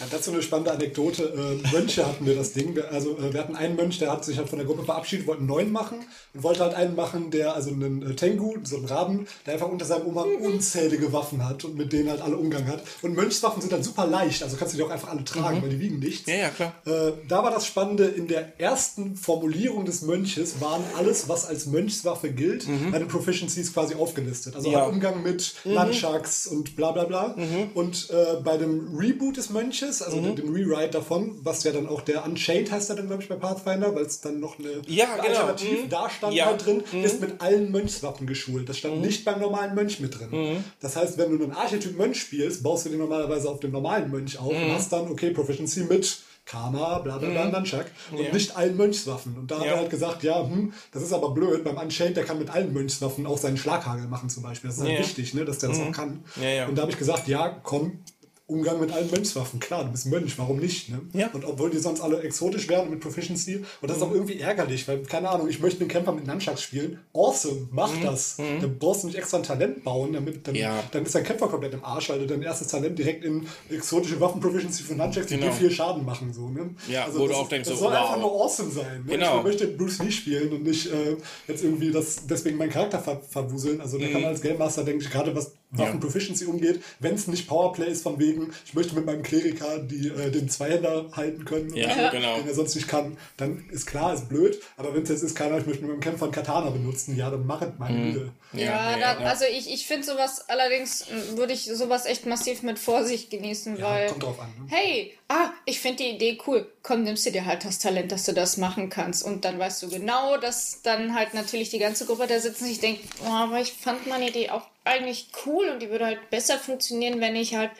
Ja, 0.00 0.06
dazu 0.10 0.32
eine 0.32 0.42
spannende 0.42 0.72
Anekdote. 0.72 1.22
Äh, 1.64 1.72
Mönche 1.72 2.06
hatten 2.06 2.26
wir 2.26 2.34
das 2.34 2.52
Ding. 2.52 2.74
Wir, 2.74 2.90
also 2.92 3.16
äh, 3.18 3.32
wir 3.32 3.40
hatten 3.40 3.54
einen 3.54 3.76
Mönch, 3.76 3.98
der 3.98 4.10
hat 4.10 4.24
sich 4.24 4.38
halt 4.38 4.48
von 4.48 4.58
der 4.58 4.66
Gruppe 4.66 4.84
verabschiedet, 4.84 5.26
wollte 5.26 5.40
einen 5.40 5.48
neuen 5.48 5.70
machen 5.72 5.98
und 6.34 6.42
wollte 6.42 6.60
halt 6.64 6.74
einen 6.74 6.96
machen, 6.96 7.30
der, 7.30 7.54
also 7.54 7.70
einen 7.70 8.02
äh, 8.10 8.14
Tengu, 8.16 8.54
so 8.64 8.76
einen 8.76 8.86
Raben, 8.86 9.26
der 9.46 9.54
einfach 9.54 9.68
unter 9.68 9.84
seinem 9.84 10.06
Umhang 10.06 10.34
unzählige 10.40 11.12
Waffen 11.12 11.46
hat 11.46 11.64
und 11.64 11.76
mit 11.76 11.92
denen 11.92 12.10
halt 12.10 12.20
alle 12.22 12.36
Umgang 12.36 12.66
hat. 12.66 12.82
Und 13.02 13.14
Mönchswaffen 13.14 13.62
sind 13.62 13.72
halt 13.72 13.84
super 13.84 14.06
leicht, 14.06 14.42
also 14.42 14.56
kannst 14.56 14.74
du 14.74 14.78
die 14.78 14.82
auch 14.82 14.90
einfach 14.90 15.08
alle 15.10 15.22
tragen, 15.24 15.62
weil 15.62 15.70
die 15.70 15.78
wiegen 15.80 16.00
nichts. 16.00 16.28
Ja, 16.28 16.36
ja, 16.36 16.48
klar. 16.50 16.74
Äh, 16.86 17.12
da 17.28 17.42
war 17.44 17.50
das 17.52 17.66
Spannende, 17.66 18.04
in 18.06 18.26
der 18.26 18.60
ersten 18.60 19.16
Formulierung 19.16 19.84
des 19.84 20.02
Mönches 20.02 20.60
waren 20.60 20.82
alles, 20.98 21.28
was 21.28 21.46
als 21.46 21.66
Mönchswaffe 21.66 22.30
gilt, 22.30 22.66
meine 22.90 23.06
Proficiencies 23.06 23.72
quasi 23.72 23.94
aufgelistet. 23.94 24.56
Also 24.56 24.70
Ja. 24.72 24.80
halt 24.82 24.92
Umgang 24.92 25.22
mit 25.22 25.54
Nunchucks 25.64 26.46
und 26.46 26.74
bla 26.76 26.90
bla 26.92 27.04
bla. 27.04 27.36
Und 27.74 28.10
äh, 28.10 28.40
bei 28.42 28.56
dem 28.56 28.96
Reboot 28.96 29.36
des 29.36 29.50
Mönches, 29.50 29.83
also 30.02 30.20
dem, 30.20 30.36
dem 30.36 30.52
Rewrite 30.52 30.90
davon, 30.90 31.38
was 31.42 31.62
ja 31.64 31.72
dann 31.72 31.88
auch 31.88 32.00
der 32.02 32.24
Unchained 32.24 32.70
heißt 32.70 32.90
er 32.90 32.96
dann, 32.96 33.06
glaube 33.08 33.22
ich, 33.22 33.28
bei 33.28 33.36
Pathfinder, 33.36 33.94
weil 33.94 34.04
es 34.04 34.20
dann 34.20 34.40
noch 34.40 34.58
eine 34.58 34.82
Ja, 34.86 35.06
genau. 35.16 35.28
Alternativ 35.28 35.84
Mhm. 35.84 35.88
da 35.90 36.10
stand 36.10 36.34
Ja. 36.34 36.46
halt 36.46 36.64
drin, 36.64 36.82
ist 37.02 37.20
mit 37.20 37.40
allen 37.40 37.70
Mönchswaffen 37.70 38.26
geschult. 38.26 38.68
Das 38.68 38.78
stand 38.78 39.00
nicht 39.00 39.24
beim 39.24 39.40
normalen 39.40 39.74
Mönch 39.74 40.00
mit 40.00 40.18
drin. 40.18 40.64
Das 40.80 40.96
heißt, 40.96 41.18
wenn 41.18 41.36
du 41.38 41.44
einen 41.44 41.52
Archetyp 41.52 41.96
Mönch 41.98 42.20
spielst, 42.20 42.62
baust 42.62 42.86
du 42.86 42.90
den 42.90 42.98
normalerweise 42.98 43.48
auf 43.48 43.60
dem 43.60 43.72
normalen 43.72 44.10
Mönch 44.10 44.38
auf 44.38 44.52
und 44.52 44.72
hast 44.72 44.92
dann, 44.92 45.10
okay, 45.10 45.30
Proficiency 45.30 45.80
mit 45.84 46.18
Karma, 46.46 46.98
bla 46.98 47.16
bla 47.16 47.30
bla, 47.30 47.46
Nunchuck 47.48 47.86
und 48.12 48.30
nicht 48.34 48.54
allen 48.54 48.76
Mönchswaffen. 48.76 49.34
Und 49.38 49.50
da 49.50 49.60
hat 49.60 49.64
Ja. 49.66 49.72
er 49.72 49.78
halt 49.78 49.88
gesagt, 49.90 50.22
ja, 50.22 50.46
hm, 50.46 50.74
das 50.92 51.02
ist 51.02 51.14
aber 51.14 51.30
blöd. 51.30 51.64
Beim 51.64 51.78
Unchained, 51.78 52.18
der 52.18 52.24
kann 52.24 52.38
mit 52.38 52.50
allen 52.50 52.70
Mönchswaffen 52.74 53.26
auch 53.26 53.38
seinen 53.38 53.56
Schlaghagel 53.56 54.08
machen 54.08 54.28
zum 54.28 54.42
Beispiel. 54.42 54.68
Das 54.68 54.76
ist 54.76 54.84
halt 54.84 54.92
Ja. 54.92 54.98
wichtig, 54.98 55.32
ne, 55.32 55.46
dass 55.46 55.58
der 55.60 55.70
das 55.70 55.80
auch 55.80 55.90
kann. 55.92 56.22
Ja, 56.36 56.48
ja. 56.48 56.66
Und 56.68 56.76
da 56.76 56.82
habe 56.82 56.92
ich 56.92 56.98
gesagt, 56.98 57.28
ja, 57.28 57.48
komm, 57.62 58.00
Umgang 58.46 58.78
mit 58.78 58.92
allen 58.92 59.10
Mönchswaffen. 59.10 59.58
Klar, 59.58 59.84
du 59.84 59.90
bist 59.92 60.04
Mönch, 60.04 60.38
warum 60.38 60.58
nicht? 60.58 60.90
Ne? 60.90 61.00
Ja. 61.14 61.30
Und 61.32 61.46
obwohl 61.46 61.70
die 61.70 61.78
sonst 61.78 62.02
alle 62.02 62.20
exotisch 62.20 62.68
wären 62.68 62.82
und 62.84 62.90
mit 62.90 63.00
Proficiency. 63.00 63.64
Und 63.80 63.88
das 63.90 63.96
ist 63.96 64.02
auch 64.02 64.10
Mhm. 64.10 64.16
irgendwie 64.16 64.38
ärgerlich, 64.38 64.86
weil, 64.86 65.02
keine 65.04 65.30
Ahnung, 65.30 65.48
ich 65.48 65.60
möchte 65.60 65.80
einen 65.80 65.88
Kämpfer 65.88 66.12
mit 66.12 66.26
Nunchucks 66.26 66.60
spielen. 66.60 66.98
Awesome, 67.14 67.68
mach 67.70 67.90
das. 68.02 68.36
Dann 68.36 68.78
brauchst 68.78 69.02
du 69.02 69.06
nicht 69.06 69.16
extra 69.16 69.38
ein 69.38 69.44
Talent 69.44 69.82
bauen, 69.82 70.12
damit 70.12 70.46
dann, 70.46 70.54
Mhm. 70.54 70.60
Ja. 70.60 70.84
dann 70.92 71.06
ist 71.06 71.14
dein 71.14 71.24
Kämpfer 71.24 71.48
komplett 71.48 71.72
im 71.72 71.82
Arsch, 71.84 72.10
weil 72.10 72.18
du 72.18 72.26
dein 72.26 72.42
erstes 72.42 72.68
Talent 72.68 72.98
direkt 72.98 73.24
in 73.24 73.46
exotische 73.70 74.20
Waffen-Proficiency 74.20 74.82
von 74.82 74.98
Nunchucks, 74.98 75.26
die 75.28 75.36
Genau. 75.36 75.46
dir 75.46 75.52
viel 75.52 75.70
Schaden 75.70 76.04
machen. 76.04 76.34
So, 76.34 76.50
ne? 76.50 76.74
Ja, 76.86 77.06
wo 77.14 77.26
du 77.26 77.32
auch 77.32 77.44
ist- 77.44 77.52
denkst, 77.52 77.68
das 77.70 77.78
so, 77.78 77.84
soll 77.86 77.94
wow. 77.94 78.00
einfach 78.02 78.20
nur 78.20 78.30
awesome 78.44 78.70
sein. 78.70 79.04
Ne? 79.06 79.12
Genau. 79.12 79.38
Ich 79.38 79.44
möchte 79.44 79.68
Bruce 79.68 80.00
Lee 80.00 80.10
spielen 80.10 80.52
und 80.52 80.64
nicht 80.64 80.86
äh, 80.92 81.16
jetzt 81.48 81.64
irgendwie 81.64 81.90
das, 81.90 82.26
deswegen 82.28 82.58
meinen 82.58 82.70
Charakter 82.70 82.98
ver 82.98 83.22
verwuseln. 83.26 83.80
Also 83.80 83.96
da 83.96 84.04
kann 84.04 84.16
Mhm. 84.16 84.20
man 84.20 84.30
als 84.32 84.42
Game 84.42 84.58
Master, 84.58 84.84
denke 84.84 85.02
ich, 85.02 85.10
gerade 85.10 85.34
was 85.34 85.52
Waffen-Proficiency 85.78 86.46
umgeht, 86.46 86.82
wenn 87.00 87.14
es 87.14 87.26
nicht 87.26 87.46
Powerplay 87.48 87.90
ist 87.90 88.02
von 88.02 88.18
wegen, 88.18 88.52
ich 88.66 88.74
möchte 88.74 88.94
mit 88.94 89.06
meinem 89.06 89.22
Kleriker 89.22 89.78
die, 89.78 90.08
äh, 90.08 90.30
den 90.30 90.48
Zweihänder 90.48 91.06
halten 91.12 91.44
können, 91.44 91.74
Ja, 91.74 91.86
oder 91.86 91.94
so, 92.06 92.10
genau. 92.16 92.36
den 92.36 92.48
er 92.48 92.54
sonst 92.54 92.74
nicht 92.74 92.88
kann, 92.88 93.16
dann 93.36 93.64
ist 93.70 93.86
klar, 93.86 94.14
ist 94.14 94.28
blöd. 94.28 94.60
Aber 94.76 94.94
wenn 94.94 95.02
es 95.02 95.08
jetzt 95.08 95.22
ist, 95.22 95.34
keiner, 95.34 95.58
ich 95.58 95.66
möchte 95.66 95.82
mit 95.82 95.90
meinem 95.92 96.00
Kämpfer 96.00 96.24
einen 96.24 96.32
Katana 96.32 96.70
benutzen, 96.70 97.16
ja, 97.16 97.30
dann 97.30 97.46
machet 97.46 97.78
meine 97.78 97.94
Mhm. 97.98 98.12
Güte. 98.12 98.32
Ja, 98.52 98.96
da, 98.98 99.16
also 99.24 99.44
ich, 99.50 99.72
ich 99.72 99.86
finde 99.86 100.06
sowas, 100.06 100.48
allerdings 100.48 101.06
würde 101.34 101.52
ich 101.52 101.64
sowas 101.64 102.06
echt 102.06 102.24
massiv 102.26 102.62
mit 102.62 102.78
Vorsicht 102.78 103.30
genießen, 103.30 103.80
weil. 103.82 104.08
kommt 104.08 104.22
drauf 104.22 104.38
an, 104.40 104.48
ne? 104.58 104.66
Hey, 104.68 105.18
ah, 105.28 105.50
ich 105.64 105.80
finde 105.80 106.04
die 106.04 106.10
Idee 106.10 106.38
cool. 106.46 106.70
Komm, 106.82 107.02
nimmst 107.02 107.26
du 107.26 107.32
dir 107.32 107.46
halt 107.46 107.64
das 107.64 107.78
Talent, 107.80 108.12
dass 108.12 108.24
du 108.24 108.32
das 108.32 108.56
machen 108.56 108.90
kannst. 108.90 109.24
Und 109.24 109.44
dann 109.44 109.58
weißt 109.58 109.82
du 109.82 109.88
genau, 109.88 110.36
dass 110.36 110.82
dann 110.82 111.14
halt 111.16 111.34
natürlich 111.34 111.70
die 111.70 111.78
ganze 111.80 112.06
Gruppe 112.06 112.26
da 112.28 112.38
sitzt 112.38 112.60
und 112.62 112.68
sich 112.68 112.78
denkt, 112.80 113.00
oh, 113.24 113.28
aber 113.32 113.60
ich 113.60 113.72
fand 113.72 114.06
meine 114.06 114.28
Idee 114.28 114.50
auch 114.50 114.66
eigentlich 114.84 115.28
cool 115.46 115.68
und 115.68 115.80
die 115.80 115.90
würde 115.90 116.06
halt 116.06 116.30
besser 116.30 116.58
funktionieren, 116.58 117.20
wenn 117.20 117.36
ich 117.36 117.54
halt 117.54 117.70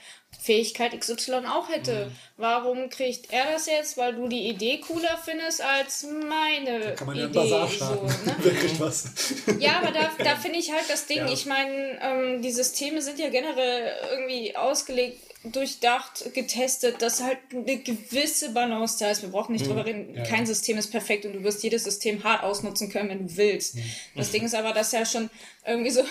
Fähigkeit 0.41 0.99
XY 0.99 1.47
auch 1.47 1.69
hätte. 1.69 2.11
Warum 2.37 2.91
kriegt 2.91 3.33
er 3.33 3.53
das 3.53 3.67
jetzt? 3.67 3.97
Weil 3.97 4.15
du 4.15 4.29
die 4.29 4.49
Idee 4.49 4.79
cooler 4.81 5.19
findest 5.25 5.63
als 5.63 6.07
meine 6.29 6.95
Kann 6.95 7.07
man 7.07 7.17
ja 7.17 7.27
Idee. 7.27 7.39
Bazar 7.39 7.69
so, 7.69 8.03
ne? 8.03 8.37
Kriegt 8.61 8.81
was? 8.81 9.13
Ja, 9.59 9.79
aber 9.79 9.93
da, 9.93 10.11
da 10.23 10.37
finde 10.37 10.59
ich 10.59 10.73
halt 10.73 10.85
das 10.89 11.07
Ding. 11.07 11.27
Ich 11.29 11.47
meine, 11.47 11.99
ähm, 12.03 12.43
die 12.43 12.51
Systeme 12.51 13.01
sind 13.01 13.19
ja 13.19 13.29
generell 13.29 13.93
irgendwie 14.11 14.57
ausgelegt, 14.57 15.21
durchdacht, 15.45 16.33
getestet, 16.33 17.03
dass 17.03 17.23
halt 17.23 17.39
eine 17.53 17.77
gewisse 17.77 18.51
Balance 18.53 18.97
da 18.99 19.11
ist. 19.11 19.23
Wir 19.23 19.29
brauchen 19.29 19.53
nicht 19.53 19.67
drüber 19.67 19.85
reden. 19.85 20.15
Kein 20.25 20.47
System 20.47 20.79
ist 20.79 20.91
perfekt 20.91 21.27
und 21.27 21.35
du 21.35 21.45
wirst 21.45 21.63
jedes 21.63 21.85
System 21.85 22.25
hart 22.25 22.43
ausnutzen 22.43 22.91
können, 22.91 23.11
wenn 23.11 23.29
du 23.29 23.37
willst. 23.37 23.77
Das 24.17 24.31
Ding 24.31 24.45
ist 24.45 24.55
aber, 24.55 24.73
dass 24.73 24.93
ja 24.93 25.05
schon 25.05 25.29
irgendwie 25.67 25.91
so 25.91 26.03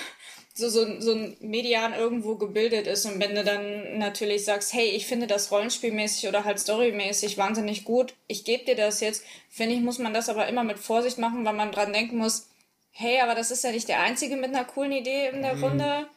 so, 0.55 0.69
so, 0.69 0.99
so 0.99 1.13
ein 1.13 1.35
Median 1.39 1.93
irgendwo 1.93 2.35
gebildet 2.35 2.85
ist 2.85 3.05
und 3.05 3.19
wenn 3.19 3.33
du 3.33 3.43
dann 3.43 3.97
natürlich 3.97 4.45
sagst, 4.45 4.73
hey, 4.73 4.87
ich 4.89 5.07
finde 5.07 5.25
das 5.25 5.51
rollenspielmäßig 5.51 6.29
oder 6.29 6.45
halt 6.45 6.59
storymäßig 6.59 7.37
wahnsinnig 7.37 7.85
gut, 7.85 8.13
ich 8.27 8.45
gebe 8.45 8.63
dir 8.63 8.75
das 8.75 8.99
jetzt, 9.01 9.23
finde 9.49 9.75
ich, 9.75 9.81
muss 9.81 9.97
man 9.97 10.13
das 10.13 10.29
aber 10.29 10.47
immer 10.47 10.63
mit 10.63 10.77
Vorsicht 10.77 11.17
machen, 11.17 11.43
weil 11.43 11.53
man 11.53 11.71
dran 11.71 11.91
denken 11.91 12.17
muss, 12.17 12.49
hey, 12.91 13.19
aber 13.21 13.33
das 13.33 13.49
ist 13.49 13.63
ja 13.63 13.71
nicht 13.71 13.87
der 13.87 14.01
Einzige 14.01 14.35
mit 14.35 14.49
einer 14.49 14.65
coolen 14.65 14.91
Idee 14.91 15.29
in 15.29 15.41
der 15.41 15.59
Runde. 15.59 16.07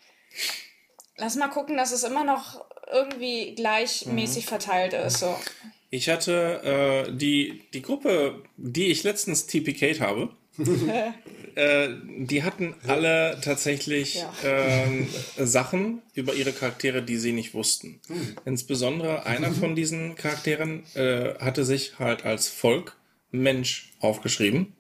Lass 1.17 1.37
mal 1.37 1.49
gucken, 1.49 1.79
dass 1.79 1.93
es 1.93 2.05
immer 2.05 2.25
noch 2.25 2.63
irgendwie 2.93 3.55
gleichmäßig 3.55 4.45
verteilt 4.45 4.93
ist. 4.93 5.21
So. 5.21 5.35
Ich 5.89 6.11
hatte 6.11 7.07
äh, 7.09 7.17
die, 7.17 7.63
die 7.73 7.81
Gruppe, 7.81 8.43
die 8.59 8.89
ich 8.89 9.03
letztens 9.03 9.47
TPK'd 9.47 10.01
habe, 10.01 10.29
äh, 11.57 11.89
die 12.19 12.43
hatten 12.45 12.75
alle 12.87 13.39
tatsächlich 13.43 14.17
Ja. 14.17 14.33
ähm, 14.45 15.09
Sachen 15.39 16.03
über 16.15 16.35
ihre 16.35 16.53
Charaktere, 16.53 17.03
die 17.03 17.17
sie 17.17 17.33
nicht 17.33 17.55
wussten. 17.55 18.01
Insbesondere 18.45 19.27
einer 19.27 19.53
von 19.53 19.75
diesen 19.75 20.15
Charakteren 20.15 20.85
äh, 20.95 21.35
hatte 21.39 21.65
sich 21.65 21.99
halt 21.99 22.25
als 22.25 22.49
Volk 22.49 22.97
Mensch 23.33 23.93
aufgeschrieben, 24.01 24.75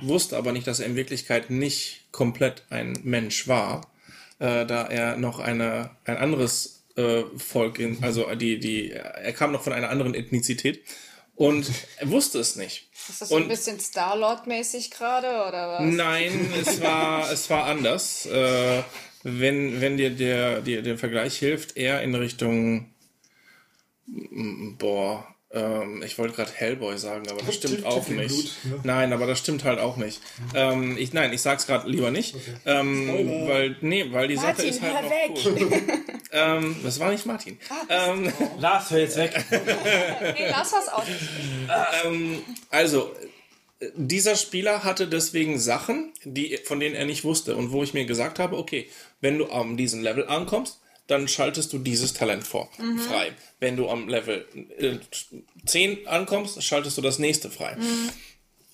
wusste 0.00 0.36
aber 0.36 0.52
nicht, 0.52 0.66
dass 0.66 0.80
er 0.80 0.86
in 0.86 0.96
Wirklichkeit 0.96 1.50
nicht 1.50 2.06
komplett 2.12 2.64
ein 2.70 2.98
Mensch 3.02 3.48
war, 3.48 3.90
äh, 4.38 4.64
da 4.66 4.86
er 4.86 5.16
noch 5.16 5.38
eine, 5.40 5.90
ein 6.04 6.16
anderes 6.16 6.84
äh, 6.96 7.22
Volk, 7.36 7.78
in, 7.78 8.02
also 8.02 8.32
die, 8.34 8.58
die, 8.58 8.90
er 8.92 9.32
kam 9.32 9.52
noch 9.52 9.62
von 9.62 9.72
einer 9.72 9.90
anderen 9.90 10.14
Ethnizität 10.14 10.82
und 11.36 11.70
er 11.98 12.10
wusste 12.10 12.38
es 12.38 12.56
nicht. 12.56 12.88
Ist 13.08 13.20
das 13.20 13.28
so 13.28 13.36
ein 13.36 13.48
bisschen 13.48 13.80
Star-Lord-mäßig 13.80 14.90
gerade 14.90 15.28
oder 15.46 15.68
was? 15.68 15.80
Nein, 15.82 16.52
es 16.60 16.80
war, 16.80 17.30
es 17.32 17.50
war 17.50 17.64
anders. 17.64 18.26
Äh, 18.26 18.82
wenn, 19.24 19.80
wenn 19.80 19.96
dir 19.96 20.10
der, 20.10 20.60
dir 20.60 20.82
der 20.82 20.98
Vergleich 20.98 21.38
hilft, 21.38 21.76
eher 21.76 22.02
in 22.02 22.14
Richtung, 22.14 22.94
mm, 24.06 24.76
boah, 24.76 25.33
ähm, 25.54 26.02
ich 26.04 26.18
wollte 26.18 26.34
gerade 26.34 26.50
Hellboy 26.52 26.98
sagen, 26.98 27.28
aber 27.30 27.40
das 27.42 27.54
stimmt 27.54 27.84
auch 27.84 28.08
nicht. 28.08 28.28
Blut, 28.28 28.50
ja. 28.64 28.80
Nein, 28.82 29.12
aber 29.12 29.26
das 29.26 29.38
stimmt 29.38 29.62
halt 29.64 29.78
auch 29.78 29.96
nicht. 29.96 30.20
Ähm, 30.54 30.96
ich, 30.98 31.12
nein, 31.12 31.32
ich 31.32 31.42
sag's 31.42 31.66
gerade 31.66 31.88
lieber 31.88 32.10
nicht, 32.10 32.34
ähm, 32.66 33.46
weil 33.46 33.76
nee, 33.80 34.06
weil 34.10 34.28
die 34.28 34.36
Sache 34.36 34.48
Martin, 34.48 34.68
ist 34.68 34.82
halt 34.82 34.94
hör 34.94 35.02
noch 35.02 35.10
weg. 35.10 35.30
cool. 35.44 35.82
ähm, 36.32 36.76
das 36.82 36.98
war 36.98 37.12
nicht 37.12 37.24
Martin. 37.24 37.58
ähm, 37.88 38.32
Lars, 38.58 38.90
hör 38.90 38.98
jetzt 38.98 39.16
weg. 39.16 39.32
Nee, 39.50 40.48
lass 40.50 40.72
was 40.72 40.88
auch 40.88 41.06
nicht. 41.06 41.20
Ähm, 42.04 42.42
also, 42.70 43.14
äh, 43.78 43.86
dieser 43.94 44.34
Spieler 44.36 44.82
hatte 44.82 45.06
deswegen 45.06 45.60
Sachen, 45.60 46.12
die, 46.24 46.58
von 46.64 46.80
denen 46.80 46.94
er 46.94 47.04
nicht 47.04 47.24
wusste 47.24 47.54
und 47.56 47.70
wo 47.70 47.82
ich 47.82 47.94
mir 47.94 48.06
gesagt 48.06 48.38
habe, 48.38 48.56
okay, 48.56 48.88
wenn 49.20 49.38
du 49.38 49.50
am 49.50 49.76
diesen 49.76 50.02
Level 50.02 50.26
ankommst, 50.26 50.80
dann 51.06 51.28
schaltest 51.28 51.72
du 51.72 51.78
dieses 51.78 52.14
Talent 52.14 52.44
vor, 52.46 52.70
frei. 53.08 53.32
Wenn 53.60 53.76
du 53.76 53.88
am 53.88 54.08
Level 54.08 54.46
äh, 54.78 54.98
10 55.66 56.06
ankommst, 56.06 56.62
schaltest 56.62 56.96
du 56.96 57.02
das 57.02 57.18
nächste 57.18 57.50
frei. 57.50 57.76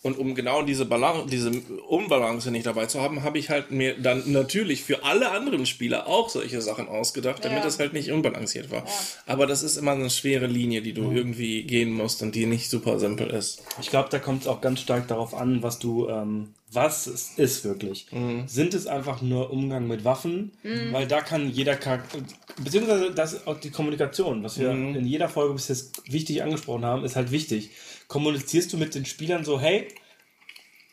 Und 0.02 0.16
um 0.18 0.34
genau 0.34 0.62
diese 0.62 0.86
Balance, 0.86 1.26
diese 1.30 1.50
Unbalance 1.88 2.50
nicht 2.50 2.64
dabei 2.64 2.86
zu 2.86 3.02
haben, 3.02 3.22
habe 3.22 3.38
ich 3.38 3.50
halt 3.50 3.70
mir 3.70 3.98
dann 4.00 4.32
natürlich 4.32 4.82
für 4.82 5.04
alle 5.04 5.30
anderen 5.30 5.66
Spieler 5.66 6.06
auch 6.06 6.30
solche 6.30 6.62
Sachen 6.62 6.88
ausgedacht, 6.88 7.44
damit 7.44 7.58
Ja. 7.62 7.66
es 7.66 7.78
halt 7.78 7.92
nicht 7.92 8.10
unbalanciert 8.10 8.70
war. 8.70 8.84
Aber 9.26 9.46
das 9.46 9.62
ist 9.62 9.76
immer 9.76 9.92
eine 9.92 10.08
schwere 10.08 10.46
Linie, 10.46 10.80
die 10.80 10.94
du 10.94 11.10
irgendwie 11.12 11.64
gehen 11.64 11.92
musst 11.92 12.22
und 12.22 12.34
die 12.34 12.46
nicht 12.46 12.70
super 12.70 12.98
simpel 12.98 13.28
ist. 13.28 13.62
Ich 13.80 13.90
glaube, 13.90 14.08
da 14.10 14.18
kommt 14.18 14.42
es 14.42 14.48
auch 14.48 14.62
ganz 14.62 14.80
stark 14.80 15.06
darauf 15.08 15.34
an, 15.34 15.62
was 15.62 15.78
du, 15.78 16.08
ähm, 16.08 16.54
was 16.72 17.06
es 17.06 17.32
ist 17.36 17.64
wirklich. 17.64 18.06
Sind 18.46 18.72
es 18.74 18.86
einfach 18.86 19.20
nur 19.22 19.50
Umgang 19.50 19.86
mit 19.86 20.04
Waffen? 20.04 20.52
Weil 20.92 21.06
da 21.08 21.20
kann 21.20 21.50
jeder 21.50 21.74
Charakter, 21.76 22.18
beziehungsweise 22.62 23.10
das 23.10 23.46
auch 23.46 23.58
die 23.60 23.70
Kommunikation, 23.70 24.42
was 24.44 24.58
wir 24.58 24.70
in 24.70 25.04
jeder 25.04 25.28
Folge 25.28 25.54
bis 25.54 25.68
jetzt 25.68 26.00
wichtig 26.10 26.42
angesprochen 26.42 26.84
haben, 26.84 27.04
ist 27.04 27.16
halt 27.16 27.32
wichtig. 27.32 27.70
Kommunizierst 28.10 28.72
du 28.72 28.76
mit 28.76 28.96
den 28.96 29.04
Spielern 29.06 29.44
so, 29.44 29.60
hey, 29.60 29.86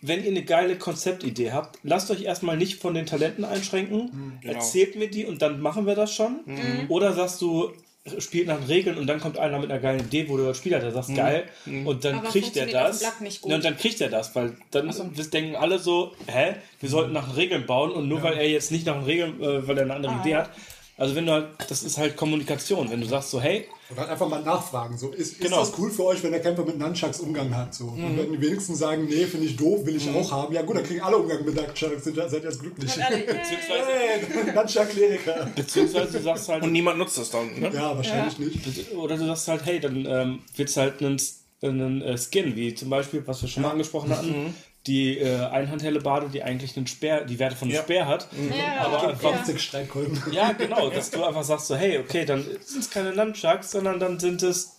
wenn 0.01 0.23
ihr 0.23 0.29
eine 0.29 0.43
geile 0.43 0.77
Konzeptidee 0.77 1.51
habt, 1.51 1.79
lasst 1.81 2.11
euch 2.11 2.21
erstmal 2.21 2.57
nicht 2.57 2.79
von 2.79 2.93
den 2.93 3.07
Talenten 3.07 3.43
einschränken, 3.43 4.39
erzählt 4.43 4.95
mir 4.95 5.09
die 5.09 5.25
und 5.25 5.41
dann 5.41 5.59
machen 5.59 5.87
wir 5.87 5.95
das 5.95 6.13
schon. 6.13 6.41
Oder 6.89 7.13
sagst 7.13 7.41
du, 7.41 7.71
spielt 8.19 8.45
nach 8.45 8.59
den 8.59 8.67
Regeln 8.67 8.99
und 8.99 9.07
dann 9.07 9.19
kommt 9.19 9.39
einer 9.39 9.57
mit 9.57 9.71
einer 9.71 9.81
geilen 9.81 10.01
Idee, 10.01 10.29
wo 10.29 10.37
du 10.37 10.45
als 10.45 10.59
Spieler 10.59 10.79
da 10.79 10.91
sagst, 10.91 11.15
geil, 11.15 11.45
und 11.85 12.05
dann 12.05 12.19
Aber 12.19 12.29
kriegt 12.29 12.55
er 12.55 12.67
das. 12.67 13.01
Ja, 13.01 13.11
und 13.41 13.65
dann 13.65 13.77
kriegt 13.77 13.99
er 13.99 14.09
das, 14.09 14.35
weil 14.35 14.55
dann 14.69 14.93
denken 15.33 15.55
alle 15.55 15.79
so, 15.79 16.13
hä, 16.27 16.53
wir 16.79 16.89
sollten 16.89 17.13
nach 17.13 17.29
den 17.29 17.35
Regeln 17.35 17.65
bauen 17.65 17.91
und 17.93 18.07
nur 18.07 18.21
weil 18.21 18.37
er 18.37 18.47
jetzt 18.47 18.71
nicht 18.71 18.85
nach 18.85 18.93
den 18.93 19.05
Regeln, 19.05 19.41
äh, 19.41 19.67
weil 19.67 19.75
er 19.79 19.85
eine 19.85 19.95
andere 19.95 20.15
Idee 20.21 20.35
hat, 20.35 20.51
Also 20.99 21.13
wenn 21.15 21.27
du 21.27 21.31
halt, 21.31 21.49
das 21.69 21.83
ist 21.83 21.97
halt 21.99 22.17
Kommunikation. 22.17 22.89
Wenn 22.89 23.01
du 23.01 23.07
sagst 23.07 23.29
so, 23.29 23.39
hey, 23.39 23.65
Und 23.91 23.99
halt 23.99 24.09
einfach 24.09 24.27
mal 24.27 24.41
nachfragen. 24.41 24.97
So, 24.97 25.09
ist, 25.11 25.33
ist 25.33 25.41
Genau. 25.41 25.59
das 25.59 25.71
cool 25.77 25.91
für 25.91 26.05
euch, 26.05 26.23
wenn 26.23 26.31
der 26.31 26.41
Kämpfer 26.41 26.65
mit 26.65 26.79
Nunchucks 26.79 27.19
Umgang 27.19 27.55
hat? 27.55 27.73
So. 27.75 27.85
Und 27.85 28.17
wenn 28.17 28.31
die 28.31 28.41
wenigsten 28.41 28.73
sagen, 28.75 29.05
nee, 29.05 29.25
finde 29.25 29.45
ich 29.45 29.55
doof, 29.55 29.85
will 29.85 29.95
ich 29.95 30.09
auch 30.09 30.31
haben. 30.31 30.53
Ja 30.55 30.63
gut, 30.63 30.75
dann 30.75 30.83
kriegen 30.83 31.01
alle 31.01 31.17
Umgang 31.17 31.45
mit 31.45 31.53
Nunchucks, 31.55 32.03
sind, 32.03 32.15
seid 32.15 32.33
ihr 32.33 32.49
jetzt 32.49 32.59
glücklich. 32.59 32.89
Beziehungsweise, 32.95 33.91
Hey, 33.95 34.53
Nunchuck-Kleriker. 34.55 35.47
beziehungsweise 35.55 36.17
du 36.17 36.23
sagst 36.23 36.49
halt, 36.49 36.63
Und 36.63 36.71
niemand 36.71 36.97
nutzt 36.97 37.17
das 37.17 37.29
dann, 37.29 37.59
ne? 37.59 37.71
Ja, 37.73 37.95
wahrscheinlich 37.95 38.39
nicht. 38.39 38.91
oder 38.93 39.17
du 39.17 39.25
sagst 39.27 39.47
halt, 39.49 39.65
hey, 39.65 39.79
dann 39.79 40.05
ähm, 40.05 40.39
du 40.57 40.65
halt 40.77 41.01
einen, 41.01 41.21
einen 41.61 42.01
äh, 42.01 42.17
Skin, 42.17 42.55
wie 42.55 42.73
zum 42.73 42.89
Beispiel, 42.89 43.21
was 43.25 43.41
wir 43.41 43.49
schon 43.49 43.63
mal 43.63 43.71
angesprochen 43.71 44.09
hatten, 44.09 44.53
die 44.87 45.17
äh, 45.19 45.45
Einhandhellebade, 45.45 46.29
die 46.29 46.41
eigentlich 46.43 46.75
einen 46.77 46.87
Speer, 46.87 47.25
die 47.25 47.37
Werte 47.39 47.55
von 47.55 47.67
einem 47.67 47.75
Ja. 47.75 47.83
Speer 47.83 48.07
hat. 48.07 48.27
Ja, 48.57 48.85
Aber 48.85 49.03
ja. 49.03 49.09
einfach 49.09 49.33
50 49.35 49.61
Streitkolben. 49.61 50.23
Ja, 50.31 50.53
genau, 50.53 50.89
dass 50.89 51.11
du 51.11 51.23
einfach 51.23 51.43
sagst 51.43 51.67
so, 51.67 51.75
hey, 51.75 51.97
okay, 51.99 52.25
dann 52.25 52.43
sind 52.61 52.79
es 52.81 52.89
keine 52.89 53.11
Nunchucks, 53.13 53.71
sondern 53.71 53.99
dann 53.99 54.19
sind 54.19 54.41
es 54.43 54.76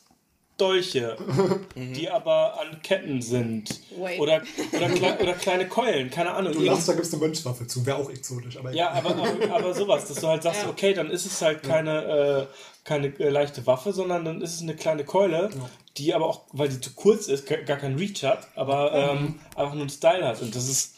Dolche, 0.59 1.16
die 1.76 2.10
aber 2.10 2.60
an 2.60 2.82
Ketten 2.82 3.22
sind. 3.22 3.80
Wait. 3.97 4.18
Oder, 4.18 4.43
oder, 4.76 4.89
klei 4.90 5.18
oder 5.20 5.32
kleine 5.35 5.68
Keulen, 5.68 6.10
keine 6.10 6.32
Ahnung. 6.35 6.52
Du 6.52 6.60
lachst, 6.62 6.89
da 6.89 6.93
gibt 6.94 7.06
es 7.06 7.12
eine 7.12 7.22
Mönchswaffe 7.22 7.66
zu. 7.66 7.86
Wäre 7.86 7.97
auch 7.97 8.10
exotisch. 8.10 8.56
Aber 8.59 8.72
Ja, 8.72 8.90
aber, 8.90 9.10
aber, 9.10 9.55
aber 9.55 9.74
sowas, 9.74 10.06
dass 10.09 10.20
du 10.20 10.26
halt 10.26 10.43
sagst, 10.43 10.62
Ja. 10.64 10.68
okay, 10.68 10.93
dann 10.94 11.10
ist 11.10 11.26
es 11.26 11.40
halt 11.40 11.62
keine, 11.62 12.48
äh, 12.51 12.55
keine 12.85 13.06
äh, 13.18 13.28
leichte 13.28 13.66
Waffe, 13.66 13.93
sondern 13.93 14.24
dann 14.24 14.40
ist 14.43 14.55
es 14.56 14.62
eine 14.62 14.74
kleine 14.74 15.05
Keule, 15.05 15.51
die 15.97 16.12
aber 16.12 16.26
auch, 16.26 16.43
weil 16.52 16.68
die 16.68 16.80
zu 16.80 16.93
kurz 16.94 17.28
ist, 17.28 17.47
gar 17.47 17.78
keinen 17.78 17.97
Reach 17.97 18.24
hat, 18.24 18.48
aber 18.56 18.93
ähm, 18.93 19.39
einfach 19.55 19.74
nur 19.74 19.82
einen 19.82 19.90
Style 19.90 20.26
hat. 20.26 20.43
Und 20.43 20.55
das 20.56 20.68
ist, 20.68 20.97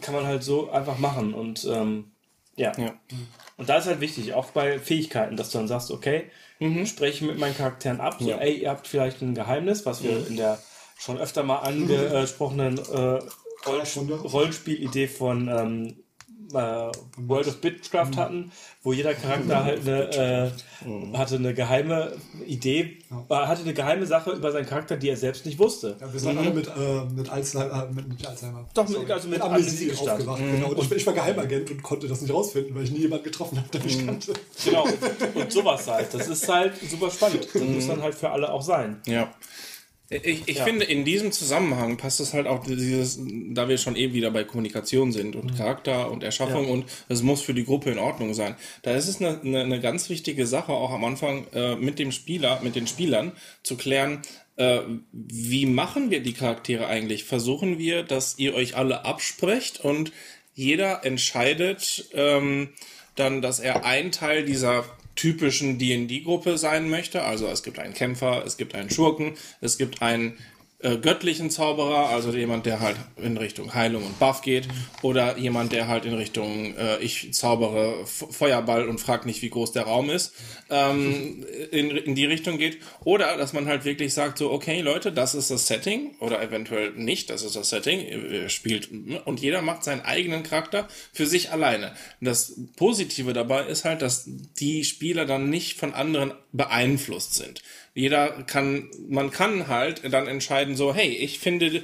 kann 0.00 0.14
man 0.14 0.26
halt 0.26 0.42
so 0.42 0.70
einfach 0.70 0.98
machen. 0.98 1.34
Und 1.34 1.64
ähm, 1.66 2.12
ja. 2.56 2.72
Ja. 2.78 2.94
Und 3.56 3.68
da 3.68 3.78
ist 3.78 3.86
halt 3.86 4.00
wichtig, 4.00 4.34
auch 4.34 4.50
bei 4.50 4.78
Fähigkeiten, 4.78 5.36
dass 5.36 5.50
du 5.50 5.58
dann 5.58 5.68
sagst, 5.68 5.90
okay, 5.90 6.24
spreche 6.84 7.24
mit 7.24 7.38
meinen 7.38 7.56
Charakteren 7.56 8.00
ab, 8.00 8.16
so, 8.20 8.28
Ja. 8.28 8.38
ey, 8.38 8.54
ihr 8.62 8.70
habt 8.70 8.86
vielleicht 8.86 9.22
ein 9.22 9.34
Geheimnis, 9.34 9.84
was 9.86 10.02
wir 10.02 10.26
in 10.26 10.36
der 10.36 10.58
schon 10.98 11.18
öfter 11.18 11.42
mal 11.42 11.56
angesprochenen 11.60 12.78
äh, 12.78 13.18
Rollenspiel- 13.64 14.14
Rollenspielidee 14.14 15.06
von 15.08 15.48
ähm, 15.48 15.96
äh, 16.52 16.90
World 17.18 17.48
of 17.48 17.60
Bitcraft 17.60 18.16
hatten, 18.16 18.52
wo 18.82 18.92
jeder 18.92 19.14
Charakter 19.14 19.64
halt 19.64 19.80
eine, 19.86 20.52
äh, 20.84 21.16
hatte 21.16 21.36
eine 21.36 21.54
geheime 21.54 22.12
Idee, 22.46 22.98
äh, 23.28 23.34
hatte 23.34 23.62
eine 23.62 23.74
geheime 23.74 24.06
Sache 24.06 24.30
über 24.32 24.52
seinen 24.52 24.66
Charakter, 24.66 24.96
die 24.96 25.08
er 25.08 25.16
selbst 25.16 25.44
nicht 25.46 25.58
wusste. 25.58 25.96
Ja, 26.00 26.12
wir 26.12 26.20
sind 26.20 26.38
alle 26.38 26.50
mit, 26.50 26.66
äh, 26.68 27.04
mit 27.14 27.28
Alzheimer, 27.30 27.88
äh, 27.90 27.92
mit, 27.92 28.08
nicht 28.08 28.26
Alzheimer. 28.26 28.66
Doch, 28.74 28.88
mit- 28.88 29.10
also 29.10 29.28
mit 29.28 29.40
Amnesie 29.40 29.66
Amnesie 29.68 29.86
gestartet. 29.88 30.28
aufgewacht. 30.28 30.52
Genau. 30.52 30.68
Und 30.68 30.78
ich, 30.82 30.92
ich 30.92 31.06
war 31.06 31.14
Geheimagent 31.14 31.70
und 31.70 31.82
konnte 31.82 32.06
das 32.08 32.20
nicht 32.20 32.32
rausfinden, 32.32 32.74
weil 32.74 32.84
ich 32.84 32.90
nie 32.92 33.00
jemanden 33.00 33.24
getroffen 33.24 33.58
habe, 33.58 33.68
der 33.70 33.82
mich 33.82 34.04
kannte. 34.06 34.32
Genau, 34.64 34.84
und, 34.84 35.36
und 35.42 35.52
sowas 35.52 35.86
halt. 35.88 36.12
Das 36.14 36.28
ist 36.28 36.48
halt 36.48 36.72
super 36.88 37.10
spannend. 37.10 37.48
Das 37.52 37.62
muss 37.62 37.86
dann 37.86 38.02
halt 38.02 38.14
für 38.14 38.30
alle 38.30 38.52
auch 38.52 38.62
sein. 38.62 39.00
Ja. 39.06 39.32
Ich, 40.08 40.46
ich 40.46 40.60
finde, 40.60 40.84
in 40.84 41.04
diesem 41.04 41.32
Zusammenhang 41.32 41.96
passt 41.96 42.20
es 42.20 42.32
halt 42.32 42.46
auch 42.46 42.64
dieses, 42.64 43.18
da 43.50 43.68
wir 43.68 43.76
schon 43.76 43.96
eben 43.96 44.14
wieder 44.14 44.30
bei 44.30 44.44
Kommunikation 44.44 45.10
sind 45.10 45.34
und 45.34 45.56
Charakter 45.56 46.10
und 46.12 46.22
Erschaffung 46.22 46.68
und 46.68 46.84
es 47.08 47.22
muss 47.22 47.42
für 47.42 47.54
die 47.54 47.64
Gruppe 47.64 47.90
in 47.90 47.98
Ordnung 47.98 48.32
sein. 48.32 48.54
Da 48.82 48.92
ist 48.92 49.08
es 49.08 49.20
eine, 49.20 49.40
eine, 49.40 49.62
eine 49.62 49.80
ganz 49.80 50.08
wichtige 50.08 50.46
Sache, 50.46 50.72
auch 50.72 50.92
am 50.92 51.04
Anfang 51.04 51.48
äh, 51.52 51.74
mit 51.74 51.98
dem 51.98 52.12
Spieler, 52.12 52.60
mit 52.62 52.76
den 52.76 52.86
Spielern 52.86 53.32
zu 53.64 53.76
klären, 53.76 54.22
äh, 54.56 54.80
wie 55.12 55.66
machen 55.66 56.10
wir 56.10 56.22
die 56.22 56.34
Charaktere 56.34 56.86
eigentlich? 56.86 57.24
Versuchen 57.24 57.78
wir, 57.78 58.04
dass 58.04 58.38
ihr 58.38 58.54
euch 58.54 58.76
alle 58.76 59.04
absprecht 59.04 59.80
und 59.80 60.12
jeder 60.54 61.04
entscheidet 61.04 62.08
ähm, 62.14 62.70
dann, 63.16 63.42
dass 63.42 63.60
er 63.60 63.84
ein 63.84 64.12
Teil 64.12 64.44
dieser 64.44 64.84
typischen 65.16 65.78
D&D-Gruppe 65.78 66.58
sein 66.58 66.88
möchte. 66.88 67.22
Also 67.22 67.48
es 67.48 67.62
gibt 67.62 67.78
einen 67.78 67.94
Kämpfer, 67.94 68.44
es 68.46 68.56
gibt 68.56 68.74
einen 68.74 68.90
Schurken, 68.90 69.32
es 69.60 69.78
gibt 69.78 70.02
einen 70.02 70.38
äh, 70.78 70.98
göttlichen 70.98 71.50
Zauberer, 71.50 72.10
also 72.10 72.30
jemand, 72.32 72.66
der 72.66 72.80
halt 72.80 72.96
in 73.16 73.36
Richtung 73.38 73.72
Heilung 73.72 74.04
und 74.04 74.18
Buff 74.18 74.42
geht, 74.42 74.68
oder 75.00 75.38
jemand, 75.38 75.72
der 75.72 75.88
halt 75.88 76.04
in 76.04 76.14
Richtung 76.14 76.76
äh, 76.76 76.98
ich 76.98 77.32
zaubere 77.32 78.02
F 78.02 78.26
Feuerball 78.30 78.86
und 78.86 78.98
frag 78.98 79.24
nicht, 79.24 79.40
wie 79.40 79.48
groß 79.48 79.72
der 79.72 79.84
Raum 79.84 80.10
ist, 80.10 80.34
ähm, 80.68 81.46
in, 81.70 81.90
in 81.90 82.14
die 82.14 82.26
Richtung 82.26 82.58
geht. 82.58 82.78
Oder 83.04 83.36
dass 83.38 83.54
man 83.54 83.66
halt 83.66 83.84
wirklich 83.84 84.12
sagt, 84.12 84.36
so, 84.38 84.50
okay, 84.50 84.82
Leute, 84.82 85.12
das 85.12 85.34
ist 85.34 85.50
das 85.50 85.66
Setting, 85.66 86.14
oder 86.20 86.42
eventuell 86.42 86.90
nicht, 86.92 87.30
das 87.30 87.42
ist 87.42 87.56
das 87.56 87.70
Setting, 87.70 88.48
spielt, 88.48 88.90
und 89.24 89.40
jeder 89.40 89.62
macht 89.62 89.82
seinen 89.82 90.02
eigenen 90.02 90.42
Charakter 90.42 90.88
für 91.12 91.26
sich 91.26 91.52
alleine. 91.52 91.94
Das 92.20 92.54
Positive 92.76 93.32
dabei 93.32 93.64
ist 93.66 93.84
halt, 93.84 94.02
dass 94.02 94.28
die 94.58 94.84
Spieler 94.84 95.24
dann 95.24 95.48
nicht 95.48 95.78
von 95.78 95.94
anderen 95.94 96.32
beeinflusst 96.52 97.34
sind. 97.34 97.62
Jeder 97.96 98.42
kann, 98.42 98.90
man 99.08 99.30
kann 99.30 99.68
halt 99.68 100.02
dann 100.12 100.26
entscheiden, 100.26 100.76
so, 100.76 100.94
hey, 100.94 101.08
ich 101.08 101.38
finde 101.38 101.82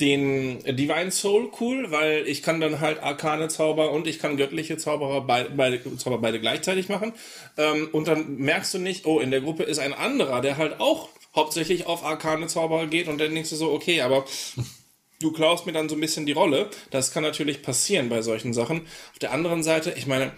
den 0.00 0.58
Divine 0.64 1.12
Soul 1.12 1.52
cool, 1.60 1.92
weil 1.92 2.26
ich 2.26 2.42
kann 2.42 2.60
dann 2.60 2.80
halt 2.80 3.00
arkane 3.00 3.46
Zauber 3.46 3.92
und 3.92 4.08
ich 4.08 4.18
kann 4.18 4.36
göttliche 4.36 4.76
Zauberer 4.76 5.20
beide, 5.20 5.50
beide, 5.50 5.96
Zauber 5.98 6.18
beide 6.18 6.40
gleichzeitig 6.40 6.88
machen. 6.88 7.12
Ähm, 7.56 7.88
und 7.92 8.08
dann 8.08 8.38
merkst 8.38 8.74
du 8.74 8.80
nicht, 8.80 9.06
oh, 9.06 9.20
in 9.20 9.30
der 9.30 9.40
Gruppe 9.40 9.62
ist 9.62 9.78
ein 9.78 9.94
anderer, 9.94 10.40
der 10.40 10.56
halt 10.56 10.80
auch 10.80 11.10
hauptsächlich 11.36 11.86
auf 11.86 12.04
arkane 12.04 12.48
Zauberer 12.48 12.88
geht 12.88 13.06
und 13.06 13.18
dann 13.18 13.32
denkst 13.32 13.50
du 13.50 13.56
so, 13.56 13.70
okay, 13.70 14.00
aber 14.00 14.24
du 15.20 15.30
klaust 15.30 15.66
mir 15.66 15.72
dann 15.72 15.88
so 15.88 15.94
ein 15.94 16.00
bisschen 16.00 16.26
die 16.26 16.32
Rolle. 16.32 16.70
Das 16.90 17.12
kann 17.12 17.22
natürlich 17.22 17.62
passieren 17.62 18.08
bei 18.08 18.20
solchen 18.20 18.52
Sachen. 18.52 18.80
Auf 19.12 19.20
der 19.20 19.30
anderen 19.30 19.62
Seite, 19.62 19.94
ich 19.96 20.08
meine, 20.08 20.32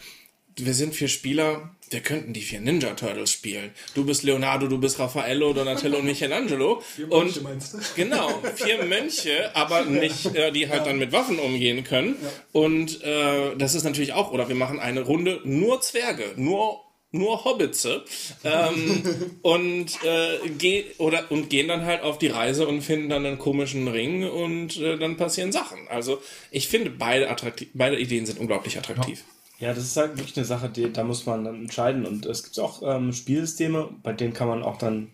wir 0.57 0.75
sind 0.75 0.95
vier 0.95 1.09
Spieler, 1.09 1.75
wir 1.95 2.01
könnten 2.01 2.33
die 2.33 2.43
vier 2.43 2.61
Ninja 2.61 2.91
Turtles 2.95 3.31
spielen. 3.31 3.71
Du 3.95 4.05
bist 4.05 4.25
Leonardo, 4.25 4.67
du 4.67 4.79
bist 4.79 4.99
Raffaello, 4.99 5.53
Donatello 5.53 5.99
und 5.99 6.07
Michelangelo. 6.07 6.83
Mönche 6.99 7.15
Und 7.15 7.43
meinst 7.45 7.75
du? 7.75 7.79
genau, 7.97 8.29
vier 8.57 8.85
Mönche, 8.85 9.55
aber 9.55 9.85
nicht, 9.85 10.35
äh, 10.35 10.51
die 10.51 10.69
halt 10.69 10.87
dann 10.87 10.99
mit 10.99 11.13
Waffen 11.13 11.39
umgehen 11.39 11.85
können. 11.85 12.17
Und 12.51 13.01
äh, 13.05 13.55
das 13.57 13.77
ist 13.77 13.85
natürlich 13.85 14.13
auch, 14.13 14.33
oder 14.33 14.49
wir 14.49 14.57
machen 14.57 14.81
eine 14.81 15.03
Runde 15.03 15.41
nur 15.45 15.81
Zwerge, 15.81 16.33
nur 16.37 16.81
nur 17.13 17.45
Hobbitze 17.45 18.03
ähm, 18.43 19.39
und 19.43 20.03
äh, 20.03 20.49
geh, 20.59 20.87
oder 20.99 21.31
und 21.31 21.49
gehen 21.49 21.69
dann 21.69 21.85
halt 21.85 22.03
auf 22.03 22.19
die 22.19 22.27
Reise 22.27 22.67
und 22.67 22.83
finden 22.83 23.09
dann 23.09 23.25
einen 23.25 23.39
komischen 23.39 23.87
Ring 23.87 24.29
und 24.29 24.77
äh, 24.79 24.99
dann 24.99 25.17
passieren 25.17 25.53
Sachen. 25.53 25.87
Also 25.87 26.21
ich 26.51 26.67
finde 26.67 26.91
beide 26.91 27.31
attraktiv, 27.31 27.69
beide 27.73 28.01
Ideen 28.01 28.27
sind 28.27 28.41
unglaublich 28.41 28.77
attraktiv. 28.77 29.23
Ja, 29.59 29.73
das 29.73 29.85
ist 29.85 29.97
halt 29.97 30.17
wirklich 30.17 30.37
eine 30.37 30.47
Sache, 30.47 30.69
die, 30.69 30.93
da 30.93 31.05
muss 31.05 31.27
man 31.27 31.45
dann 31.45 31.55
entscheiden. 31.63 32.07
Und 32.07 32.27
es 32.27 32.43
gibt 32.43 32.59
auch 32.59 32.83
ähm, 32.83 33.13
Spielsysteme, 33.13 33.89
bei 34.03 34.13
denen 34.13 34.33
kann 34.35 34.49
man 34.49 34.63
auch 34.63 34.79
dann 34.79 35.13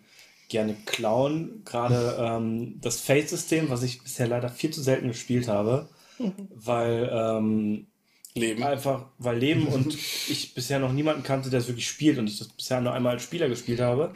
gerne 0.49 0.75
klauen. 0.85 1.61
Gerade 1.63 2.17
ähm, 2.19 2.79
das 2.81 2.99
Fate-System, 2.99 3.69
was 3.69 3.83
ich 3.83 4.01
bisher 4.01 4.27
leider 4.27 4.49
viel 4.49 4.71
zu 4.71 4.81
selten 4.81 5.09
gespielt 5.09 5.47
habe, 5.47 5.89
weil 6.55 7.09
ähm, 7.13 7.87
Leben. 8.33 8.63
einfach, 8.63 9.05
weil 9.17 9.37
Leben 9.37 9.67
und 9.67 9.93
ich 10.27 10.53
bisher 10.53 10.79
noch 10.79 10.91
niemanden 10.91 11.23
kannte, 11.23 11.49
der 11.49 11.59
es 11.59 11.67
wirklich 11.67 11.87
spielt 11.87 12.17
und 12.17 12.27
ich 12.27 12.39
das 12.39 12.49
bisher 12.49 12.81
nur 12.81 12.93
einmal 12.93 13.13
als 13.13 13.23
Spieler 13.23 13.47
gespielt 13.47 13.79
habe. 13.79 14.13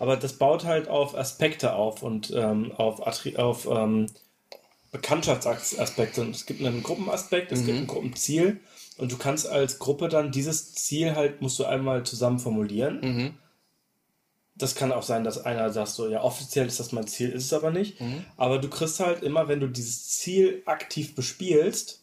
Aber 0.00 0.16
das 0.16 0.34
baut 0.34 0.64
halt 0.64 0.88
auf 0.88 1.16
Aspekte 1.16 1.74
auf 1.74 2.02
und 2.02 2.32
ähm, 2.34 2.72
auf, 2.72 3.04
Attri 3.06 3.36
auf 3.36 3.66
ähm, 3.70 4.06
Bekanntschaftsaspekte. 4.92 6.20
Und 6.22 6.34
es 6.34 6.46
gibt 6.46 6.62
einen 6.64 6.82
Gruppenaspekt, 6.82 7.52
es 7.52 7.64
gibt 7.64 7.78
ein 7.78 7.86
Gruppenziel 7.86 8.60
und 8.98 9.10
du 9.12 9.16
kannst 9.16 9.48
als 9.48 9.78
Gruppe 9.78 10.08
dann 10.08 10.30
dieses 10.32 10.74
Ziel 10.74 11.14
halt, 11.14 11.40
musst 11.42 11.58
du 11.58 11.64
einmal 11.64 12.02
zusammen 12.04 12.38
formulieren. 12.38 13.36
Das 14.54 14.74
kann 14.74 14.90
auch 14.90 15.04
sein, 15.04 15.22
dass 15.22 15.38
einer 15.44 15.70
sagt 15.70 15.90
so, 15.90 16.08
ja, 16.08 16.22
offiziell 16.22 16.66
ist 16.66 16.80
das 16.80 16.90
mein 16.92 17.06
Ziel, 17.06 17.30
ist 17.30 17.44
es 17.44 17.52
aber 17.52 17.70
nicht. 17.70 17.98
Aber 18.36 18.58
du 18.58 18.68
kriegst 18.68 18.98
halt 19.00 19.22
immer, 19.22 19.46
wenn 19.48 19.60
du 19.60 19.68
dieses 19.68 20.08
Ziel 20.18 20.62
aktiv 20.66 21.14
bespielst, 21.14 22.02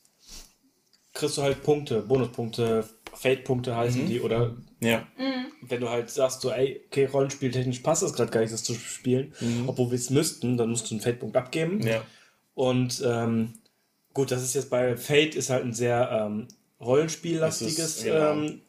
kriegst 1.13 1.37
du 1.37 1.41
halt 1.41 1.63
Punkte, 1.63 2.01
Bonuspunkte, 2.01 2.87
Fate-Punkte 3.13 3.75
heißen 3.75 4.07
die, 4.07 4.19
oder 4.21 4.55
Ja. 4.81 5.05
wenn 5.61 5.81
du 5.81 5.89
halt 5.89 6.09
sagst, 6.09 6.41
so, 6.41 6.51
ey, 6.51 6.81
okay, 6.87 7.05
rollenspieltechnisch 7.05 7.79
passt 7.79 8.03
es 8.03 8.13
gerade 8.13 8.31
gar 8.31 8.41
nicht, 8.41 8.53
das 8.53 8.63
zu 8.63 8.73
spielen, 8.73 9.33
obwohl 9.67 9.91
wir 9.91 9.95
es 9.97 10.09
müssten, 10.09 10.57
dann 10.57 10.69
musst 10.69 10.89
du 10.89 10.95
einen 10.95 11.01
Fate-Punkt 11.01 11.35
abgeben. 11.35 11.81
Ja. 11.85 12.01
Und 12.53 13.01
ähm, 13.05 13.53
gut, 14.13 14.31
das 14.31 14.43
ist 14.43 14.53
jetzt 14.55 14.69
bei 14.69 14.95
Fate 14.95 15.35
ist 15.35 15.49
halt 15.49 15.63
ein 15.65 15.73
sehr 15.73 16.09
ähm, 16.11 16.47
rollenspiellastiges. 16.79 18.03
Genau. 18.03 18.31
ähm, 18.31 18.61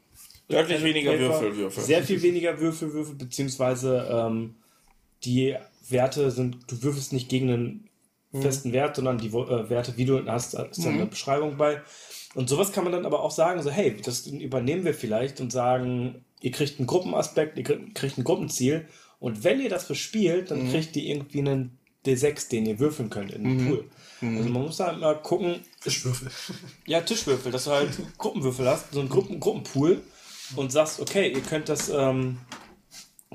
Deutlich 0.49 0.83
weniger 0.83 1.13
Paper. 1.13 1.23
Würfel, 1.23 1.57
Würfel. 1.57 1.83
Sehr 1.83 2.03
viel 2.03 2.23
weniger 2.23 2.61
Würfel, 2.61 2.93
Würfel, 2.93 3.17
beziehungsweise 3.17 4.09
ähm, 4.11 4.55
die 5.25 5.57
Werte 5.89 6.31
sind, 6.31 6.59
du 6.69 6.83
würfelst 6.83 7.13
nicht 7.13 7.29
gegen 7.29 7.51
einen 7.51 7.91
festen 8.33 8.73
Wert, 8.73 8.97
sondern 8.97 9.19
die 9.19 9.29
äh, 9.29 9.71
Werte, 9.71 9.97
wie 9.97 10.05
du 10.05 10.25
hast, 10.27 10.55
da 10.55 10.65
ist 10.65 10.85
dann 10.85 10.95
eine 10.95 11.07
Beschreibung 11.07 11.57
bei. 11.57 11.81
Und 12.35 12.49
sowas 12.49 12.73
kann 12.73 12.85
man 12.85 12.93
dann 12.93 13.07
aber 13.07 13.23
auch 13.23 13.31
sagen, 13.31 13.63
so, 13.63 13.71
hey, 13.71 13.97
das 14.05 14.27
übernehmen 14.27 14.85
wir 14.85 14.95
vielleicht 14.95 15.41
und 15.41 15.51
sagen, 15.51 16.25
ihr 16.41 16.51
kriegt 16.51 16.79
einen 16.79 16.87
Gruppenaspekt, 16.87 17.57
ihr 17.57 17.65
kriegt 17.65 18.19
ein 18.19 18.25
Gruppenziel 18.25 18.87
und 19.19 19.43
wenn 19.43 19.61
ihr 19.61 19.71
das 19.71 19.89
bespielt, 19.89 20.51
dann 20.51 20.71
kriegt 20.71 20.95
ihr 20.97 21.05
irgendwie 21.05 21.39
einen 21.39 21.79
D6, 22.05 22.51
den 22.51 22.67
ihr 22.67 22.79
würfeln 22.79 23.11
könnt 23.11 23.33
in 23.33 23.45
den 23.45 23.67
Pool. 23.67 23.85
Also 24.21 24.49
man 24.49 24.63
muss 24.63 24.77
da 24.79 24.87
halt 24.87 24.99
mal 25.01 25.15
gucken, 25.21 25.61
Fischwürfel. 25.81 26.31
ja, 26.87 27.01
Tischwürfel, 27.03 27.53
dass 27.53 27.65
du 27.65 27.71
halt 27.73 27.91
Gruppenwürfel 28.19 28.67
hast, 28.69 28.93
so 28.93 29.01
einen 29.01 29.09
Gruppen 29.09 29.41
Gruppenpool. 29.41 30.03
und 30.57 30.71
sagst, 30.73 31.01
okay, 31.01 31.29
ihr 31.33 31.41
könnt 31.43 31.69
das 31.69 31.89
ähm, 31.89 32.39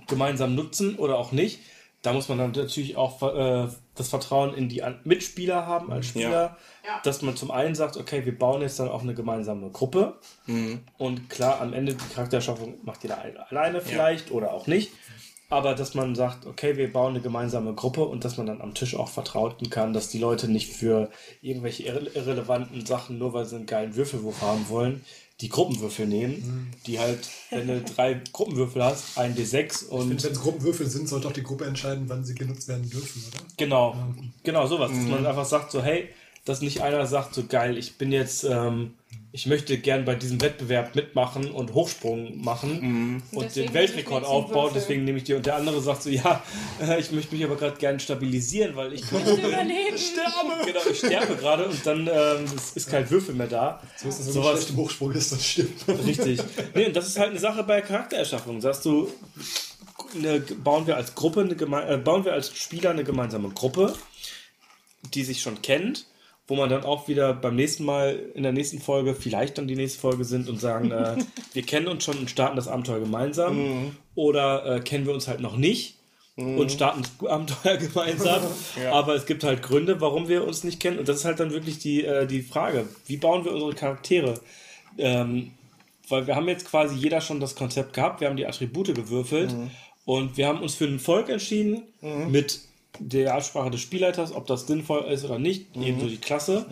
gemeinsam 0.07 0.55
nutzen 0.55 0.95
oder 0.95 1.17
auch 1.17 1.31
nicht, 1.31 1.59
da 2.01 2.13
muss 2.13 2.29
man 2.29 2.37
dann 2.39 2.51
natürlich 2.51 2.95
auch 2.97 3.21
äh, 3.21 3.67
das 3.95 4.07
Vertrauen 4.09 4.53
in 4.55 4.69
die 4.69 4.81
An- 4.81 4.99
Mitspieler 5.03 5.67
haben 5.67 5.91
als 5.91 6.07
Spieler, 6.07 6.57
Ja. 6.85 6.99
dass 7.03 7.21
man 7.21 7.35
zum 7.35 7.51
einen 7.51 7.75
sagt, 7.75 7.97
okay, 7.97 8.25
wir 8.25 8.35
bauen 8.37 8.61
jetzt 8.61 8.79
dann 8.79 8.87
auch 8.89 9.01
eine 9.03 9.13
gemeinsame 9.13 9.69
Gruppe 9.69 10.17
und 10.97 11.29
klar, 11.29 11.61
am 11.61 11.73
Ende 11.73 11.93
die 11.93 12.13
Charakterschaffung 12.15 12.75
macht 12.83 13.03
jeder 13.03 13.19
ein- 13.21 13.37
alleine 13.37 13.81
vielleicht 13.81 14.31
oder 14.31 14.51
auch 14.53 14.65
nicht, 14.65 14.91
aber 15.51 15.75
dass 15.75 15.93
man 15.93 16.15
sagt, 16.15 16.45
okay, 16.45 16.77
wir 16.77 16.91
bauen 16.91 17.11
eine 17.13 17.21
gemeinsame 17.21 17.73
Gruppe 17.73 18.05
und 18.05 18.23
dass 18.23 18.37
man 18.37 18.47
dann 18.47 18.61
am 18.61 18.73
Tisch 18.73 18.95
auch 18.95 19.09
vertrauten 19.09 19.69
kann, 19.69 19.91
dass 19.91 20.07
die 20.07 20.17
Leute 20.17 20.49
nicht 20.49 20.71
für 20.71 21.09
irgendwelche 21.41 21.83
irre 21.83 22.07
irrelevanten 22.13 22.85
Sachen, 22.85 23.17
nur 23.17 23.33
weil 23.33 23.45
sie 23.45 23.57
einen 23.57 23.65
geilen 23.65 23.95
Würfelwurf 23.95 24.41
haben 24.41 24.69
wollen, 24.69 25.03
die 25.41 25.49
Gruppenwürfel 25.49 26.07
nehmen, 26.07 26.71
die 26.85 26.99
halt, 26.99 27.27
wenn 27.49 27.67
du 27.67 27.81
drei 27.81 28.21
Gruppenwürfel 28.31 28.81
hast, 28.83 29.17
ein 29.17 29.35
D6 29.35 29.87
und 29.89 30.09
Wenn 30.09 30.17
es 30.17 30.39
Gruppenwürfel 30.39 30.87
sind, 30.87 31.09
sollte 31.09 31.27
auch 31.27 31.33
die 31.33 31.43
Gruppe 31.43 31.65
entscheiden, 31.65 32.05
wann 32.07 32.23
sie 32.23 32.35
genutzt 32.35 32.67
werden 32.69 32.89
dürfen, 32.89 33.21
oder? 33.27 33.43
Genau, 33.57 33.95
genau 34.43 34.67
sowas. 34.67 34.89
Dass 34.91 35.03
Mhm. 35.03 35.11
man 35.11 35.25
einfach 35.25 35.45
sagt 35.45 35.71
so, 35.71 35.81
hey, 35.83 36.07
dass 36.45 36.61
nicht 36.61 36.81
einer 36.81 37.05
sagt 37.07 37.35
so 37.35 37.43
geil, 37.45 37.77
ich 37.77 37.97
bin 37.97 38.11
jetzt, 38.11 38.45
ähm, 38.45 38.93
ich 39.33 39.45
möchte 39.45 39.77
gern 39.77 40.03
bei 40.03 40.15
diesem 40.15 40.41
Wettbewerb 40.41 40.93
mitmachen 40.93 41.51
und 41.51 41.73
Hochsprung 41.73 42.43
machen 42.43 43.23
und 43.31 43.45
Deswegen 43.45 43.53
den 43.53 43.63
ich 43.65 43.73
Weltrekord 43.73 44.25
aufbauen, 44.25 44.71
deswegen 44.75 45.05
nehme 45.05 45.19
ich 45.19 45.23
die. 45.23 45.33
Und 45.35 45.45
der 45.45 45.55
andere 45.55 45.79
sagt 45.81 46.03
so, 46.03 46.09
ja, 46.09 46.43
äh, 46.81 46.99
ich 46.99 47.11
möchte 47.11 47.33
mich 47.33 47.43
aber 47.45 47.55
gerade 47.55 47.77
gern 47.77 47.99
stabilisieren, 48.01 48.75
weil 48.75 48.91
ich 48.91 49.03
Überleben. 49.11 49.97
sterbe. 49.97 50.65
Genau, 50.65 50.79
ich 50.91 50.97
sterbe 50.97 51.35
gerade 51.37 51.65
und 51.65 51.85
dann 51.85 52.09
ähm, 52.11 52.45
ist 52.75 52.89
kein 52.89 53.09
Würfel 53.09 53.33
mehr 53.33 53.47
da. 53.47 53.81
So 53.95 54.09
ist 54.09 54.19
das, 54.19 54.35
man 54.35 54.43
schlecht 54.43 54.69
im 54.71 54.77
Hochsprung 54.77 55.11
ist, 55.13 55.31
das 55.31 55.45
stimmt. 55.45 55.85
Richtig. 56.05 56.41
Nee, 56.75 56.87
und 56.87 56.95
das 56.95 57.07
ist 57.07 57.17
halt 57.17 57.29
eine 57.29 57.39
Sache 57.39 57.63
bei 57.63 57.79
Charaktererschaffung. 57.81 58.59
Sagst 58.59 58.83
du, 58.83 59.09
eine, 60.13 60.41
bauen 60.41 60.87
wir 60.87 60.97
als 60.97 61.15
Gruppe, 61.15 61.41
eine 61.41 61.53
äh, 61.87 61.97
bauen 61.97 62.25
wir 62.25 62.33
als 62.33 62.53
Spieler 62.53 62.89
eine 62.89 63.05
gemeinsame 63.05 63.49
Gruppe, 63.49 63.93
die 65.13 65.23
sich 65.23 65.41
schon 65.41 65.61
kennt, 65.61 66.05
wo 66.51 66.57
man 66.57 66.69
dann 66.69 66.83
auch 66.83 67.07
wieder 67.07 67.33
beim 67.33 67.55
nächsten 67.55 67.85
Mal 67.85 68.19
in 68.35 68.43
der 68.43 68.51
nächsten 68.51 68.79
Folge, 68.81 69.15
vielleicht 69.15 69.57
dann 69.57 69.69
die 69.69 69.77
nächste 69.77 70.01
Folge 70.01 70.25
sind 70.25 70.49
und 70.49 70.59
sagen, 70.59 70.91
äh, 70.91 71.15
wir 71.53 71.61
kennen 71.61 71.87
uns 71.87 72.03
schon 72.03 72.17
und 72.17 72.29
starten 72.29 72.57
das 72.57 72.67
Abenteuer 72.67 72.99
gemeinsam. 72.99 73.95
Oder 74.15 74.65
äh, 74.65 74.79
kennen 74.81 75.05
wir 75.05 75.13
uns 75.13 75.29
halt 75.29 75.39
noch 75.39 75.55
nicht. 75.55 75.95
Und 76.35 76.69
starten 76.69 77.03
das 77.03 77.29
Abenteuer 77.29 77.77
gemeinsam. 77.77 78.41
Aber 78.91 79.15
es 79.15 79.25
gibt 79.25 79.45
halt 79.45 79.61
Gründe, 79.63 80.01
warum 80.01 80.27
wir 80.27 80.45
uns 80.45 80.65
nicht 80.65 80.81
kennen. 80.81 80.99
Und 80.99 81.07
das 81.07 81.19
ist 81.19 81.25
halt 81.25 81.39
dann 81.39 81.51
wirklich 81.51 81.79
die, 81.79 82.03
äh, 82.03 82.27
die 82.27 82.41
Frage. 82.41 82.85
Wie 83.05 83.15
bauen 83.15 83.45
wir 83.45 83.53
unsere 83.53 83.73
Charaktere? 83.73 84.33
Ähm, 84.97 85.51
weil 86.09 86.27
wir 86.27 86.35
haben 86.35 86.49
jetzt 86.49 86.69
quasi 86.69 86.97
jeder 86.97 87.21
schon 87.21 87.39
das 87.39 87.55
Konzept 87.55 87.93
gehabt, 87.93 88.19
wir 88.19 88.27
haben 88.27 88.35
die 88.35 88.45
Attribute 88.45 88.93
gewürfelt 88.93 89.55
und 90.03 90.35
wir 90.35 90.47
haben 90.47 90.59
uns 90.59 90.75
für 90.75 90.83
ein 90.83 90.99
Volk 90.99 91.29
entschieden 91.29 91.83
mit 92.27 92.59
der 92.99 93.35
Absprache 93.35 93.71
des 93.71 93.81
Spielleiters, 93.81 94.33
ob 94.33 94.47
das 94.47 94.67
sinnvoll 94.67 95.05
ist 95.05 95.23
oder 95.25 95.39
nicht, 95.39 95.75
ebenso 95.75 96.07
die 96.07 96.17
Klasse. 96.17 96.65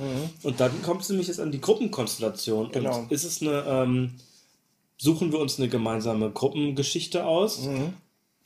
Und 0.44 0.60
dann 0.60 0.82
kommt 0.82 1.02
es 1.02 1.10
nämlich 1.10 1.28
jetzt 1.28 1.40
an 1.40 1.52
die 1.52 1.62
Gruppenkonstellation. 1.62 2.72
Genau. 2.72 3.00
Und 3.00 3.12
ist 3.12 3.24
es 3.24 3.42
eine, 3.42 3.64
ähm, 3.68 4.16
suchen 4.98 5.32
wir 5.32 5.40
uns 5.40 5.60
eine 5.60 5.70
gemeinsame 5.70 6.30
Gruppengeschichte 6.30 7.26
aus? 7.26 7.68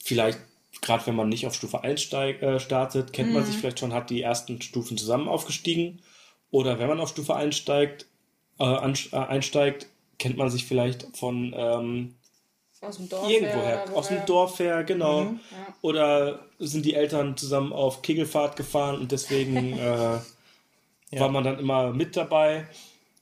Vielleicht, 0.04 0.40
gerade 0.82 1.06
wenn 1.08 1.16
man 1.16 1.30
nicht 1.30 1.48
auf 1.48 1.56
Stufe 1.56 1.84
1 1.84 2.02
steig, 2.02 2.42
äh, 2.42 2.60
startet, 2.60 3.14
kennt 3.14 3.34
man 3.34 3.46
sich 3.46 3.58
vielleicht 3.58 3.80
schon, 3.80 3.94
hat 3.94 4.10
die 4.10 4.22
ersten 4.22 4.62
Stufen 4.62 4.98
zusammen 4.98 5.28
aufgestiegen. 5.28 6.02
Oder 6.52 6.78
wenn 6.78 6.88
man 6.88 7.00
auf 7.00 7.10
Stufe 7.10 7.36
einsteigt, 7.36 8.06
äh, 8.60 8.66
äh, 8.66 9.16
einsteigt, 9.18 9.88
kennt 10.20 10.38
man 10.38 10.50
sich 10.50 10.66
vielleicht 10.66 11.18
von 11.18 11.54
ähm, 11.58 12.16
aus 12.84 12.98
dem 12.98 13.10
Dorf 13.10 13.30
Irgendwoher. 13.30 13.66
Her, 13.66 13.86
aus 13.94 14.08
dem 14.10 14.26
Dorf 14.26 14.60
her, 14.60 14.84
genau. 14.84 15.22
Mhm, 15.22 15.40
ja. 15.52 15.74
Oder 15.82 16.40
sind 16.60 16.86
die 16.86 16.96
Eltern 16.96 17.38
zusammen 17.38 17.72
auf 17.72 18.02
Kegelfahrt 18.02 18.56
gefahren 18.56 19.00
und 19.00 19.12
deswegen 19.12 19.78
äh, 19.78 20.16
ja. 20.16 20.22
war 21.12 21.30
man 21.30 21.44
dann 21.44 21.60
immer 21.60 21.92
mit 21.92 22.16
dabei. 22.16 22.68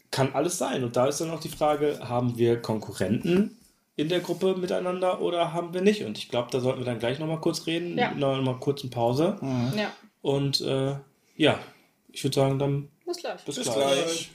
Kann 0.10 0.34
alles 0.34 0.58
sein. 0.58 0.84
Und 0.84 0.96
da 0.96 1.08
ist 1.08 1.22
dann 1.22 1.32
auch 1.32 1.40
die 1.40 1.50
Frage, 1.50 2.00
haben 2.02 2.38
wir 2.38 2.62
Konkurrenten 2.62 3.58
in 3.96 4.10
der 4.10 4.20
Gruppe 4.20 4.56
miteinander 4.56 5.22
oder 5.22 5.54
haben 5.54 5.74
wir 5.74 5.82
nicht? 5.82 6.04
Und 6.04 6.18
ich 6.18 6.30
glaube, 6.30 6.50
da 6.52 6.60
sollten 6.60 6.80
wir 6.80 6.86
dann 6.86 7.00
gleich 7.00 7.20
nochmal 7.20 7.40
kurz 7.40 7.68
reden, 7.68 7.98
ja. 7.98 8.12
nochmal 8.14 8.58
kurzen 8.60 8.90
Pause. 8.90 9.38
Mhm. 9.42 9.74
Ja. 9.78 9.92
Und 10.22 10.62
äh, 10.62 10.96
ja, 11.38 11.60
ich 12.12 12.24
würde 12.24 12.36
sagen, 12.36 12.60
dann 12.60 12.90
bis 13.06 13.18
gleich. 13.18 13.44
Bis, 13.44 13.56
bis 13.56 13.72
gleich. 13.72 13.76
gleich. 13.76 14.32